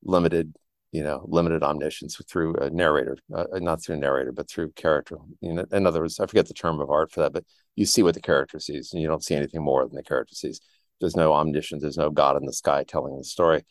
limited, 0.03 0.55
you 0.93 1.03
know, 1.03 1.25
limited 1.29 1.63
omniscience 1.63 2.21
through 2.29 2.55
a 2.57 2.71
narrator, 2.71 3.17
uh, 3.35 3.45
not 3.55 3.83
through 3.83 3.97
a 3.97 3.99
narrator, 3.99 4.33
but 4.33 4.49
through 4.49 4.71
character. 4.73 5.17
You 5.41 5.55
know, 5.55 5.65
in 5.73 5.87
other 5.87 6.01
words, 6.01 6.21
I 6.21 6.27
forget 6.27 6.47
the 6.47 6.55
term 6.55 6.81
of 6.81 6.91
art 6.91 7.13
for 7.13 7.21
that, 7.21 7.33
but 7.33 7.45
you 7.77 7.87
see 7.87 8.03
what 8.03 8.15
the 8.15 8.21
character 8.21 8.59
sees, 8.61 8.93
and 8.93 9.03
you 9.03 9.09
don't 9.09 9.25
see 9.25 9.35
anything 9.35 9.63
more 9.63 9.85
than 9.87 9.97
the 9.97 10.03
character 10.03 10.35
sees. 10.35 10.61
There's 11.01 11.17
no 11.17 11.33
omniscience. 11.33 11.83
There's 11.83 11.99
no 11.99 12.11
God 12.11 12.37
in 12.37 12.47
the 12.47 12.53
sky 12.53 12.85
telling 12.85 13.17
the 13.17 13.25
story, 13.25 13.65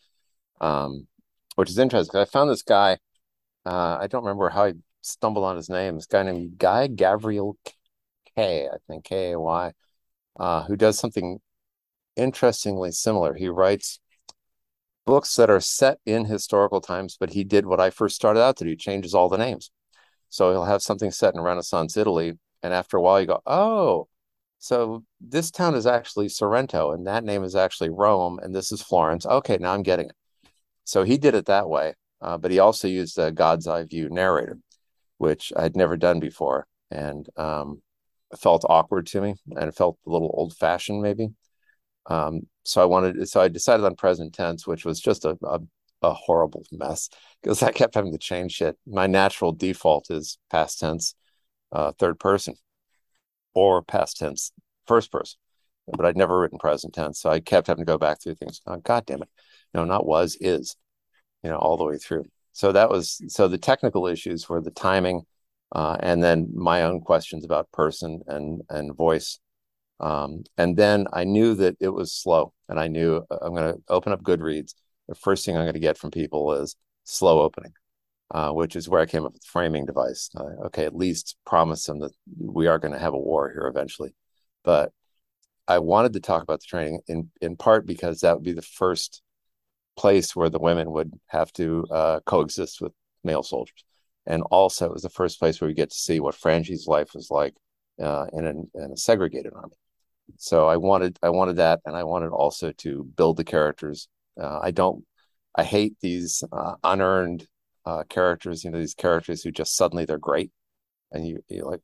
um, 0.60 1.06
which 1.56 1.70
is 1.70 1.78
interesting. 1.78 2.20
I 2.20 2.26
found 2.26 2.50
this 2.50 2.62
guy. 2.62 2.98
Uh, 3.64 3.96
I 3.98 4.08
don't 4.08 4.24
remember 4.24 4.50
how 4.50 4.64
I 4.64 4.74
stumbled 5.00 5.44
on 5.44 5.56
his 5.56 5.70
name. 5.70 5.94
This 5.94 6.06
guy 6.06 6.22
named 6.22 6.58
Guy 6.58 6.88
Gavriel 6.88 7.54
Kay, 8.36 8.68
I 8.68 8.76
think 8.86 9.04
K 9.04 9.32
A 9.32 9.40
Y, 9.40 9.72
uh, 10.38 10.62
who 10.64 10.76
does 10.76 10.98
something 10.98 11.40
interestingly 12.16 12.92
similar. 12.92 13.34
He 13.34 13.48
writes 13.48 14.00
books 15.06 15.34
that 15.36 15.50
are 15.50 15.60
set 15.60 15.98
in 16.06 16.24
historical 16.24 16.80
times, 16.80 17.16
but 17.18 17.30
he 17.30 17.44
did 17.44 17.66
what 17.66 17.80
I 17.80 17.90
first 17.90 18.16
started 18.16 18.40
out 18.40 18.56
to 18.58 18.64
do, 18.64 18.76
changes 18.76 19.14
all 19.14 19.28
the 19.28 19.36
names. 19.36 19.70
So 20.30 20.50
he'll 20.50 20.64
have 20.64 20.82
something 20.82 21.10
set 21.10 21.34
in 21.34 21.40
Renaissance 21.40 21.96
Italy, 21.96 22.38
and 22.62 22.72
after 22.72 22.96
a 22.96 23.00
while 23.00 23.20
you 23.20 23.26
go, 23.26 23.40
oh, 23.46 24.08
so 24.58 25.04
this 25.20 25.50
town 25.50 25.74
is 25.74 25.86
actually 25.86 26.28
Sorrento, 26.28 26.92
and 26.92 27.06
that 27.06 27.22
name 27.22 27.44
is 27.44 27.54
actually 27.54 27.90
Rome, 27.90 28.40
and 28.42 28.54
this 28.54 28.72
is 28.72 28.80
Florence. 28.80 29.26
Okay, 29.26 29.58
now 29.60 29.74
I'm 29.74 29.82
getting 29.82 30.06
it. 30.06 30.16
So 30.84 31.04
he 31.04 31.18
did 31.18 31.34
it 31.34 31.46
that 31.46 31.68
way, 31.68 31.94
uh, 32.20 32.38
but 32.38 32.50
he 32.50 32.58
also 32.58 32.88
used 32.88 33.18
a 33.18 33.30
God's 33.30 33.68
eye 33.68 33.84
view 33.84 34.08
narrator, 34.08 34.58
which 35.18 35.52
I'd 35.54 35.76
never 35.76 35.96
done 35.96 36.18
before, 36.18 36.66
and 36.90 37.28
um, 37.36 37.82
felt 38.38 38.64
awkward 38.68 39.06
to 39.08 39.20
me, 39.20 39.34
and 39.50 39.68
it 39.68 39.76
felt 39.76 39.98
a 40.06 40.10
little 40.10 40.30
old 40.34 40.56
fashioned 40.56 41.02
maybe. 41.02 41.28
Um, 42.06 42.42
so 42.64 42.82
I 42.82 42.84
wanted, 42.84 43.28
so 43.28 43.40
I 43.40 43.48
decided 43.48 43.84
on 43.84 43.96
present 43.96 44.34
tense, 44.34 44.66
which 44.66 44.84
was 44.84 45.00
just 45.00 45.24
a, 45.24 45.36
a, 45.42 45.60
a 46.02 46.12
horrible 46.12 46.64
mess 46.72 47.08
because 47.42 47.62
I 47.62 47.72
kept 47.72 47.94
having 47.94 48.12
to 48.12 48.18
change 48.18 48.52
shit. 48.52 48.76
My 48.86 49.06
natural 49.06 49.52
default 49.52 50.10
is 50.10 50.38
past 50.50 50.80
tense, 50.80 51.14
uh, 51.72 51.92
third 51.98 52.18
person, 52.18 52.54
or 53.54 53.82
past 53.82 54.18
tense, 54.18 54.52
first 54.86 55.10
person. 55.10 55.38
But 55.86 56.06
I'd 56.06 56.16
never 56.16 56.38
written 56.38 56.58
present 56.58 56.94
tense, 56.94 57.20
so 57.20 57.28
I 57.28 57.40
kept 57.40 57.66
having 57.66 57.84
to 57.84 57.90
go 57.90 57.98
back 57.98 58.22
through 58.22 58.36
things. 58.36 58.60
Oh, 58.66 58.76
God 58.76 59.04
damn 59.04 59.22
it! 59.22 59.28
No, 59.74 59.84
not 59.84 60.06
was 60.06 60.36
is, 60.40 60.76
you 61.42 61.50
know, 61.50 61.58
all 61.58 61.76
the 61.76 61.84
way 61.84 61.98
through. 61.98 62.24
So 62.52 62.72
that 62.72 62.88
was 62.88 63.20
so 63.28 63.48
the 63.48 63.58
technical 63.58 64.06
issues 64.06 64.48
were 64.48 64.62
the 64.62 64.70
timing, 64.70 65.26
uh, 65.74 65.96
and 66.00 66.22
then 66.22 66.48
my 66.54 66.82
own 66.82 67.00
questions 67.00 67.44
about 67.44 67.70
person 67.72 68.22
and 68.26 68.62
and 68.70 68.96
voice 68.96 69.40
um, 70.00 70.44
and 70.58 70.76
then 70.76 71.06
I 71.12 71.24
knew 71.24 71.54
that 71.54 71.76
it 71.80 71.88
was 71.88 72.12
slow, 72.12 72.52
and 72.68 72.80
I 72.80 72.88
knew 72.88 73.24
uh, 73.30 73.38
I'm 73.42 73.54
going 73.54 73.74
to 73.74 73.80
open 73.88 74.12
up 74.12 74.22
Goodreads. 74.22 74.74
The 75.08 75.14
first 75.14 75.44
thing 75.44 75.56
I'm 75.56 75.64
going 75.64 75.74
to 75.74 75.80
get 75.80 75.98
from 75.98 76.10
people 76.10 76.52
is 76.54 76.76
slow 77.04 77.40
opening, 77.42 77.72
uh, 78.30 78.50
which 78.50 78.76
is 78.76 78.88
where 78.88 79.00
I 79.00 79.06
came 79.06 79.24
up 79.24 79.32
with 79.32 79.42
the 79.42 79.48
framing 79.50 79.86
device. 79.86 80.30
Uh, 80.36 80.66
okay, 80.66 80.84
at 80.84 80.96
least 80.96 81.36
promise 81.46 81.84
them 81.84 82.00
that 82.00 82.12
we 82.38 82.66
are 82.66 82.78
going 82.78 82.92
to 82.92 82.98
have 82.98 83.14
a 83.14 83.18
war 83.18 83.50
here 83.50 83.66
eventually. 83.66 84.14
But 84.64 84.92
I 85.68 85.78
wanted 85.78 86.14
to 86.14 86.20
talk 86.20 86.42
about 86.42 86.60
the 86.60 86.66
training 86.66 87.00
in 87.06 87.30
in 87.40 87.56
part 87.56 87.86
because 87.86 88.20
that 88.20 88.34
would 88.34 88.44
be 88.44 88.52
the 88.52 88.62
first 88.62 89.22
place 89.96 90.34
where 90.34 90.50
the 90.50 90.58
women 90.58 90.90
would 90.90 91.12
have 91.28 91.52
to 91.54 91.86
uh, 91.90 92.20
coexist 92.26 92.80
with 92.80 92.92
male 93.22 93.44
soldiers, 93.44 93.84
and 94.26 94.42
also 94.50 94.86
it 94.86 94.92
was 94.92 95.02
the 95.02 95.08
first 95.08 95.38
place 95.38 95.60
where 95.60 95.68
we 95.68 95.74
get 95.74 95.90
to 95.90 95.96
see 95.96 96.20
what 96.20 96.34
Frangie's 96.34 96.86
life 96.86 97.14
was 97.14 97.30
like 97.30 97.54
uh, 98.02 98.26
in, 98.32 98.46
an, 98.46 98.70
in 98.74 98.92
a 98.92 98.96
segregated 98.96 99.52
army. 99.54 99.74
So 100.38 100.66
i 100.66 100.76
wanted 100.76 101.18
i 101.22 101.28
wanted 101.28 101.56
that 101.56 101.80
and 101.84 101.94
i 101.94 102.02
wanted 102.02 102.30
also 102.30 102.72
to 102.72 103.04
build 103.16 103.36
the 103.36 103.44
characters. 103.44 104.08
Uh, 104.40 104.58
i 104.62 104.70
don't 104.70 105.04
i 105.54 105.62
hate 105.62 105.94
these 106.00 106.42
uh, 106.50 106.74
unearned 106.82 107.46
uh, 107.86 108.04
characters 108.08 108.64
you 108.64 108.70
know 108.70 108.78
these 108.78 108.94
characters 108.94 109.42
who 109.42 109.50
just 109.50 109.76
suddenly 109.76 110.04
they're 110.04 110.18
great. 110.18 110.50
And 111.12 111.26
you, 111.26 111.44
you're 111.48 111.70
like 111.70 111.80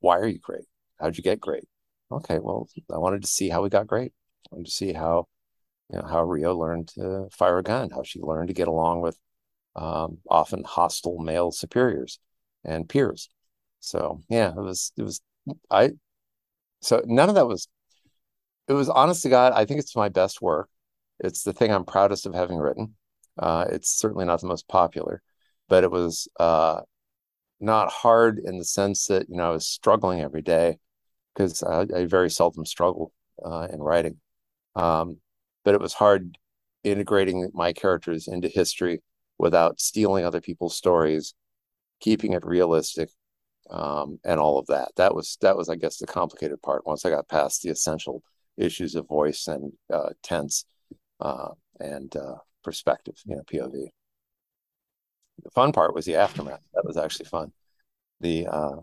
why 0.00 0.18
are 0.18 0.28
you 0.28 0.38
great? 0.38 0.66
How'd 1.00 1.16
you 1.16 1.22
get 1.22 1.40
great? 1.40 1.64
Okay 2.12 2.38
well 2.38 2.68
i 2.92 2.98
wanted 2.98 3.22
to 3.22 3.28
see 3.28 3.48
how 3.48 3.62
we 3.62 3.70
got 3.70 3.86
great. 3.86 4.12
I 4.52 4.56
wanted 4.56 4.66
to 4.66 4.72
see 4.72 4.92
how 4.92 5.26
you 5.90 5.98
know 5.98 6.06
how 6.06 6.22
rio 6.22 6.54
learned 6.54 6.88
to 6.88 7.28
fire 7.32 7.58
a 7.58 7.62
gun 7.62 7.90
how 7.90 8.02
she 8.02 8.20
learned 8.20 8.48
to 8.48 8.54
get 8.54 8.68
along 8.68 9.00
with 9.00 9.18
um, 9.76 10.18
often 10.28 10.64
hostile 10.64 11.18
male 11.18 11.52
superiors 11.52 12.18
and 12.64 12.88
peers. 12.88 13.28
So 13.80 14.22
yeah 14.28 14.50
it 14.50 14.56
was 14.56 14.92
it 14.96 15.02
was 15.02 15.20
i 15.70 15.90
so 16.80 17.02
none 17.04 17.28
of 17.28 17.34
that 17.34 17.46
was 17.46 17.68
it 18.66 18.72
was 18.72 18.88
honest 18.88 19.22
to 19.22 19.28
god 19.28 19.52
i 19.52 19.66
think 19.66 19.80
it's 19.80 19.96
my 19.96 20.08
best 20.08 20.40
work. 20.40 20.68
It's 21.20 21.42
the 21.42 21.52
thing 21.52 21.72
i'm 21.72 21.84
proudest 21.84 22.26
of 22.26 22.34
having 22.34 22.56
written. 22.58 22.94
Uh, 23.38 23.66
it's 23.70 23.90
certainly 23.90 24.24
not 24.24 24.40
the 24.40 24.46
most 24.46 24.68
popular 24.68 25.22
but 25.68 25.84
it 25.84 25.90
was 25.90 26.28
uh, 26.38 26.80
not 27.60 27.90
hard 27.90 28.38
in 28.38 28.58
the 28.58 28.64
sense 28.64 29.06
that 29.06 29.28
you 29.28 29.36
know 29.36 29.48
i 29.48 29.50
was 29.50 29.66
struggling 29.66 30.20
every 30.20 30.42
day 30.42 30.78
because 31.34 31.62
I, 31.62 31.86
I, 31.94 32.06
very 32.06 32.30
seldom 32.30 32.64
struggle 32.64 33.12
uh, 33.44 33.66
in 33.72 33.80
writing. 33.80 34.20
Um, 34.76 35.18
but 35.64 35.74
it 35.74 35.80
was 35.80 35.94
hard 35.94 36.38
integrating 36.84 37.50
my 37.54 37.72
characters 37.72 38.28
into 38.28 38.48
history 38.48 39.02
without 39.44 39.80
stealing 39.80 40.24
other 40.24 40.40
people's 40.40 40.76
stories 40.76 41.34
keeping 42.00 42.32
it 42.32 42.44
realistic 42.44 43.08
um, 43.70 44.18
and 44.24 44.38
all 44.38 44.58
of 44.58 44.66
that. 44.66 44.90
That 44.96 45.14
was 45.14 45.38
that 45.40 45.56
was, 45.56 45.68
I 45.68 45.76
guess, 45.76 45.96
the 45.98 46.06
complicated 46.06 46.60
part. 46.60 46.86
Once 46.86 47.04
I 47.04 47.10
got 47.10 47.28
past 47.28 47.62
the 47.62 47.70
essential 47.70 48.22
issues 48.56 48.94
of 48.94 49.08
voice 49.08 49.46
and 49.46 49.72
uh, 49.92 50.10
tense 50.22 50.64
uh, 51.20 51.50
and 51.80 52.14
uh, 52.16 52.36
perspective, 52.62 53.14
you 53.24 53.36
know, 53.36 53.42
POV. 53.42 53.86
The 55.42 55.50
fun 55.50 55.72
part 55.72 55.94
was 55.94 56.04
the 56.04 56.16
aftermath. 56.16 56.62
That 56.74 56.84
was 56.84 56.96
actually 56.96 57.26
fun. 57.26 57.52
The 58.20 58.46
uh, 58.46 58.76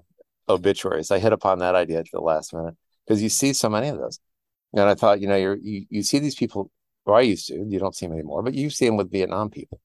obituaries. 0.50 1.12
I 1.12 1.20
hit 1.20 1.34
upon 1.34 1.60
that 1.60 1.76
idea 1.76 2.00
at 2.00 2.08
the 2.12 2.20
last 2.20 2.54
minute 2.54 2.76
because 3.06 3.22
you 3.22 3.30
see 3.30 3.54
so 3.54 3.70
many 3.70 3.88
of 3.88 3.98
those, 3.98 4.20
and 4.74 4.90
I 4.90 4.96
thought, 4.96 5.22
you 5.22 5.28
know, 5.28 5.36
you 5.36 5.86
you 5.90 6.04
see 6.04 6.20
these 6.20 6.36
people. 6.36 6.72
Or 7.04 7.16
I 7.16 7.22
used 7.22 7.48
to. 7.48 7.56
You 7.56 7.80
don't 7.80 7.96
see 7.96 8.06
them 8.06 8.14
anymore, 8.14 8.44
but 8.44 8.54
you 8.54 8.70
see 8.70 8.86
them 8.86 8.98
with 8.98 9.12
Vietnam 9.12 9.50
people 9.50 9.82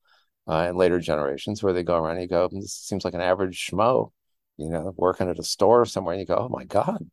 uh, 0.49 0.67
in 0.71 0.77
later 0.77 1.01
generations 1.01 1.63
where 1.63 1.73
they 1.73 1.83
go 1.83 1.97
around 1.97 2.17
and 2.17 2.23
you 2.23 2.29
go, 2.29 2.49
this 2.51 2.75
seems 2.75 3.05
like 3.05 3.15
an 3.15 3.21
average 3.21 3.69
schmo 3.71 4.11
you 4.57 4.71
know, 4.71 4.95
working 4.97 5.29
at 5.29 5.39
a 5.39 5.43
store 5.43 5.85
somewhere, 5.85 6.15
and 6.15 6.21
you 6.21 6.27
go, 6.27 6.37
"Oh 6.37 6.49
my 6.49 6.65
god, 6.65 7.09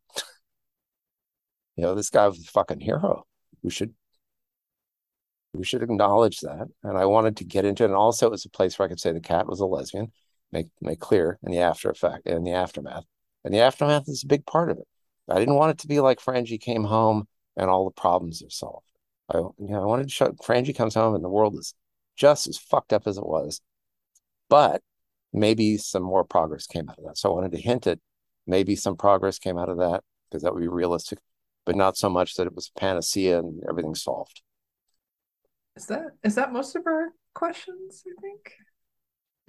you 1.76 1.82
know, 1.82 1.94
this 1.94 2.10
guy 2.10 2.26
was 2.26 2.40
a 2.40 2.50
fucking 2.50 2.80
hero. 2.80 3.26
We 3.62 3.70
should 3.70 3.94
we 5.52 5.64
should 5.64 5.82
acknowledge 5.82 6.40
that." 6.40 6.68
And 6.82 6.98
I 6.98 7.04
wanted 7.06 7.36
to 7.38 7.44
get 7.44 7.64
into 7.64 7.84
it, 7.84 7.86
and 7.86 7.94
also 7.94 8.26
it 8.26 8.30
was 8.30 8.44
a 8.44 8.50
place 8.50 8.78
where 8.78 8.86
I 8.86 8.88
could 8.88 9.00
say 9.00 9.12
the 9.12 9.20
cat 9.20 9.46
was 9.46 9.60
a 9.60 9.66
lesbian, 9.66 10.12
make 10.52 10.68
make 10.80 11.00
clear 11.00 11.38
in 11.42 11.52
the 11.52 11.58
after 11.60 11.90
effect 11.90 12.26
in 12.26 12.44
the 12.44 12.52
aftermath, 12.52 13.04
and 13.44 13.52
the 13.54 13.60
aftermath 13.60 14.08
is 14.08 14.24
a 14.24 14.28
big 14.28 14.46
part 14.46 14.70
of 14.70 14.78
it. 14.78 14.88
I 15.28 15.38
didn't 15.38 15.54
want 15.56 15.70
it 15.72 15.78
to 15.78 15.88
be 15.88 16.00
like 16.00 16.20
Frangie 16.20 16.60
came 16.60 16.84
home 16.84 17.26
and 17.56 17.70
all 17.70 17.84
the 17.86 17.90
problems 17.92 18.42
are 18.42 18.50
solved. 18.50 18.86
I 19.30 19.38
you 19.38 19.54
know 19.58 19.82
I 19.82 19.86
wanted 19.86 20.04
to 20.04 20.10
show 20.14 20.28
Frangie 20.32 20.76
comes 20.76 20.94
home 20.94 21.14
and 21.14 21.24
the 21.24 21.28
world 21.30 21.56
is 21.58 21.74
just 22.16 22.46
as 22.46 22.58
fucked 22.58 22.92
up 22.92 23.06
as 23.06 23.16
it 23.18 23.26
was, 23.26 23.60
but 24.48 24.82
maybe 25.32 25.76
some 25.76 26.02
more 26.02 26.24
progress 26.24 26.66
came 26.66 26.88
out 26.88 26.98
of 26.98 27.04
that. 27.04 27.18
So 27.18 27.30
I 27.30 27.34
wanted 27.34 27.52
to 27.52 27.60
hint 27.60 27.86
at 27.86 27.98
maybe 28.46 28.76
some 28.76 28.96
progress 28.96 29.38
came 29.38 29.58
out 29.58 29.68
of 29.68 29.78
that 29.78 30.02
because 30.30 30.42
that 30.42 30.54
would 30.54 30.60
be 30.60 30.68
realistic, 30.68 31.18
but 31.66 31.76
not 31.76 31.96
so 31.96 32.08
much 32.08 32.34
that 32.34 32.46
it 32.46 32.54
was 32.54 32.70
a 32.74 32.78
panacea 32.78 33.38
and 33.38 33.62
everything 33.68 33.94
solved. 33.94 34.42
Is 35.76 35.86
that 35.86 36.06
is 36.22 36.36
that 36.36 36.52
most 36.52 36.76
of 36.76 36.86
our 36.86 37.08
questions? 37.34 38.04
I 38.06 38.20
think 38.20 38.52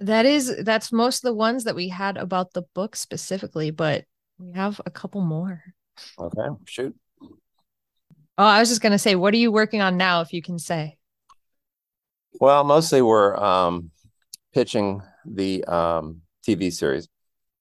that 0.00 0.26
is 0.26 0.56
that's 0.64 0.92
most 0.92 1.18
of 1.18 1.28
the 1.28 1.34
ones 1.34 1.64
that 1.64 1.76
we 1.76 1.88
had 1.88 2.16
about 2.16 2.52
the 2.52 2.62
book 2.74 2.96
specifically, 2.96 3.70
but 3.70 4.04
we 4.38 4.52
have 4.52 4.80
a 4.84 4.90
couple 4.90 5.20
more. 5.20 5.62
Okay, 6.18 6.48
shoot. 6.66 6.96
Oh, 8.38 8.44
I 8.44 8.58
was 8.58 8.68
just 8.68 8.82
gonna 8.82 8.98
say, 8.98 9.14
what 9.14 9.32
are 9.34 9.38
you 9.38 9.52
working 9.52 9.80
on 9.80 9.96
now, 9.96 10.20
if 10.20 10.32
you 10.32 10.42
can 10.42 10.58
say? 10.58 10.98
Well, 12.38 12.64
mostly 12.64 13.00
we're 13.00 13.34
um, 13.36 13.90
pitching 14.52 15.00
the 15.24 15.64
um, 15.64 16.20
TV 16.46 16.70
series, 16.70 17.08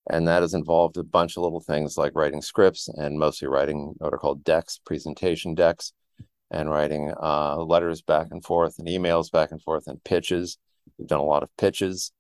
and 0.10 0.28
that 0.28 0.42
has 0.42 0.54
involved 0.54 0.98
a 0.98 1.04
bunch 1.04 1.38
of 1.38 1.44
little 1.44 1.62
things 1.62 1.98
like 1.98 2.12
writing 2.14 2.42
scripts 2.42 2.90
and 2.90 3.18
mostly 3.18 3.48
writing 3.48 3.94
what 4.00 4.14
are 4.14 4.18
called 4.18 4.44
decks, 4.44 4.80
presentation 4.86 5.56
decks, 5.56 5.94
and 6.52 6.70
writing 6.70 7.14
uh, 7.22 7.56
letters 7.58 8.02
back 8.02 8.28
and 8.32 8.44
forth 8.44 8.78
and 8.78 8.88
emails 8.90 9.32
back 9.32 9.52
and 9.52 9.62
forth 9.62 9.88
and 9.88 10.04
pitches. 10.04 10.58
We've 10.98 11.08
done 11.08 11.22
a 11.22 11.24
lot 11.24 11.44
of 11.44 11.56
pitches, 11.58 12.12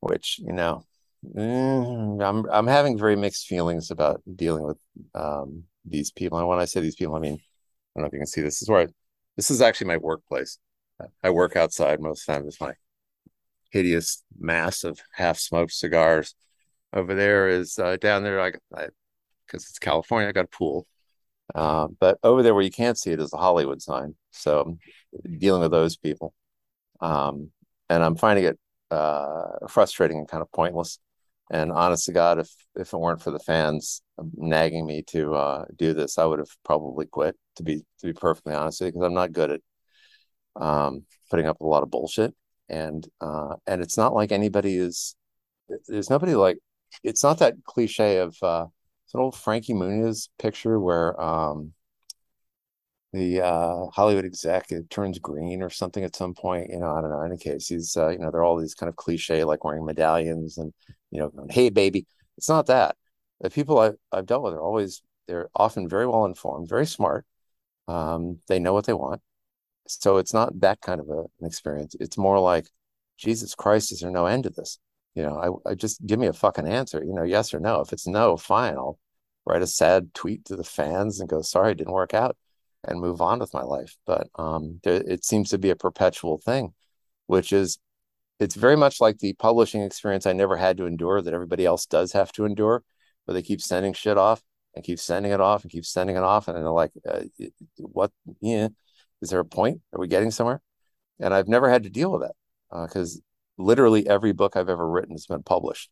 which 0.00 0.38
you 0.38 0.52
know, 0.52 0.84
mm, 1.24 2.22
I'm 2.22 2.44
I'm 2.50 2.66
having 2.66 2.98
very 2.98 3.16
mixed 3.16 3.46
feelings 3.46 3.90
about 3.90 4.20
dealing 4.34 4.62
with 4.62 4.78
um, 5.14 5.64
these 5.86 6.10
people. 6.10 6.38
And 6.38 6.48
when 6.48 6.58
I 6.58 6.66
say 6.66 6.80
these 6.80 6.96
people, 6.96 7.14
I 7.14 7.20
mean 7.20 7.34
I 7.34 7.38
don't 7.94 8.02
know 8.02 8.06
if 8.08 8.12
you 8.12 8.18
can 8.18 8.26
see 8.26 8.42
this. 8.42 8.56
this 8.56 8.62
is 8.62 8.68
where 8.68 8.82
I, 8.82 8.86
this 9.36 9.50
is 9.50 9.62
actually 9.62 9.86
my 9.86 9.96
workplace. 9.96 10.58
I 11.22 11.30
work 11.30 11.56
outside 11.56 12.00
most 12.00 12.20
of 12.20 12.26
the 12.26 12.32
time. 12.32 12.48
It's 12.48 12.60
my 12.60 12.74
hideous 13.70 14.22
mass 14.38 14.84
of 14.84 15.00
half 15.12 15.38
smoked 15.38 15.72
cigars. 15.72 16.34
Over 16.92 17.14
there 17.14 17.48
is 17.48 17.78
uh, 17.78 17.96
down 17.96 18.22
there. 18.22 18.40
I 18.40 18.52
because 19.46 19.68
it's 19.68 19.78
California. 19.78 20.28
I 20.28 20.32
got 20.32 20.46
a 20.46 20.48
pool. 20.48 20.86
Uh, 21.54 21.88
but 22.00 22.18
over 22.22 22.42
there 22.42 22.54
where 22.54 22.64
you 22.64 22.70
can't 22.70 22.98
see 22.98 23.12
it 23.12 23.20
is 23.20 23.30
the 23.30 23.36
Hollywood 23.36 23.80
sign. 23.80 24.14
So 24.30 24.78
dealing 25.38 25.62
with 25.62 25.70
those 25.70 25.96
people. 25.96 26.34
Um, 27.00 27.50
and 27.88 28.02
I'm 28.02 28.16
finding 28.16 28.46
it 28.46 28.58
uh, 28.90 29.66
frustrating 29.68 30.18
and 30.18 30.28
kind 30.28 30.42
of 30.42 30.50
pointless. 30.52 30.98
And 31.50 31.70
honest 31.70 32.06
to 32.06 32.12
God, 32.12 32.40
if 32.40 32.50
if 32.74 32.92
it 32.92 32.98
weren't 32.98 33.22
for 33.22 33.30
the 33.30 33.38
fans 33.38 34.02
nagging 34.34 34.84
me 34.84 35.02
to 35.08 35.34
uh, 35.34 35.64
do 35.76 35.94
this, 35.94 36.18
I 36.18 36.24
would 36.24 36.40
have 36.40 36.50
probably 36.64 37.06
quit. 37.06 37.36
To 37.56 37.62
be 37.62 37.84
to 38.00 38.06
be 38.06 38.12
perfectly 38.12 38.52
honest 38.52 38.80
with 38.80 38.88
you, 38.88 38.92
because 38.92 39.06
I'm 39.06 39.14
not 39.14 39.32
good 39.32 39.52
at 39.52 39.60
um, 40.60 41.04
putting 41.30 41.46
up 41.46 41.60
a 41.60 41.66
lot 41.66 41.82
of 41.82 41.90
bullshit. 41.90 42.34
And 42.68 43.06
uh, 43.20 43.56
and 43.66 43.80
it's 43.82 43.96
not 43.96 44.14
like 44.14 44.32
anybody 44.32 44.76
is. 44.76 45.14
There's 45.88 46.10
nobody 46.10 46.34
like. 46.34 46.58
It's 47.04 47.22
not 47.22 47.38
that 47.38 47.54
cliche 47.64 48.18
of. 48.18 48.36
Uh, 48.42 48.66
it's 49.04 49.14
an 49.14 49.20
old 49.20 49.36
Frankie 49.36 49.74
Muniz 49.74 50.28
picture 50.38 50.80
where 50.80 51.20
um, 51.20 51.72
the 53.12 53.40
uh, 53.40 53.86
Hollywood 53.94 54.24
exec 54.24 54.72
it 54.72 54.90
turns 54.90 55.18
green 55.18 55.62
or 55.62 55.70
something 55.70 56.04
at 56.04 56.16
some 56.16 56.34
point. 56.34 56.70
You 56.70 56.80
know, 56.80 56.90
I 56.92 57.00
don't 57.00 57.10
know. 57.10 57.20
In 57.20 57.32
any 57.32 57.38
case, 57.38 57.68
he's 57.68 57.96
uh, 57.96 58.08
you 58.08 58.18
know 58.18 58.30
they're 58.30 58.42
all 58.42 58.58
these 58.58 58.74
kind 58.74 58.88
of 58.88 58.96
cliche 58.96 59.44
like 59.44 59.64
wearing 59.64 59.86
medallions 59.86 60.58
and 60.58 60.72
you 61.10 61.20
know, 61.20 61.30
going, 61.30 61.48
hey 61.48 61.70
baby. 61.70 62.06
It's 62.36 62.48
not 62.48 62.66
that. 62.66 62.96
The 63.40 63.50
people 63.50 63.78
I've, 63.78 63.96
I've 64.12 64.26
dealt 64.26 64.42
with 64.42 64.54
are 64.54 64.60
always 64.60 65.02
they're 65.26 65.48
often 65.54 65.88
very 65.88 66.06
well 66.06 66.24
informed, 66.26 66.68
very 66.68 66.86
smart. 66.86 67.24
Um, 67.88 68.40
they 68.48 68.58
know 68.58 68.72
what 68.72 68.86
they 68.86 68.92
want. 68.92 69.22
So 69.88 70.16
it's 70.18 70.34
not 70.34 70.60
that 70.60 70.80
kind 70.80 71.00
of 71.00 71.08
a, 71.08 71.20
an 71.20 71.46
experience. 71.46 71.96
It's 72.00 72.18
more 72.18 72.38
like, 72.38 72.68
Jesus 73.18 73.54
Christ, 73.54 73.92
is 73.92 74.00
there 74.00 74.10
no 74.10 74.26
end 74.26 74.44
to 74.44 74.50
this? 74.50 74.78
You 75.14 75.22
know, 75.22 75.62
I, 75.66 75.70
I 75.70 75.74
just 75.74 76.04
give 76.04 76.18
me 76.18 76.26
a 76.26 76.32
fucking 76.32 76.68
answer, 76.68 77.02
you 77.02 77.14
know, 77.14 77.22
yes 77.22 77.54
or 77.54 77.60
no. 77.60 77.80
If 77.80 77.92
it's 77.92 78.06
no, 78.06 78.36
fine. 78.36 78.74
I'll 78.74 78.98
write 79.46 79.62
a 79.62 79.66
sad 79.66 80.12
tweet 80.12 80.44
to 80.46 80.56
the 80.56 80.64
fans 80.64 81.20
and 81.20 81.28
go, 81.28 81.40
sorry, 81.40 81.72
it 81.72 81.78
didn't 81.78 81.94
work 81.94 82.12
out 82.12 82.36
and 82.84 83.00
move 83.00 83.20
on 83.20 83.38
with 83.38 83.54
my 83.54 83.62
life. 83.62 83.96
But 84.06 84.28
um, 84.36 84.80
there, 84.82 85.02
it 85.06 85.24
seems 85.24 85.50
to 85.50 85.58
be 85.58 85.70
a 85.70 85.76
perpetual 85.76 86.38
thing, 86.38 86.74
which 87.26 87.52
is 87.52 87.78
it's 88.38 88.54
very 88.54 88.76
much 88.76 89.00
like 89.00 89.18
the 89.18 89.32
publishing 89.34 89.82
experience 89.82 90.26
I 90.26 90.32
never 90.32 90.56
had 90.56 90.76
to 90.76 90.86
endure 90.86 91.22
that 91.22 91.32
everybody 91.32 91.64
else 91.64 91.86
does 91.86 92.12
have 92.12 92.32
to 92.32 92.44
endure, 92.44 92.82
where 93.24 93.32
they 93.32 93.42
keep 93.42 93.62
sending 93.62 93.94
shit 93.94 94.18
off 94.18 94.42
and 94.74 94.84
keep 94.84 94.98
sending 94.98 95.32
it 95.32 95.40
off 95.40 95.62
and 95.62 95.72
keep 95.72 95.86
sending 95.86 96.16
it 96.16 96.22
off, 96.22 96.48
and 96.48 96.56
they're 96.56 96.70
like, 96.70 96.92
uh, 97.08 97.22
"What? 97.78 98.12
Yeah, 98.42 98.68
is 99.22 99.30
there 99.30 99.40
a 99.40 99.44
point? 99.44 99.80
Are 99.92 100.00
we 100.00 100.08
getting 100.08 100.30
somewhere?" 100.30 100.60
And 101.20 101.32
I've 101.32 101.48
never 101.48 101.70
had 101.70 101.84
to 101.84 101.90
deal 101.90 102.12
with 102.12 102.22
that 102.22 102.34
because 102.86 103.16
uh, 103.16 103.62
literally 103.62 104.06
every 104.08 104.32
book 104.32 104.56
I've 104.56 104.68
ever 104.68 104.88
written 104.88 105.12
has 105.12 105.26
been 105.26 105.42
published. 105.42 105.90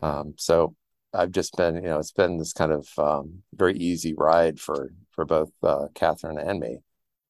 Um, 0.00 0.34
so 0.36 0.74
I've 1.12 1.30
just 1.32 1.56
been, 1.56 1.76
you 1.76 1.82
know, 1.82 1.98
it's 1.98 2.12
been 2.12 2.38
this 2.38 2.52
kind 2.52 2.72
of 2.72 2.88
um, 2.98 3.42
very 3.54 3.76
easy 3.76 4.14
ride 4.16 4.60
for 4.60 4.92
for 5.12 5.24
both 5.24 5.50
uh, 5.62 5.86
Katherine 5.94 6.38
and 6.38 6.60
me 6.60 6.78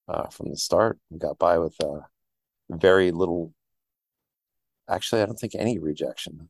uh, 0.08 0.28
from 0.28 0.50
the 0.50 0.56
start. 0.56 0.98
We 1.10 1.18
got 1.18 1.38
by 1.38 1.58
with 1.58 1.76
very 2.70 3.10
little 3.10 3.52
actually, 4.88 5.22
I 5.22 5.26
don't 5.26 5.38
think 5.38 5.54
any 5.54 5.78
rejection. 5.78 6.48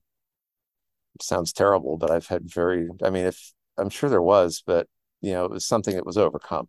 It 1.14 1.22
sounds 1.22 1.52
terrible, 1.52 1.96
but 1.96 2.10
I've 2.10 2.28
had 2.28 2.48
very, 2.48 2.88
I 3.02 3.10
mean, 3.10 3.26
if 3.26 3.52
I'm 3.76 3.90
sure 3.90 4.08
there 4.08 4.22
was, 4.22 4.62
but 4.64 4.86
you 5.20 5.32
know, 5.32 5.44
it 5.44 5.50
was 5.50 5.66
something 5.66 5.96
that 5.96 6.06
was 6.06 6.16
overcome. 6.16 6.68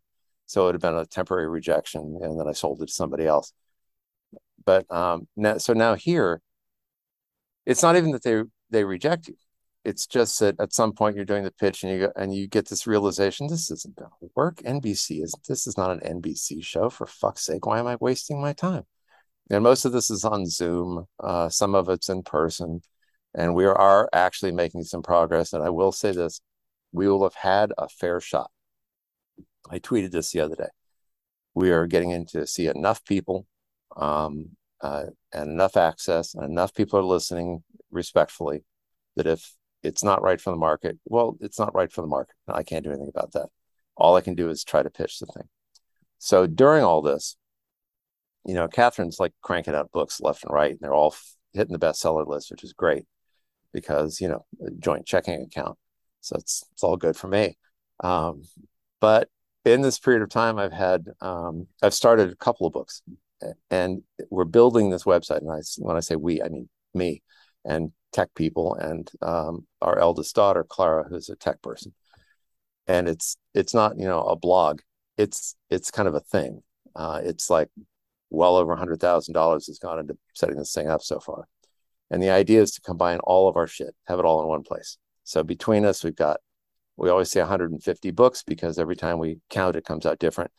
So 0.50 0.68
it 0.68 0.74
have 0.74 0.82
been 0.82 0.96
a 0.96 1.06
temporary 1.06 1.48
rejection, 1.48 2.18
and 2.24 2.40
then 2.40 2.48
I 2.48 2.54
sold 2.54 2.82
it 2.82 2.88
to 2.88 2.92
somebody 2.92 3.28
else. 3.28 3.54
But 4.66 4.92
um, 4.92 5.28
now, 5.38 5.60
so 5.60 5.74
now 5.74 5.94
here, 5.94 6.42
it's 7.68 7.84
not 7.84 7.96
even 7.96 8.12
that 8.14 8.24
they 8.24 8.42
they 8.72 8.84
reject 8.84 9.28
you. 9.28 9.36
It's 9.86 10.08
just 10.08 10.40
that 10.40 10.60
at 10.60 10.74
some 10.74 10.94
point 10.94 11.16
you're 11.16 11.24
doing 11.26 11.44
the 11.44 11.52
pitch 11.52 11.84
and 11.84 11.94
you 11.94 12.00
go, 12.08 12.12
and 12.16 12.34
you 12.34 12.48
get 12.48 12.68
this 12.68 12.88
realization: 12.88 13.46
this 13.46 13.70
isn't 13.70 13.96
going 13.96 14.10
to 14.22 14.32
work. 14.36 14.58
NBC 14.64 15.22
is 15.22 15.36
this 15.48 15.68
is 15.68 15.78
not 15.78 15.92
an 15.92 16.22
NBC 16.22 16.64
show. 16.64 16.90
For 16.90 17.06
fuck's 17.06 17.46
sake, 17.46 17.68
why 17.68 17.78
am 17.78 17.86
I 17.86 17.98
wasting 18.00 18.42
my 18.42 18.54
time? 18.54 18.86
and 19.52 19.64
most 19.64 19.86
of 19.86 19.92
this 19.92 20.10
is 20.10 20.26
on 20.26 20.48
Zoom. 20.48 21.06
Uh, 21.20 21.50
some 21.50 21.76
of 21.76 21.90
it's 21.90 22.10
in 22.10 22.24
person, 22.24 22.82
and 23.36 23.54
we 23.54 23.66
are 23.66 24.10
actually 24.14 24.52
making 24.52 24.84
some 24.84 25.04
progress. 25.04 25.54
And 25.54 25.64
I 25.64 25.70
will 25.70 25.92
say 25.92 26.12
this: 26.12 26.42
we 26.92 27.08
will 27.08 27.22
have 27.22 27.36
had 27.36 27.72
a 27.78 27.88
fair 27.88 28.20
shot. 28.20 28.50
I 29.70 29.80
tweeted 29.80 30.12
this 30.12 30.32
the 30.32 30.42
other 30.42 30.56
day. 30.56 30.70
We 31.54 31.72
are 31.72 31.88
getting 31.88 32.12
in 32.12 32.26
to 32.28 32.48
see 32.48 32.68
enough 32.68 33.04
people, 33.06 33.46
um, 33.96 34.52
uh, 34.82 35.06
and 35.34 35.52
enough 35.52 35.78
access, 35.78 36.34
and 36.34 36.44
enough 36.44 36.74
people 36.74 37.00
are 37.00 37.04
listening 37.04 37.64
respectfully. 37.92 38.64
That 39.16 39.28
if 39.28 39.54
it's 39.84 40.04
not 40.04 40.22
right 40.22 40.40
for 40.40 40.52
the 40.52 40.58
market, 40.58 40.98
well, 41.06 41.38
it's 41.42 41.60
not 41.60 41.76
right 41.76 41.92
for 41.92 42.02
the 42.02 42.08
market. 42.08 42.36
I 42.48 42.64
can't 42.64 42.84
do 42.84 42.92
anything 42.92 43.12
about 43.14 43.34
that. 43.34 43.48
All 43.98 44.16
I 44.16 44.22
can 44.22 44.36
do 44.36 44.50
is 44.50 44.64
try 44.64 44.84
to 44.84 44.90
pitch 44.90 45.20
the 45.20 45.26
thing. 45.26 45.50
So 46.20 46.48
during 46.48 46.84
all 46.84 47.02
this, 47.02 47.38
you 48.46 48.54
know, 48.54 48.68
Katherine's 48.68 49.20
like 49.20 49.34
cranking 49.42 49.76
out 49.76 49.92
books 49.92 50.22
left 50.22 50.44
and 50.44 50.54
right, 50.54 50.72
and 50.72 50.80
they're 50.80 50.94
all 50.94 51.16
hitting 51.54 51.74
the 51.74 51.80
bestseller 51.80 52.26
list, 52.28 52.52
which 52.52 52.64
is 52.64 52.74
great 52.74 53.06
because 53.74 54.20
you 54.22 54.28
know, 54.28 54.46
joint 54.80 55.06
checking 55.06 55.42
account. 55.42 55.78
So 56.22 56.36
it's 56.38 56.64
it's 56.74 56.84
all 56.84 56.98
good 56.98 57.16
for 57.16 57.28
me. 57.28 57.58
Um, 58.02 58.44
but 59.00 59.30
in 59.70 59.82
this 59.82 60.00
period 60.00 60.22
of 60.22 60.30
time, 60.30 60.58
I've 60.58 60.74
had 60.74 61.08
um, 61.22 61.68
I've 61.82 61.94
started 61.94 62.32
a 62.32 62.36
couple 62.36 62.68
of 62.68 62.74
books, 62.74 63.02
and 63.70 64.04
we're 64.30 64.46
building 64.46 64.90
this 64.90 65.04
website. 65.04 65.40
And 65.40 65.52
I 65.52 65.62
when 65.78 65.98
I 65.98 66.02
say 66.02 66.16
we, 66.16 66.42
I 66.42 66.50
mean 66.50 66.70
me 66.94 67.22
and 67.66 67.92
tech 68.12 68.34
people 68.36 68.76
and 68.76 69.10
um, 69.22 69.68
our 69.82 70.00
eldest 70.00 70.36
daughter 70.36 70.64
Clara, 70.64 71.06
who's 71.08 71.30
a 71.30 71.36
tech 71.36 71.62
person. 71.62 71.94
And 72.88 73.08
it's 73.08 73.38
it's 73.54 73.74
not 73.74 73.98
you 73.98 74.06
know 74.06 74.22
a 74.24 74.36
blog. 74.36 74.82
It's 75.18 75.56
it's 75.70 75.92
kind 75.92 76.08
of 76.08 76.16
a 76.16 76.22
thing. 76.22 76.64
Uh, 76.96 77.22
it's 77.24 77.50
like 77.50 77.70
well 78.30 78.56
over 78.56 78.76
$100,000 78.76 79.54
has 79.68 79.80
gone 79.80 80.00
into 80.00 80.18
setting 80.34 80.58
this 80.58 80.74
thing 80.74 80.88
up 80.88 81.02
so 81.02 81.20
far. 81.20 81.48
And 82.12 82.22
the 82.22 82.30
idea 82.30 82.62
is 82.62 82.72
to 82.72 82.82
combine 82.82 83.20
all 83.20 83.48
of 83.48 83.58
our 83.58 83.68
shit, 83.68 83.96
have 84.06 84.20
it 84.20 84.26
all 84.26 84.42
in 84.42 84.48
one 84.48 84.64
place. 84.64 84.98
So 85.24 85.44
between 85.44 85.86
us, 85.86 86.04
we've 86.04 86.16
got, 86.16 86.40
we 87.00 87.10
always 87.10 87.32
say 87.32 87.40
150 87.40 88.12
books 88.12 88.44
because 88.44 88.78
every 88.78 88.96
time 88.96 89.20
we 89.20 89.40
count, 89.50 89.76
it 89.76 89.86
comes 89.86 90.06
out 90.06 90.20
different. 90.20 90.52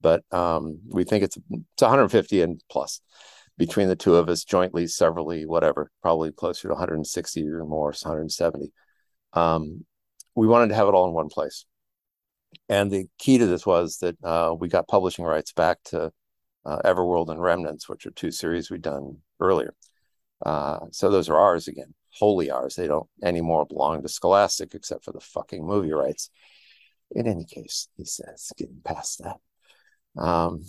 But 0.00 0.22
um, 0.30 0.80
we 0.88 1.04
think 1.04 1.24
it's, 1.24 1.36
it's 1.36 1.82
150 1.82 2.42
and 2.42 2.62
plus 2.70 3.00
between 3.58 3.88
the 3.88 3.96
two 3.96 4.16
of 4.16 4.28
us, 4.28 4.44
jointly, 4.44 4.86
severally, 4.86 5.46
whatever, 5.46 5.90
probably 6.02 6.30
closer 6.32 6.68
to 6.68 6.74
160 6.74 7.48
or 7.48 7.64
more, 7.64 7.86
170. 7.86 8.72
Um, 9.32 9.84
we 10.34 10.46
wanted 10.46 10.68
to 10.68 10.74
have 10.74 10.88
it 10.88 10.94
all 10.94 11.08
in 11.08 11.14
one 11.14 11.28
place. 11.28 11.64
And 12.68 12.90
the 12.90 13.06
key 13.18 13.38
to 13.38 13.46
this 13.46 13.66
was 13.66 13.98
that 13.98 14.16
uh, 14.22 14.54
we 14.58 14.68
got 14.68 14.88
publishing 14.88 15.24
rights 15.24 15.52
back 15.52 15.78
to 15.86 16.12
uh, 16.64 16.78
Everworld 16.84 17.30
and 17.30 17.40
Remnants, 17.40 17.88
which 17.88 18.06
are 18.06 18.10
two 18.10 18.30
series 18.30 18.70
we'd 18.70 18.82
done 18.82 19.18
earlier. 19.40 19.74
Uh, 20.44 20.80
so 20.90 21.10
those 21.10 21.28
are 21.28 21.38
ours 21.38 21.68
again, 21.68 21.94
wholly 22.18 22.50
ours. 22.50 22.76
They 22.76 22.86
don't 22.86 23.08
anymore 23.22 23.66
belong 23.66 24.02
to 24.02 24.08
Scholastic 24.08 24.74
except 24.74 25.04
for 25.04 25.12
the 25.12 25.20
fucking 25.20 25.64
movie 25.64 25.92
rights. 25.92 26.30
In 27.10 27.26
any 27.26 27.44
case, 27.44 27.88
he 27.96 28.04
says, 28.04 28.52
getting 28.56 28.80
past 28.84 29.22
that. 29.22 30.20
Um, 30.20 30.62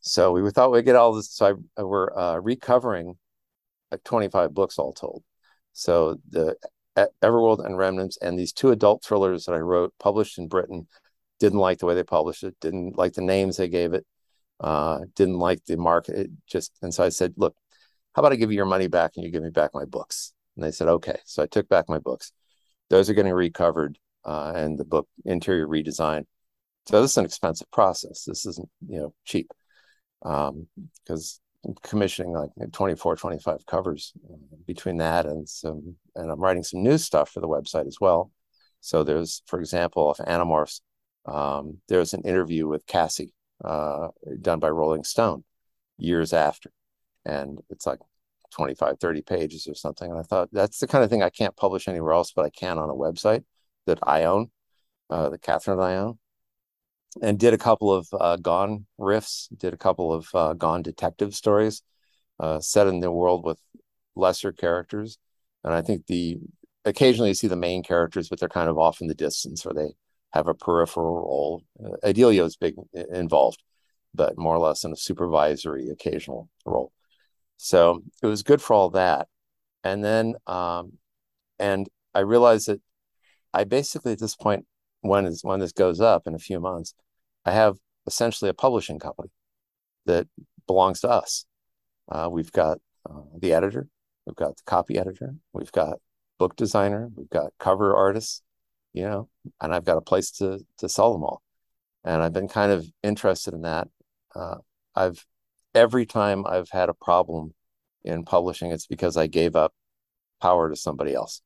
so 0.00 0.32
we 0.32 0.48
thought 0.50 0.72
we'd 0.72 0.84
get 0.84 0.96
all 0.96 1.14
this. 1.14 1.30
So 1.30 1.58
I, 1.76 1.82
we're 1.82 2.16
uh, 2.16 2.36
recovering 2.38 3.16
like 3.90 4.04
25 4.04 4.52
books 4.52 4.78
all 4.78 4.92
told. 4.92 5.22
So 5.72 6.18
the 6.28 6.56
Everworld 7.22 7.64
and 7.64 7.78
Remnants 7.78 8.18
and 8.20 8.38
these 8.38 8.52
two 8.52 8.70
adult 8.70 9.04
thrillers 9.04 9.44
that 9.44 9.54
I 9.54 9.58
wrote, 9.58 9.94
published 9.98 10.38
in 10.38 10.48
Britain, 10.48 10.86
didn't 11.38 11.58
like 11.58 11.78
the 11.78 11.86
way 11.86 11.94
they 11.94 12.02
published 12.02 12.44
it, 12.44 12.54
didn't 12.60 12.98
like 12.98 13.14
the 13.14 13.22
names 13.22 13.56
they 13.56 13.68
gave 13.68 13.94
it 13.94 14.04
uh, 14.60 15.00
didn't 15.16 15.38
like 15.38 15.64
the 15.64 15.76
market. 15.76 16.16
It 16.16 16.30
just 16.46 16.72
and 16.82 16.92
so 16.92 17.04
I 17.04 17.08
said, 17.08 17.34
look, 17.36 17.56
how 18.14 18.20
about 18.20 18.32
I 18.32 18.36
give 18.36 18.52
you 18.52 18.56
your 18.56 18.66
money 18.66 18.86
back 18.86 19.12
and 19.16 19.24
you 19.24 19.30
give 19.30 19.42
me 19.42 19.50
back 19.50 19.70
my 19.74 19.84
books? 19.84 20.32
And 20.60 20.66
they 20.66 20.72
said, 20.72 20.88
okay. 20.88 21.18
So 21.24 21.42
I 21.42 21.46
took 21.46 21.68
back 21.68 21.88
my 21.88 21.98
books. 21.98 22.32
Those 22.90 23.08
are 23.08 23.14
getting 23.14 23.32
recovered 23.32 23.98
uh, 24.26 24.52
and 24.54 24.78
the 24.78 24.84
book 24.84 25.08
interior 25.24 25.66
redesign. 25.66 26.24
So 26.86 27.00
this 27.00 27.12
is 27.12 27.16
an 27.16 27.24
expensive 27.24 27.70
process. 27.70 28.24
This 28.24 28.44
isn't 28.44 28.68
you 28.86 28.98
know 28.98 29.14
cheap 29.24 29.50
because 30.22 31.40
um, 31.66 31.74
commissioning 31.82 32.32
like 32.32 32.50
24, 32.72 33.16
25 33.16 33.64
covers 33.64 34.12
uh, 34.30 34.36
between 34.66 34.98
that 34.98 35.24
and 35.24 35.48
some, 35.48 35.96
and 36.14 36.30
I'm 36.30 36.40
writing 36.40 36.62
some 36.62 36.82
new 36.82 36.98
stuff 36.98 37.30
for 37.30 37.40
the 37.40 37.48
website 37.48 37.86
as 37.86 37.98
well. 38.00 38.30
So 38.80 39.02
there's, 39.02 39.42
for 39.46 39.60
example, 39.60 40.10
of 40.10 40.18
Animorphs, 40.18 40.80
um, 41.26 41.78
there's 41.88 42.12
an 42.12 42.22
interview 42.22 42.66
with 42.66 42.86
Cassie, 42.86 43.32
uh, 43.64 44.08
done 44.40 44.58
by 44.58 44.68
Rolling 44.68 45.04
Stone 45.04 45.44
years 45.96 46.32
after. 46.32 46.70
And 47.24 47.60
it's 47.70 47.86
like 47.86 48.00
25, 48.50 48.98
30 48.98 49.22
pages 49.22 49.66
or 49.66 49.74
something. 49.74 50.10
And 50.10 50.18
I 50.18 50.22
thought 50.22 50.48
that's 50.52 50.78
the 50.78 50.86
kind 50.86 51.04
of 51.04 51.10
thing 51.10 51.22
I 51.22 51.30
can't 51.30 51.56
publish 51.56 51.88
anywhere 51.88 52.12
else, 52.12 52.32
but 52.32 52.44
I 52.44 52.50
can 52.50 52.78
on 52.78 52.90
a 52.90 52.94
website 52.94 53.44
that 53.86 53.98
I 54.02 54.24
own, 54.24 54.50
uh, 55.08 55.30
that 55.30 55.42
Katherine 55.42 55.78
and 55.78 55.86
I 55.86 55.96
own. 55.96 56.18
And 57.20 57.38
did 57.38 57.54
a 57.54 57.58
couple 57.58 57.92
of 57.92 58.06
uh, 58.12 58.36
Gone 58.36 58.86
riffs, 58.98 59.48
did 59.56 59.74
a 59.74 59.78
couple 59.78 60.12
of 60.12 60.28
uh, 60.32 60.52
Gone 60.54 60.82
detective 60.82 61.34
stories 61.34 61.82
uh, 62.38 62.60
set 62.60 62.86
in 62.86 63.00
the 63.00 63.10
world 63.10 63.44
with 63.44 63.58
lesser 64.14 64.52
characters. 64.52 65.18
And 65.64 65.74
I 65.74 65.82
think 65.82 66.06
the 66.06 66.38
occasionally 66.84 67.30
you 67.30 67.34
see 67.34 67.48
the 67.48 67.56
main 67.56 67.82
characters, 67.82 68.28
but 68.28 68.40
they're 68.40 68.48
kind 68.48 68.70
of 68.70 68.78
off 68.78 69.00
in 69.00 69.08
the 69.08 69.14
distance, 69.14 69.66
or 69.66 69.74
they 69.74 69.94
have 70.32 70.48
a 70.48 70.54
peripheral 70.54 71.16
role. 71.16 71.62
Uh, 71.82 71.96
is 72.02 72.56
big 72.56 72.74
involved, 73.12 73.62
but 74.14 74.38
more 74.38 74.54
or 74.54 74.58
less 74.58 74.84
in 74.84 74.92
a 74.92 74.96
supervisory 74.96 75.88
occasional 75.90 76.48
role. 76.64 76.92
So 77.62 78.02
it 78.22 78.26
was 78.26 78.42
good 78.42 78.62
for 78.62 78.72
all 78.72 78.88
that. 78.90 79.28
And 79.84 80.02
then, 80.02 80.34
um, 80.46 80.94
and 81.58 81.86
I 82.14 82.20
realized 82.20 82.68
that 82.68 82.80
I 83.52 83.64
basically 83.64 84.12
at 84.12 84.18
this 84.18 84.34
point, 84.34 84.64
when 85.02 85.26
is 85.26 85.44
when 85.44 85.60
this 85.60 85.72
goes 85.72 86.00
up 86.00 86.26
in 86.26 86.34
a 86.34 86.38
few 86.38 86.58
months, 86.58 86.94
I 87.44 87.52
have 87.52 87.76
essentially 88.06 88.48
a 88.48 88.54
publishing 88.54 88.98
company 88.98 89.28
that 90.06 90.26
belongs 90.66 91.00
to 91.00 91.10
us. 91.10 91.44
Uh, 92.10 92.28
we've 92.32 92.50
got 92.50 92.78
uh, 93.08 93.20
the 93.38 93.52
editor, 93.52 93.88
we've 94.24 94.36
got 94.36 94.56
the 94.56 94.62
copy 94.64 94.98
editor, 94.98 95.34
we've 95.52 95.72
got 95.72 95.98
book 96.38 96.56
designer, 96.56 97.10
we've 97.14 97.28
got 97.28 97.52
cover 97.58 97.94
artists, 97.94 98.40
you 98.94 99.02
know, 99.02 99.28
and 99.60 99.74
I've 99.74 99.84
got 99.84 99.98
a 99.98 100.02
place 100.02 100.30
to 100.38 100.64
to 100.78 100.88
sell 100.88 101.12
them 101.12 101.24
all. 101.24 101.42
And 102.04 102.22
I've 102.22 102.32
been 102.32 102.48
kind 102.48 102.72
of 102.72 102.86
interested 103.02 103.52
in 103.52 103.62
that. 103.62 103.88
Uh, 104.34 104.56
I've 104.94 105.26
every 105.74 106.06
time 106.06 106.46
I've 106.46 106.70
had 106.70 106.88
a 106.88 106.94
problem 106.94 107.54
in 108.04 108.24
publishing, 108.24 108.72
it's 108.72 108.86
because 108.86 109.16
I 109.16 109.26
gave 109.26 109.56
up 109.56 109.72
power 110.40 110.70
to 110.70 110.76
somebody 110.76 111.14
else, 111.14 111.42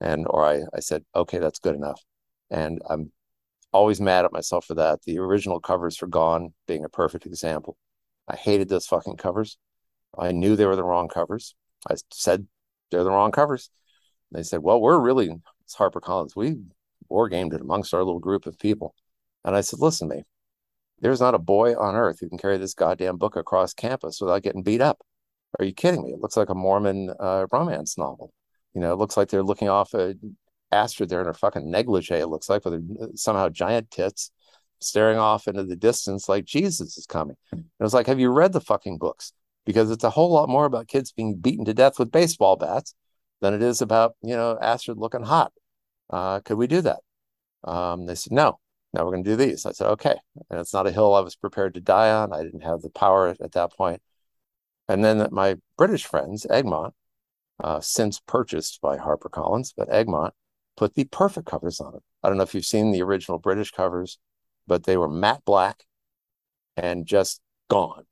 and 0.00 0.26
or 0.28 0.44
I 0.44 0.62
I 0.74 0.80
said, 0.80 1.04
okay, 1.14 1.38
that's 1.38 1.58
good 1.58 1.74
enough, 1.76 2.00
and 2.50 2.80
I'm 2.88 3.12
always 3.72 4.00
mad 4.00 4.24
at 4.24 4.32
myself 4.32 4.66
for 4.66 4.74
that. 4.74 5.02
The 5.02 5.18
original 5.18 5.60
covers 5.60 5.96
for 5.96 6.06
Gone 6.06 6.54
being 6.66 6.84
a 6.84 6.88
perfect 6.88 7.26
example. 7.26 7.76
I 8.28 8.36
hated 8.36 8.68
those 8.68 8.86
fucking 8.86 9.16
covers. 9.16 9.58
I 10.18 10.32
knew 10.32 10.56
they 10.56 10.66
were 10.66 10.76
the 10.76 10.84
wrong 10.84 11.08
covers. 11.08 11.54
I 11.90 11.96
said 12.12 12.46
they're 12.90 13.04
the 13.04 13.10
wrong 13.10 13.32
covers. 13.32 13.70
They 14.32 14.42
said, 14.42 14.62
"Well, 14.62 14.80
we're 14.80 14.98
really 15.00 15.30
it's 15.64 15.76
HarperCollins. 15.76 16.36
We 16.36 16.56
war 17.08 17.28
gamed 17.28 17.54
it 17.54 17.60
amongst 17.60 17.94
our 17.94 18.04
little 18.04 18.20
group 18.20 18.46
of 18.46 18.58
people." 18.58 18.94
And 19.44 19.56
I 19.56 19.62
said, 19.62 19.80
"Listen 19.80 20.08
me. 20.08 20.24
There's 21.02 21.20
not 21.20 21.34
a 21.34 21.38
boy 21.38 21.74
on 21.74 21.96
earth 21.96 22.20
who 22.20 22.28
can 22.28 22.38
carry 22.38 22.56
this 22.56 22.74
goddamn 22.74 23.18
book 23.18 23.36
across 23.36 23.74
campus 23.74 24.20
without 24.20 24.42
getting 24.42 24.62
beat 24.62 24.80
up. 24.80 25.02
Are 25.58 25.64
you 25.64 25.74
kidding 25.74 26.02
me? 26.02 26.12
It 26.12 26.20
looks 26.20 26.36
like 26.36 26.48
a 26.48 26.54
Mormon 26.54 27.12
uh, 27.20 27.46
romance 27.52 27.98
novel. 27.98 28.32
You 28.72 28.80
know, 28.80 28.92
it 28.92 28.96
looks 28.96 29.16
like 29.16 29.28
they're 29.28 29.42
looking 29.42 29.68
off 29.68 29.92
a 29.92 30.14
Astrid 30.70 31.10
there 31.10 31.20
in 31.20 31.26
her 31.26 31.34
fucking 31.34 31.70
negligee. 31.70 32.14
It 32.14 32.28
looks 32.28 32.48
like 32.48 32.64
with 32.64 32.74
uh, 32.74 33.08
somehow 33.14 33.50
giant 33.50 33.90
tits 33.90 34.30
staring 34.80 35.18
off 35.18 35.46
into 35.46 35.64
the 35.64 35.76
distance 35.76 36.28
like 36.28 36.44
Jesus 36.44 36.96
is 36.96 37.04
coming. 37.06 37.36
And 37.50 37.64
was 37.78 37.94
like, 37.94 38.06
have 38.06 38.20
you 38.20 38.30
read 38.30 38.52
the 38.52 38.60
fucking 38.60 38.98
books? 38.98 39.32
Because 39.66 39.90
it's 39.90 40.04
a 40.04 40.10
whole 40.10 40.32
lot 40.32 40.48
more 40.48 40.64
about 40.64 40.88
kids 40.88 41.12
being 41.12 41.36
beaten 41.36 41.64
to 41.66 41.74
death 41.74 41.98
with 41.98 42.10
baseball 42.10 42.56
bats 42.56 42.94
than 43.40 43.54
it 43.54 43.62
is 43.62 43.82
about, 43.82 44.14
you 44.22 44.34
know, 44.34 44.58
Astrid 44.60 44.98
looking 44.98 45.22
hot. 45.22 45.52
Uh, 46.10 46.40
could 46.40 46.56
we 46.56 46.66
do 46.66 46.80
that? 46.80 47.00
Um, 47.64 48.06
they 48.06 48.14
said, 48.14 48.32
no, 48.32 48.58
now 48.92 49.04
we're 49.04 49.12
going 49.12 49.24
to 49.24 49.30
do 49.30 49.36
these. 49.36 49.64
I 49.64 49.72
said, 49.72 49.88
okay. 49.92 50.16
And 50.50 50.60
it's 50.60 50.74
not 50.74 50.86
a 50.86 50.92
hill 50.92 51.14
I 51.14 51.20
was 51.20 51.34
prepared 51.34 51.74
to 51.74 51.80
die 51.80 52.10
on. 52.10 52.32
I 52.32 52.42
didn't 52.42 52.62
have 52.62 52.82
the 52.82 52.90
power 52.90 53.28
at 53.28 53.52
that 53.52 53.72
point. 53.72 54.02
And 54.88 55.04
then 55.04 55.26
my 55.30 55.56
British 55.78 56.04
friends, 56.04 56.46
Egmont, 56.50 56.94
uh, 57.62 57.80
since 57.80 58.20
purchased 58.20 58.80
by 58.80 58.98
HarperCollins, 58.98 59.72
but 59.76 59.88
Egmont 59.88 60.34
put 60.76 60.94
the 60.94 61.04
perfect 61.04 61.46
covers 61.46 61.80
on 61.80 61.94
it. 61.94 62.02
I 62.22 62.28
don't 62.28 62.36
know 62.36 62.44
if 62.44 62.54
you've 62.54 62.64
seen 62.64 62.92
the 62.92 63.02
original 63.02 63.38
British 63.38 63.70
covers, 63.70 64.18
but 64.66 64.84
they 64.84 64.96
were 64.96 65.08
matte 65.08 65.44
black 65.44 65.84
and 66.76 67.06
just 67.06 67.40
gone. 67.68 68.04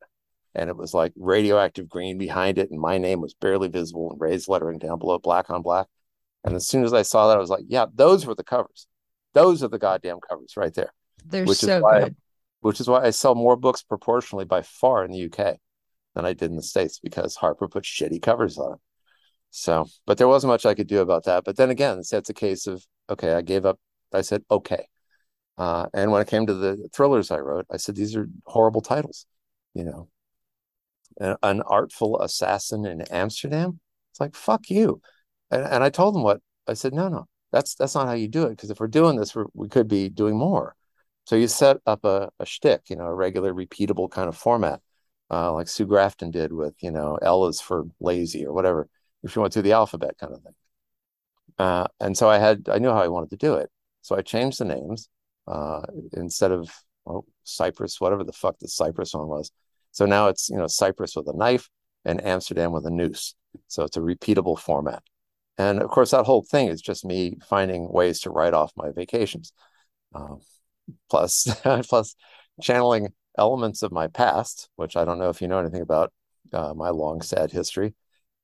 And 0.54 0.68
it 0.68 0.76
was 0.76 0.94
like 0.94 1.12
radioactive 1.16 1.88
green 1.88 2.18
behind 2.18 2.58
it, 2.58 2.70
and 2.70 2.80
my 2.80 2.98
name 2.98 3.20
was 3.20 3.34
barely 3.34 3.68
visible 3.68 4.12
in 4.12 4.18
raised 4.18 4.48
lettering 4.48 4.78
down 4.78 4.98
below, 4.98 5.18
black 5.18 5.48
on 5.50 5.62
black. 5.62 5.86
And 6.42 6.56
as 6.56 6.66
soon 6.66 6.84
as 6.84 6.92
I 6.92 7.02
saw 7.02 7.28
that, 7.28 7.36
I 7.36 7.40
was 7.40 7.50
like, 7.50 7.64
yeah, 7.68 7.86
those 7.94 8.26
were 8.26 8.34
the 8.34 8.42
covers. 8.42 8.86
Those 9.34 9.62
are 9.62 9.68
the 9.68 9.78
goddamn 9.78 10.18
covers 10.28 10.56
right 10.56 10.74
there. 10.74 10.92
They're 11.24 11.44
which 11.44 11.58
so 11.58 11.76
is 11.76 11.82
why, 11.82 12.00
good. 12.00 12.16
Which 12.60 12.80
is 12.80 12.88
why 12.88 13.04
I 13.04 13.10
sell 13.10 13.34
more 13.34 13.56
books 13.56 13.82
proportionally 13.82 14.44
by 14.44 14.62
far 14.62 15.04
in 15.04 15.12
the 15.12 15.24
UK 15.26 15.56
than 16.14 16.24
I 16.24 16.32
did 16.32 16.50
in 16.50 16.56
the 16.56 16.62
States 16.62 16.98
because 16.98 17.36
Harper 17.36 17.68
put 17.68 17.84
shitty 17.84 18.20
covers 18.20 18.58
on 18.58 18.74
it. 18.74 18.78
So, 19.50 19.86
but 20.06 20.18
there 20.18 20.28
wasn't 20.28 20.52
much 20.52 20.66
I 20.66 20.74
could 20.74 20.86
do 20.86 21.00
about 21.00 21.24
that. 21.24 21.44
But 21.44 21.56
then 21.56 21.70
again, 21.70 21.98
it's 21.98 22.12
a 22.12 22.34
case 22.34 22.66
of 22.66 22.84
okay, 23.08 23.34
I 23.34 23.42
gave 23.42 23.66
up. 23.66 23.78
I 24.12 24.22
said 24.22 24.42
okay. 24.50 24.86
Uh, 25.58 25.86
and 25.92 26.10
when 26.10 26.22
it 26.22 26.28
came 26.28 26.46
to 26.46 26.54
the 26.54 26.88
thrillers 26.92 27.30
I 27.30 27.38
wrote, 27.38 27.66
I 27.70 27.76
said 27.76 27.94
these 27.94 28.16
are 28.16 28.28
horrible 28.46 28.80
titles. 28.80 29.26
You 29.74 29.84
know, 29.84 30.08
an, 31.18 31.36
an 31.42 31.62
artful 31.62 32.20
assassin 32.20 32.86
in 32.86 33.02
Amsterdam. 33.02 33.80
It's 34.12 34.20
like 34.20 34.34
fuck 34.34 34.70
you. 34.70 35.00
And, 35.50 35.64
and 35.64 35.84
I 35.84 35.90
told 35.90 36.14
them 36.14 36.22
what 36.22 36.40
I 36.66 36.74
said. 36.74 36.94
No, 36.94 37.08
no, 37.08 37.26
that's 37.52 37.74
that's 37.74 37.94
not 37.94 38.06
how 38.06 38.14
you 38.14 38.28
do 38.28 38.44
it. 38.44 38.50
Because 38.50 38.70
if 38.70 38.80
we're 38.80 38.88
doing 38.88 39.16
this, 39.16 39.34
we're, 39.34 39.46
we 39.54 39.68
could 39.68 39.88
be 39.88 40.08
doing 40.08 40.36
more. 40.36 40.74
So 41.26 41.36
you 41.36 41.48
set 41.48 41.78
up 41.86 42.04
a, 42.04 42.30
a 42.38 42.46
shtick, 42.46 42.90
you 42.90 42.96
know, 42.96 43.04
a 43.04 43.14
regular, 43.14 43.52
repeatable 43.54 44.10
kind 44.10 44.28
of 44.28 44.36
format, 44.36 44.80
uh, 45.30 45.52
like 45.52 45.68
Sue 45.68 45.86
Grafton 45.86 46.30
did 46.30 46.52
with, 46.52 46.74
you 46.80 46.90
know, 46.90 47.18
L 47.22 47.46
is 47.46 47.60
for 47.60 47.84
lazy 48.00 48.44
or 48.46 48.52
whatever 48.52 48.88
if 49.22 49.36
you 49.36 49.42
went 49.42 49.52
through 49.52 49.62
the 49.62 49.72
alphabet 49.72 50.16
kind 50.18 50.32
of 50.32 50.42
thing. 50.42 50.54
Uh, 51.58 51.86
and 52.00 52.16
so 52.16 52.28
I 52.28 52.38
had, 52.38 52.68
I 52.68 52.78
knew 52.78 52.88
how 52.88 53.02
I 53.02 53.08
wanted 53.08 53.30
to 53.30 53.36
do 53.36 53.54
it. 53.54 53.70
So 54.02 54.16
I 54.16 54.22
changed 54.22 54.58
the 54.58 54.64
names 54.64 55.08
uh, 55.46 55.82
instead 56.14 56.52
of 56.52 56.70
well, 57.04 57.26
Cyprus, 57.44 58.00
whatever 58.00 58.24
the 58.24 58.32
fuck 58.32 58.58
the 58.58 58.68
Cyprus 58.68 59.14
one 59.14 59.28
was. 59.28 59.52
So 59.92 60.06
now 60.06 60.28
it's, 60.28 60.48
you 60.48 60.56
know, 60.56 60.66
Cyprus 60.66 61.16
with 61.16 61.28
a 61.28 61.36
knife 61.36 61.68
and 62.04 62.24
Amsterdam 62.24 62.72
with 62.72 62.86
a 62.86 62.90
noose. 62.90 63.34
So 63.68 63.84
it's 63.84 63.96
a 63.96 64.00
repeatable 64.00 64.58
format. 64.58 65.02
And 65.58 65.80
of 65.80 65.90
course, 65.90 66.12
that 66.12 66.24
whole 66.24 66.42
thing 66.42 66.68
is 66.68 66.80
just 66.80 67.04
me 67.04 67.36
finding 67.46 67.90
ways 67.90 68.20
to 68.20 68.30
write 68.30 68.54
off 68.54 68.72
my 68.76 68.90
vacations. 68.90 69.52
Uh, 70.14 70.36
plus, 71.10 71.48
plus 71.88 72.14
channeling 72.62 73.08
elements 73.38 73.82
of 73.82 73.92
my 73.92 74.08
past, 74.08 74.68
which 74.76 74.96
I 74.96 75.04
don't 75.04 75.18
know 75.18 75.28
if 75.28 75.42
you 75.42 75.48
know 75.48 75.58
anything 75.58 75.82
about 75.82 76.12
uh, 76.52 76.74
my 76.74 76.90
long, 76.90 77.22
sad 77.22 77.52
history 77.52 77.94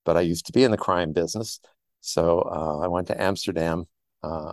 but 0.06 0.16
I 0.16 0.22
used 0.22 0.46
to 0.46 0.52
be 0.52 0.64
in 0.64 0.70
the 0.70 0.78
crime 0.78 1.12
business. 1.12 1.60
So 2.00 2.40
uh, 2.40 2.78
I 2.78 2.88
went 2.88 3.08
to 3.08 3.20
Amsterdam. 3.20 3.86
Uh, 4.22 4.52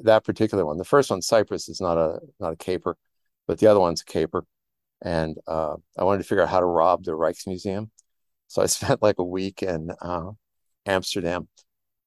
that 0.00 0.24
particular 0.24 0.66
one, 0.66 0.78
the 0.78 0.84
first 0.84 1.10
one, 1.10 1.22
Cyprus, 1.22 1.68
is 1.68 1.80
not 1.80 1.98
a 1.98 2.18
not 2.40 2.54
a 2.54 2.56
caper, 2.56 2.96
but 3.46 3.58
the 3.60 3.68
other 3.68 3.78
one's 3.78 4.00
a 4.00 4.04
caper. 4.04 4.44
And 5.02 5.36
uh, 5.46 5.76
I 5.96 6.04
wanted 6.04 6.18
to 6.18 6.24
figure 6.24 6.42
out 6.42 6.48
how 6.48 6.60
to 6.60 6.66
rob 6.66 7.04
the 7.04 7.12
Rijksmuseum. 7.12 7.90
So 8.48 8.62
I 8.62 8.66
spent 8.78 9.02
like 9.02 9.18
a 9.18 9.24
week 9.24 9.62
in 9.62 9.92
uh, 10.00 10.30
Amsterdam, 10.86 11.48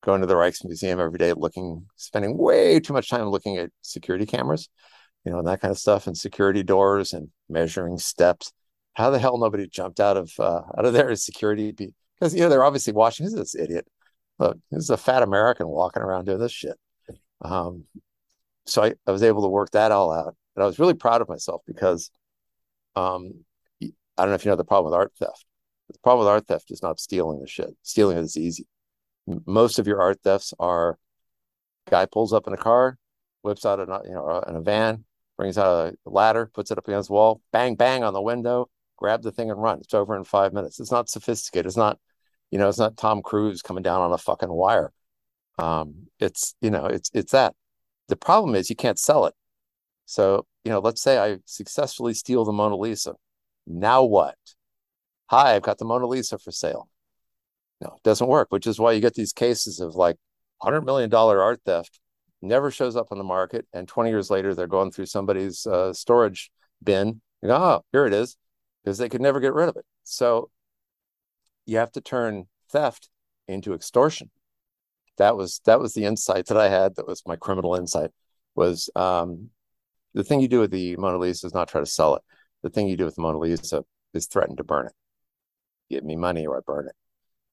going 0.03 0.21
to 0.21 0.27
the 0.27 0.35
Rijksmuseum 0.35 0.99
every 0.99 1.17
day, 1.17 1.33
looking, 1.33 1.85
spending 1.95 2.37
way 2.37 2.79
too 2.79 2.93
much 2.93 3.09
time 3.09 3.29
looking 3.29 3.57
at 3.57 3.71
security 3.81 4.25
cameras, 4.25 4.69
you 5.25 5.31
know, 5.31 5.39
and 5.39 5.47
that 5.47 5.61
kind 5.61 5.71
of 5.71 5.79
stuff, 5.79 6.07
and 6.07 6.17
security 6.17 6.63
doors 6.63 7.13
and 7.13 7.29
measuring 7.49 7.97
steps. 7.97 8.51
How 8.93 9.09
the 9.09 9.19
hell 9.19 9.37
nobody 9.37 9.67
jumped 9.67 9.99
out 9.99 10.17
of 10.17 10.31
uh, 10.39 10.61
out 10.77 10.85
of 10.85 10.93
there 10.93 11.09
as 11.09 11.23
security? 11.23 11.71
because 12.19 12.33
you 12.33 12.41
know 12.41 12.49
they're 12.49 12.63
obviously 12.63 12.93
watching. 12.93 13.25
Who's 13.25 13.35
this 13.35 13.55
idiot? 13.55 13.87
Look, 14.39 14.57
this 14.71 14.83
is 14.83 14.89
a 14.89 14.97
fat 14.97 15.23
American 15.23 15.67
walking 15.67 16.03
around 16.03 16.25
doing 16.25 16.39
this 16.39 16.51
shit. 16.51 16.77
Um, 17.41 17.85
so 18.65 18.83
I, 18.83 18.93
I 19.05 19.11
was 19.11 19.23
able 19.23 19.43
to 19.43 19.49
work 19.49 19.71
that 19.71 19.91
all 19.91 20.11
out, 20.11 20.35
and 20.55 20.63
I 20.63 20.65
was 20.65 20.79
really 20.79 20.93
proud 20.93 21.21
of 21.21 21.29
myself 21.29 21.61
because 21.65 22.11
um, 22.95 23.43
I 23.81 23.87
don't 24.17 24.29
know 24.29 24.35
if 24.35 24.45
you 24.45 24.51
know 24.51 24.57
the 24.57 24.63
problem 24.63 24.91
with 24.91 24.97
art 24.97 25.13
theft. 25.19 25.45
The 25.91 25.99
problem 25.99 26.25
with 26.25 26.31
art 26.31 26.47
theft 26.47 26.71
is 26.71 26.83
not 26.83 26.99
stealing 26.99 27.39
the 27.39 27.47
shit. 27.47 27.69
Stealing 27.83 28.17
it 28.17 28.23
is 28.23 28.37
easy. 28.37 28.67
Most 29.45 29.79
of 29.79 29.87
your 29.87 30.01
art 30.01 30.19
thefts 30.23 30.53
are 30.59 30.97
guy 31.89 32.05
pulls 32.05 32.33
up 32.33 32.47
in 32.47 32.53
a 32.53 32.57
car, 32.57 32.97
whips 33.41 33.65
out 33.65 33.79
a 33.79 34.01
you 34.05 34.13
know 34.13 34.43
in 34.47 34.55
a 34.55 34.61
van, 34.61 35.05
brings 35.37 35.57
out 35.57 35.93
a 36.05 36.09
ladder, 36.09 36.49
puts 36.53 36.71
it 36.71 36.77
up 36.77 36.87
against 36.87 37.09
the 37.09 37.13
wall, 37.13 37.41
bang 37.51 37.75
bang 37.75 38.03
on 38.03 38.13
the 38.13 38.21
window, 38.21 38.69
grab 38.95 39.21
the 39.21 39.31
thing 39.31 39.51
and 39.51 39.61
run. 39.61 39.79
It's 39.79 39.93
over 39.93 40.15
in 40.15 40.23
five 40.23 40.53
minutes. 40.53 40.79
It's 40.79 40.91
not 40.91 41.09
sophisticated. 41.09 41.65
It's 41.65 41.77
not 41.77 41.99
you 42.51 42.59
know, 42.59 42.69
it's 42.69 42.79
not 42.79 42.97
Tom 42.97 43.21
Cruise 43.21 43.61
coming 43.61 43.83
down 43.83 44.01
on 44.01 44.13
a 44.13 44.17
fucking 44.17 44.51
wire. 44.51 44.93
Um, 45.59 46.07
it's 46.19 46.55
you 46.61 46.71
know, 46.71 46.85
it's 46.85 47.09
it's 47.13 47.31
that. 47.31 47.55
The 48.07 48.15
problem 48.15 48.55
is 48.55 48.69
you 48.69 48.75
can't 48.75 48.99
sell 48.99 49.25
it. 49.25 49.33
So 50.05 50.45
you 50.63 50.71
know, 50.71 50.79
let's 50.79 51.01
say 51.01 51.17
I 51.17 51.39
successfully 51.45 52.13
steal 52.13 52.45
the 52.45 52.53
Mona 52.53 52.77
Lisa. 52.77 53.13
Now 53.65 54.03
what? 54.03 54.37
Hi, 55.29 55.55
I've 55.55 55.61
got 55.63 55.77
the 55.77 55.85
Mona 55.85 56.07
Lisa 56.07 56.37
for 56.37 56.51
sale. 56.51 56.89
No, 57.81 57.87
it 57.95 58.03
doesn't 58.03 58.27
work. 58.27 58.47
Which 58.49 58.67
is 58.67 58.79
why 58.79 58.93
you 58.93 59.01
get 59.01 59.13
these 59.13 59.33
cases 59.33 59.79
of 59.79 59.95
like 59.95 60.17
hundred 60.61 60.81
million 60.81 61.09
dollar 61.09 61.41
art 61.41 61.61
theft 61.65 61.99
never 62.41 62.71
shows 62.71 62.95
up 62.95 63.07
on 63.11 63.17
the 63.17 63.23
market, 63.23 63.67
and 63.73 63.87
twenty 63.87 64.09
years 64.09 64.29
later 64.29 64.53
they're 64.53 64.67
going 64.67 64.91
through 64.91 65.05
somebody's 65.05 65.65
uh, 65.65 65.93
storage 65.93 66.51
bin. 66.83 67.21
Go, 67.43 67.55
oh, 67.55 67.85
here 67.91 68.05
it 68.05 68.13
is, 68.13 68.35
because 68.83 68.97
they 68.97 69.09
could 69.09 69.21
never 69.21 69.39
get 69.39 69.53
rid 69.53 69.69
of 69.69 69.75
it. 69.75 69.85
So 70.03 70.49
you 71.65 71.77
have 71.77 71.91
to 71.91 72.01
turn 72.01 72.47
theft 72.71 73.09
into 73.47 73.73
extortion. 73.73 74.31
That 75.17 75.37
was 75.37 75.61
that 75.65 75.79
was 75.79 75.93
the 75.93 76.05
insight 76.05 76.47
that 76.47 76.57
I 76.57 76.69
had. 76.69 76.95
That 76.95 77.07
was 77.07 77.23
my 77.25 77.35
criminal 77.35 77.75
insight. 77.75 78.11
Was 78.55 78.89
um, 78.95 79.49
the 80.13 80.23
thing 80.23 80.39
you 80.39 80.47
do 80.47 80.59
with 80.59 80.71
the 80.71 80.95
Mona 80.97 81.19
Lisa 81.19 81.45
is 81.47 81.53
not 81.53 81.67
try 81.67 81.81
to 81.81 81.85
sell 81.85 82.15
it. 82.15 82.23
The 82.63 82.69
thing 82.69 82.87
you 82.87 82.97
do 82.97 83.05
with 83.05 83.15
the 83.15 83.21
Mona 83.21 83.37
Lisa 83.37 83.83
is 84.13 84.25
threaten 84.25 84.55
to 84.57 84.63
burn 84.63 84.87
it. 84.87 84.93
Give 85.89 86.03
me 86.03 86.15
money 86.15 86.47
or 86.47 86.57
I 86.57 86.61
burn 86.65 86.87
it. 86.87 86.95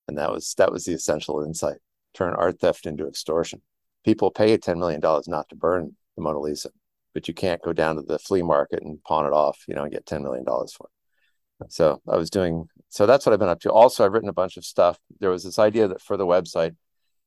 And 0.09 0.19
that 0.19 0.31
was 0.31 0.55
that 0.59 0.73
was 0.73 0.85
the 0.85 0.93
essential 0.93 1.43
insight. 1.43 1.79
turn 2.15 2.35
art 2.35 2.61
theft 2.61 2.87
into 2.87 3.07
extortion. 3.07 3.63
People 4.05 4.31
pay 4.31 4.57
$10 4.57 4.79
million 4.79 5.01
not 5.27 5.49
to 5.49 5.57
burn 5.57 5.97
the 6.17 6.23
Mona 6.23 6.39
Lisa, 6.39 6.71
but 7.15 7.27
you 7.27 7.35
can't 7.35 7.63
go 7.63 7.73
down 7.73 7.97
to 7.97 8.03
the 8.03 8.19
flea 8.19 8.43
market 8.43 8.83
and 8.83 9.03
pawn 9.03 9.27
it 9.27 9.33
off, 9.33 9.65
you 9.67 9.75
know, 9.75 9.85
and 9.85 9.93
get 9.93 10.05
$10 10.05 10.23
million 10.23 10.45
for 10.45 10.89
it. 10.89 11.73
So 11.73 12.03
I 12.07 12.17
was 12.17 12.29
doing, 12.29 12.69
so 12.91 13.07
that's 13.07 13.25
what 13.25 13.33
I've 13.33 13.39
been 13.39 13.49
up 13.49 13.61
to. 13.61 13.71
Also, 13.71 14.05
I've 14.05 14.13
written 14.13 14.29
a 14.29 14.35
bunch 14.35 14.57
of 14.57 14.65
stuff. 14.65 14.99
There 15.21 15.31
was 15.31 15.45
this 15.45 15.59
idea 15.59 15.89
that 15.89 16.03
for 16.03 16.17
the 16.17 16.27
website, 16.27 16.77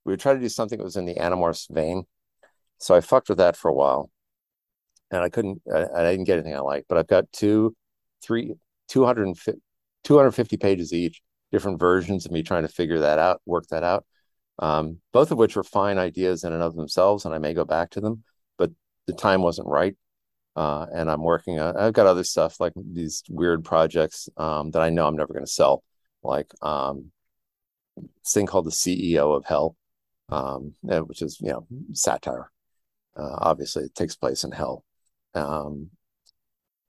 we 0.05 0.13
would 0.13 0.19
try 0.19 0.34
to 0.34 0.39
do 0.39 0.49
something 0.49 0.78
that 0.78 0.84
was 0.84 0.97
in 0.97 1.05
the 1.05 1.15
Animorphs 1.15 1.73
vein. 1.73 2.03
So 2.78 2.93
I 2.93 3.01
fucked 3.01 3.30
with 3.30 3.39
that 3.39 3.57
for 3.57 3.69
a 3.69 3.73
while 3.73 4.11
and 5.11 5.21
I 5.21 5.30
couldn't, 5.30 5.61
I, 5.73 5.86
I 5.95 6.11
didn't 6.11 6.25
get 6.25 6.36
anything 6.36 6.55
I 6.55 6.59
liked, 6.59 6.88
but 6.88 6.97
I've 6.97 7.07
got 7.07 7.32
two, 7.32 7.75
three, 8.21 8.53
250, 8.89 9.59
250 10.03 10.57
pages 10.57 10.93
each, 10.93 11.21
different 11.52 11.80
versions 11.80 12.26
of 12.26 12.32
me 12.32 12.43
trying 12.43 12.64
to 12.64 12.70
figure 12.70 13.00
that 13.00 13.20
out, 13.20 13.41
work 13.45 13.68
that 13.68 13.84
out. 13.84 14.06
Um, 14.60 15.00
both 15.14 15.32
of 15.32 15.38
which 15.38 15.56
were 15.56 15.64
fine 15.64 15.98
ideas 15.98 16.43
in 16.43 16.54
and 16.54 16.64
of 16.64 16.76
themselves, 16.76 17.26
and 17.26 17.34
I 17.34 17.38
may 17.38 17.54
go 17.54 17.66
back 17.66 17.91
to 17.91 18.02
them, 18.02 18.24
but 18.58 18.72
the 19.06 19.14
time 19.14 19.41
wasn't 19.41 19.68
right. 19.68 19.95
Uh, 20.56 20.88
and 20.91 21.10
I'm 21.12 21.22
working 21.22 21.60
on, 21.60 21.78
I've 21.78 21.93
got 21.93 22.08
other 22.08 22.24
stuff 22.24 22.60
like 22.60 22.74
these 22.76 23.24
weird 23.30 23.64
projects 23.64 24.28
um, 24.38 24.72
that 24.72 24.82
I 24.82 24.89
know 24.89 25.08
I'm 25.08 25.16
never 25.16 25.34
going 25.34 25.45
to 25.45 25.52
sell, 25.52 25.84
like 26.24 26.52
um, 26.64 27.12
this 27.95 28.34
thing 28.34 28.48
called 28.48 28.66
the 28.66 28.72
CEO 28.72 29.38
of 29.38 29.45
Hell, 29.45 29.76
um, 30.30 30.74
which 30.82 31.22
is, 31.22 31.39
you 31.39 31.52
know, 31.52 31.68
satire. 31.93 32.52
Uh, 33.16 33.36
obviously, 33.39 33.84
it 33.84 33.95
takes 33.95 34.16
place 34.16 34.43
in 34.43 34.52
hell. 34.52 34.84
Um, 35.34 35.89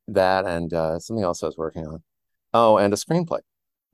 that 0.08 0.46
and 0.46 0.72
uh, 0.72 0.98
something 0.98 1.24
else 1.24 1.42
I 1.42 1.46
was 1.46 1.56
working 1.56 1.86
on. 1.86 2.02
Oh, 2.54 2.78
and 2.78 2.92
a 2.92 2.96
screenplay. 2.96 3.40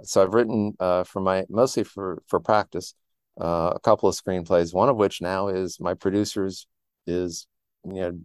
So 0.03 0.23
I've 0.23 0.35
written 0.35 0.75
uh, 0.81 1.05
for 1.05 1.21
my 1.21 1.45
mostly 1.49 1.85
for 1.85 2.23
for 2.27 2.41
practice 2.41 2.95
uh, 3.41 3.73
a 3.75 3.81
couple 3.81 4.09
of 4.09 4.17
screenplays. 4.17 4.75
One 4.75 4.89
of 4.89 4.97
which 4.97 5.21
now 5.21 5.49
is 5.49 5.79
my 5.81 5.95
producers 5.95 6.67
is 7.07 7.47
you 7.85 7.95
know 7.95 8.19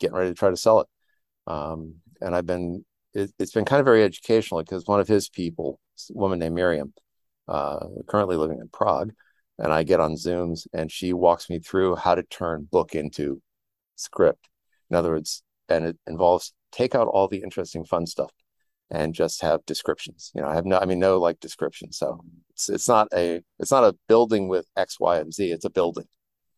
getting 0.00 0.16
ready 0.16 0.30
to 0.30 0.34
try 0.34 0.50
to 0.50 0.56
sell 0.56 0.80
it. 0.80 0.88
Um, 1.46 1.96
and 2.20 2.34
I've 2.34 2.46
been 2.46 2.84
it, 3.14 3.32
has 3.38 3.52
been 3.52 3.64
kind 3.64 3.80
of 3.80 3.86
very 3.86 4.02
educational 4.02 4.62
because 4.62 4.86
one 4.86 5.00
of 5.00 5.08
his 5.08 5.28
people, 5.28 5.80
woman 6.10 6.38
named 6.38 6.54
Miriam, 6.54 6.92
uh, 7.48 7.86
currently 8.06 8.36
living 8.36 8.58
in 8.60 8.68
Prague, 8.68 9.12
and 9.58 9.72
I 9.72 9.82
get 9.82 10.00
on 10.00 10.14
Zooms 10.14 10.66
and 10.72 10.90
she 10.90 11.12
walks 11.12 11.48
me 11.48 11.58
through 11.58 11.96
how 11.96 12.14
to 12.14 12.22
turn 12.24 12.68
book 12.70 12.94
into 12.94 13.40
script. 13.96 14.48
In 14.90 14.96
other 14.96 15.10
words, 15.10 15.42
and 15.68 15.86
it 15.86 15.98
involves 16.06 16.52
take 16.72 16.94
out 16.94 17.08
all 17.08 17.28
the 17.28 17.42
interesting 17.42 17.84
fun 17.84 18.06
stuff 18.06 18.30
and 18.90 19.14
just 19.14 19.42
have 19.42 19.64
descriptions. 19.66 20.30
You 20.34 20.42
know, 20.42 20.48
I 20.48 20.54
have 20.54 20.66
no, 20.66 20.78
I 20.78 20.84
mean, 20.84 20.98
no 20.98 21.18
like 21.18 21.40
description. 21.40 21.92
So 21.92 22.20
it's 22.50 22.68
it's 22.68 22.88
not 22.88 23.08
a 23.14 23.42
it's 23.58 23.70
not 23.70 23.84
a 23.84 23.96
building 24.08 24.48
with 24.48 24.66
X, 24.76 25.00
Y, 25.00 25.18
and 25.18 25.32
Z. 25.32 25.50
It's 25.50 25.64
a 25.64 25.70
building. 25.70 26.06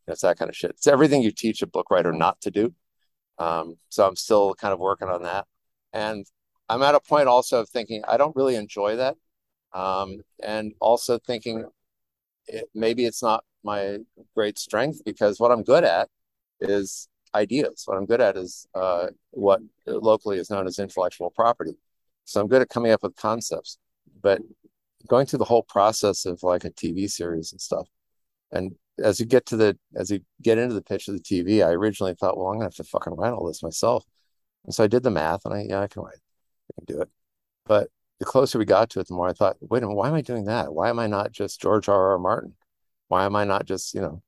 It's 0.07 0.23
that 0.23 0.39
kind 0.39 0.49
of 0.49 0.57
shit. 0.57 0.73
It's 0.73 0.87
everything 0.87 1.23
you 1.23 1.33
teach 1.33 1.63
a 1.63 1.67
book 1.67 1.91
writer 1.91 2.13
not 2.13 2.41
to 2.43 2.51
do. 2.51 2.75
Um, 3.39 3.77
so 3.89 4.07
I'm 4.07 4.17
still 4.17 4.55
kind 4.55 4.73
of 4.73 4.79
working 4.79 5.09
on 5.09 5.23
that, 5.23 5.47
and 5.93 6.27
I'm 6.69 6.83
at 6.83 6.95
a 6.95 7.01
point 7.01 7.29
also 7.29 7.61
of 7.61 7.69
thinking 7.69 8.03
I 8.09 8.17
don't 8.17 8.35
really 8.37 8.57
enjoy 8.57 8.97
that, 8.97 9.17
um, 9.75 10.23
and 10.43 10.73
also 10.81 11.19
thinking 11.19 11.67
it, 12.47 12.69
maybe 12.75 13.05
it's 13.05 13.23
not 13.23 13.45
my 13.63 13.99
great 14.35 14.59
strength 14.59 15.03
because 15.05 15.39
what 15.39 15.51
I'm 15.51 15.63
good 15.63 15.85
at 15.85 16.09
is 16.61 17.09
ideas. 17.35 17.83
What 17.87 17.99
I'm 17.99 18.07
good 18.07 18.21
at 18.21 18.37
is 18.37 18.67
uh, 18.75 19.09
what 19.31 19.61
locally 19.87 20.39
is 20.39 20.51
known 20.51 20.67
as 20.67 20.79
intellectual 20.79 21.31
property. 21.31 21.77
So 22.27 22.41
I'm 22.41 22.49
good 22.49 22.61
at 22.61 22.69
coming 22.69 22.93
up 22.93 23.03
with 23.03 23.17
concepts, 23.17 23.79
but 24.21 24.41
going 25.09 25.27
through 25.27 25.39
the 25.39 25.45
whole 25.45 25.63
process 25.63 26.27
of 26.27 26.43
like 26.43 26.65
a 26.65 26.71
TV 26.71 27.09
series 27.09 27.53
and 27.53 27.61
stuff. 27.61 27.89
And 28.53 28.75
as 28.99 29.21
you 29.21 29.27
get 29.27 29.47
to 29.47 29.57
the 29.57 29.79
as 29.95 30.11
you 30.11 30.21
get 30.43 30.59
into 30.59 30.75
the 30.75 30.83
pitch 30.83 31.09
of 31.09 31.15
the 31.15 31.21
TV, 31.21 31.65
I 31.65 31.71
originally 31.71 32.15
thought, 32.15 32.37
well, 32.37 32.49
I'm 32.49 32.55
gonna 32.55 32.65
have 32.65 32.75
to 32.75 32.85
fucking 32.85 33.15
write 33.15 33.33
all 33.33 33.47
this 33.47 33.63
myself. 33.63 34.05
And 34.65 34.75
so 34.75 34.85
I 34.85 34.89
did 34.89 35.03
the 35.03 35.11
math, 35.11 35.45
and 35.45 35.55
I 35.55 35.63
yeah, 35.69 35.81
I 35.81 35.87
can 35.87 36.03
write, 36.03 36.19
I 36.71 36.73
can 36.77 36.97
do 36.97 37.01
it. 37.03 37.09
But 37.67 37.91
the 38.19 38.25
closer 38.25 38.59
we 38.59 38.65
got 38.65 38.91
to 38.91 39.01
it, 39.01 39.09
the 39.09 39.15
more 39.15 39.29
I 39.29 39.33
thought, 39.33 39.57
wait 39.61 39.83
a 39.83 39.87
minute, 39.87 39.97
why 39.97 40.09
am 40.09 40.15
I 40.15 40.23
doing 40.23 40.47
that? 40.47 40.75
Why 40.75 40.89
am 40.91 40.99
I 40.99 41.07
not 41.07 41.33
just 41.33 41.61
George 41.61 41.89
R. 41.89 42.13
R. 42.13 42.19
Martin? 42.19 42.55
Why 43.09 43.27
am 43.27 43.37
I 43.37 43.45
not 43.45 43.67
just 43.67 43.95
you 43.95 44.01
know 44.01 44.23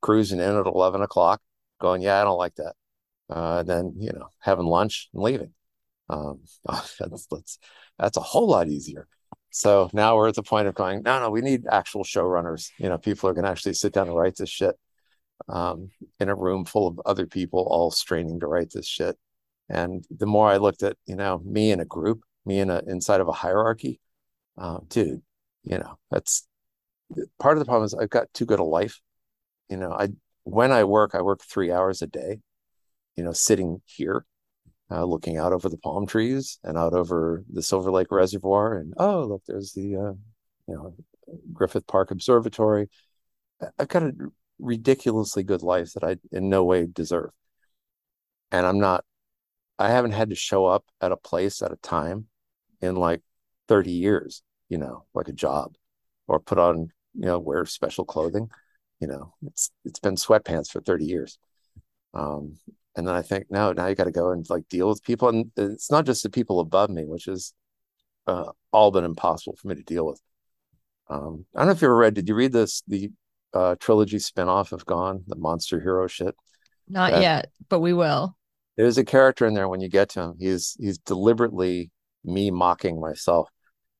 cruising 0.00 0.40
in 0.40 0.56
at 0.56 0.66
eleven 0.66 1.02
o'clock, 1.02 1.42
going, 1.80 2.02
yeah, 2.02 2.20
I 2.20 2.24
don't 2.24 2.38
like 2.38 2.54
that. 2.56 2.74
Uh, 3.28 3.62
then 3.62 3.94
you 3.98 4.12
know, 4.12 4.28
having 4.40 4.66
lunch 4.66 5.10
and 5.12 5.22
leaving. 5.22 5.52
Um, 6.08 6.40
that's, 6.64 7.26
that's 7.26 7.58
that's 7.98 8.16
a 8.16 8.20
whole 8.20 8.48
lot 8.48 8.68
easier. 8.68 9.06
So 9.50 9.90
now 9.92 10.16
we're 10.16 10.28
at 10.28 10.34
the 10.34 10.42
point 10.42 10.66
of 10.66 10.74
going, 10.74 11.02
no, 11.02 11.20
no, 11.20 11.30
we 11.30 11.42
need 11.42 11.66
actual 11.70 12.04
showrunners. 12.04 12.70
You 12.78 12.88
know, 12.88 12.96
people 12.96 13.28
are 13.28 13.34
going 13.34 13.44
to 13.44 13.50
actually 13.50 13.74
sit 13.74 13.92
down 13.92 14.08
and 14.08 14.16
write 14.16 14.36
this 14.36 14.48
shit 14.48 14.76
um, 15.48 15.90
in 16.18 16.28
a 16.30 16.34
room 16.34 16.64
full 16.64 16.86
of 16.86 17.00
other 17.04 17.26
people 17.26 17.66
all 17.70 17.90
straining 17.90 18.40
to 18.40 18.46
write 18.46 18.70
this 18.70 18.86
shit. 18.86 19.16
And 19.68 20.04
the 20.10 20.26
more 20.26 20.48
I 20.48 20.56
looked 20.56 20.82
at, 20.82 20.96
you 21.06 21.16
know, 21.16 21.40
me 21.44 21.70
in 21.70 21.80
a 21.80 21.84
group, 21.84 22.22
me 22.44 22.60
in 22.60 22.70
a 22.70 22.82
inside 22.86 23.20
of 23.20 23.28
a 23.28 23.32
hierarchy, 23.32 24.00
uh, 24.58 24.78
dude, 24.88 25.22
you 25.64 25.78
know, 25.78 25.98
that's 26.10 26.46
part 27.38 27.56
of 27.56 27.60
the 27.60 27.64
problem 27.64 27.84
is 27.84 27.94
I've 27.94 28.10
got 28.10 28.32
too 28.34 28.46
good 28.46 28.60
a 28.60 28.64
life. 28.64 29.00
You 29.68 29.76
know, 29.76 29.92
I 29.92 30.08
when 30.44 30.72
I 30.72 30.84
work, 30.84 31.14
I 31.14 31.22
work 31.22 31.42
three 31.42 31.70
hours 31.70 32.02
a 32.02 32.06
day, 32.06 32.40
you 33.16 33.24
know, 33.24 33.32
sitting 33.32 33.80
here, 33.86 34.24
uh, 34.92 35.04
looking 35.04 35.38
out 35.38 35.52
over 35.52 35.68
the 35.68 35.78
palm 35.78 36.06
trees 36.06 36.58
and 36.62 36.76
out 36.76 36.92
over 36.92 37.44
the 37.50 37.62
Silver 37.62 37.90
Lake 37.90 38.10
Reservoir. 38.10 38.76
And 38.76 38.94
oh, 38.96 39.24
look, 39.24 39.42
there's 39.46 39.72
the, 39.72 39.96
uh, 39.96 40.12
you 40.68 40.74
know, 40.74 40.94
Griffith 41.52 41.86
Park 41.86 42.10
Observatory. 42.10 42.88
I've 43.78 43.88
got 43.88 44.02
a 44.02 44.12
ridiculously 44.58 45.42
good 45.44 45.62
life 45.62 45.92
that 45.94 46.04
I 46.04 46.16
in 46.30 46.48
no 46.48 46.64
way 46.64 46.86
deserve. 46.86 47.30
And 48.50 48.66
I'm 48.66 48.78
not, 48.78 49.04
I 49.78 49.90
haven't 49.90 50.12
had 50.12 50.30
to 50.30 50.36
show 50.36 50.66
up 50.66 50.84
at 51.00 51.12
a 51.12 51.16
place 51.16 51.62
at 51.62 51.72
a 51.72 51.76
time 51.76 52.26
in 52.80 52.96
like 52.96 53.22
30 53.68 53.92
years, 53.92 54.42
you 54.68 54.78
know, 54.78 55.06
like 55.14 55.28
a 55.28 55.32
job 55.32 55.74
or 56.26 56.38
put 56.38 56.58
on, 56.58 56.88
you 57.14 57.26
know, 57.26 57.38
wear 57.38 57.64
special 57.64 58.04
clothing 58.04 58.50
you 59.02 59.08
know 59.08 59.34
it's 59.44 59.70
it's 59.84 59.98
been 59.98 60.14
sweatpants 60.14 60.70
for 60.70 60.80
30 60.80 61.04
years 61.04 61.38
um, 62.14 62.56
and 62.96 63.06
then 63.06 63.14
i 63.14 63.22
think 63.22 63.46
no 63.50 63.72
now 63.72 63.86
you 63.86 63.94
got 63.94 64.04
to 64.04 64.10
go 64.10 64.30
and 64.30 64.48
like 64.50 64.68
deal 64.68 64.88
with 64.88 65.02
people. 65.02 65.28
And 65.28 65.50
it's 65.56 65.90
not 65.90 66.06
just 66.06 66.22
the 66.22 66.30
people 66.30 66.60
above 66.60 66.90
me 66.90 67.04
which 67.04 67.28
is 67.28 67.54
uh, 68.26 68.52
all 68.70 68.90
but 68.90 69.04
impossible 69.04 69.56
for 69.56 69.68
me 69.68 69.74
to 69.74 69.82
deal 69.82 70.06
with. 70.06 70.20
Um, 71.08 71.44
i 71.54 71.60
don't 71.60 71.68
know 71.68 71.72
if 71.72 71.82
you 71.82 71.88
ever 71.88 71.96
read 71.96 72.14
did 72.14 72.28
you 72.28 72.34
read 72.34 72.52
this 72.52 72.82
the 72.86 73.10
uh, 73.54 73.74
trilogy 73.80 74.16
spinoff 74.16 74.72
of 74.72 74.86
gone 74.86 75.24
the 75.26 75.36
monster 75.36 75.80
hero 75.80 76.06
shit? 76.06 76.34
Not 76.88 77.12
that, 77.12 77.22
yet 77.22 77.50
but 77.68 77.80
we 77.80 77.92
will. 77.92 78.36
There's 78.76 78.98
a 78.98 79.04
character 79.04 79.46
in 79.46 79.54
there 79.54 79.68
when 79.68 79.80
you 79.80 79.88
get 79.88 80.10
to 80.10 80.20
him 80.20 80.34
he's 80.38 80.76
he's 80.78 80.98
deliberately 80.98 81.90
me 82.24 82.50
mocking 82.50 83.00
myself 83.00 83.48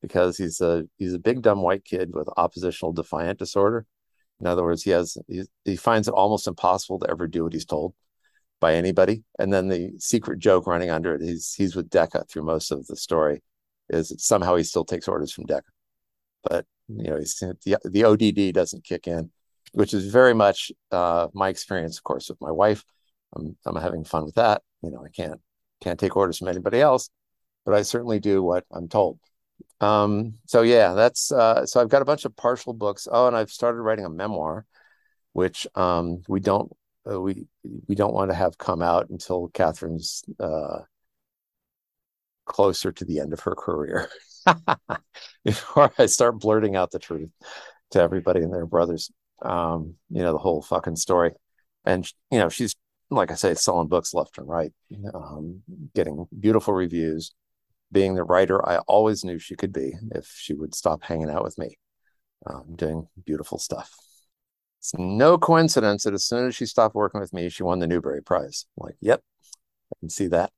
because 0.01 0.37
he's 0.37 0.61
a 0.61 0.85
he's 0.99 1.15
a 1.15 1.19
big 1.19 1.43
dumb 1.43 1.63
white 1.63 1.85
kid 1.85 2.11
with 2.13 2.29
oppositional 2.37 2.93
defiant 2.93 3.39
disorder. 3.39 3.87
In 4.41 4.47
other 4.47 4.65
words, 4.65 4.83
he 4.83 4.91
has 4.91 5.17
he, 5.29 5.45
he 5.65 5.77
finds 5.77 6.09
it 6.09 6.15
almost 6.15 6.49
impossible 6.49 6.99
to 7.01 7.11
ever 7.11 7.27
do 7.27 7.45
what 7.45 7.53
he's 7.53 7.65
told 7.65 7.95
by 8.63 8.77
anybody. 8.77 9.25
And 9.41 9.53
then 9.53 9.69
the 9.69 9.91
secret 9.99 10.39
joke 10.39 10.69
running 10.69 10.89
under 10.89 11.17
it, 11.17 11.21
he's 11.21 11.53
he's 11.53 11.77
with 11.77 11.91
Dekka 11.91 12.31
through 12.31 12.45
most 12.45 12.71
of 12.71 12.87
the 12.87 12.97
story, 12.97 13.43
is 13.91 14.15
somehow 14.19 14.55
he 14.55 14.63
still 14.63 14.85
takes 14.85 15.09
orders 15.09 15.33
from 15.33 15.47
Dekka. 15.47 15.73
But 16.45 16.65
you 16.89 17.11
know, 17.11 17.19
he's 17.19 17.35
the 17.39 17.79
the 17.85 18.05
ODD 18.05 18.55
doesn't 18.55 18.85
kick 18.85 19.07
in, 19.09 19.31
which 19.73 19.93
is 19.93 20.07
very 20.07 20.33
much 20.33 20.73
uh, 20.93 21.27
my 21.35 21.49
experience, 21.49 21.99
of 21.99 22.05
course, 22.05 22.29
with 22.31 22.41
my 22.41 22.53
wife. 22.53 22.85
I'm 23.35 23.57
I'm 23.67 23.77
having 23.77 24.05
fun 24.05 24.25
with 24.25 24.37
that. 24.37 24.63
You 24.81 24.93
know, 24.93 25.05
I 25.05 25.11
can't 25.11 25.41
can't 25.83 25.99
take 25.99 26.17
orders 26.17 26.39
from 26.39 26.49
anybody 26.49 26.81
else, 26.81 27.11
but 27.67 27.75
I 27.75 27.83
certainly 27.83 28.21
do 28.21 28.43
what 28.43 28.65
I'm 28.71 28.89
told. 28.89 29.19
Um, 29.81 30.35
so 30.47 30.63
yeah, 30.63 30.95
that's 30.95 31.33
uh, 31.33 31.67
so 31.67 31.81
I've 31.81 31.89
got 31.89 32.03
a 32.03 32.07
bunch 32.07 32.25
of 32.25 32.37
partial 32.37 32.75
books. 32.75 33.09
Oh, 33.11 33.27
and 33.27 33.37
I've 33.37 33.51
started 33.51 33.83
writing 33.83 34.05
a 34.05 34.11
memoir, 34.11 34.67
which 35.33 35.67
um, 35.75 36.23
we 36.29 36.39
don't 36.39 36.71
uh, 37.11 37.21
we 37.21 37.47
we 37.89 37.95
don't 37.95 38.15
want 38.15 38.31
to 38.31 38.35
have 38.35 38.59
come 38.59 38.83
out 38.83 39.11
until 39.11 39.49
Katherine's 39.49 40.25
uh, 40.41 40.81
closer 42.45 42.93
to 42.93 43.05
the 43.05 43.21
end 43.21 43.33
of 43.33 43.41
her 43.41 43.55
career. 43.55 44.09
Before 45.45 45.93
I 45.99 46.07
start 46.07 46.41
blurting 46.41 46.77
out 46.77 46.91
the 46.91 46.99
truth 46.99 47.31
to 47.93 48.01
everybody 48.01 48.41
and 48.41 48.53
their 48.53 48.67
brothers, 48.67 49.11
um, 49.43 49.95
you 50.11 50.23
know, 50.23 50.33
the 50.33 50.39
whole 50.39 50.63
fucking 50.63 50.97
story. 50.97 51.33
And 51.85 52.11
you 52.31 52.39
know, 52.39 52.49
she's 52.49 52.75
like 53.11 53.31
I 53.31 53.35
say, 53.35 53.55
selling 53.55 53.89
books 53.89 54.15
left 54.15 54.39
and 54.39 54.49
right, 54.49 54.73
um, 55.15 55.63
getting 55.95 56.27
beautiful 56.39 56.75
reviews 56.75 57.33
being 57.93 58.15
the 58.15 58.25
writer 58.25 58.67
I 58.67 58.79
always 58.89 59.23
knew 59.23 59.39
she 59.39 59.55
could 59.55 59.73
be 59.73 59.93
if 60.13 60.27
she 60.35 60.55
would 60.55 60.75
stop 60.75 61.03
hanging 61.03 61.31
out 61.31 61.45
with 61.45 61.59
me, 61.59 61.77
um, 62.47 62.75
doing 62.75 63.07
beautiful 63.25 63.59
stuff. 63.59 63.95
It's 64.83 64.93
no 64.99 65.39
coincidence 65.39 66.03
that 66.03 66.13
as 66.13 66.25
soon 66.25 66.49
as 66.49 66.57
she 66.57 66.67
stopped 66.67 66.97
working 66.97 67.21
with 67.21 67.33
me, 67.33 67.49
she 67.49 67.63
won 67.63 67.79
the 67.79 67.87
Newbery 67.87 68.21
Prize. 68.21 68.67
I'm 68.77 68.87
like, 68.87 68.97
yep, 69.01 69.23
I 69.95 69.95
can 70.01 70.09
see 70.09 70.27
that. 70.27 70.51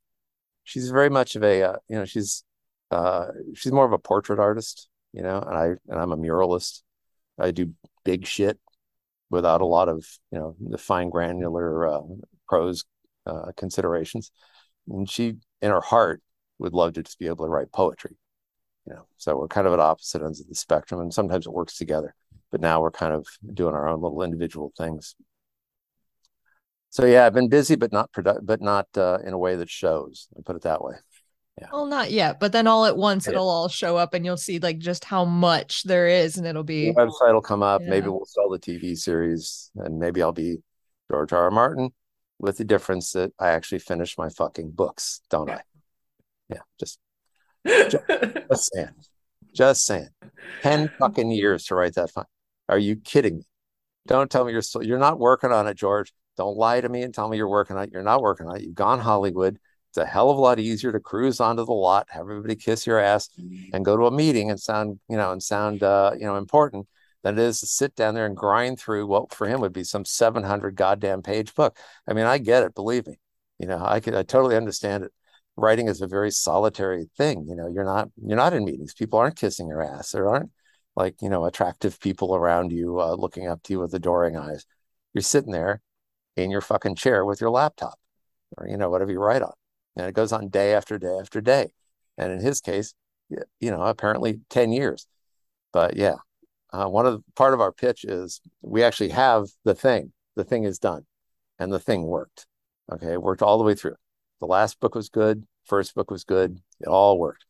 She's 0.63 0.89
very 0.89 1.11
much 1.11 1.37
of 1.37 1.45
a, 1.45 1.63
uh, 1.63 1.77
you 1.89 1.97
know, 1.97 2.07
she's 2.07 2.43
uh, 2.91 3.27
she's 3.55 3.71
more 3.71 3.85
of 3.85 3.93
a 3.93 3.99
portrait 3.99 4.39
artist, 4.39 4.89
you 5.13 5.23
know, 5.23 5.41
and 5.41 5.55
I 5.55 5.65
and 5.89 6.01
I'm 6.01 6.13
a 6.13 6.17
muralist. 6.17 6.81
I 7.39 7.51
do 7.51 7.75
big 8.03 8.27
shit, 8.27 8.59
without 9.29 9.61
a 9.61 9.67
lot 9.67 9.91
of 9.91 10.07
you 10.31 10.39
know 10.39 10.57
the 10.59 10.79
fine 10.79 11.11
granular 11.11 11.87
uh, 11.87 12.01
prose 12.49 12.87
uh, 13.27 13.53
considerations. 13.59 14.31
And 14.89 15.11
she, 15.11 15.35
in 15.61 15.71
her 15.71 15.83
heart, 15.83 16.23
would 16.59 16.73
love 16.73 16.95
to 16.95 17.03
just 17.03 17.19
be 17.19 17.27
able 17.27 17.45
to 17.45 17.51
write 17.51 17.73
poetry. 17.73 18.17
You 18.87 18.95
know, 18.95 19.07
so 19.19 19.37
we're 19.37 19.49
kind 19.49 19.67
of 19.67 19.75
at 19.75 19.81
opposite 19.81 20.23
ends 20.23 20.41
of 20.41 20.49
the 20.49 20.55
spectrum, 20.55 21.01
and 21.03 21.13
sometimes 21.13 21.47
it 21.47 21.53
works 21.53 21.77
together. 21.77 22.15
But 22.51 22.61
now 22.61 22.81
we're 22.81 22.91
kind 22.91 23.13
of 23.13 23.27
doing 23.53 23.75
our 23.75 23.89
own 23.89 24.01
little 24.01 24.23
individual 24.23 24.73
things. 24.77 25.15
So 26.91 27.05
yeah, 27.07 27.27
I've 27.27 27.35
been 27.35 27.49
busy, 27.49 27.75
but 27.75 27.93
not 27.93 28.13
produ- 28.13 28.47
but 28.47 28.61
not 28.61 28.87
uh, 28.97 29.19
in 29.25 29.33
a 29.33 29.39
way 29.39 29.57
that 29.57 29.69
shows. 29.69 30.29
I 30.39 30.43
put 30.45 30.55
it 30.55 30.63
that 30.63 30.83
way. 30.83 30.95
Yeah. 31.61 31.69
Well, 31.73 31.87
not 31.87 32.11
yet, 32.11 32.41
but 32.41 32.53
then 32.53 32.67
all 32.67 32.85
at 32.85 32.97
once 32.97 33.29
it'll 33.29 33.49
all 33.49 33.69
show 33.69 33.97
up, 33.97 34.15
and 34.15 34.25
you'll 34.25 34.37
see 34.37 34.59
like 34.59 34.79
just 34.79 35.05
how 35.05 35.25
much 35.25 35.85
there 35.85 36.07
is, 36.07 36.37
and 36.37 36.47
it'll 36.47 36.65
be 36.65 36.91
the 36.91 36.95
website 36.95 37.33
will 37.33 37.41
come 37.41 37.63
up. 37.63 37.81
Yeah. 37.83 37.91
Maybe 37.91 38.09
we'll 38.09 38.27
sell 38.27 38.49
the 38.49 38.59
TV 38.59 38.97
series, 38.97 39.71
and 39.77 39.99
maybe 39.99 40.23
I'll 40.23 40.33
be 40.33 40.59
George 41.11 41.33
R. 41.33 41.45
R. 41.45 41.51
Martin, 41.51 41.91
with 42.39 42.59
the 42.59 42.65
difference 42.65 43.13
that 43.13 43.33
I 43.39 43.51
actually 43.51 43.81
finish 43.81 44.19
my 44.19 44.29
fucking 44.29 44.71
books, 44.73 45.21
don't 45.31 45.51
I? 45.51 45.63
Yeah, 46.51 46.59
just 46.79 46.99
just, 47.67 47.97
just 48.07 48.71
saying, 48.75 48.91
just 49.55 49.87
saying. 49.87 50.09
Ten 50.61 50.91
fucking 50.99 51.31
years 51.31 51.65
to 51.65 51.75
write 51.75 51.95
that. 51.95 52.11
Fun. 52.11 52.27
Are 52.69 52.79
you 52.79 52.97
kidding 52.97 53.39
me? 53.39 53.45
Don't 54.07 54.31
tell 54.31 54.45
me 54.45 54.53
you're 54.53 54.63
still. 54.63 54.83
You're 54.83 54.99
not 54.99 55.19
working 55.19 55.53
on 55.53 55.67
it, 55.67 55.77
George. 55.77 56.13
Don't 56.37 56.57
lie 56.57 56.81
to 56.81 56.89
me 56.89 57.03
and 57.03 57.15
tell 57.15 57.29
me 57.29 57.37
you're 57.37 57.49
working 57.49 57.77
on 57.77 57.85
it. 57.85 57.91
You're 57.93 58.03
not 58.03 58.23
working 58.23 58.47
on 58.47 58.57
it. 58.57 58.63
You've 58.63 58.75
gone 58.75 59.01
Hollywood. 59.01 59.59
It's 59.91 59.99
a 59.99 60.05
hell 60.05 60.31
of 60.31 60.39
a 60.39 60.41
lot 60.41 60.59
easier 60.59 60.91
to 60.91 60.99
cruise 60.99 61.39
onto 61.39 61.65
the 61.65 61.73
lot, 61.73 62.09
have 62.11 62.23
everybody 62.23 62.57
kiss 62.57 62.85
your 62.85 62.99
ass, 62.99 63.29
and 63.73 63.85
go 63.85 63.97
to 63.97 64.07
a 64.07 64.11
meeting 64.11 64.51
and 64.51 64.59
sound, 64.59 64.99
you 65.09 65.17
know, 65.17 65.31
and 65.31 65.41
sound, 65.41 65.85
uh, 65.85 66.11
you 66.19 66.27
know, 66.27 66.35
important 66.35 66.89
than 67.23 67.39
it 67.39 67.43
is 67.43 67.61
to 67.61 67.67
sit 67.67 67.95
down 67.95 68.15
there 68.15 68.27
and 68.27 68.37
grind 68.37 68.81
through 68.81 69.07
what 69.07 69.33
for 69.33 69.47
him 69.47 69.61
would 69.61 69.73
be 69.73 69.85
some 69.85 70.05
700 70.05 70.75
goddamn 70.75 71.23
page 71.23 71.55
book. 71.55 71.79
I 72.09 72.13
mean, 72.13 72.27
I 72.27 72.39
get 72.39 72.65
it, 72.65 72.75
believe 72.75 73.07
me. 73.07 73.21
You 73.61 73.69
know, 73.69 73.85
I 73.85 74.01
could, 74.01 74.17
I 74.17 74.25
totally 74.25 74.57
understand 74.57 75.05
it. 75.05 75.13
Writing 75.57 75.87
is 75.87 76.03
a 76.03 76.09
very 76.09 76.33
solitary 76.33 77.07
thing. 77.17 77.47
You 77.49 77.55
know, 77.55 77.69
you're 77.69 77.85
not, 77.85 78.09
you're 78.21 78.37
not 78.37 78.53
in 78.53 78.65
meetings. 78.65 78.95
People 78.95 79.21
aren't 79.21 79.37
kissing 79.37 79.69
your 79.69 79.81
ass. 79.81 80.11
There 80.11 80.29
aren't 80.29 80.51
like, 80.97 81.21
you 81.23 81.29
know, 81.29 81.45
attractive 81.45 82.01
people 82.01 82.35
around 82.35 82.73
you 82.73 83.01
uh, 83.01 83.15
looking 83.15 83.49
up 83.49 83.63
to 83.65 83.73
you 83.73 83.81
with 83.81 83.95
adoring 83.95 84.37
eyes. 84.37 84.65
You're 85.13 85.23
sitting 85.23 85.53
there 85.53 85.81
in 86.37 86.51
your 86.51 86.61
fucking 86.61 86.97
chair 86.97 87.25
with 87.25 87.41
your 87.41 87.51
laptop 87.51 87.99
or, 88.57 88.69
you 88.69 88.77
know, 88.77 88.91
whatever 88.91 89.13
you 89.13 89.19
write 89.19 89.43
on 89.43 89.55
and 89.97 90.07
it 90.07 90.15
goes 90.15 90.33
on 90.33 90.49
day 90.49 90.75
after 90.75 90.99
day 90.99 91.17
after 91.21 91.41
day. 91.41 91.73
And 92.19 92.33
in 92.33 92.41
his 92.41 92.61
case, 92.61 92.95
you 93.29 93.71
know, 93.71 93.83
apparently 93.83 94.41
10 94.51 94.73
years. 94.73 95.07
But 95.73 95.97
yeah, 95.97 96.17
uh, 96.73 96.87
one 96.87 97.07
of 97.07 97.15
the, 97.15 97.25
part 97.35 97.55
of 97.55 97.61
our 97.61 97.73
pitch 97.73 98.05
is 98.05 98.41
we 98.63 98.83
actually 98.83 99.11
have 99.11 99.47
the 99.65 99.75
thing. 99.75 100.13
The 100.37 100.45
thing 100.45 100.65
is 100.65 100.79
done, 100.79 101.07
and 101.59 101.73
the 101.73 101.79
thing 101.79 102.03
worked. 102.03 102.47
Okay, 102.93 103.13
it 103.13 103.23
worked 103.23 103.43
all 103.43 103.59
the 103.59 103.65
way 103.65 103.75
through. 103.75 103.95
The 104.41 104.47
last 104.47 104.81
book 104.81 104.95
was 104.95 105.09
good. 105.09 105.45
First 105.65 105.95
book 105.95 106.11
was 106.11 106.25
good. 106.25 106.59
It 106.81 106.89
all 106.89 107.19
worked. 107.19 107.47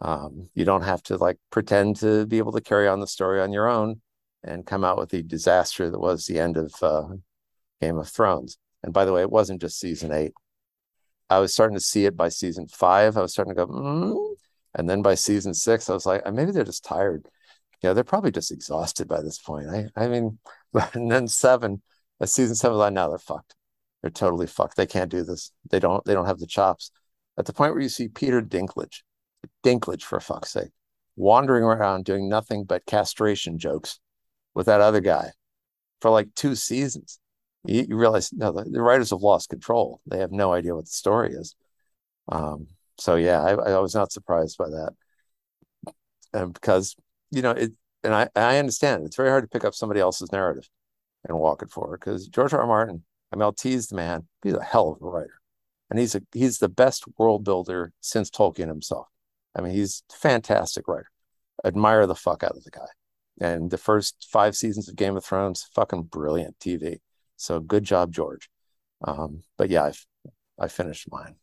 Um, 0.00 0.48
you 0.54 0.64
don't 0.64 0.82
have 0.82 1.02
to 1.04 1.16
like 1.16 1.36
pretend 1.50 1.96
to 1.96 2.26
be 2.26 2.38
able 2.38 2.52
to 2.52 2.60
carry 2.60 2.88
on 2.88 3.00
the 3.00 3.06
story 3.06 3.40
on 3.40 3.52
your 3.52 3.68
own 3.68 4.00
and 4.42 4.66
come 4.66 4.84
out 4.84 4.96
with 4.96 5.10
the 5.10 5.22
disaster 5.22 5.90
that 5.90 5.98
was 5.98 6.24
the 6.24 6.38
end 6.38 6.56
of 6.56 6.72
uh, 6.82 7.08
Game 7.80 7.98
of 7.98 8.08
Thrones. 8.08 8.58
And 8.82 8.92
by 8.92 9.04
the 9.04 9.12
way, 9.12 9.20
it 9.20 9.30
wasn't 9.30 9.60
just 9.60 9.78
season 9.78 10.12
eight. 10.12 10.32
I 11.28 11.38
was 11.38 11.52
starting 11.52 11.76
to 11.76 11.84
see 11.84 12.06
it 12.06 12.16
by 12.16 12.28
season 12.28 12.66
five. 12.66 13.16
I 13.16 13.22
was 13.22 13.32
starting 13.32 13.54
to 13.54 13.66
go, 13.66 13.72
mm. 13.72 14.34
and 14.74 14.88
then 14.88 15.02
by 15.02 15.14
season 15.14 15.54
six, 15.54 15.88
I 15.88 15.94
was 15.94 16.06
like, 16.06 16.30
maybe 16.32 16.50
they're 16.50 16.64
just 16.64 16.84
tired. 16.84 17.28
You 17.82 17.88
know, 17.88 17.94
they're 17.94 18.04
probably 18.04 18.32
just 18.32 18.50
exhausted 18.50 19.06
by 19.06 19.22
this 19.22 19.38
point. 19.38 19.68
I, 19.68 19.88
I 19.96 20.08
mean, 20.08 20.38
and 20.94 21.10
then 21.10 21.28
seven, 21.28 21.82
a 22.18 22.26
season 22.26 22.56
seven, 22.56 22.78
like, 22.78 22.92
now 22.92 23.08
they're 23.08 23.18
fucked. 23.18 23.54
They're 24.02 24.10
totally 24.10 24.46
fucked. 24.46 24.76
They 24.76 24.86
can't 24.86 25.10
do 25.10 25.22
this. 25.22 25.52
They 25.70 25.78
don't. 25.78 26.04
They 26.04 26.14
don't 26.14 26.26
have 26.26 26.38
the 26.38 26.46
chops. 26.46 26.90
At 27.38 27.44
the 27.44 27.52
point 27.52 27.74
where 27.74 27.82
you 27.82 27.88
see 27.88 28.08
Peter 28.08 28.42
Dinklage, 28.42 29.02
Dinklage 29.64 30.02
for 30.02 30.20
fuck's 30.20 30.50
sake, 30.50 30.70
wandering 31.16 31.64
around 31.64 32.04
doing 32.04 32.28
nothing 32.28 32.64
but 32.64 32.86
castration 32.86 33.58
jokes 33.58 34.00
with 34.54 34.66
that 34.66 34.80
other 34.80 35.00
guy 35.00 35.30
for 36.00 36.10
like 36.10 36.28
two 36.34 36.54
seasons 36.54 37.20
you, 37.64 37.86
you 37.88 37.96
realize 37.96 38.32
no, 38.32 38.52
the, 38.52 38.64
the, 38.64 38.82
writers 38.82 39.10
have 39.10 39.20
lost 39.20 39.50
control. 39.50 40.00
They 40.06 40.18
have 40.18 40.32
no 40.32 40.52
idea 40.52 40.74
what 40.74 40.86
the 40.86 40.90
story 40.90 41.34
is. 41.34 41.54
Um, 42.28 42.68
so 42.98 43.16
yeah, 43.16 43.42
I, 43.42 43.52
I, 43.52 43.78
was 43.78 43.94
not 43.94 44.12
surprised 44.12 44.58
by 44.58 44.68
that, 44.68 44.92
and 46.32 46.52
because 46.52 46.96
you 47.30 47.42
know 47.42 47.52
it, 47.52 47.72
and 48.04 48.14
I, 48.14 48.28
I 48.36 48.58
understand 48.58 49.04
it's 49.04 49.16
very 49.16 49.30
hard 49.30 49.44
to 49.44 49.48
pick 49.48 49.64
up 49.64 49.74
somebody 49.74 50.00
else's 50.00 50.32
narrative 50.32 50.68
and 51.26 51.38
walk 51.38 51.62
it 51.62 51.70
forward 51.70 52.00
because 52.00 52.28
George 52.28 52.52
R. 52.52 52.60
R. 52.60 52.66
Martin, 52.66 53.02
I 53.32 53.36
mean, 53.36 53.42
I'll 53.42 53.52
tease 53.52 53.88
the 53.88 53.96
man. 53.96 54.26
He's 54.42 54.54
a 54.54 54.62
hell 54.62 54.92
of 54.92 55.02
a 55.02 55.10
writer, 55.10 55.40
and 55.90 55.98
he's 55.98 56.14
a 56.14 56.22
he's 56.32 56.58
the 56.58 56.68
best 56.68 57.04
world 57.18 57.44
builder 57.44 57.92
since 58.00 58.30
Tolkien 58.30 58.68
himself. 58.68 59.08
I 59.56 59.60
mean, 59.60 59.72
he's 59.72 60.02
a 60.10 60.16
fantastic 60.16 60.88
writer. 60.88 61.10
Admire 61.64 62.06
the 62.06 62.14
fuck 62.14 62.42
out 62.42 62.56
of 62.56 62.64
the 62.64 62.70
guy. 62.70 62.86
And 63.40 63.70
the 63.70 63.78
first 63.78 64.28
five 64.30 64.54
seasons 64.54 64.88
of 64.88 64.96
Game 64.96 65.16
of 65.16 65.24
Thrones, 65.24 65.66
fucking 65.74 66.04
brilliant 66.04 66.58
TV. 66.58 66.98
So 67.36 67.58
good 67.60 67.84
job, 67.84 68.12
George. 68.12 68.50
Um, 69.02 69.42
but 69.56 69.70
yeah, 69.70 69.84
I've, 69.84 70.06
I 70.58 70.68
finished 70.68 71.10
mine. 71.10 71.36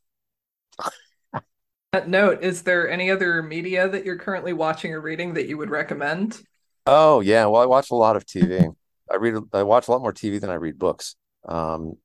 That 1.94 2.10
note, 2.10 2.44
is 2.44 2.64
there 2.64 2.90
any 2.90 3.10
other 3.10 3.42
media 3.42 3.88
that 3.88 4.06
you're 4.06 4.18
currently 4.18 4.54
watching 4.54 4.94
or 4.94 5.02
reading 5.02 5.34
that 5.36 5.48
you 5.48 5.58
would 5.58 5.70
recommend? 5.70 6.42
Oh 6.86 7.22
yeah, 7.22 7.46
well 7.46 7.62
I 7.62 7.66
watch 7.66 7.92
a 7.92 7.96
lot 7.96 8.16
of 8.16 8.26
TV. 8.26 8.70
I 9.12 9.16
read 9.16 9.36
I 9.54 9.64
watch 9.64 9.88
a 9.88 9.92
lot 9.92 10.02
more 10.02 10.14
TV 10.14 10.40
than 10.40 10.50
I 10.50 10.56
read 10.56 10.78
books. 10.78 11.16
Um, 11.48 11.98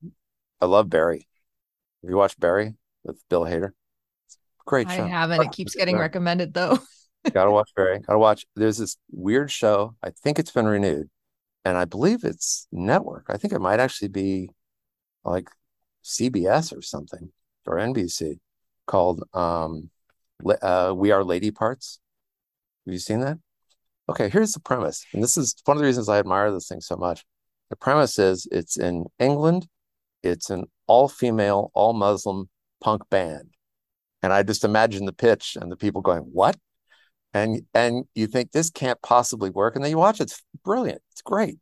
I 0.60 0.66
love 0.66 0.88
Barry. 0.88 1.26
Have 2.02 2.10
you 2.10 2.16
watched 2.16 2.38
Barry 2.40 2.74
with 3.04 3.22
Bill 3.28 3.42
Hader? 3.42 3.72
Great 4.66 4.90
show. 4.90 5.04
I 5.04 5.08
haven't. 5.08 5.42
It 5.42 5.52
keeps 5.52 5.74
getting 5.74 5.98
recommended 5.98 6.54
though. 6.54 6.78
Gotta 7.32 7.50
watch 7.50 7.70
Barry. 7.76 8.00
Gotta 8.00 8.18
watch. 8.18 8.46
There's 8.56 8.78
this 8.78 8.96
weird 9.10 9.50
show. 9.50 9.94
I 10.02 10.10
think 10.10 10.38
it's 10.38 10.50
been 10.50 10.66
renewed 10.66 11.08
and 11.64 11.76
I 11.76 11.84
believe 11.84 12.24
it's 12.24 12.66
network. 12.72 13.26
I 13.28 13.36
think 13.36 13.52
it 13.52 13.60
might 13.60 13.80
actually 13.80 14.08
be 14.08 14.50
like 15.24 15.48
CBS 16.04 16.76
or 16.76 16.82
something 16.82 17.30
or 17.66 17.76
NBC 17.76 18.38
called 18.86 19.22
um, 19.32 19.90
uh, 20.62 20.92
"We 20.96 21.12
Are 21.12 21.24
Lady 21.24 21.50
Parts." 21.50 22.00
Have 22.86 22.92
you 22.92 22.98
seen 22.98 23.20
that? 23.20 23.38
Okay, 24.08 24.28
here's 24.28 24.52
the 24.52 24.60
premise, 24.60 25.06
and 25.12 25.22
this 25.22 25.36
is 25.36 25.54
one 25.64 25.76
of 25.76 25.80
the 25.80 25.86
reasons 25.86 26.08
I 26.08 26.18
admire 26.18 26.50
this 26.50 26.68
thing 26.68 26.80
so 26.80 26.96
much. 26.96 27.24
The 27.70 27.76
premise 27.76 28.18
is 28.18 28.48
it's 28.50 28.76
in 28.76 29.06
England. 29.18 29.68
It's 30.22 30.50
an 30.50 30.66
all-female, 30.86 31.70
all-Muslim 31.74 32.48
punk 32.80 33.02
band, 33.10 33.50
and 34.22 34.32
I 34.32 34.42
just 34.42 34.64
imagine 34.64 35.04
the 35.06 35.12
pitch 35.12 35.56
and 35.60 35.70
the 35.70 35.76
people 35.76 36.00
going, 36.02 36.22
"What?" 36.22 36.56
and 37.34 37.62
and 37.74 38.04
you 38.14 38.26
think 38.26 38.52
this 38.52 38.70
can't 38.70 39.00
possibly 39.02 39.50
work. 39.50 39.74
And 39.74 39.84
then 39.84 39.90
you 39.90 39.98
watch 39.98 40.20
it, 40.20 40.24
it's 40.24 40.42
brilliant. 40.64 41.02
It's 41.12 41.22
great. 41.22 41.58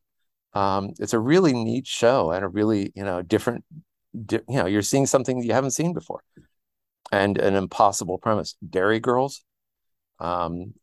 Um, 0.55 0.91
it's 0.99 1.15
a 1.15 1.19
really 1.19 1.53
neat 1.53 1.87
show 1.87 2.33
and 2.33 2.45
a 2.45 2.49
really 2.49 2.93
you 2.95 3.05
know 3.05 3.23
different 3.23 3.65
di- 4.27 4.41
you 4.49 4.57
know 4.57 4.67
you're 4.67 4.83
seeing 4.83 5.07
something 5.07 5.43
you 5.43 5.53
haven't 5.53 5.73
seen 5.73 5.95
before. 5.95 6.23
And 7.13 7.39
an 7.39 7.55
impossible 7.57 8.19
premise. 8.19 8.57
Derry 8.69 9.01
Girls. 9.01 9.45
Um, 10.21 10.75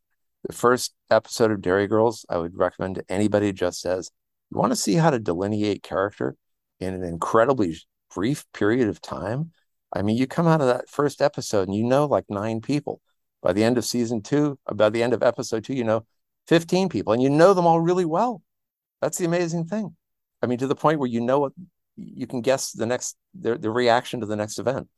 the 0.46 0.52
first 0.52 0.94
episode 1.10 1.50
of 1.50 1.60
Derry 1.60 1.86
Girls 1.86 2.24
i 2.28 2.36
would 2.36 2.56
recommend 2.56 2.96
to 2.96 3.04
anybody 3.08 3.52
just 3.52 3.84
as 3.84 4.10
you 4.50 4.58
want 4.58 4.72
to 4.72 4.76
see 4.76 4.94
how 4.94 5.10
to 5.10 5.18
delineate 5.18 5.82
character 5.82 6.36
in 6.80 6.94
an 6.94 7.02
incredibly 7.02 7.76
brief 8.14 8.44
period 8.52 8.88
of 8.88 9.00
time 9.00 9.52
i 9.92 10.02
mean 10.02 10.16
you 10.16 10.26
come 10.26 10.46
out 10.46 10.60
of 10.60 10.66
that 10.66 10.88
first 10.88 11.22
episode 11.22 11.68
and 11.68 11.76
you 11.76 11.84
know 11.84 12.06
like 12.06 12.24
nine 12.28 12.60
people 12.60 13.00
by 13.42 13.52
the 13.52 13.64
end 13.64 13.78
of 13.78 13.84
season 13.84 14.22
two, 14.22 14.58
by 14.74 14.90
the 14.90 15.02
end 15.02 15.12
of 15.12 15.22
episode 15.22 15.64
two, 15.64 15.74
you 15.74 15.84
know 15.84 16.04
15 16.48 16.88
people 16.88 17.12
and 17.12 17.22
you 17.22 17.30
know 17.30 17.54
them 17.54 17.66
all 17.66 17.80
really 17.80 18.04
well. 18.04 18.42
That's 19.00 19.18
the 19.18 19.26
amazing 19.26 19.66
thing. 19.66 19.94
I 20.42 20.46
mean, 20.46 20.58
to 20.58 20.66
the 20.66 20.74
point 20.74 20.98
where 20.98 21.08
you 21.08 21.20
know 21.20 21.40
what 21.40 21.52
you 21.96 22.26
can 22.26 22.40
guess 22.40 22.72
the 22.72 22.86
next 22.86 23.16
the, 23.38 23.56
the 23.56 23.70
reaction 23.70 24.20
to 24.20 24.26
the 24.26 24.36
next 24.36 24.58
event. 24.58 24.88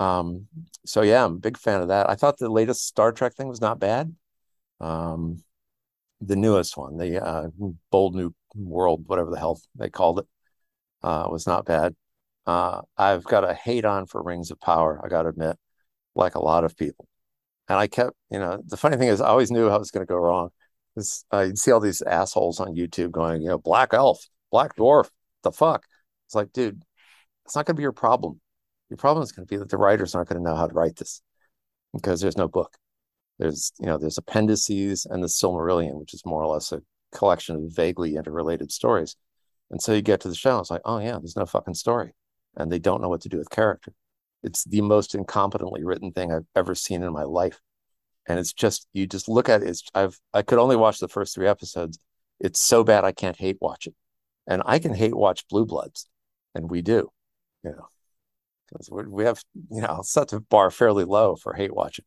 Um, 0.00 0.46
so 0.86 1.02
yeah, 1.02 1.24
I'm 1.24 1.34
a 1.34 1.38
big 1.38 1.56
fan 1.56 1.82
of 1.82 1.88
that. 1.88 2.08
I 2.08 2.14
thought 2.14 2.38
the 2.38 2.48
latest 2.48 2.86
Star 2.86 3.12
Trek 3.12 3.34
thing 3.34 3.48
was 3.48 3.60
not 3.60 3.80
bad. 3.80 4.14
Um, 4.80 5.42
the 6.20 6.36
newest 6.36 6.76
one, 6.76 6.96
the 6.96 7.24
uh, 7.24 7.48
Bold 7.90 8.14
New 8.14 8.34
World, 8.54 9.04
whatever 9.06 9.30
the 9.30 9.38
hell 9.38 9.60
they 9.74 9.90
called 9.90 10.20
it, 10.20 10.26
uh, 11.02 11.28
was 11.30 11.46
not 11.46 11.64
bad. 11.64 11.94
Uh, 12.48 12.80
I've 12.96 13.24
got 13.24 13.44
a 13.44 13.52
hate 13.52 13.84
on 13.84 14.06
for 14.06 14.22
Rings 14.22 14.50
of 14.50 14.58
Power. 14.58 14.98
I 15.04 15.08
got 15.08 15.24
to 15.24 15.28
admit, 15.28 15.58
like 16.14 16.34
a 16.34 16.42
lot 16.42 16.64
of 16.64 16.78
people. 16.78 17.06
And 17.68 17.78
I 17.78 17.88
kept, 17.88 18.12
you 18.30 18.38
know, 18.38 18.62
the 18.64 18.78
funny 18.78 18.96
thing 18.96 19.08
is, 19.08 19.20
I 19.20 19.28
always 19.28 19.50
knew 19.50 19.66
it 19.68 19.78
was 19.78 19.90
going 19.90 20.06
to 20.06 20.10
go 20.10 20.16
wrong. 20.16 20.48
Uh, 21.30 21.40
you'd 21.40 21.58
see 21.58 21.72
all 21.72 21.78
these 21.78 22.00
assholes 22.00 22.58
on 22.58 22.74
YouTube 22.74 23.10
going, 23.10 23.42
you 23.42 23.48
know, 23.48 23.58
Black 23.58 23.92
Elf, 23.92 24.24
Black 24.50 24.76
Dwarf, 24.76 25.10
the 25.42 25.52
fuck. 25.52 25.84
It's 26.26 26.34
like, 26.34 26.50
dude, 26.54 26.82
it's 27.44 27.54
not 27.54 27.66
going 27.66 27.76
to 27.76 27.80
be 27.80 27.82
your 27.82 27.92
problem. 27.92 28.40
Your 28.88 28.96
problem 28.96 29.22
is 29.22 29.30
going 29.30 29.46
to 29.46 29.54
be 29.54 29.58
that 29.58 29.68
the 29.68 29.76
writers 29.76 30.14
aren't 30.14 30.30
going 30.30 30.42
to 30.42 30.50
know 30.50 30.56
how 30.56 30.66
to 30.68 30.72
write 30.72 30.96
this 30.96 31.20
because 31.92 32.22
there's 32.22 32.38
no 32.38 32.48
book. 32.48 32.78
There's, 33.38 33.72
you 33.78 33.84
know, 33.84 33.98
there's 33.98 34.16
appendices 34.16 35.04
and 35.04 35.22
the 35.22 35.28
Silmarillion, 35.28 36.00
which 36.00 36.14
is 36.14 36.24
more 36.24 36.42
or 36.42 36.54
less 36.54 36.72
a 36.72 36.80
collection 37.12 37.56
of 37.56 37.76
vaguely 37.76 38.16
interrelated 38.16 38.72
stories. 38.72 39.16
And 39.70 39.82
so 39.82 39.92
you 39.92 40.00
get 40.00 40.22
to 40.22 40.28
the 40.28 40.34
show, 40.34 40.58
it's 40.60 40.70
like, 40.70 40.80
oh 40.86 40.98
yeah, 40.98 41.18
there's 41.18 41.36
no 41.36 41.44
fucking 41.44 41.74
story. 41.74 42.14
And 42.56 42.72
they 42.72 42.78
don't 42.78 43.00
know 43.00 43.08
what 43.08 43.20
to 43.22 43.28
do 43.28 43.38
with 43.38 43.50
character. 43.50 43.92
It's 44.42 44.64
the 44.64 44.80
most 44.80 45.14
incompetently 45.14 45.80
written 45.82 46.12
thing 46.12 46.32
I've 46.32 46.46
ever 46.54 46.74
seen 46.74 47.02
in 47.02 47.12
my 47.12 47.24
life. 47.24 47.60
And 48.26 48.38
it's 48.38 48.52
just 48.52 48.88
you 48.92 49.06
just 49.06 49.28
look 49.28 49.48
at 49.48 49.62
it. 49.62 49.68
It's 49.68 49.82
I've 49.94 50.18
I 50.32 50.42
could 50.42 50.58
only 50.58 50.76
watch 50.76 50.98
the 50.98 51.08
first 51.08 51.34
three 51.34 51.48
episodes. 51.48 51.98
It's 52.40 52.60
so 52.60 52.84
bad 52.84 53.04
I 53.04 53.12
can't 53.12 53.36
hate 53.36 53.58
watch 53.60 53.86
it. 53.86 53.94
And 54.46 54.62
I 54.64 54.78
can 54.78 54.94
hate 54.94 55.14
watch 55.14 55.48
Blue 55.48 55.66
Bloods, 55.66 56.08
and 56.54 56.70
we 56.70 56.82
do, 56.82 57.10
you 57.64 57.70
know, 57.70 57.88
because 58.70 58.90
we 58.90 59.24
have 59.24 59.42
you 59.70 59.80
know 59.80 60.00
set 60.02 60.28
the 60.28 60.40
bar 60.40 60.70
fairly 60.70 61.04
low 61.04 61.36
for 61.36 61.54
hate 61.54 61.74
watching. 61.74 62.04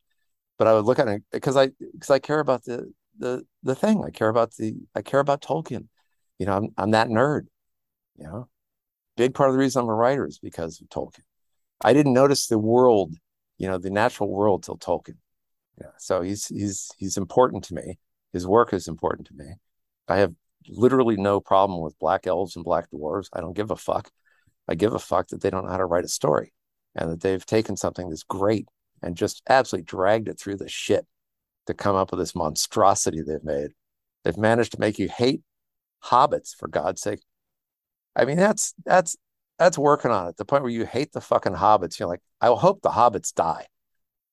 But 0.57 0.67
I 0.67 0.73
would 0.73 0.85
look 0.85 0.99
at 0.99 1.07
it 1.07 1.23
because 1.31 1.57
I 1.57 1.71
because 1.93 2.09
I 2.09 2.19
care 2.19 2.39
about 2.39 2.63
the 2.65 2.91
the 3.17 3.45
the 3.63 3.75
thing. 3.75 4.03
I 4.05 4.11
care 4.11 4.29
about 4.29 4.55
the 4.55 4.75
I 4.95 5.01
care 5.01 5.19
about 5.19 5.41
Tolkien. 5.41 5.87
You 6.39 6.45
know, 6.45 6.53
I'm 6.53 6.69
I'm 6.77 6.91
that 6.91 7.07
nerd. 7.07 7.47
You 8.17 8.25
know, 8.25 8.47
big 9.17 9.33
part 9.33 9.49
of 9.49 9.53
the 9.53 9.59
reason 9.59 9.81
I'm 9.81 9.89
a 9.89 9.93
writer 9.93 10.25
is 10.25 10.39
because 10.39 10.81
of 10.81 10.89
Tolkien. 10.89 11.23
I 11.83 11.93
didn't 11.93 12.13
notice 12.13 12.47
the 12.47 12.59
world, 12.59 13.13
you 13.57 13.67
know, 13.67 13.77
the 13.77 13.89
natural 13.89 14.29
world 14.29 14.63
till 14.63 14.77
Tolkien. 14.77 15.17
Yeah. 15.79 15.91
So 15.97 16.21
he's 16.21 16.47
he's 16.47 16.91
he's 16.97 17.17
important 17.17 17.63
to 17.65 17.73
me. 17.73 17.97
His 18.33 18.47
work 18.47 18.73
is 18.73 18.87
important 18.87 19.27
to 19.27 19.33
me. 19.33 19.53
I 20.07 20.17
have 20.17 20.33
literally 20.67 21.17
no 21.17 21.39
problem 21.39 21.81
with 21.81 21.97
black 21.99 22.27
elves 22.27 22.55
and 22.55 22.63
black 22.63 22.89
dwarves. 22.91 23.29
I 23.33 23.41
don't 23.41 23.55
give 23.55 23.71
a 23.71 23.75
fuck. 23.75 24.11
I 24.67 24.75
give 24.75 24.93
a 24.93 24.99
fuck 24.99 25.29
that 25.29 25.41
they 25.41 25.49
don't 25.49 25.65
know 25.65 25.71
how 25.71 25.77
to 25.77 25.85
write 25.85 26.05
a 26.05 26.09
story 26.09 26.53
and 26.95 27.11
that 27.11 27.21
they've 27.21 27.45
taken 27.45 27.75
something 27.75 28.09
that's 28.09 28.23
great 28.23 28.67
and 29.01 29.15
just 29.15 29.41
absolutely 29.49 29.85
dragged 29.85 30.27
it 30.27 30.39
through 30.39 30.57
the 30.57 30.69
shit 30.69 31.05
to 31.67 31.73
come 31.73 31.95
up 31.95 32.11
with 32.11 32.19
this 32.19 32.35
monstrosity 32.35 33.21
they've 33.21 33.43
made. 33.43 33.71
They've 34.23 34.37
managed 34.37 34.73
to 34.73 34.79
make 34.79 34.99
you 34.99 35.09
hate 35.09 35.41
hobbits 36.03 36.55
for 36.55 36.67
God's 36.67 37.01
sake. 37.01 37.21
I 38.15 38.25
mean, 38.25 38.37
that's 38.37 38.73
that's 38.85 39.15
that's 39.57 39.77
working 39.77 40.11
on 40.11 40.27
it. 40.27 40.37
The 40.37 40.45
point 40.45 40.63
where 40.63 40.71
you 40.71 40.85
hate 40.85 41.11
the 41.11 41.21
fucking 41.21 41.53
hobbits. 41.53 41.99
You're 41.99 42.09
like, 42.09 42.21
I 42.39 42.47
hope 42.47 42.81
the 42.81 42.89
hobbits 42.89 43.33
die. 43.33 43.67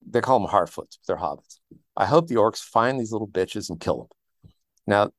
They 0.08 0.20
call 0.20 0.38
them 0.40 0.48
Harfoots, 0.48 0.98
they're 1.06 1.16
hobbits. 1.16 1.58
I 1.96 2.06
hope 2.06 2.28
the 2.28 2.36
orcs 2.36 2.62
find 2.62 2.98
these 2.98 3.12
little 3.12 3.28
bitches 3.28 3.68
and 3.68 3.80
kill 3.80 3.98
them. 3.98 4.52
Now, 4.86 5.10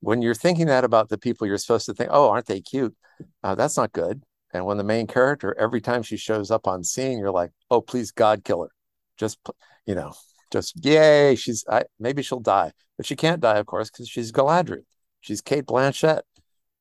when 0.00 0.22
you're 0.22 0.34
thinking 0.34 0.66
that 0.66 0.84
about 0.84 1.08
the 1.08 1.18
people 1.18 1.46
you're 1.46 1.58
supposed 1.58 1.86
to 1.86 1.94
think, 1.94 2.10
oh, 2.12 2.30
aren't 2.30 2.46
they 2.46 2.60
cute? 2.60 2.94
Uh, 3.42 3.54
that's 3.54 3.76
not 3.76 3.92
good. 3.92 4.22
And 4.52 4.64
when 4.64 4.78
the 4.78 4.84
main 4.84 5.06
character, 5.06 5.54
every 5.58 5.80
time 5.80 6.02
she 6.02 6.16
shows 6.16 6.50
up 6.50 6.66
on 6.66 6.84
scene, 6.84 7.18
you're 7.18 7.32
like, 7.32 7.50
oh, 7.70 7.80
please 7.80 8.12
God, 8.12 8.44
kill 8.44 8.62
her. 8.62 8.70
Just, 9.18 9.38
you 9.84 9.94
know, 9.94 10.12
just 10.52 10.84
yay. 10.84 11.34
She's 11.34 11.64
I, 11.68 11.84
maybe 11.98 12.22
she'll 12.22 12.40
die, 12.40 12.72
but 12.96 13.06
she 13.06 13.16
can't 13.16 13.40
die, 13.40 13.58
of 13.58 13.66
course, 13.66 13.90
because 13.90 14.08
she's 14.08 14.30
Galadriel. 14.30 14.84
She's 15.20 15.40
Cate 15.40 15.66
Blanchett, 15.66 16.20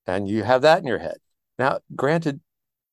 and 0.05 0.27
you 0.27 0.43
have 0.43 0.61
that 0.61 0.79
in 0.79 0.87
your 0.87 0.99
head. 0.99 1.17
Now, 1.57 1.79
granted, 1.95 2.41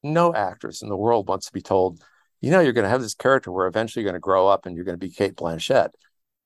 no 0.02 0.34
actress 0.34 0.82
in 0.82 0.88
the 0.88 0.96
world 0.96 1.28
wants 1.28 1.46
to 1.46 1.52
be 1.52 1.62
told, 1.62 2.02
you 2.40 2.50
know, 2.50 2.60
you're 2.60 2.72
going 2.72 2.84
to 2.84 2.90
have 2.90 3.02
this 3.02 3.14
character 3.14 3.52
where 3.52 3.66
eventually 3.66 4.02
you're 4.02 4.10
going 4.10 4.20
to 4.20 4.24
grow 4.24 4.48
up 4.48 4.66
and 4.66 4.74
you're 4.74 4.84
going 4.84 4.98
to 4.98 5.06
be 5.06 5.12
Cate 5.12 5.36
Blanchett. 5.36 5.90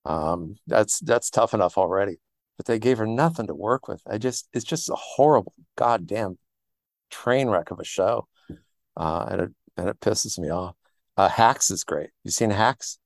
Um, 0.05 0.57
that's 0.67 1.01
that's 1.01 1.31
tough 1.31 1.55
enough 1.55 1.79
already. 1.79 2.17
But 2.57 2.67
they 2.67 2.79
gave 2.79 2.99
her 2.99 3.07
nothing 3.07 3.47
to 3.49 3.55
work 3.55 3.89
with. 3.89 4.03
I 4.07 4.19
just 4.19 4.49
it's 4.53 4.65
just 4.65 4.89
a 4.89 4.95
horrible 4.95 5.55
goddamn 5.77 6.39
train 7.11 7.49
wreck 7.49 7.71
of 7.71 7.81
a 7.81 7.85
show, 7.85 8.29
uh, 8.97 9.27
and 9.31 9.41
it 9.41 9.51
and 9.77 9.89
it 9.89 10.01
pisses 10.01 10.39
me 10.39 10.51
off. 10.51 10.77
Uh, 11.17 11.29
Hacks 11.29 11.71
is 11.71 11.85
great. 11.85 12.11
You 12.23 12.31
seen 12.31 12.51
Hacks? 12.51 12.99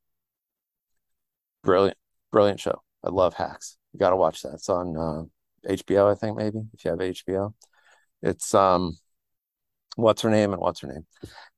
Brilliant, 1.63 1.97
brilliant 2.31 2.61
show. 2.61 2.83
I 3.03 3.11
love 3.11 3.35
Hacks. 3.35 3.79
You 3.93 4.01
got 4.01 4.11
to 4.11 4.17
watch 4.17 4.43
that. 4.43 4.55
It's 4.55 4.69
on 4.69 4.97
uh, 4.97 5.23
HBO, 5.69 6.11
I 6.11 6.15
think 6.15 6.37
maybe 6.37 6.61
if 6.75 6.85
you 6.85 6.91
have 6.91 7.01
HBO. 7.01 7.55
It's 8.23 8.55
um, 8.55 8.99
what's 9.97 10.23
her 10.23 10.31
name 10.31 10.53
and 10.53 10.61
what's 10.61 10.81
her 10.81 10.89
name. 10.89 11.07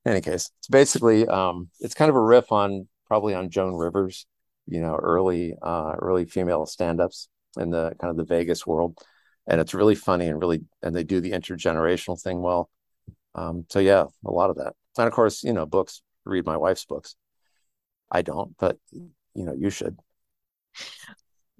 In 0.05 0.11
any 0.13 0.21
case, 0.21 0.51
it's 0.59 0.67
basically 0.67 1.27
um, 1.27 1.69
it's 1.79 1.93
kind 1.93 2.09
of 2.09 2.15
a 2.15 2.21
riff 2.21 2.51
on 2.51 2.87
probably 3.07 3.33
on 3.33 3.49
Joan 3.49 3.75
Rivers, 3.75 4.25
you 4.67 4.81
know, 4.81 4.95
early 4.95 5.55
uh, 5.61 5.93
early 5.99 6.25
female 6.25 6.65
stand-ups 6.65 7.29
in 7.57 7.69
the 7.69 7.93
kind 7.99 8.11
of 8.11 8.17
the 8.17 8.25
Vegas 8.25 8.65
world, 8.65 8.97
and 9.47 9.61
it's 9.61 9.73
really 9.73 9.95
funny 9.95 10.27
and 10.27 10.39
really 10.39 10.63
and 10.81 10.95
they 10.95 11.03
do 11.03 11.21
the 11.21 11.31
intergenerational 11.31 12.21
thing 12.21 12.41
well. 12.41 12.69
Um, 13.35 13.65
so 13.69 13.79
yeah, 13.79 14.05
a 14.25 14.31
lot 14.31 14.49
of 14.49 14.57
that, 14.57 14.73
and 14.97 15.07
of 15.07 15.13
course, 15.13 15.43
you 15.43 15.53
know, 15.53 15.65
books. 15.65 16.01
Read 16.23 16.45
my 16.45 16.55
wife's 16.57 16.85
books. 16.85 17.15
I 18.11 18.21
don't, 18.21 18.55
but 18.59 18.77
you 18.91 19.45
know, 19.45 19.55
you 19.57 19.69
should. 19.71 19.97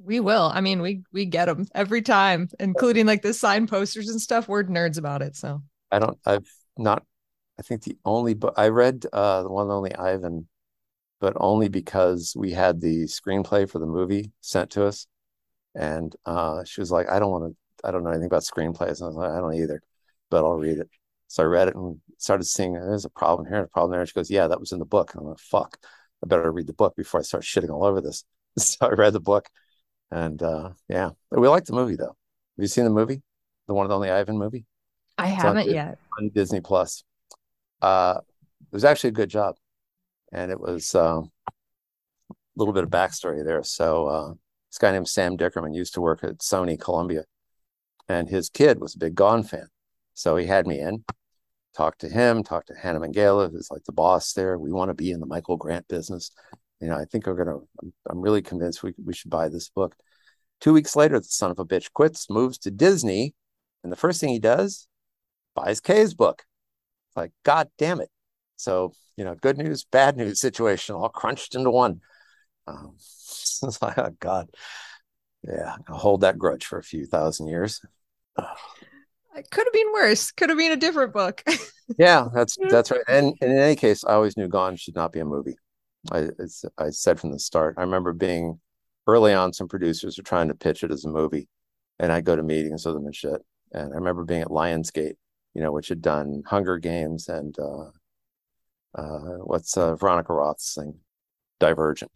We 0.04 0.20
will. 0.20 0.50
I 0.54 0.62
mean, 0.62 0.82
we 0.82 1.04
we 1.12 1.26
get 1.26 1.46
them 1.46 1.68
every 1.76 2.02
time, 2.02 2.50
including 2.60 3.06
like 3.06 3.22
the 3.22 3.34
sign 3.34 3.68
posters 3.68 4.10
and 4.10 4.22
stuff. 4.22 4.48
We're 4.48 4.64
nerds 4.64 4.98
about 4.98 5.22
it. 5.22 5.36
So 5.36 5.62
I 5.92 6.00
don't. 6.00 6.18
I've 6.26 6.50
not. 6.78 7.04
I 7.60 7.64
think 7.64 7.84
the 7.84 7.98
only 8.06 8.34
book 8.34 8.56
I 8.58 8.70
read, 8.70 9.06
uh, 9.14 9.44
the 9.44 9.50
one 9.52 9.70
only 9.70 9.94
Ivan, 9.94 10.48
but 11.20 11.34
only 11.36 11.70
because 11.70 12.34
we 12.36 12.52
had 12.52 12.82
the 12.82 13.04
screenplay 13.04 13.70
for 13.70 13.80
the 13.80 13.86
movie 13.86 14.32
sent 14.42 14.72
to 14.72 14.86
us, 14.86 15.08
and 15.76 16.16
uh, 16.26 16.64
she 16.64 16.82
was 16.82 16.92
like, 16.92 17.10
"I 17.10 17.20
don't 17.20 17.32
want 17.32 17.54
to. 17.54 17.88
I 17.88 17.92
don't 17.92 18.04
know 18.04 18.10
anything 18.10 18.28
about 18.28 18.44
screenplays." 18.44 19.00
And 19.00 19.04
I 19.04 19.08
was 19.08 19.16
like, 19.16 19.32
"I 19.32 19.40
don't 19.40 19.56
either, 19.56 19.82
but 20.30 20.44
I'll 20.44 20.58
read 20.58 20.80
it." 20.80 20.90
So 21.28 21.44
I 21.44 21.46
read 21.46 21.68
it 21.70 21.76
and 21.76 22.00
started 22.18 22.46
seeing 22.46 22.74
there's 22.74 23.06
a 23.06 23.10
problem 23.10 23.48
here, 23.48 23.64
a 23.64 23.68
problem 23.68 23.92
there. 23.92 24.02
And 24.02 24.10
she 24.10 24.14
goes, 24.16 24.32
"Yeah, 24.32 24.48
that 24.48 24.60
was 24.60 24.72
in 24.72 24.80
the 24.80 24.86
book." 24.86 25.14
And 25.14 25.22
I'm 25.22 25.30
like, 25.30 25.40
"Fuck." 25.40 25.78
I 26.24 26.28
better 26.28 26.52
read 26.52 26.68
the 26.68 26.74
book 26.74 26.96
before 26.96 27.20
I 27.20 27.24
start 27.24 27.44
shitting 27.44 27.70
all 27.70 27.86
over 27.86 28.02
this. 28.02 28.24
So 28.58 28.86
I 28.86 28.90
read 28.90 29.14
the 29.14 29.22
book, 29.22 29.48
and 30.12 30.42
uh, 30.44 30.72
yeah, 30.88 31.12
we 31.32 31.48
like 31.48 31.66
the 31.66 31.74
movie 31.74 31.96
though. 31.96 32.16
Have 32.58 32.64
you 32.64 32.68
seen 32.68 32.84
the 32.84 32.90
movie, 32.90 33.22
the 33.68 33.74
one 33.74 33.86
and 33.86 33.94
only 33.94 34.10
Ivan 34.10 34.38
movie? 34.38 34.66
I 35.18 35.30
it's 35.30 35.42
haven't 35.42 35.70
on, 35.70 35.74
yet. 35.74 35.98
On 36.20 36.30
Disney 36.30 36.62
Plus. 36.62 37.04
Uh, 37.82 38.20
it 38.62 38.74
was 38.74 38.86
actually 38.86 39.10
a 39.10 39.14
good 39.14 39.30
job, 39.30 39.56
and 40.32 40.52
it 40.52 40.60
was 40.60 40.94
um, 40.96 41.32
a 41.50 42.34
little 42.56 42.74
bit 42.74 42.84
of 42.84 42.90
backstory 42.90 43.44
there. 43.44 43.64
So 43.64 44.08
uh, 44.08 44.34
this 44.70 44.78
guy 44.78 44.92
named 44.92 45.08
Sam 45.08 45.38
Dickerman 45.38 45.74
used 45.74 45.94
to 45.96 46.02
work 46.02 46.24
at 46.24 46.40
Sony 46.40 46.80
Columbia, 46.80 47.24
and 48.08 48.30
his 48.30 48.50
kid 48.50 48.80
was 48.80 48.96
a 48.96 49.00
big 49.00 49.16
Gone 49.16 49.44
fan. 49.44 49.68
So 50.14 50.36
he 50.36 50.46
had 50.46 50.68
me 50.68 50.80
in, 50.80 51.04
talked 51.76 52.02
to 52.02 52.10
him, 52.10 52.44
talked 52.44 52.68
to 52.68 52.76
Hannah 52.76 53.00
Minghella, 53.00 53.52
who's 53.52 53.72
like 53.72 53.84
the 53.86 53.92
boss 53.92 54.34
there. 54.34 54.58
We 54.60 54.72
want 54.72 54.90
to 54.90 54.94
be 54.94 55.12
in 55.12 55.20
the 55.20 55.26
Michael 55.26 55.58
Grant 55.58 55.88
business. 55.88 56.32
You 56.82 56.88
know, 56.88 56.98
I 56.98 57.06
think 57.06 57.28
we're 57.28 57.36
gonna. 57.36 57.60
I'm, 57.82 57.94
I'm 58.10 58.22
really 58.22 58.42
convinced 58.42 58.84
we 58.84 58.94
we 59.04 59.14
should 59.14 59.30
buy 59.30 59.50
this 59.50 59.70
book. 59.70 59.96
Two 60.60 60.74
weeks 60.74 60.96
later, 60.96 61.20
the 61.20 61.26
son 61.26 61.52
of 61.52 61.60
a 61.60 61.66
bitch 61.66 61.94
quits, 61.94 62.30
moves 62.30 62.58
to 62.60 62.72
Disney, 62.72 63.36
and 63.84 63.92
the 63.92 63.98
first 63.98 64.20
thing 64.20 64.30
he 64.30 64.40
does, 64.40 64.88
buys 65.56 65.80
Kay's 65.80 66.14
book. 66.14 66.44
Like, 67.16 67.32
God 67.44 67.70
damn 67.78 68.02
it! 68.02 68.10
So 68.56 68.94
you 69.16 69.24
know, 69.24 69.36
good 69.36 69.58
news, 69.58 69.84
bad 69.84 70.18
news 70.18 70.42
situation 70.42 70.96
all 70.96 71.10
crunched 71.10 71.54
into 71.54 71.70
one. 71.70 72.02
Um, 72.66 72.94
it's 72.98 73.82
like, 73.82 73.98
oh 74.00 74.16
God, 74.20 74.50
yeah, 75.44 75.76
I'll 75.88 75.98
hold 75.98 76.22
that 76.22 76.40
grudge 76.40 76.66
for 76.66 76.80
a 76.80 76.84
few 76.84 77.06
thousand 77.06 77.48
years. 77.48 77.82
It 79.34 79.50
could 79.50 79.66
have 79.66 79.74
been 79.74 79.94
worse. 79.94 80.30
Could 80.32 80.50
have 80.50 80.58
been 80.58 80.74
a 80.74 80.76
different 80.76 81.14
book. 81.14 81.42
yeah, 81.98 82.28
that's 82.34 82.58
that's 82.70 82.92
right. 82.92 83.00
And, 83.08 83.34
and, 83.42 83.52
in 83.52 83.58
any 83.58 83.78
case, 83.78 84.04
I 84.04 84.14
always 84.14 84.36
knew 84.36 84.50
Gone 84.50 84.76
should 84.76 84.94
not 84.94 85.14
be 85.14 85.22
a 85.22 85.26
movie. 85.26 85.56
I 86.12 86.30
I 86.78 86.90
said 86.90 87.20
from 87.20 87.32
the 87.32 87.40
start. 87.40 87.76
I 87.78 87.82
remember 87.82 88.14
being 88.14 88.60
early 89.08 89.34
on. 89.34 89.54
Some 89.54 89.68
producers 89.68 90.18
were 90.18 90.24
trying 90.24 90.48
to 90.48 90.56
pitch 90.56 90.84
it 90.84 90.92
as 90.92 91.06
a 91.06 91.10
movie, 91.10 91.48
and 92.00 92.12
I 92.12 92.22
go 92.22 92.36
to 92.36 92.44
meetings 92.44 92.86
with 92.86 92.96
them 92.96 93.06
and 93.06 93.16
shit. 93.16 93.42
And 93.74 93.94
I 93.94 93.96
remember 93.96 94.24
being 94.24 94.42
at 94.42 94.48
Lionsgate, 94.50 95.16
you 95.54 95.62
know, 95.62 95.72
which 95.72 95.90
had 95.90 96.02
done 96.02 96.44
Hunger 96.46 96.78
Games 96.78 97.30
and 97.30 97.56
uh, 97.60 97.90
uh, 98.96 99.38
what's 99.44 99.78
uh, 99.78 99.96
Veronica 99.96 100.34
Roth's 100.34 100.74
thing, 100.74 101.00
Divergent. 101.60 102.12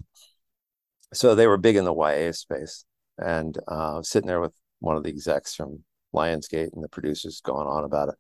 So 1.14 1.36
they 1.36 1.48
were 1.48 1.58
big 1.58 1.76
in 1.76 1.86
the 1.86 1.94
YA 1.94 2.32
space, 2.32 2.86
and 3.18 3.58
uh, 3.70 3.94
I 3.94 3.98
was 3.98 4.10
sitting 4.10 4.28
there 4.28 4.42
with 4.42 4.54
one 4.80 4.98
of 4.98 5.04
the 5.04 5.10
execs 5.10 5.56
from 5.56 5.84
Lionsgate 6.14 6.74
and 6.74 6.84
the 6.84 6.90
producer's 6.90 7.42
going 7.42 7.68
on 7.68 7.84
about 7.84 8.10
it. 8.10 8.16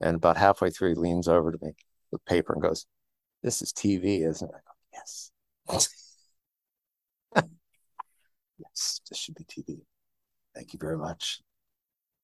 And 0.00 0.16
about 0.16 0.36
halfway 0.36 0.70
through, 0.70 0.90
he 0.90 0.94
leans 0.94 1.28
over 1.28 1.52
to 1.52 1.58
me 1.60 1.72
with 2.10 2.24
paper 2.24 2.52
and 2.52 2.62
goes, 2.62 2.86
This 3.42 3.60
is 3.62 3.72
TV, 3.72 4.26
isn't 4.26 4.48
it? 4.48 4.69
Yes. 5.00 5.30
yes, 8.58 9.00
this 9.08 9.18
should 9.18 9.34
be 9.34 9.44
TV. 9.44 9.78
Thank 10.54 10.72
you 10.72 10.78
very 10.80 10.96
much. 10.98 11.40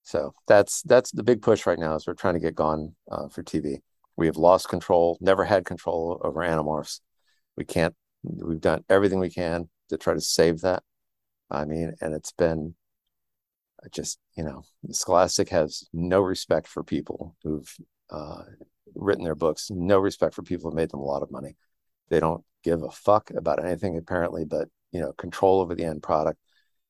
So 0.03 0.35
that's 0.47 0.83
that's 0.83 1.11
the 1.11 1.23
big 1.23 1.43
push 1.43 1.67
right 1.67 1.79
now 1.79 1.95
is 1.97 2.07
we're 2.07 2.15
trying 2.15 2.35
to 2.35 2.41
get 2.41 2.55
gone 2.55 2.95
uh, 3.11 3.29
for 3.29 3.43
TV. 3.43 3.83
We 4.17 4.27
have 4.27 4.37
lost 4.37 4.69
control, 4.69 5.19
never 5.21 5.45
had 5.45 5.65
control 5.65 6.21
over 6.23 6.41
Animorphs. 6.41 7.01
We 7.57 7.65
can't. 7.65 7.95
We've 8.23 8.61
done 8.61 8.85
everything 8.89 9.19
we 9.21 9.31
can 9.31 9.69
to 9.89 9.97
try 9.97 10.15
to 10.15 10.21
save 10.21 10.61
that. 10.61 10.83
I 11.51 11.65
mean, 11.65 11.95
and 12.01 12.15
it's 12.15 12.33
been 12.33 12.75
just 13.93 14.19
you 14.37 14.45
know 14.45 14.63
scholastic 14.91 15.49
has 15.49 15.85
no 15.93 16.21
respect 16.21 16.67
for 16.67 16.83
people 16.83 17.37
who've 17.43 17.77
uh, 18.11 18.43
written 18.95 19.25
their 19.25 19.35
books 19.35 19.71
no 19.71 19.99
respect 19.99 20.35
for 20.35 20.43
people 20.43 20.71
who 20.71 20.77
made 20.77 20.91
them 20.91 21.01
a 21.01 21.05
lot 21.05 21.23
of 21.23 21.31
money 21.31 21.57
they 22.09 22.21
don't 22.21 22.45
give 22.65 22.83
a 22.83 22.91
fuck 22.91 23.31
about 23.37 23.65
anything 23.65 23.97
apparently 23.97 24.45
but 24.45 24.69
you 24.93 25.01
know 25.01 25.13
control 25.13 25.61
over 25.61 25.75
the 25.75 25.85
end 25.85 26.03
product 26.03 26.39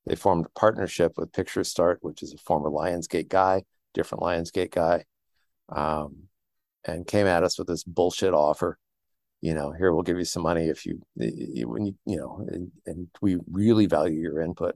they 0.05 0.15
formed 0.15 0.45
a 0.45 0.59
partnership 0.59 1.13
with 1.17 1.31
Picturestart 1.33 1.99
which 2.01 2.23
is 2.23 2.33
a 2.33 2.37
former 2.37 2.69
lionsgate 2.69 3.27
guy 3.27 3.63
different 3.97 4.23
Lionsgate 4.23 4.71
guy, 4.71 5.03
um, 5.69 6.27
and 6.85 7.05
came 7.05 7.27
at 7.27 7.43
us 7.43 7.57
with 7.57 7.67
this 7.67 7.83
bullshit 7.83 8.33
offer. 8.33 8.77
You 9.41 9.53
know, 9.53 9.71
here 9.71 9.91
we'll 9.91 10.03
give 10.03 10.17
you 10.17 10.25
some 10.25 10.43
money 10.43 10.67
if 10.69 10.85
you, 10.85 11.01
when 11.15 11.85
you 11.85 11.95
you 12.05 12.17
know, 12.17 12.45
and, 12.47 12.71
and, 12.85 13.07
we 13.21 13.37
really 13.51 13.85
value 13.85 14.19
your 14.19 14.41
input. 14.41 14.75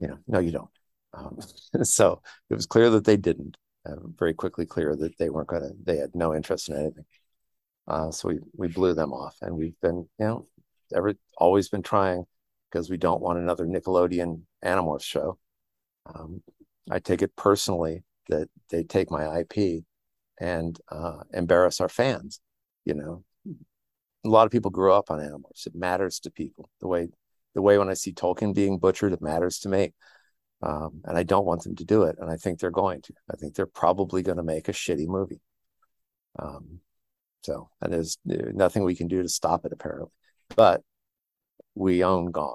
You 0.00 0.08
know, 0.08 0.18
no, 0.26 0.38
you 0.38 0.52
don't. 0.52 0.70
Um, 1.14 1.38
so 1.84 2.20
it 2.50 2.54
was 2.54 2.66
clear 2.66 2.90
that 2.90 3.04
they 3.04 3.16
didn't. 3.16 3.56
Uh, 3.86 3.96
very 4.18 4.34
quickly 4.34 4.66
clear 4.66 4.94
that 4.94 5.16
they 5.16 5.30
weren't 5.30 5.48
going 5.48 5.62
to. 5.62 5.70
They 5.82 5.96
had 5.96 6.14
no 6.14 6.34
interest 6.34 6.68
in 6.68 6.76
anything. 6.76 7.04
Uh, 7.90 8.10
so 8.12 8.28
we 8.28 8.38
we 8.56 8.68
blew 8.68 8.94
them 8.94 9.12
off, 9.12 9.36
and 9.42 9.56
we've 9.56 9.78
been 9.82 10.08
you 10.18 10.24
know 10.24 10.46
ever 10.94 11.12
always 11.36 11.68
been 11.68 11.82
trying 11.82 12.24
because 12.70 12.88
we 12.88 12.96
don't 12.96 13.20
want 13.20 13.38
another 13.38 13.66
Nickelodeon 13.66 14.42
Animorphs 14.64 15.02
show. 15.02 15.38
Um, 16.06 16.40
I 16.88 17.00
take 17.00 17.20
it 17.20 17.34
personally 17.34 18.04
that 18.28 18.48
they 18.70 18.84
take 18.84 19.10
my 19.10 19.40
IP 19.40 19.82
and 20.40 20.78
uh, 20.88 21.18
embarrass 21.34 21.80
our 21.80 21.88
fans. 21.88 22.40
You 22.84 22.94
know, 22.94 23.24
a 24.24 24.28
lot 24.28 24.46
of 24.46 24.52
people 24.52 24.70
grew 24.70 24.92
up 24.92 25.10
on 25.10 25.18
Animorphs. 25.18 25.66
It 25.66 25.74
matters 25.74 26.20
to 26.20 26.30
people 26.30 26.70
the 26.80 26.86
way 26.86 27.08
the 27.56 27.62
way 27.62 27.76
when 27.76 27.90
I 27.90 27.94
see 27.94 28.12
Tolkien 28.12 28.54
being 28.54 28.78
butchered, 28.78 29.12
it 29.12 29.20
matters 29.20 29.58
to 29.60 29.68
me. 29.68 29.94
Um, 30.62 31.00
and 31.06 31.18
I 31.18 31.24
don't 31.24 31.46
want 31.46 31.64
them 31.64 31.74
to 31.74 31.84
do 31.84 32.04
it. 32.04 32.16
And 32.20 32.30
I 32.30 32.36
think 32.36 32.60
they're 32.60 32.70
going 32.70 33.02
to. 33.02 33.14
I 33.32 33.34
think 33.34 33.56
they're 33.56 33.66
probably 33.66 34.22
going 34.22 34.36
to 34.36 34.44
make 34.44 34.68
a 34.68 34.72
shitty 34.72 35.08
movie. 35.08 35.40
Um, 36.38 36.80
so, 37.42 37.70
and 37.80 37.92
there's 37.92 38.18
nothing 38.24 38.84
we 38.84 38.94
can 38.94 39.08
do 39.08 39.22
to 39.22 39.28
stop 39.28 39.64
it, 39.64 39.72
apparently. 39.72 40.10
But 40.56 40.82
we 41.74 42.04
own 42.04 42.30
Gone. 42.30 42.54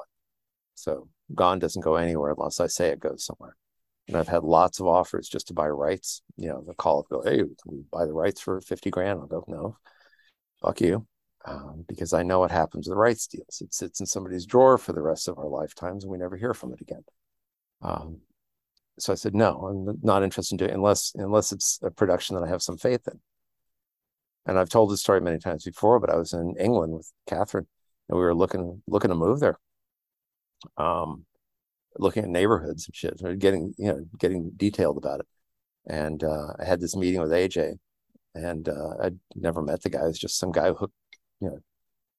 So 0.75 1.07
Gone 1.33 1.59
doesn't 1.59 1.81
go 1.81 1.95
anywhere 1.95 2.35
unless 2.37 2.59
I 2.59 2.67
say 2.67 2.89
it 2.89 2.99
goes 2.99 3.25
somewhere. 3.25 3.55
And 4.07 4.15
I've 4.15 4.27
had 4.27 4.43
lots 4.43 4.79
of 4.79 4.85
offers 4.85 5.27
just 5.27 5.47
to 5.47 5.53
buy 5.53 5.67
rights. 5.67 6.21
You 6.37 6.49
know, 6.49 6.63
the 6.65 6.75
call 6.75 6.99
of 6.99 7.09
go, 7.09 7.23
hey, 7.23 7.37
can 7.37 7.47
we 7.65 7.83
buy 7.91 8.05
the 8.05 8.13
rights 8.13 8.39
for 8.39 8.61
50 8.61 8.91
grand? 8.91 9.19
I'll 9.19 9.27
go, 9.27 9.43
no, 9.47 9.77
fuck 10.61 10.79
you. 10.81 11.07
Um, 11.43 11.85
because 11.87 12.13
I 12.13 12.23
know 12.23 12.39
what 12.39 12.51
happens 12.51 12.87
with 12.87 12.97
rights 12.97 13.27
deals. 13.27 13.61
It 13.61 13.73
sits 13.73 13.99
in 13.99 14.05
somebody's 14.05 14.45
drawer 14.45 14.77
for 14.77 14.93
the 14.93 15.01
rest 15.01 15.27
of 15.27 15.37
our 15.37 15.47
lifetimes 15.47 16.03
and 16.03 16.11
we 16.11 16.17
never 16.17 16.37
hear 16.37 16.53
from 16.53 16.73
it 16.73 16.81
again. 16.81 17.03
Um, 17.81 18.21
so 18.97 19.11
I 19.13 19.15
said, 19.15 19.35
no, 19.35 19.59
I'm 19.67 19.99
not 20.01 20.23
interested 20.23 20.53
in 20.53 20.57
doing 20.57 20.71
it 20.71 20.75
unless 20.75 21.11
unless 21.15 21.51
it's 21.51 21.79
a 21.83 21.91
production 21.91 22.35
that 22.35 22.43
I 22.43 22.47
have 22.47 22.61
some 22.61 22.77
faith 22.77 23.07
in. 23.07 23.19
And 24.45 24.59
I've 24.59 24.69
told 24.69 24.91
this 24.91 25.01
story 25.01 25.21
many 25.21 25.39
times 25.39 25.63
before, 25.65 25.99
but 25.99 26.09
I 26.11 26.15
was 26.15 26.33
in 26.33 26.55
England 26.59 26.93
with 26.93 27.11
Katherine 27.27 27.67
and 28.09 28.17
we 28.17 28.23
were 28.23 28.35
looking 28.35 28.81
looking 28.87 29.09
to 29.09 29.15
move 29.15 29.39
there. 29.39 29.59
Um, 30.77 31.25
looking 31.97 32.23
at 32.23 32.29
neighborhoods 32.29 32.87
and 32.87 32.95
shit, 32.95 33.39
getting 33.39 33.73
you 33.77 33.87
know 33.87 34.05
getting 34.19 34.51
detailed 34.55 34.97
about 34.97 35.21
it. 35.21 35.27
And 35.87 36.23
uh, 36.23 36.53
I 36.59 36.65
had 36.65 36.79
this 36.79 36.95
meeting 36.95 37.21
with 37.21 37.31
AJ, 37.31 37.75
and 38.33 38.67
uh, 38.69 38.95
I'd 39.01 39.19
never 39.35 39.61
met 39.61 39.81
the 39.83 39.89
guy. 39.89 40.03
It 40.03 40.07
was 40.07 40.19
just 40.19 40.37
some 40.37 40.51
guy 40.51 40.71
who, 40.71 40.91
you 41.39 41.49
know, 41.49 41.59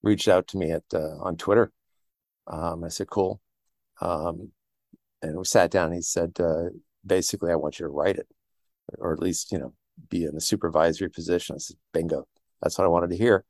reached 0.02 0.28
out 0.28 0.46
to 0.48 0.58
me 0.58 0.70
at 0.72 0.84
uh, 0.94 1.18
on 1.20 1.36
Twitter. 1.36 1.72
Um, 2.46 2.84
I 2.84 2.88
said, 2.88 3.08
"Cool," 3.08 3.40
um, 4.00 4.52
and 5.22 5.36
we 5.36 5.44
sat 5.44 5.70
down. 5.70 5.92
he 5.92 6.02
said, 6.02 6.36
uh, 6.40 6.70
"Basically, 7.04 7.50
I 7.52 7.56
want 7.56 7.78
you 7.78 7.86
to 7.86 7.92
write 7.92 8.16
it, 8.16 8.28
or 8.98 9.12
at 9.12 9.20
least 9.20 9.52
you 9.52 9.58
know 9.58 9.74
be 10.09 10.24
in 10.24 10.36
a 10.36 10.40
supervisory 10.40 11.10
position." 11.10 11.56
I 11.56 11.59
said, 11.59 11.77
"Bingo, 11.93 12.27
that's 12.62 12.78
what 12.78 12.85
I 12.85 12.89
wanted 12.89 13.10
to 13.10 13.16
hear." 13.16 13.44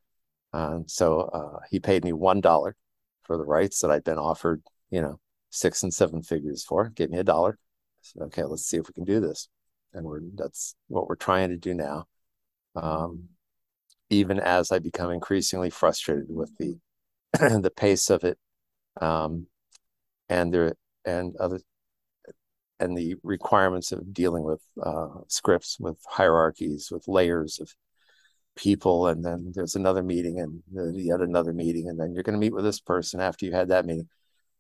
Um, 0.53 0.85
so 0.89 1.21
uh, 1.21 1.61
he 1.71 1.81
paid 1.81 2.05
me 2.05 2.13
one 2.13 2.41
dollar 2.41 2.77
for 3.25 3.37
the 3.37 3.45
rights 3.45 3.81
that 3.81 3.91
I'd 3.91 4.05
been 4.05 4.19
offered, 4.19 4.63
you 4.91 5.03
know, 5.03 5.21
six 5.51 5.83
and 5.83 5.93
seven 5.93 6.23
figures 6.23 6.65
for. 6.65 6.89
Gave 6.91 7.11
me 7.11 7.19
a 7.19 7.25
dollar. 7.25 7.59
Said, 8.03 8.23
okay, 8.23 8.45
let's 8.45 8.65
see 8.65 8.77
if 8.77 8.87
we 8.89 8.95
can 8.95 9.05
do 9.05 9.21
this. 9.21 9.49
And 9.93 10.07
we're 10.07 10.21
that's 10.35 10.75
what 10.89 11.09
we're 11.09 11.17
trying 11.17 11.51
to 11.51 11.57
do 11.57 11.75
now. 11.75 12.07
Um, 12.75 13.31
even 14.11 14.39
as 14.39 14.71
I 14.71 14.79
become 14.79 15.11
increasingly 15.11 15.71
frustrated 15.71 16.27
with 16.29 16.57
the 16.59 16.79
the 17.61 17.73
pace 17.75 18.11
of 18.11 18.25
it, 18.25 18.39
um, 19.01 19.47
and 20.29 20.53
the 20.53 20.77
and 21.05 21.37
other 21.37 21.61
and 22.79 22.97
the 22.97 23.17
requirements 23.23 23.93
of 23.93 24.13
dealing 24.13 24.43
with 24.43 24.61
uh, 24.83 25.09
scripts, 25.29 25.79
with 25.81 25.99
hierarchies, 26.09 26.91
with 26.91 27.09
layers 27.09 27.59
of 27.61 27.75
people, 28.55 29.07
and 29.09 29.25
then 29.25 29.53
there's 29.55 29.77
another 29.77 30.03
meeting, 30.03 30.41
and 30.41 30.63
yet 30.97 31.21
another 31.21 31.53
meeting, 31.53 31.89
and 31.89 31.99
then 31.99 32.13
you're 32.13 32.23
going 32.23 32.35
to 32.35 32.41
meet 32.41 32.55
with 32.55 32.65
this 32.65 32.81
person 32.81 33.21
after 33.21 33.47
you 33.47 33.53
had 33.53 33.69
that 33.69 33.87
meeting. 33.87 34.09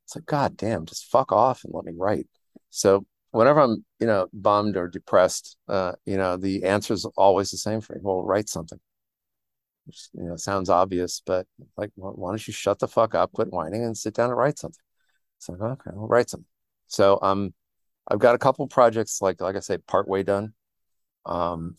It's 0.04 0.14
like, 0.14 0.26
God 0.26 0.56
damn, 0.56 0.86
just 0.86 1.10
fuck 1.10 1.32
off 1.32 1.64
and 1.64 1.74
let 1.74 1.84
me 1.84 1.92
write. 1.96 2.28
So 2.70 3.06
whenever 3.32 3.60
I'm, 3.60 3.84
you 3.98 4.06
know, 4.06 4.28
bummed 4.32 4.76
or 4.76 4.88
depressed, 4.88 5.56
uh, 5.68 5.92
you 6.04 6.16
know, 6.16 6.36
the 6.36 6.64
answer 6.64 6.94
is 6.94 7.04
always 7.16 7.50
the 7.50 7.56
same 7.56 7.80
for 7.80 7.94
me. 7.94 8.00
Well, 8.02 8.22
write 8.22 8.48
something. 8.48 8.78
Which, 9.86 10.08
you 10.14 10.24
know, 10.24 10.36
sounds 10.36 10.68
obvious, 10.68 11.22
but 11.24 11.46
like, 11.76 11.90
well, 11.96 12.12
why 12.12 12.30
don't 12.30 12.46
you 12.46 12.52
shut 12.52 12.78
the 12.78 12.88
fuck 12.88 13.14
up, 13.14 13.32
quit 13.32 13.52
whining, 13.52 13.84
and 13.84 13.96
sit 13.96 14.14
down 14.14 14.30
and 14.30 14.38
write 14.38 14.58
something? 14.58 14.82
It's 15.38 15.48
like, 15.48 15.60
okay, 15.60 15.90
I'll 15.92 16.08
write 16.08 16.28
something. 16.28 16.48
So 16.86 17.18
um, 17.22 17.54
I've 18.08 18.18
got 18.18 18.34
a 18.34 18.38
couple 18.38 18.66
projects, 18.68 19.20
like 19.20 19.40
like 19.40 19.56
I 19.56 19.60
say, 19.60 19.78
partway 19.78 20.22
done, 20.22 20.54
um, 21.26 21.76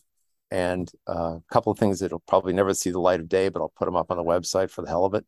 and 0.50 0.90
uh, 1.08 1.36
a 1.36 1.42
couple 1.50 1.72
of 1.72 1.78
things 1.78 2.00
that'll 2.00 2.20
probably 2.20 2.52
never 2.52 2.74
see 2.74 2.90
the 2.90 3.00
light 3.00 3.20
of 3.20 3.28
day, 3.28 3.48
but 3.48 3.60
I'll 3.60 3.72
put 3.76 3.86
them 3.86 3.96
up 3.96 4.10
on 4.10 4.16
the 4.16 4.24
website 4.24 4.70
for 4.70 4.82
the 4.82 4.88
hell 4.88 5.04
of 5.04 5.14
it. 5.14 5.26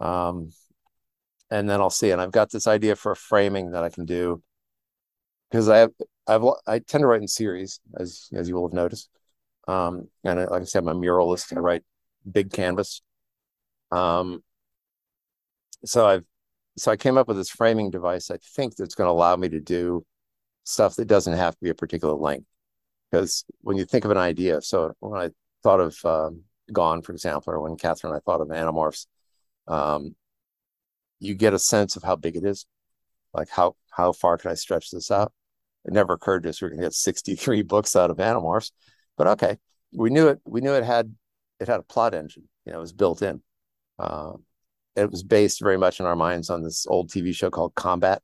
Um, 0.00 0.50
and 1.50 1.68
then 1.68 1.80
I'll 1.80 1.90
see. 1.90 2.10
And 2.10 2.20
I've 2.20 2.32
got 2.32 2.50
this 2.50 2.66
idea 2.66 2.96
for 2.96 3.12
a 3.12 3.16
framing 3.16 3.72
that 3.72 3.82
I 3.84 3.88
can 3.88 4.04
do 4.04 4.42
because 5.50 5.68
I 5.68 5.78
have 5.78 5.92
I've 6.26 6.44
I 6.66 6.78
tend 6.78 7.02
to 7.02 7.06
write 7.06 7.22
in 7.22 7.28
series, 7.28 7.80
as 7.98 8.28
as 8.32 8.48
you 8.48 8.54
will 8.54 8.68
have 8.68 8.74
noticed. 8.74 9.08
Um, 9.68 10.08
and 10.24 10.40
I, 10.40 10.44
like 10.44 10.62
I 10.62 10.64
said, 10.64 10.80
I'm 10.84 10.88
a 10.88 10.94
muralist. 10.94 11.56
I 11.56 11.60
write 11.60 11.82
big 12.30 12.52
canvas. 12.52 13.02
Um, 13.90 14.42
so 15.84 16.06
I've 16.06 16.26
so 16.76 16.90
I 16.92 16.96
came 16.96 17.18
up 17.18 17.28
with 17.28 17.36
this 17.36 17.50
framing 17.50 17.90
device. 17.90 18.30
I 18.30 18.38
think 18.38 18.76
that's 18.76 18.94
going 18.94 19.08
to 19.08 19.12
allow 19.12 19.36
me 19.36 19.48
to 19.48 19.60
do 19.60 20.04
stuff 20.70 20.96
that 20.96 21.06
doesn't 21.06 21.36
have 21.36 21.54
to 21.54 21.62
be 21.62 21.70
a 21.70 21.74
particular 21.74 22.14
length. 22.14 22.46
Because 23.10 23.44
when 23.62 23.76
you 23.76 23.84
think 23.84 24.04
of 24.04 24.10
an 24.10 24.16
idea, 24.16 24.62
so 24.62 24.94
when 25.00 25.20
I 25.20 25.30
thought 25.62 25.80
of 25.80 25.96
um, 26.04 26.42
Gone, 26.72 27.02
for 27.02 27.12
example, 27.12 27.52
or 27.52 27.60
when 27.60 27.76
Katherine 27.76 28.12
and 28.12 28.18
I 28.18 28.22
thought 28.24 28.40
of 28.40 28.48
Animorphs, 28.48 29.06
um, 29.66 30.14
you 31.18 31.34
get 31.34 31.54
a 31.54 31.58
sense 31.58 31.96
of 31.96 32.02
how 32.02 32.16
big 32.16 32.36
it 32.36 32.44
is. 32.44 32.66
Like 33.34 33.48
how 33.48 33.76
how 33.90 34.12
far 34.12 34.38
can 34.38 34.50
I 34.50 34.54
stretch 34.54 34.90
this 34.90 35.10
out? 35.10 35.32
It 35.84 35.92
never 35.92 36.14
occurred 36.14 36.44
to 36.44 36.50
us 36.50 36.60
we 36.60 36.66
are 36.66 36.70
going 36.70 36.80
to 36.80 36.86
get 36.86 36.94
63 36.94 37.62
books 37.74 37.96
out 37.96 38.10
of 38.10 38.18
Animorphs, 38.18 38.70
but 39.16 39.26
okay, 39.26 39.58
we 39.92 40.10
knew 40.10 40.28
it. 40.28 40.40
We 40.44 40.60
knew 40.60 40.74
it 40.74 40.84
had 40.84 41.14
it 41.58 41.68
had 41.68 41.80
a 41.80 41.84
plot 41.84 42.14
engine. 42.14 42.48
You 42.64 42.72
know, 42.72 42.78
it 42.78 42.82
was 42.82 42.92
built 42.92 43.22
in. 43.22 43.42
Uh, 43.98 44.32
it 44.96 45.10
was 45.10 45.22
based 45.22 45.60
very 45.60 45.76
much 45.76 46.00
in 46.00 46.06
our 46.06 46.16
minds 46.16 46.50
on 46.50 46.62
this 46.62 46.86
old 46.86 47.10
TV 47.10 47.34
show 47.34 47.50
called 47.50 47.74
Combat, 47.74 48.22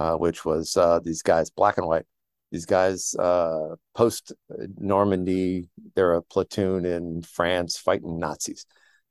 uh, 0.00 0.14
which 0.14 0.44
was 0.44 0.76
uh, 0.76 0.98
these 1.04 1.22
guys, 1.22 1.50
black 1.50 1.78
and 1.78 1.86
white. 1.86 2.06
These 2.50 2.66
guys 2.66 3.14
uh, 3.14 3.76
post 3.94 4.32
Normandy, 4.76 5.68
they're 5.94 6.14
a 6.14 6.22
platoon 6.22 6.84
in 6.84 7.22
France 7.22 7.78
fighting 7.78 8.18
Nazis 8.18 8.66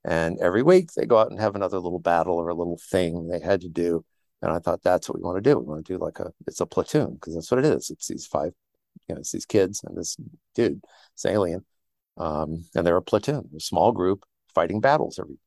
and 0.05 0.39
every 0.39 0.63
week 0.63 0.93
they 0.93 1.05
go 1.05 1.17
out 1.17 1.29
and 1.29 1.39
have 1.39 1.55
another 1.55 1.79
little 1.79 1.99
battle 1.99 2.35
or 2.35 2.49
a 2.49 2.55
little 2.55 2.79
thing 2.89 3.27
they 3.27 3.39
had 3.39 3.61
to 3.61 3.69
do. 3.69 4.05
And 4.41 4.51
I 4.51 4.59
thought 4.59 4.81
that's 4.81 5.09
what 5.09 5.17
we 5.17 5.23
want 5.23 5.43
to 5.43 5.49
do. 5.49 5.59
We 5.59 5.65
want 5.65 5.85
to 5.85 5.93
do 5.93 5.99
like 5.99 6.19
a 6.19 6.31
it's 6.47 6.61
a 6.61 6.65
platoon 6.65 7.15
because 7.15 7.35
that's 7.35 7.51
what 7.51 7.59
it 7.59 7.65
is. 7.65 7.89
It's 7.89 8.07
these 8.07 8.25
five, 8.25 8.53
you 9.07 9.15
know, 9.15 9.19
it's 9.19 9.31
these 9.31 9.45
kids 9.45 9.83
and 9.83 9.97
this 9.97 10.15
dude, 10.55 10.81
this 11.15 11.25
alien. 11.25 11.65
Um, 12.17 12.65
and 12.75 12.87
they're 12.87 12.97
a 12.97 13.01
platoon, 13.01 13.49
a 13.55 13.59
small 13.59 13.91
group 13.91 14.23
fighting 14.53 14.79
battles 14.79 15.19
every. 15.19 15.37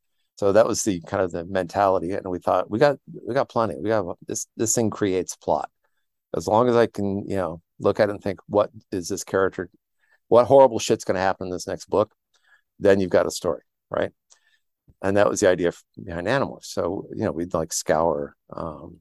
So 0.43 0.51
that 0.51 0.66
was 0.66 0.82
the 0.82 1.01
kind 1.02 1.23
of 1.23 1.31
the 1.31 1.44
mentality, 1.44 2.10
and 2.10 2.28
we 2.28 2.40
thought 2.40 2.69
we 2.69 2.81
got 2.81 2.98
we 3.24 3.32
got 3.32 3.48
plenty. 3.48 3.77
We 3.78 3.90
got 3.90 4.19
this 4.27 4.48
this 4.56 4.74
thing 4.74 4.90
creates 4.90 5.36
plot. 5.36 5.70
As 6.36 6.48
long 6.48 6.69
as 6.69 6.74
I 6.74 6.89
can, 6.89 7.28
you 7.28 7.36
know, 7.36 7.62
look 7.78 8.01
at 8.01 8.09
it 8.09 8.12
and 8.12 8.20
think, 8.20 8.40
what 8.48 8.70
is 8.90 9.06
this 9.06 9.23
character? 9.23 9.70
What 10.27 10.47
horrible 10.47 10.81
shit's 10.81 11.05
going 11.05 11.14
to 11.14 11.20
happen 11.20 11.47
in 11.47 11.52
this 11.52 11.69
next 11.69 11.89
book? 11.89 12.12
Then 12.81 12.98
you've 12.98 13.09
got 13.09 13.24
a 13.28 13.31
story, 13.31 13.62
right? 13.89 14.10
and 15.01 15.16
that 15.16 15.31
was 15.31 15.39
the 15.39 15.48
idea 15.48 15.70
behind 16.05 16.27
animals 16.27 16.66
So 16.66 17.06
you 17.14 17.24
know, 17.24 17.31
we'd 17.31 17.55
like 17.55 17.73
scour 17.73 18.35
um, 18.52 18.98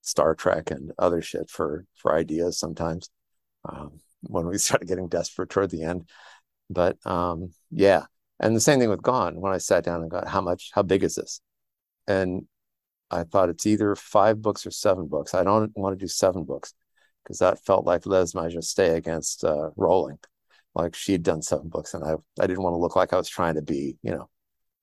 Star 0.00 0.34
Trek 0.34 0.70
and 0.70 0.92
other 0.98 1.20
shit 1.20 1.50
for 1.50 1.84
for 1.94 2.14
ideas 2.16 2.58
sometimes 2.58 3.10
um, 3.68 4.00
when 4.22 4.46
we 4.46 4.56
started 4.66 4.88
getting 4.88 5.08
desperate 5.08 5.50
toward 5.50 5.68
the 5.68 5.82
end. 5.82 6.08
But 6.70 6.96
um, 7.06 7.52
yeah, 7.70 8.04
and 8.40 8.54
the 8.54 8.60
same 8.60 8.78
thing 8.78 8.90
with 8.90 9.02
Gone. 9.02 9.40
When 9.40 9.52
I 9.52 9.58
sat 9.58 9.84
down 9.84 10.02
and 10.02 10.10
got 10.10 10.28
how 10.28 10.40
much, 10.40 10.70
how 10.72 10.82
big 10.82 11.04
is 11.04 11.14
this? 11.14 11.40
And 12.06 12.46
I 13.10 13.24
thought 13.24 13.48
it's 13.48 13.66
either 13.66 13.94
five 13.94 14.42
books 14.42 14.66
or 14.66 14.70
seven 14.70 15.06
books. 15.06 15.34
I 15.34 15.44
don't 15.44 15.76
want 15.76 15.98
to 15.98 16.04
do 16.04 16.08
seven 16.08 16.44
books 16.44 16.74
because 17.22 17.38
that 17.38 17.64
felt 17.64 17.86
like 17.86 18.02
lèse-majesté 18.02 18.94
against 18.94 19.44
uh, 19.44 19.70
Rowling. 19.76 20.18
Like 20.74 20.94
she'd 20.94 21.22
done 21.22 21.42
seven 21.42 21.68
books, 21.68 21.94
and 21.94 22.02
I 22.02 22.14
I 22.40 22.46
didn't 22.46 22.62
want 22.62 22.74
to 22.74 22.78
look 22.78 22.96
like 22.96 23.12
I 23.12 23.16
was 23.16 23.28
trying 23.28 23.54
to 23.54 23.62
be, 23.62 23.96
you 24.02 24.10
know, 24.10 24.28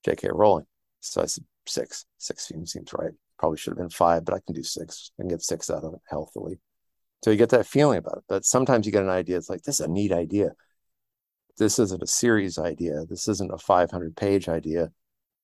J.K. 0.06 0.30
Rowling. 0.32 0.66
So 1.02 1.22
I 1.22 1.26
said 1.26 1.44
six. 1.68 2.06
Six 2.18 2.48
seems, 2.48 2.72
seems 2.72 2.94
right. 2.94 3.12
Probably 3.38 3.58
should 3.58 3.72
have 3.72 3.78
been 3.78 3.90
five, 3.90 4.24
but 4.24 4.34
I 4.34 4.40
can 4.46 4.56
do 4.56 4.64
six. 4.64 5.12
I 5.20 5.24
can 5.24 5.30
get 5.30 5.42
six 5.42 5.70
out 5.70 5.84
of 5.84 5.94
it 5.94 6.00
healthily. 6.10 6.60
So 7.24 7.32
you 7.32 7.38
get 7.38 7.50
that 7.50 7.68
feeling 7.68 7.98
about 7.98 8.20
it. 8.20 8.24
But 8.30 8.46
sometimes 8.46 8.86
you 8.86 8.92
get 8.92 9.04
an 9.04 9.10
idea. 9.10 9.38
It's 9.38 9.50
like 9.50 9.64
this 9.64 9.80
is 9.80 9.86
a 9.86 9.90
neat 9.90 10.12
idea. 10.12 10.52
This 11.62 11.78
isn't 11.78 12.02
a 12.02 12.08
series 12.08 12.58
idea. 12.58 13.06
This 13.08 13.28
isn't 13.28 13.54
a 13.54 13.58
500 13.60 14.18
page 14.18 14.50
idea. 14.50 14.90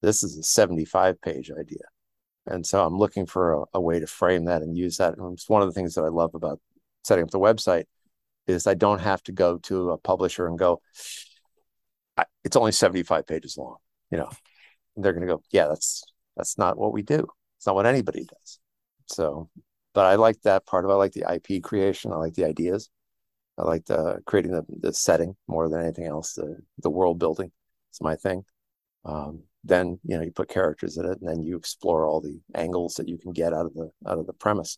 This 0.02 0.23
is 0.23 0.35
a 0.35 0.41
75 0.41 1.22
page 1.22 1.52
idea. 1.52 1.84
And 2.48 2.65
so 2.65 2.84
I'm 2.84 2.98
looking 2.98 3.27
for 3.27 3.53
a, 3.53 3.64
a 3.76 3.80
way 3.80 3.99
to 3.99 4.07
frame 4.07 4.45
that 4.45 4.64
and 4.64 4.76
use 4.76 4.98
that. 4.98 5.15
And 5.15 5.34
it's 5.34 5.48
one 5.48 5.61
of 5.61 5.68
the 5.68 5.73
things 5.73 5.94
that 5.94 6.02
I 6.02 6.07
love 6.07 6.34
about 6.34 6.60
setting 7.03 7.23
up 7.23 7.30
the 7.30 7.39
website 7.39 7.84
is 8.48 8.65
I 8.65 8.73
don't 8.73 8.98
have 8.98 9.22
to 9.23 9.31
go 9.31 9.60
to 9.60 9.91
a 9.91 9.99
publisher 9.99 10.48
and 10.48 10.57
go, 10.57 10.81
it's 12.44 12.56
only 12.56 12.72
75 12.72 13.27
pages 13.27 13.56
long. 13.56 13.76
You 14.10 14.18
know, 14.18 14.30
they're 14.95 15.14
going 15.14 15.27
to 15.27 15.31
go, 15.31 15.44
yeah, 15.52 15.68
that's 15.68 16.03
that's 16.35 16.57
not 16.57 16.80
what 16.80 16.94
we 16.94 17.03
do. 17.03 17.27
It's 17.57 17.68
not 17.68 17.76
what 17.76 17.85
anybody 17.85 18.26
does. 18.26 18.57
So, 19.06 19.52
but 19.94 20.07
I 20.07 20.15
like 20.15 20.41
that 20.41 20.65
part 20.65 20.84
of 20.84 20.89
it. 20.89 20.95
I 20.95 20.98
like 20.98 21.14
the 21.14 21.31
IP 21.31 21.61
creation. 21.61 22.11
I 22.11 22.15
like 22.15 22.34
the 22.34 22.45
ideas. 22.45 22.89
I 23.58 23.64
like 23.64 23.86
the 23.86 24.22
creating 24.26 24.52
the, 24.52 24.66
the 24.70 24.94
setting 24.94 25.36
more 25.48 25.68
than 25.70 25.82
anything 25.82 26.06
else. 26.06 26.34
The 26.34 26.58
the 26.80 26.90
world 26.90 27.20
building 27.20 27.52
is 27.92 28.02
my 28.02 28.16
thing. 28.16 28.46
Um, 29.06 29.44
then 29.64 30.00
you 30.04 30.18
know 30.18 30.24
you 30.24 30.32
put 30.32 30.50
characters 30.50 30.98
in 30.98 31.06
it, 31.06 31.20
and 31.20 31.28
then 31.28 31.44
you 31.44 31.58
explore 31.58 32.06
all 32.06 32.22
the 32.22 32.40
angles 32.56 32.96
that 32.96 33.08
you 33.08 33.18
can 33.18 33.32
get 33.32 33.54
out 33.54 33.66
of 33.66 33.74
the 33.74 33.92
out 34.08 34.20
of 34.20 34.28
the 34.28 34.34
premise. 34.34 34.78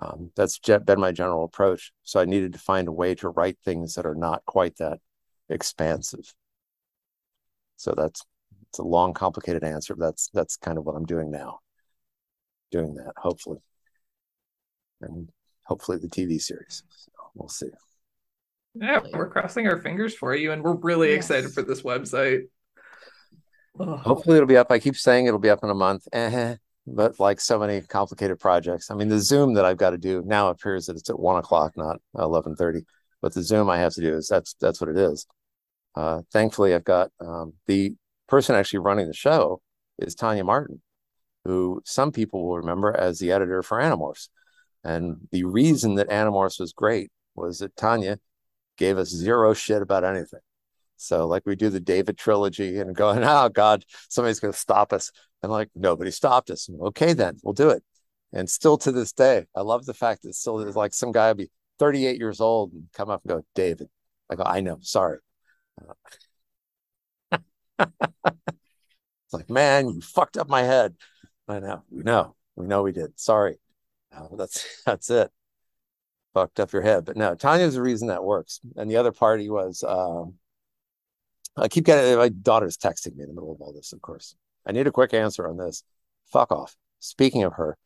Um, 0.00 0.30
that's 0.34 0.58
been 0.58 1.00
my 1.00 1.12
general 1.12 1.44
approach. 1.44 1.92
So 2.04 2.20
I 2.20 2.24
needed 2.24 2.54
to 2.54 2.58
find 2.58 2.88
a 2.88 2.92
way 2.92 3.14
to 3.16 3.28
write 3.28 3.58
things 3.64 3.94
that 3.94 4.06
are 4.06 4.14
not 4.14 4.44
quite 4.46 4.76
that 4.78 4.98
expansive. 5.48 6.32
So 7.76 7.94
that's 7.96 8.24
it's 8.68 8.78
a 8.78 8.84
long, 8.84 9.14
complicated 9.14 9.64
answer. 9.64 9.94
But 9.94 10.06
that's 10.06 10.30
that's 10.32 10.56
kind 10.56 10.78
of 10.78 10.84
what 10.84 10.96
I'm 10.96 11.06
doing 11.06 11.30
now. 11.30 11.60
Doing 12.70 12.94
that, 12.94 13.12
hopefully, 13.16 13.58
and 15.00 15.28
hopefully 15.64 15.98
the 15.98 16.08
TV 16.08 16.40
series. 16.40 16.82
So 16.88 17.10
we'll 17.34 17.48
see. 17.48 17.70
Yeah, 18.74 19.00
we're 19.12 19.28
crossing 19.28 19.66
our 19.66 19.80
fingers 19.80 20.14
for 20.14 20.34
you, 20.34 20.52
and 20.52 20.62
we're 20.62 20.76
really 20.76 21.10
yes. 21.10 21.16
excited 21.16 21.52
for 21.52 21.62
this 21.62 21.82
website. 21.82 22.42
Hopefully, 23.78 24.36
it'll 24.36 24.46
be 24.46 24.56
up. 24.56 24.70
I 24.70 24.78
keep 24.78 24.96
saying 24.96 25.26
it'll 25.26 25.40
be 25.40 25.50
up 25.50 25.64
in 25.64 25.70
a 25.70 25.74
month, 25.74 26.06
eh, 26.12 26.56
but 26.86 27.18
like 27.18 27.40
so 27.40 27.58
many 27.58 27.80
complicated 27.80 28.38
projects. 28.38 28.90
I 28.90 28.94
mean, 28.94 29.08
the 29.08 29.18
Zoom 29.18 29.54
that 29.54 29.64
I've 29.64 29.76
got 29.76 29.90
to 29.90 29.98
do 29.98 30.22
now 30.24 30.48
appears 30.50 30.86
that 30.86 30.96
it's 30.96 31.10
at 31.10 31.18
one 31.18 31.38
o'clock, 31.38 31.76
not 31.76 31.98
eleven 32.16 32.54
thirty. 32.54 32.82
But 33.22 33.34
the 33.34 33.42
Zoom 33.42 33.68
I 33.68 33.78
have 33.78 33.94
to 33.94 34.00
do 34.00 34.14
is 34.16 34.28
that's 34.28 34.54
that's 34.60 34.80
what 34.80 34.90
it 34.90 34.96
is. 34.96 35.26
Uh, 35.94 36.22
thankfully, 36.32 36.74
I've 36.74 36.84
got 36.84 37.10
um, 37.20 37.54
the 37.66 37.94
person 38.28 38.54
actually 38.54 38.80
running 38.80 39.08
the 39.08 39.14
show 39.14 39.60
is 39.98 40.14
Tonya 40.14 40.44
Martin, 40.44 40.80
who 41.44 41.82
some 41.84 42.12
people 42.12 42.46
will 42.46 42.58
remember 42.58 42.96
as 42.96 43.18
the 43.18 43.32
editor 43.32 43.62
for 43.62 43.78
Animorphs. 43.78 44.28
And 44.84 45.28
the 45.32 45.44
reason 45.44 45.96
that 45.96 46.08
Animorphs 46.08 46.60
was 46.60 46.72
great 46.72 47.10
was 47.34 47.58
that 47.58 47.76
Tanya 47.76 48.18
gave 48.80 48.98
us 48.98 49.10
zero 49.10 49.54
shit 49.54 49.82
about 49.82 50.02
anything. 50.04 50.40
So, 50.96 51.28
like, 51.28 51.44
we 51.46 51.54
do 51.54 51.70
the 51.70 51.80
David 51.80 52.18
trilogy 52.18 52.78
and 52.78 52.96
going, 52.96 53.22
oh, 53.24 53.48
God, 53.48 53.84
somebody's 54.08 54.40
going 54.40 54.52
to 54.52 54.58
stop 54.58 54.92
us. 54.92 55.12
And, 55.42 55.52
like, 55.52 55.68
nobody 55.76 56.10
stopped 56.10 56.50
us. 56.50 56.68
Okay, 56.68 57.12
then 57.12 57.38
we'll 57.44 57.54
do 57.54 57.70
it. 57.70 57.84
And 58.32 58.48
still 58.48 58.78
to 58.78 58.92
this 58.92 59.12
day, 59.12 59.46
I 59.54 59.60
love 59.60 59.86
the 59.86 59.94
fact 59.94 60.22
that 60.22 60.34
still 60.34 60.58
there's 60.58 60.76
like 60.76 60.94
some 60.94 61.12
guy 61.12 61.28
will 61.28 61.34
be 61.34 61.50
38 61.78 62.18
years 62.18 62.40
old 62.40 62.72
and 62.72 62.86
come 62.94 63.10
up 63.10 63.22
and 63.24 63.30
go, 63.30 63.44
David. 63.54 63.88
I 64.30 64.36
go, 64.36 64.44
I 64.44 64.60
know, 64.60 64.78
sorry. 64.82 65.18
it's 67.80 67.90
like, 69.32 69.50
man, 69.50 69.88
you 69.88 70.00
fucked 70.00 70.36
up 70.36 70.48
my 70.48 70.62
head. 70.62 70.94
I 71.48 71.58
know, 71.58 71.82
we 71.90 72.04
know, 72.04 72.36
we 72.54 72.66
know 72.66 72.82
we 72.82 72.92
did. 72.92 73.18
Sorry. 73.18 73.56
Uh, 74.14 74.28
that's 74.36 74.82
that's 74.86 75.10
it. 75.10 75.32
Fucked 76.34 76.60
up 76.60 76.72
your 76.72 76.82
head. 76.82 77.04
But 77.04 77.16
no, 77.16 77.34
Tonya's 77.34 77.74
the 77.74 77.82
reason 77.82 78.08
that 78.08 78.24
works. 78.24 78.60
And 78.76 78.90
the 78.90 78.96
other 78.96 79.12
party 79.12 79.50
was 79.50 79.82
um, 79.86 80.34
I 81.56 81.68
keep 81.68 81.84
getting 81.84 82.16
my 82.16 82.28
daughter's 82.28 82.76
texting 82.76 83.16
me 83.16 83.22
in 83.22 83.28
the 83.28 83.34
middle 83.34 83.52
of 83.52 83.60
all 83.60 83.72
this, 83.72 83.92
of 83.92 84.00
course. 84.00 84.36
I 84.66 84.72
need 84.72 84.86
a 84.86 84.92
quick 84.92 85.14
answer 85.14 85.48
on 85.48 85.56
this. 85.56 85.82
Fuck 86.32 86.52
off. 86.52 86.76
Speaking 87.00 87.42
of 87.42 87.54
her, 87.54 87.76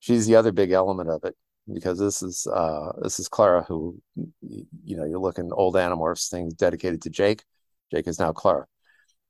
she's 0.00 0.26
the 0.26 0.36
other 0.36 0.52
big 0.52 0.72
element 0.72 1.08
of 1.08 1.24
it 1.24 1.34
because 1.72 1.98
this 1.98 2.22
is 2.22 2.46
uh 2.46 2.92
this 3.00 3.18
is 3.18 3.28
Clara 3.28 3.62
who 3.62 3.98
you 4.42 4.96
know 4.96 5.04
you're 5.04 5.18
looking 5.18 5.50
old 5.52 5.76
Animorphs 5.76 6.28
things 6.28 6.54
dedicated 6.54 7.02
to 7.02 7.10
Jake. 7.10 7.42
Jake 7.90 8.06
is 8.06 8.18
now 8.18 8.32
Clara. 8.32 8.66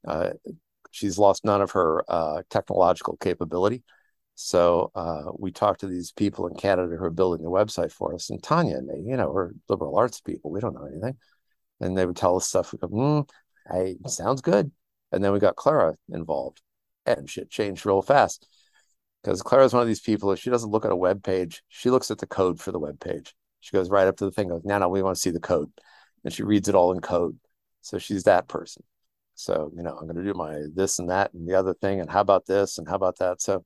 Uh, 0.07 0.31
she's 0.91 1.19
lost 1.19 1.45
none 1.45 1.63
of 1.63 1.73
her 1.73 2.05
uh, 2.09 2.43
technological 2.51 3.17
capability. 3.17 3.83
So 4.35 4.91
uh, 4.95 5.31
we 5.39 5.53
talked 5.53 5.81
to 5.81 5.87
these 5.87 6.13
people 6.13 6.47
in 6.47 6.57
Canada 6.57 6.97
who 6.97 7.05
are 7.05 7.11
building 7.11 7.45
the 7.45 7.51
website 7.51 7.93
for 7.93 8.15
us, 8.15 8.31
and 8.31 8.43
Tonya 8.43 8.79
and 8.79 8.87
me, 8.87 9.03
you 9.07 9.17
know, 9.17 9.31
we're 9.31 9.53
liberal 9.69 9.97
arts 9.97 10.21
people. 10.21 10.51
We 10.51 10.61
don't 10.61 10.75
know 10.75 10.87
anything, 10.87 11.17
and 11.81 11.97
they 11.97 12.05
would 12.05 12.17
tell 12.17 12.37
us 12.37 12.47
stuff. 12.47 12.73
We 12.73 12.79
go, 12.79 12.89
mm, 12.89 13.29
"Hey, 13.71 13.97
sounds 14.07 14.41
good." 14.41 14.73
And 15.13 15.23
then 15.23 15.33
we 15.33 15.39
got 15.39 15.57
Clara 15.57 15.97
involved, 16.09 16.63
and 17.07 17.31
shit 17.31 17.51
changed 17.51 17.87
real 17.87 18.03
fast 18.03 18.49
because 19.23 19.43
Clara 19.43 19.65
is 19.65 19.73
one 19.73 19.83
of 19.83 19.89
these 19.89 20.01
people. 20.01 20.33
If 20.33 20.41
she 20.41 20.51
doesn't 20.51 20.71
look 20.71 20.85
at 20.85 20.93
a 20.93 20.97
web 20.97 21.23
page, 21.23 21.63
she 21.69 21.91
looks 21.91 22.11
at 22.11 22.19
the 22.19 22.27
code 22.27 22.61
for 22.61 22.73
the 22.73 22.81
web 22.81 22.99
page. 23.01 23.35
She 23.61 23.73
goes 23.73 23.89
right 23.89 24.09
up 24.09 24.17
to 24.19 24.25
the 24.25 24.33
thing, 24.33 24.49
goes, 24.49 24.65
"Now, 24.65 24.79
no, 24.79 24.89
we 24.89 25.03
want 25.03 25.17
to 25.17 25.21
see 25.21 25.31
the 25.31 25.41
code," 25.41 25.71
and 26.25 26.33
she 26.33 26.43
reads 26.43 26.69
it 26.69 26.75
all 26.75 26.93
in 26.93 27.01
code. 27.01 27.39
So 27.83 27.99
she's 27.99 28.25
that 28.25 28.49
person. 28.49 28.83
So, 29.35 29.71
you 29.77 29.83
know, 29.83 29.97
I'm 29.97 30.07
going 30.07 30.17
to 30.17 30.25
do 30.25 30.35
my 30.35 30.63
this 30.75 30.99
and 30.99 31.11
that 31.11 31.33
and 31.35 31.49
the 31.49 31.55
other 31.55 31.75
thing. 31.75 32.01
And 32.01 32.11
how 32.11 32.21
about 32.21 32.47
this? 32.47 32.79
And 32.79 32.89
how 32.89 32.95
about 32.97 33.19
that? 33.19 33.43
So 33.43 33.65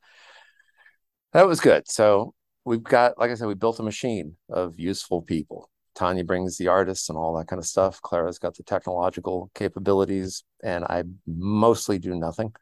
that 1.32 1.46
was 1.46 1.60
good. 1.60 1.88
So 1.90 2.34
we've 2.64 2.82
got, 2.82 3.18
like 3.18 3.30
I 3.30 3.34
said, 3.34 3.48
we 3.48 3.54
built 3.54 3.80
a 3.80 3.82
machine 3.82 4.36
of 4.48 4.78
useful 4.78 5.22
people. 5.22 5.70
Tonya 5.96 6.26
brings 6.26 6.56
the 6.56 6.68
artists 6.68 7.08
and 7.08 7.18
all 7.18 7.36
that 7.36 7.48
kind 7.48 7.58
of 7.58 7.66
stuff. 7.66 8.00
Clara's 8.02 8.38
got 8.38 8.56
the 8.56 8.62
technological 8.62 9.50
capabilities, 9.54 10.44
and 10.62 10.84
I 10.84 11.02
mostly 11.26 11.98
do 11.98 12.14
nothing 12.14 12.52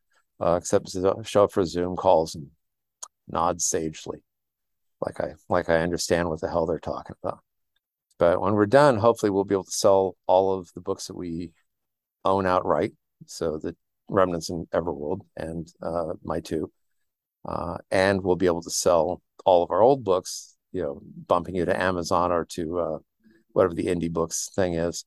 uh, 0.40 0.54
except 0.54 0.96
show 1.24 1.44
up 1.44 1.52
for 1.52 1.64
Zoom 1.64 1.96
calls 1.96 2.34
and 2.34 2.48
nod 3.28 3.60
sagely, 3.60 4.18
like 5.04 5.20
I 5.20 5.34
like 5.48 5.68
I 5.68 5.78
understand 5.78 6.28
what 6.28 6.40
the 6.40 6.48
hell 6.48 6.66
they're 6.66 6.78
talking 6.78 7.16
about. 7.22 7.40
But 8.18 8.40
when 8.40 8.54
we're 8.54 8.66
done, 8.66 8.96
hopefully 8.96 9.30
we'll 9.30 9.44
be 9.44 9.54
able 9.54 9.64
to 9.64 9.70
sell 9.70 10.16
all 10.26 10.58
of 10.58 10.72
the 10.74 10.80
books 10.80 11.06
that 11.06 11.16
we 11.16 11.52
own 12.24 12.46
outright. 12.46 12.92
So 13.26 13.58
the 13.58 13.76
Remnants 14.08 14.50
in 14.50 14.66
Everworld 14.72 15.20
and 15.36 15.70
uh, 15.82 16.14
my 16.22 16.40
two. 16.40 16.70
Uh, 17.46 17.76
and 17.90 18.22
we'll 18.22 18.36
be 18.36 18.46
able 18.46 18.62
to 18.62 18.70
sell 18.70 19.22
all 19.44 19.62
of 19.62 19.70
our 19.70 19.80
old 19.80 20.02
books, 20.02 20.56
you 20.72 20.82
know, 20.82 21.00
bumping 21.26 21.54
you 21.54 21.64
to 21.64 21.80
Amazon 21.80 22.32
or 22.32 22.44
to 22.44 22.78
uh, 22.78 22.98
whatever 23.52 23.74
the 23.74 23.86
indie 23.86 24.12
books 24.12 24.50
thing 24.54 24.74
is. 24.74 25.04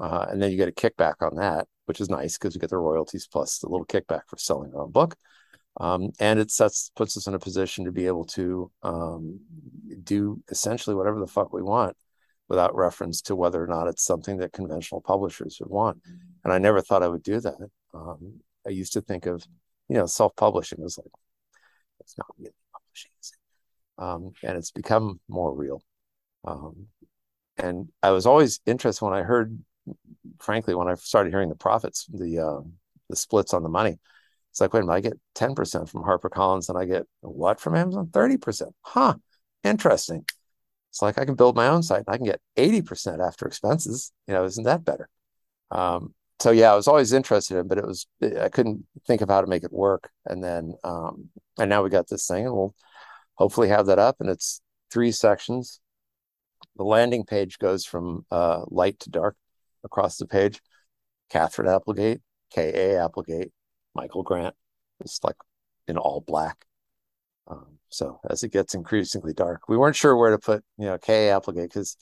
Uh, 0.00 0.26
and 0.30 0.40
then 0.40 0.50
you 0.50 0.56
get 0.56 0.68
a 0.68 0.72
kickback 0.72 1.14
on 1.20 1.36
that, 1.36 1.66
which 1.84 2.00
is 2.00 2.08
nice 2.08 2.38
because 2.38 2.54
you 2.54 2.60
get 2.60 2.70
the 2.70 2.78
royalties 2.78 3.28
plus 3.30 3.58
the 3.58 3.68
little 3.68 3.86
kickback 3.86 4.22
for 4.26 4.38
selling 4.38 4.72
our 4.74 4.82
own 4.82 4.90
book. 4.90 5.14
Um, 5.80 6.10
and 6.18 6.40
it 6.40 6.50
sets 6.50 6.90
puts 6.96 7.16
us 7.16 7.26
in 7.26 7.34
a 7.34 7.38
position 7.38 7.84
to 7.84 7.92
be 7.92 8.06
able 8.06 8.24
to 8.26 8.70
um, 8.82 9.40
do 10.02 10.42
essentially 10.48 10.96
whatever 10.96 11.20
the 11.20 11.26
fuck 11.26 11.52
we 11.52 11.62
want 11.62 11.96
without 12.48 12.74
reference 12.74 13.20
to 13.22 13.36
whether 13.36 13.62
or 13.62 13.66
not 13.66 13.86
it's 13.86 14.04
something 14.04 14.38
that 14.38 14.52
conventional 14.52 15.00
publishers 15.00 15.58
would 15.60 15.70
want. 15.70 16.00
And 16.42 16.52
I 16.52 16.58
never 16.58 16.80
thought 16.80 17.02
I 17.02 17.08
would 17.08 17.22
do 17.22 17.40
that. 17.40 17.56
Um, 17.94 18.40
I 18.66 18.70
used 18.70 18.94
to 18.94 19.02
think 19.02 19.26
of, 19.26 19.44
you 19.88 19.96
know, 19.96 20.06
self-publishing 20.06 20.82
as 20.84 20.98
like, 20.98 21.12
it's 22.00 22.16
not 22.18 22.26
really 22.38 22.54
publishing. 22.72 23.10
Um, 23.98 24.32
and 24.42 24.56
it's 24.56 24.70
become 24.70 25.20
more 25.28 25.54
real. 25.54 25.82
Um, 26.44 26.86
and 27.56 27.88
I 28.02 28.10
was 28.10 28.26
always 28.26 28.60
interested 28.66 29.04
when 29.04 29.14
I 29.14 29.22
heard, 29.22 29.58
frankly, 30.40 30.74
when 30.74 30.88
I 30.88 30.94
started 30.94 31.32
hearing 31.32 31.48
the 31.48 31.56
profits, 31.56 32.06
the 32.06 32.38
uh, 32.40 32.60
the 33.10 33.16
splits 33.16 33.54
on 33.54 33.62
the 33.62 33.68
money. 33.68 33.98
It's 34.50 34.60
like, 34.60 34.72
wait 34.72 34.80
a 34.80 34.86
minute, 34.86 34.96
I 34.96 35.00
get 35.00 35.18
10% 35.34 35.88
from 35.88 36.04
HarperCollins 36.04 36.68
and 36.68 36.78
I 36.78 36.84
get 36.84 37.06
what 37.20 37.60
from 37.60 37.74
Amazon? 37.74 38.08
30%. 38.12 38.74
Huh. 38.82 39.16
Interesting. 39.64 40.24
It's 40.90 41.02
like 41.02 41.18
I 41.18 41.24
can 41.24 41.34
build 41.34 41.56
my 41.56 41.68
own 41.68 41.82
site 41.82 42.04
and 42.06 42.14
I 42.14 42.16
can 42.16 42.26
get 42.26 42.40
80% 42.56 43.20
after 43.20 43.46
expenses. 43.46 44.12
You 44.26 44.34
know, 44.34 44.44
isn't 44.44 44.64
that 44.64 44.84
better? 44.84 45.08
Um, 45.70 46.14
so 46.40 46.50
yeah, 46.50 46.72
I 46.72 46.76
was 46.76 46.88
always 46.88 47.12
interested 47.12 47.58
in, 47.58 47.68
but 47.68 47.78
it 47.78 47.86
was 47.86 48.06
I 48.40 48.48
couldn't 48.48 48.86
think 49.06 49.22
of 49.22 49.28
how 49.28 49.40
to 49.40 49.46
make 49.46 49.64
it 49.64 49.72
work. 49.72 50.10
And 50.26 50.42
then 50.42 50.74
um, 50.84 51.30
and 51.58 51.68
now 51.68 51.82
we 51.82 51.90
got 51.90 52.08
this 52.08 52.26
thing, 52.26 52.46
and 52.46 52.54
we'll 52.54 52.74
hopefully 53.34 53.68
have 53.68 53.86
that 53.86 53.98
up. 53.98 54.16
And 54.20 54.30
it's 54.30 54.60
three 54.90 55.12
sections. 55.12 55.80
The 56.76 56.84
landing 56.84 57.24
page 57.24 57.58
goes 57.58 57.84
from 57.84 58.24
uh, 58.30 58.62
light 58.68 59.00
to 59.00 59.10
dark 59.10 59.36
across 59.84 60.16
the 60.16 60.26
page. 60.26 60.60
Katherine 61.28 61.68
Applegate, 61.68 62.20
K. 62.52 62.92
A. 62.92 63.04
Applegate, 63.04 63.52
Michael 63.94 64.22
Grant. 64.22 64.54
It's 65.00 65.22
like 65.24 65.36
in 65.88 65.98
all 65.98 66.20
black. 66.20 66.64
Um, 67.48 67.78
so 67.88 68.20
as 68.28 68.42
it 68.42 68.52
gets 68.52 68.74
increasingly 68.74 69.32
dark, 69.32 69.62
we 69.68 69.76
weren't 69.76 69.96
sure 69.96 70.16
where 70.16 70.30
to 70.30 70.38
put, 70.38 70.64
you 70.76 70.86
know, 70.86 70.98
K 70.98 71.30
Applegate 71.30 71.70
because 71.70 71.96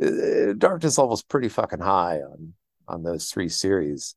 uh, 0.00 0.52
darkness 0.56 0.98
level 0.98 1.14
is 1.14 1.22
pretty 1.22 1.48
fucking 1.48 1.80
high 1.80 2.20
on 2.20 2.54
on 2.88 3.02
those 3.02 3.30
three 3.30 3.48
series. 3.48 4.14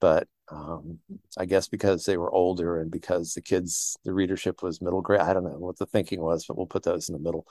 But 0.00 0.28
um, 0.50 0.98
I 1.38 1.44
guess 1.44 1.68
because 1.68 2.04
they 2.04 2.16
were 2.16 2.32
older 2.32 2.80
and 2.80 2.90
because 2.90 3.34
the 3.34 3.42
kids, 3.42 3.96
the 4.04 4.12
readership 4.12 4.62
was 4.62 4.82
middle 4.82 5.02
grade. 5.02 5.20
I 5.20 5.32
don't 5.32 5.44
know 5.44 5.50
what 5.58 5.78
the 5.78 5.86
thinking 5.86 6.20
was, 6.20 6.44
but 6.46 6.56
we'll 6.56 6.66
put 6.66 6.82
those 6.82 7.08
in 7.08 7.14
the 7.14 7.18
middle. 7.20 7.46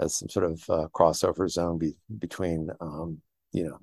as 0.00 0.14
some 0.16 0.28
sort 0.28 0.46
of 0.46 0.62
uh, 0.68 0.88
crossover 0.94 1.48
zone 1.48 1.78
be, 1.78 1.94
between, 2.18 2.70
um, 2.80 3.18
you 3.52 3.64
know, 3.64 3.78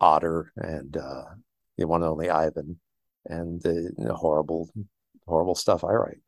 Odder 0.00 0.52
and 0.56 0.96
uh, 0.96 1.24
the 1.76 1.86
one 1.86 2.02
and 2.02 2.10
only 2.10 2.30
Ivan 2.30 2.78
and 3.26 3.60
the 3.62 3.92
you 3.98 4.04
know, 4.04 4.14
horrible, 4.14 4.70
horrible 5.26 5.54
stuff 5.54 5.84
I 5.84 5.92
write. 5.92 6.20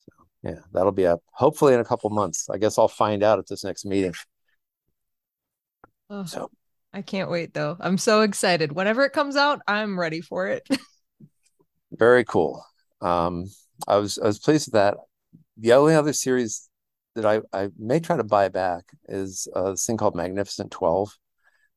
So 0.00 0.12
yeah, 0.42 0.60
that'll 0.72 0.92
be 0.92 1.06
up 1.06 1.22
hopefully 1.32 1.74
in 1.74 1.80
a 1.80 1.84
couple 1.84 2.10
months. 2.10 2.48
I 2.50 2.58
guess 2.58 2.78
I'll 2.78 2.88
find 2.88 3.22
out 3.22 3.38
at 3.38 3.46
this 3.46 3.64
next 3.64 3.84
meeting. 3.84 4.14
Oh, 6.10 6.24
so 6.24 6.50
I 6.92 7.02
can't 7.02 7.30
wait 7.30 7.54
though. 7.54 7.76
I'm 7.80 7.98
so 7.98 8.20
excited. 8.22 8.72
Whenever 8.72 9.04
it 9.04 9.12
comes 9.12 9.36
out, 9.36 9.60
I'm 9.66 9.98
ready 9.98 10.20
for 10.20 10.48
it. 10.48 10.66
very 11.92 12.24
cool. 12.24 12.64
Um, 13.00 13.46
I 13.86 13.96
was 13.96 14.18
I 14.18 14.26
was 14.26 14.38
pleased 14.38 14.68
with 14.68 14.74
that. 14.74 14.96
The 15.56 15.72
only 15.72 15.94
other 15.94 16.12
series 16.12 16.68
that 17.14 17.26
I, 17.26 17.40
I 17.52 17.68
may 17.78 18.00
try 18.00 18.16
to 18.16 18.24
buy 18.24 18.48
back 18.48 18.84
is 19.08 19.48
uh, 19.54 19.72
this 19.72 19.86
thing 19.86 19.96
called 19.96 20.14
Magnificent 20.14 20.70
12, 20.70 21.16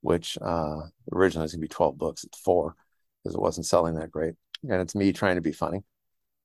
which 0.01 0.37
uh, 0.41 0.81
originally 1.11 1.43
was 1.43 1.51
to 1.53 1.57
be 1.57 1.67
12 1.67 1.97
books. 1.97 2.23
It's 2.23 2.39
four 2.39 2.75
because 3.23 3.35
it 3.35 3.41
wasn't 3.41 3.65
selling 3.65 3.95
that 3.95 4.11
great. 4.11 4.35
And 4.63 4.81
it's 4.81 4.95
me 4.95 5.11
trying 5.11 5.35
to 5.35 5.41
be 5.41 5.51
funny. 5.51 5.83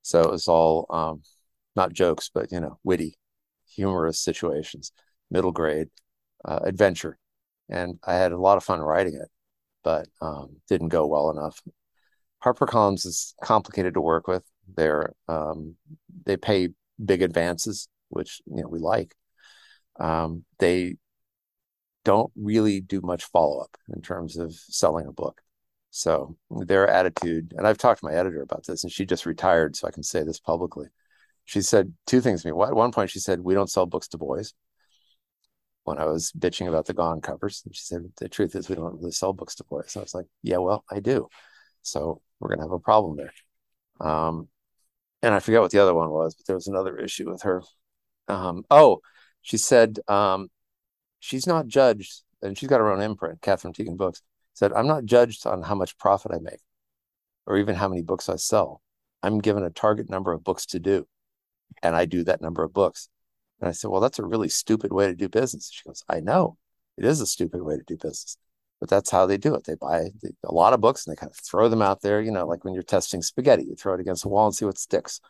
So 0.02 0.22
it 0.22 0.30
was 0.30 0.48
all 0.48 0.86
um, 0.90 1.22
not 1.76 1.92
jokes, 1.92 2.30
but, 2.32 2.50
you 2.50 2.60
know, 2.60 2.78
witty, 2.82 3.16
humorous 3.74 4.18
situations, 4.18 4.92
middle 5.30 5.52
grade, 5.52 5.88
uh, 6.44 6.60
adventure. 6.62 7.18
And 7.70 7.98
I 8.04 8.14
had 8.14 8.32
a 8.32 8.38
lot 8.38 8.56
of 8.56 8.64
fun 8.64 8.80
writing 8.80 9.14
it, 9.14 9.28
but 9.84 10.08
um, 10.20 10.56
didn't 10.68 10.88
go 10.88 11.06
well 11.06 11.30
enough. 11.30 11.60
HarperCollins 12.44 13.06
is 13.06 13.34
complicated 13.42 13.94
to 13.94 14.00
work 14.00 14.26
with. 14.26 14.44
They're 14.76 15.12
um, 15.28 15.76
they 16.24 16.36
pay 16.36 16.68
big 17.04 17.22
advances 17.22 17.88
which 18.10 18.42
you 18.46 18.62
know 18.62 18.68
we 18.68 18.78
like, 18.78 19.14
um, 19.98 20.44
they 20.58 20.96
don't 22.04 22.30
really 22.36 22.80
do 22.80 23.00
much 23.00 23.24
follow 23.24 23.60
up 23.60 23.76
in 23.94 24.02
terms 24.02 24.36
of 24.36 24.52
selling 24.52 25.06
a 25.06 25.12
book. 25.12 25.40
So 25.90 26.36
their 26.50 26.86
attitude, 26.86 27.52
and 27.56 27.66
I've 27.66 27.78
talked 27.78 28.00
to 28.00 28.06
my 28.06 28.14
editor 28.14 28.42
about 28.42 28.66
this, 28.66 28.84
and 28.84 28.92
she 28.92 29.06
just 29.06 29.26
retired, 29.26 29.74
so 29.74 29.88
I 29.88 29.90
can 29.90 30.02
say 30.02 30.22
this 30.22 30.38
publicly. 30.38 30.86
She 31.44 31.62
said 31.62 31.92
two 32.06 32.20
things 32.20 32.42
to 32.42 32.52
me. 32.52 32.62
At 32.62 32.74
one 32.74 32.92
point, 32.92 33.10
she 33.10 33.18
said, 33.18 33.40
"We 33.40 33.54
don't 33.54 33.70
sell 33.70 33.86
books 33.86 34.08
to 34.08 34.18
boys." 34.18 34.54
When 35.90 35.98
I 35.98 36.06
was 36.06 36.32
bitching 36.32 36.68
about 36.68 36.86
the 36.86 36.94
Gone 36.94 37.20
covers, 37.20 37.62
and 37.64 37.74
she 37.74 37.82
said, 37.82 38.10
"The 38.16 38.28
truth 38.28 38.54
is, 38.56 38.68
we 38.68 38.76
don't 38.76 38.96
really 38.96 39.12
sell 39.12 39.32
books 39.32 39.56
to 39.56 39.64
boys." 39.64 39.92
So 39.92 40.00
I 40.00 40.02
was 40.04 40.14
like, 40.14 40.26
"Yeah, 40.42 40.58
well, 40.58 40.84
I 40.90 41.00
do." 41.00 41.28
So 41.82 42.22
we're 42.38 42.50
gonna 42.50 42.62
have 42.62 42.72
a 42.72 42.78
problem 42.78 43.16
there. 43.16 43.32
Um, 44.00 44.48
and 45.22 45.34
I 45.34 45.40
forget 45.40 45.60
what 45.60 45.70
the 45.72 45.80
other 45.80 45.94
one 45.94 46.10
was, 46.10 46.34
but 46.34 46.46
there 46.46 46.56
was 46.56 46.68
another 46.68 46.96
issue 46.98 47.30
with 47.30 47.42
her 47.42 47.62
um, 48.30 48.64
oh, 48.70 49.00
she 49.42 49.58
said 49.58 49.98
um, 50.08 50.50
she's 51.18 51.46
not 51.46 51.66
judged, 51.66 52.22
and 52.42 52.56
she's 52.56 52.68
got 52.68 52.80
her 52.80 52.90
own 52.90 53.02
imprint, 53.02 53.42
Katherine 53.42 53.74
Tegen 53.74 53.96
Books. 53.96 54.22
Said 54.54 54.72
I'm 54.72 54.86
not 54.86 55.04
judged 55.04 55.46
on 55.46 55.62
how 55.62 55.74
much 55.74 55.98
profit 55.98 56.32
I 56.32 56.38
make, 56.38 56.60
or 57.46 57.56
even 57.56 57.74
how 57.74 57.88
many 57.88 58.02
books 58.02 58.28
I 58.28 58.36
sell. 58.36 58.82
I'm 59.22 59.38
given 59.38 59.64
a 59.64 59.70
target 59.70 60.08
number 60.08 60.32
of 60.32 60.44
books 60.44 60.66
to 60.66 60.78
do, 60.78 61.06
and 61.82 61.96
I 61.96 62.06
do 62.06 62.24
that 62.24 62.40
number 62.40 62.62
of 62.62 62.72
books. 62.72 63.08
And 63.60 63.68
I 63.68 63.72
said, 63.72 63.90
well, 63.90 64.00
that's 64.00 64.18
a 64.18 64.24
really 64.24 64.48
stupid 64.48 64.92
way 64.92 65.06
to 65.06 65.14
do 65.14 65.28
business. 65.28 65.70
She 65.72 65.82
goes, 65.86 66.02
I 66.08 66.20
know 66.20 66.56
it 66.96 67.04
is 67.04 67.20
a 67.20 67.26
stupid 67.26 67.62
way 67.62 67.76
to 67.76 67.82
do 67.82 67.96
business, 67.96 68.36
but 68.80 68.88
that's 68.88 69.10
how 69.10 69.26
they 69.26 69.36
do 69.36 69.54
it. 69.54 69.64
They 69.64 69.74
buy 69.74 70.08
a 70.44 70.52
lot 70.52 70.72
of 70.72 70.80
books 70.80 71.06
and 71.06 71.12
they 71.12 71.20
kind 71.20 71.30
of 71.30 71.36
throw 71.36 71.68
them 71.68 71.82
out 71.82 72.00
there. 72.00 72.20
You 72.20 72.30
know, 72.30 72.46
like 72.46 72.64
when 72.64 72.74
you're 72.74 72.82
testing 72.82 73.22
spaghetti, 73.22 73.64
you 73.64 73.74
throw 73.74 73.94
it 73.94 74.00
against 74.00 74.22
the 74.22 74.28
wall 74.28 74.46
and 74.46 74.54
see 74.54 74.64
what 74.64 74.78
sticks. 74.78 75.20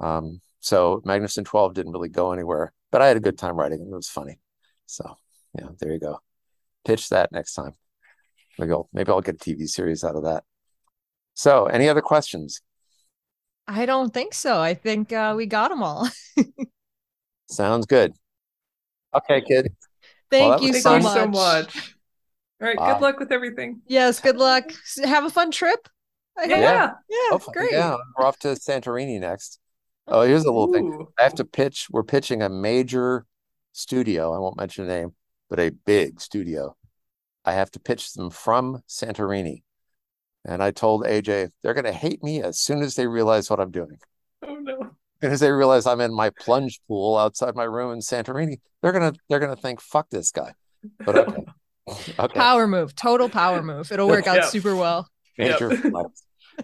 Um, 0.00 0.40
so 0.60 1.02
Magnificent 1.04 1.46
12 1.46 1.74
didn't 1.74 1.92
really 1.92 2.08
go 2.08 2.32
anywhere, 2.32 2.72
but 2.90 3.02
I 3.02 3.08
had 3.08 3.16
a 3.16 3.20
good 3.20 3.38
time 3.38 3.56
writing 3.56 3.80
it. 3.80 3.84
It 3.84 3.94
was 3.94 4.08
funny. 4.08 4.38
So 4.86 5.16
yeah, 5.58 5.68
there 5.78 5.92
you 5.92 6.00
go. 6.00 6.20
Pitch 6.84 7.10
that 7.10 7.32
next 7.32 7.54
time. 7.54 7.74
Maybe 8.58 8.72
I'll, 8.72 8.88
maybe 8.92 9.10
I'll 9.10 9.20
get 9.20 9.36
a 9.36 9.38
TV 9.38 9.68
series 9.68 10.04
out 10.04 10.16
of 10.16 10.24
that. 10.24 10.44
So 11.34 11.66
any 11.66 11.88
other 11.88 12.02
questions? 12.02 12.62
I 13.66 13.86
don't 13.86 14.12
think 14.12 14.34
so. 14.34 14.60
I 14.60 14.74
think 14.74 15.12
uh, 15.12 15.34
we 15.36 15.46
got 15.46 15.68
them 15.68 15.82
all. 15.82 16.08
Sounds 17.50 17.86
good. 17.86 18.12
Okay, 19.14 19.40
kid. 19.40 19.72
Thank 20.30 20.48
well, 20.48 20.62
you 20.62 20.74
so 20.74 20.98
much. 21.00 21.14
so 21.14 21.26
much. 21.26 21.96
All 22.60 22.68
right. 22.68 22.78
Good 22.78 23.02
luck 23.02 23.18
with 23.18 23.32
everything. 23.32 23.80
Yes. 23.86 24.20
Good 24.20 24.36
luck. 24.36 24.72
Have 25.02 25.24
a 25.24 25.30
fun 25.30 25.50
trip. 25.50 25.88
Yeah. 26.38 26.58
Yeah. 26.58 26.92
yeah 27.08 27.38
great. 27.52 27.72
Yeah. 27.72 27.96
We're 28.16 28.26
off 28.26 28.38
to 28.40 28.48
Santorini 28.48 29.18
next. 29.18 29.58
Oh, 30.06 30.22
here's 30.22 30.44
a 30.44 30.52
little 30.52 30.70
Ooh. 30.70 30.72
thing. 30.72 31.06
I 31.18 31.22
have 31.22 31.34
to 31.36 31.44
pitch. 31.44 31.88
We're 31.90 32.02
pitching 32.02 32.42
a 32.42 32.48
major 32.48 33.26
studio. 33.72 34.32
I 34.34 34.38
won't 34.38 34.56
mention 34.56 34.86
the 34.86 34.94
name, 34.94 35.14
but 35.48 35.58
a 35.58 35.70
big 35.70 36.20
studio. 36.20 36.76
I 37.44 37.52
have 37.52 37.70
to 37.72 37.80
pitch 37.80 38.12
them 38.12 38.30
from 38.30 38.82
Santorini. 38.88 39.62
And 40.44 40.62
I 40.62 40.70
told 40.70 41.04
AJ, 41.04 41.50
they're 41.62 41.74
going 41.74 41.84
to 41.84 41.92
hate 41.92 42.22
me 42.22 42.42
as 42.42 42.58
soon 42.58 42.82
as 42.82 42.94
they 42.94 43.06
realize 43.06 43.50
what 43.50 43.60
I'm 43.60 43.70
doing. 43.70 43.98
Oh 44.42 44.54
no. 44.54 44.90
And 45.22 45.32
as 45.32 45.40
they 45.40 45.50
realize 45.50 45.86
I'm 45.86 46.00
in 46.00 46.14
my 46.14 46.30
plunge 46.30 46.80
pool 46.88 47.16
outside 47.16 47.54
my 47.54 47.64
room 47.64 47.92
in 47.92 47.98
Santorini, 47.98 48.58
they're 48.82 48.92
gonna 48.92 49.12
they're 49.28 49.40
gonna 49.40 49.56
think, 49.56 49.80
"Fuck 49.80 50.08
this 50.10 50.30
guy." 50.30 50.54
But 51.04 51.16
okay, 51.16 51.44
okay. 52.18 52.40
Power 52.40 52.66
move, 52.66 52.94
total 52.94 53.28
power 53.28 53.62
move. 53.62 53.92
It'll 53.92 54.08
work 54.08 54.26
out 54.26 54.46
super 54.46 54.74
well. 54.74 55.08
Major. 55.36 55.70
Yep. 55.72 56.06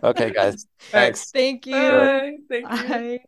Okay, 0.02 0.30
guys. 0.30 0.66
Thanks. 0.78 1.30
Thank 1.30 1.66
you. 1.66 1.72
Bye. 1.72 2.36
Thank 2.48 2.70
you. 2.70 2.88
Bye. 2.88 3.18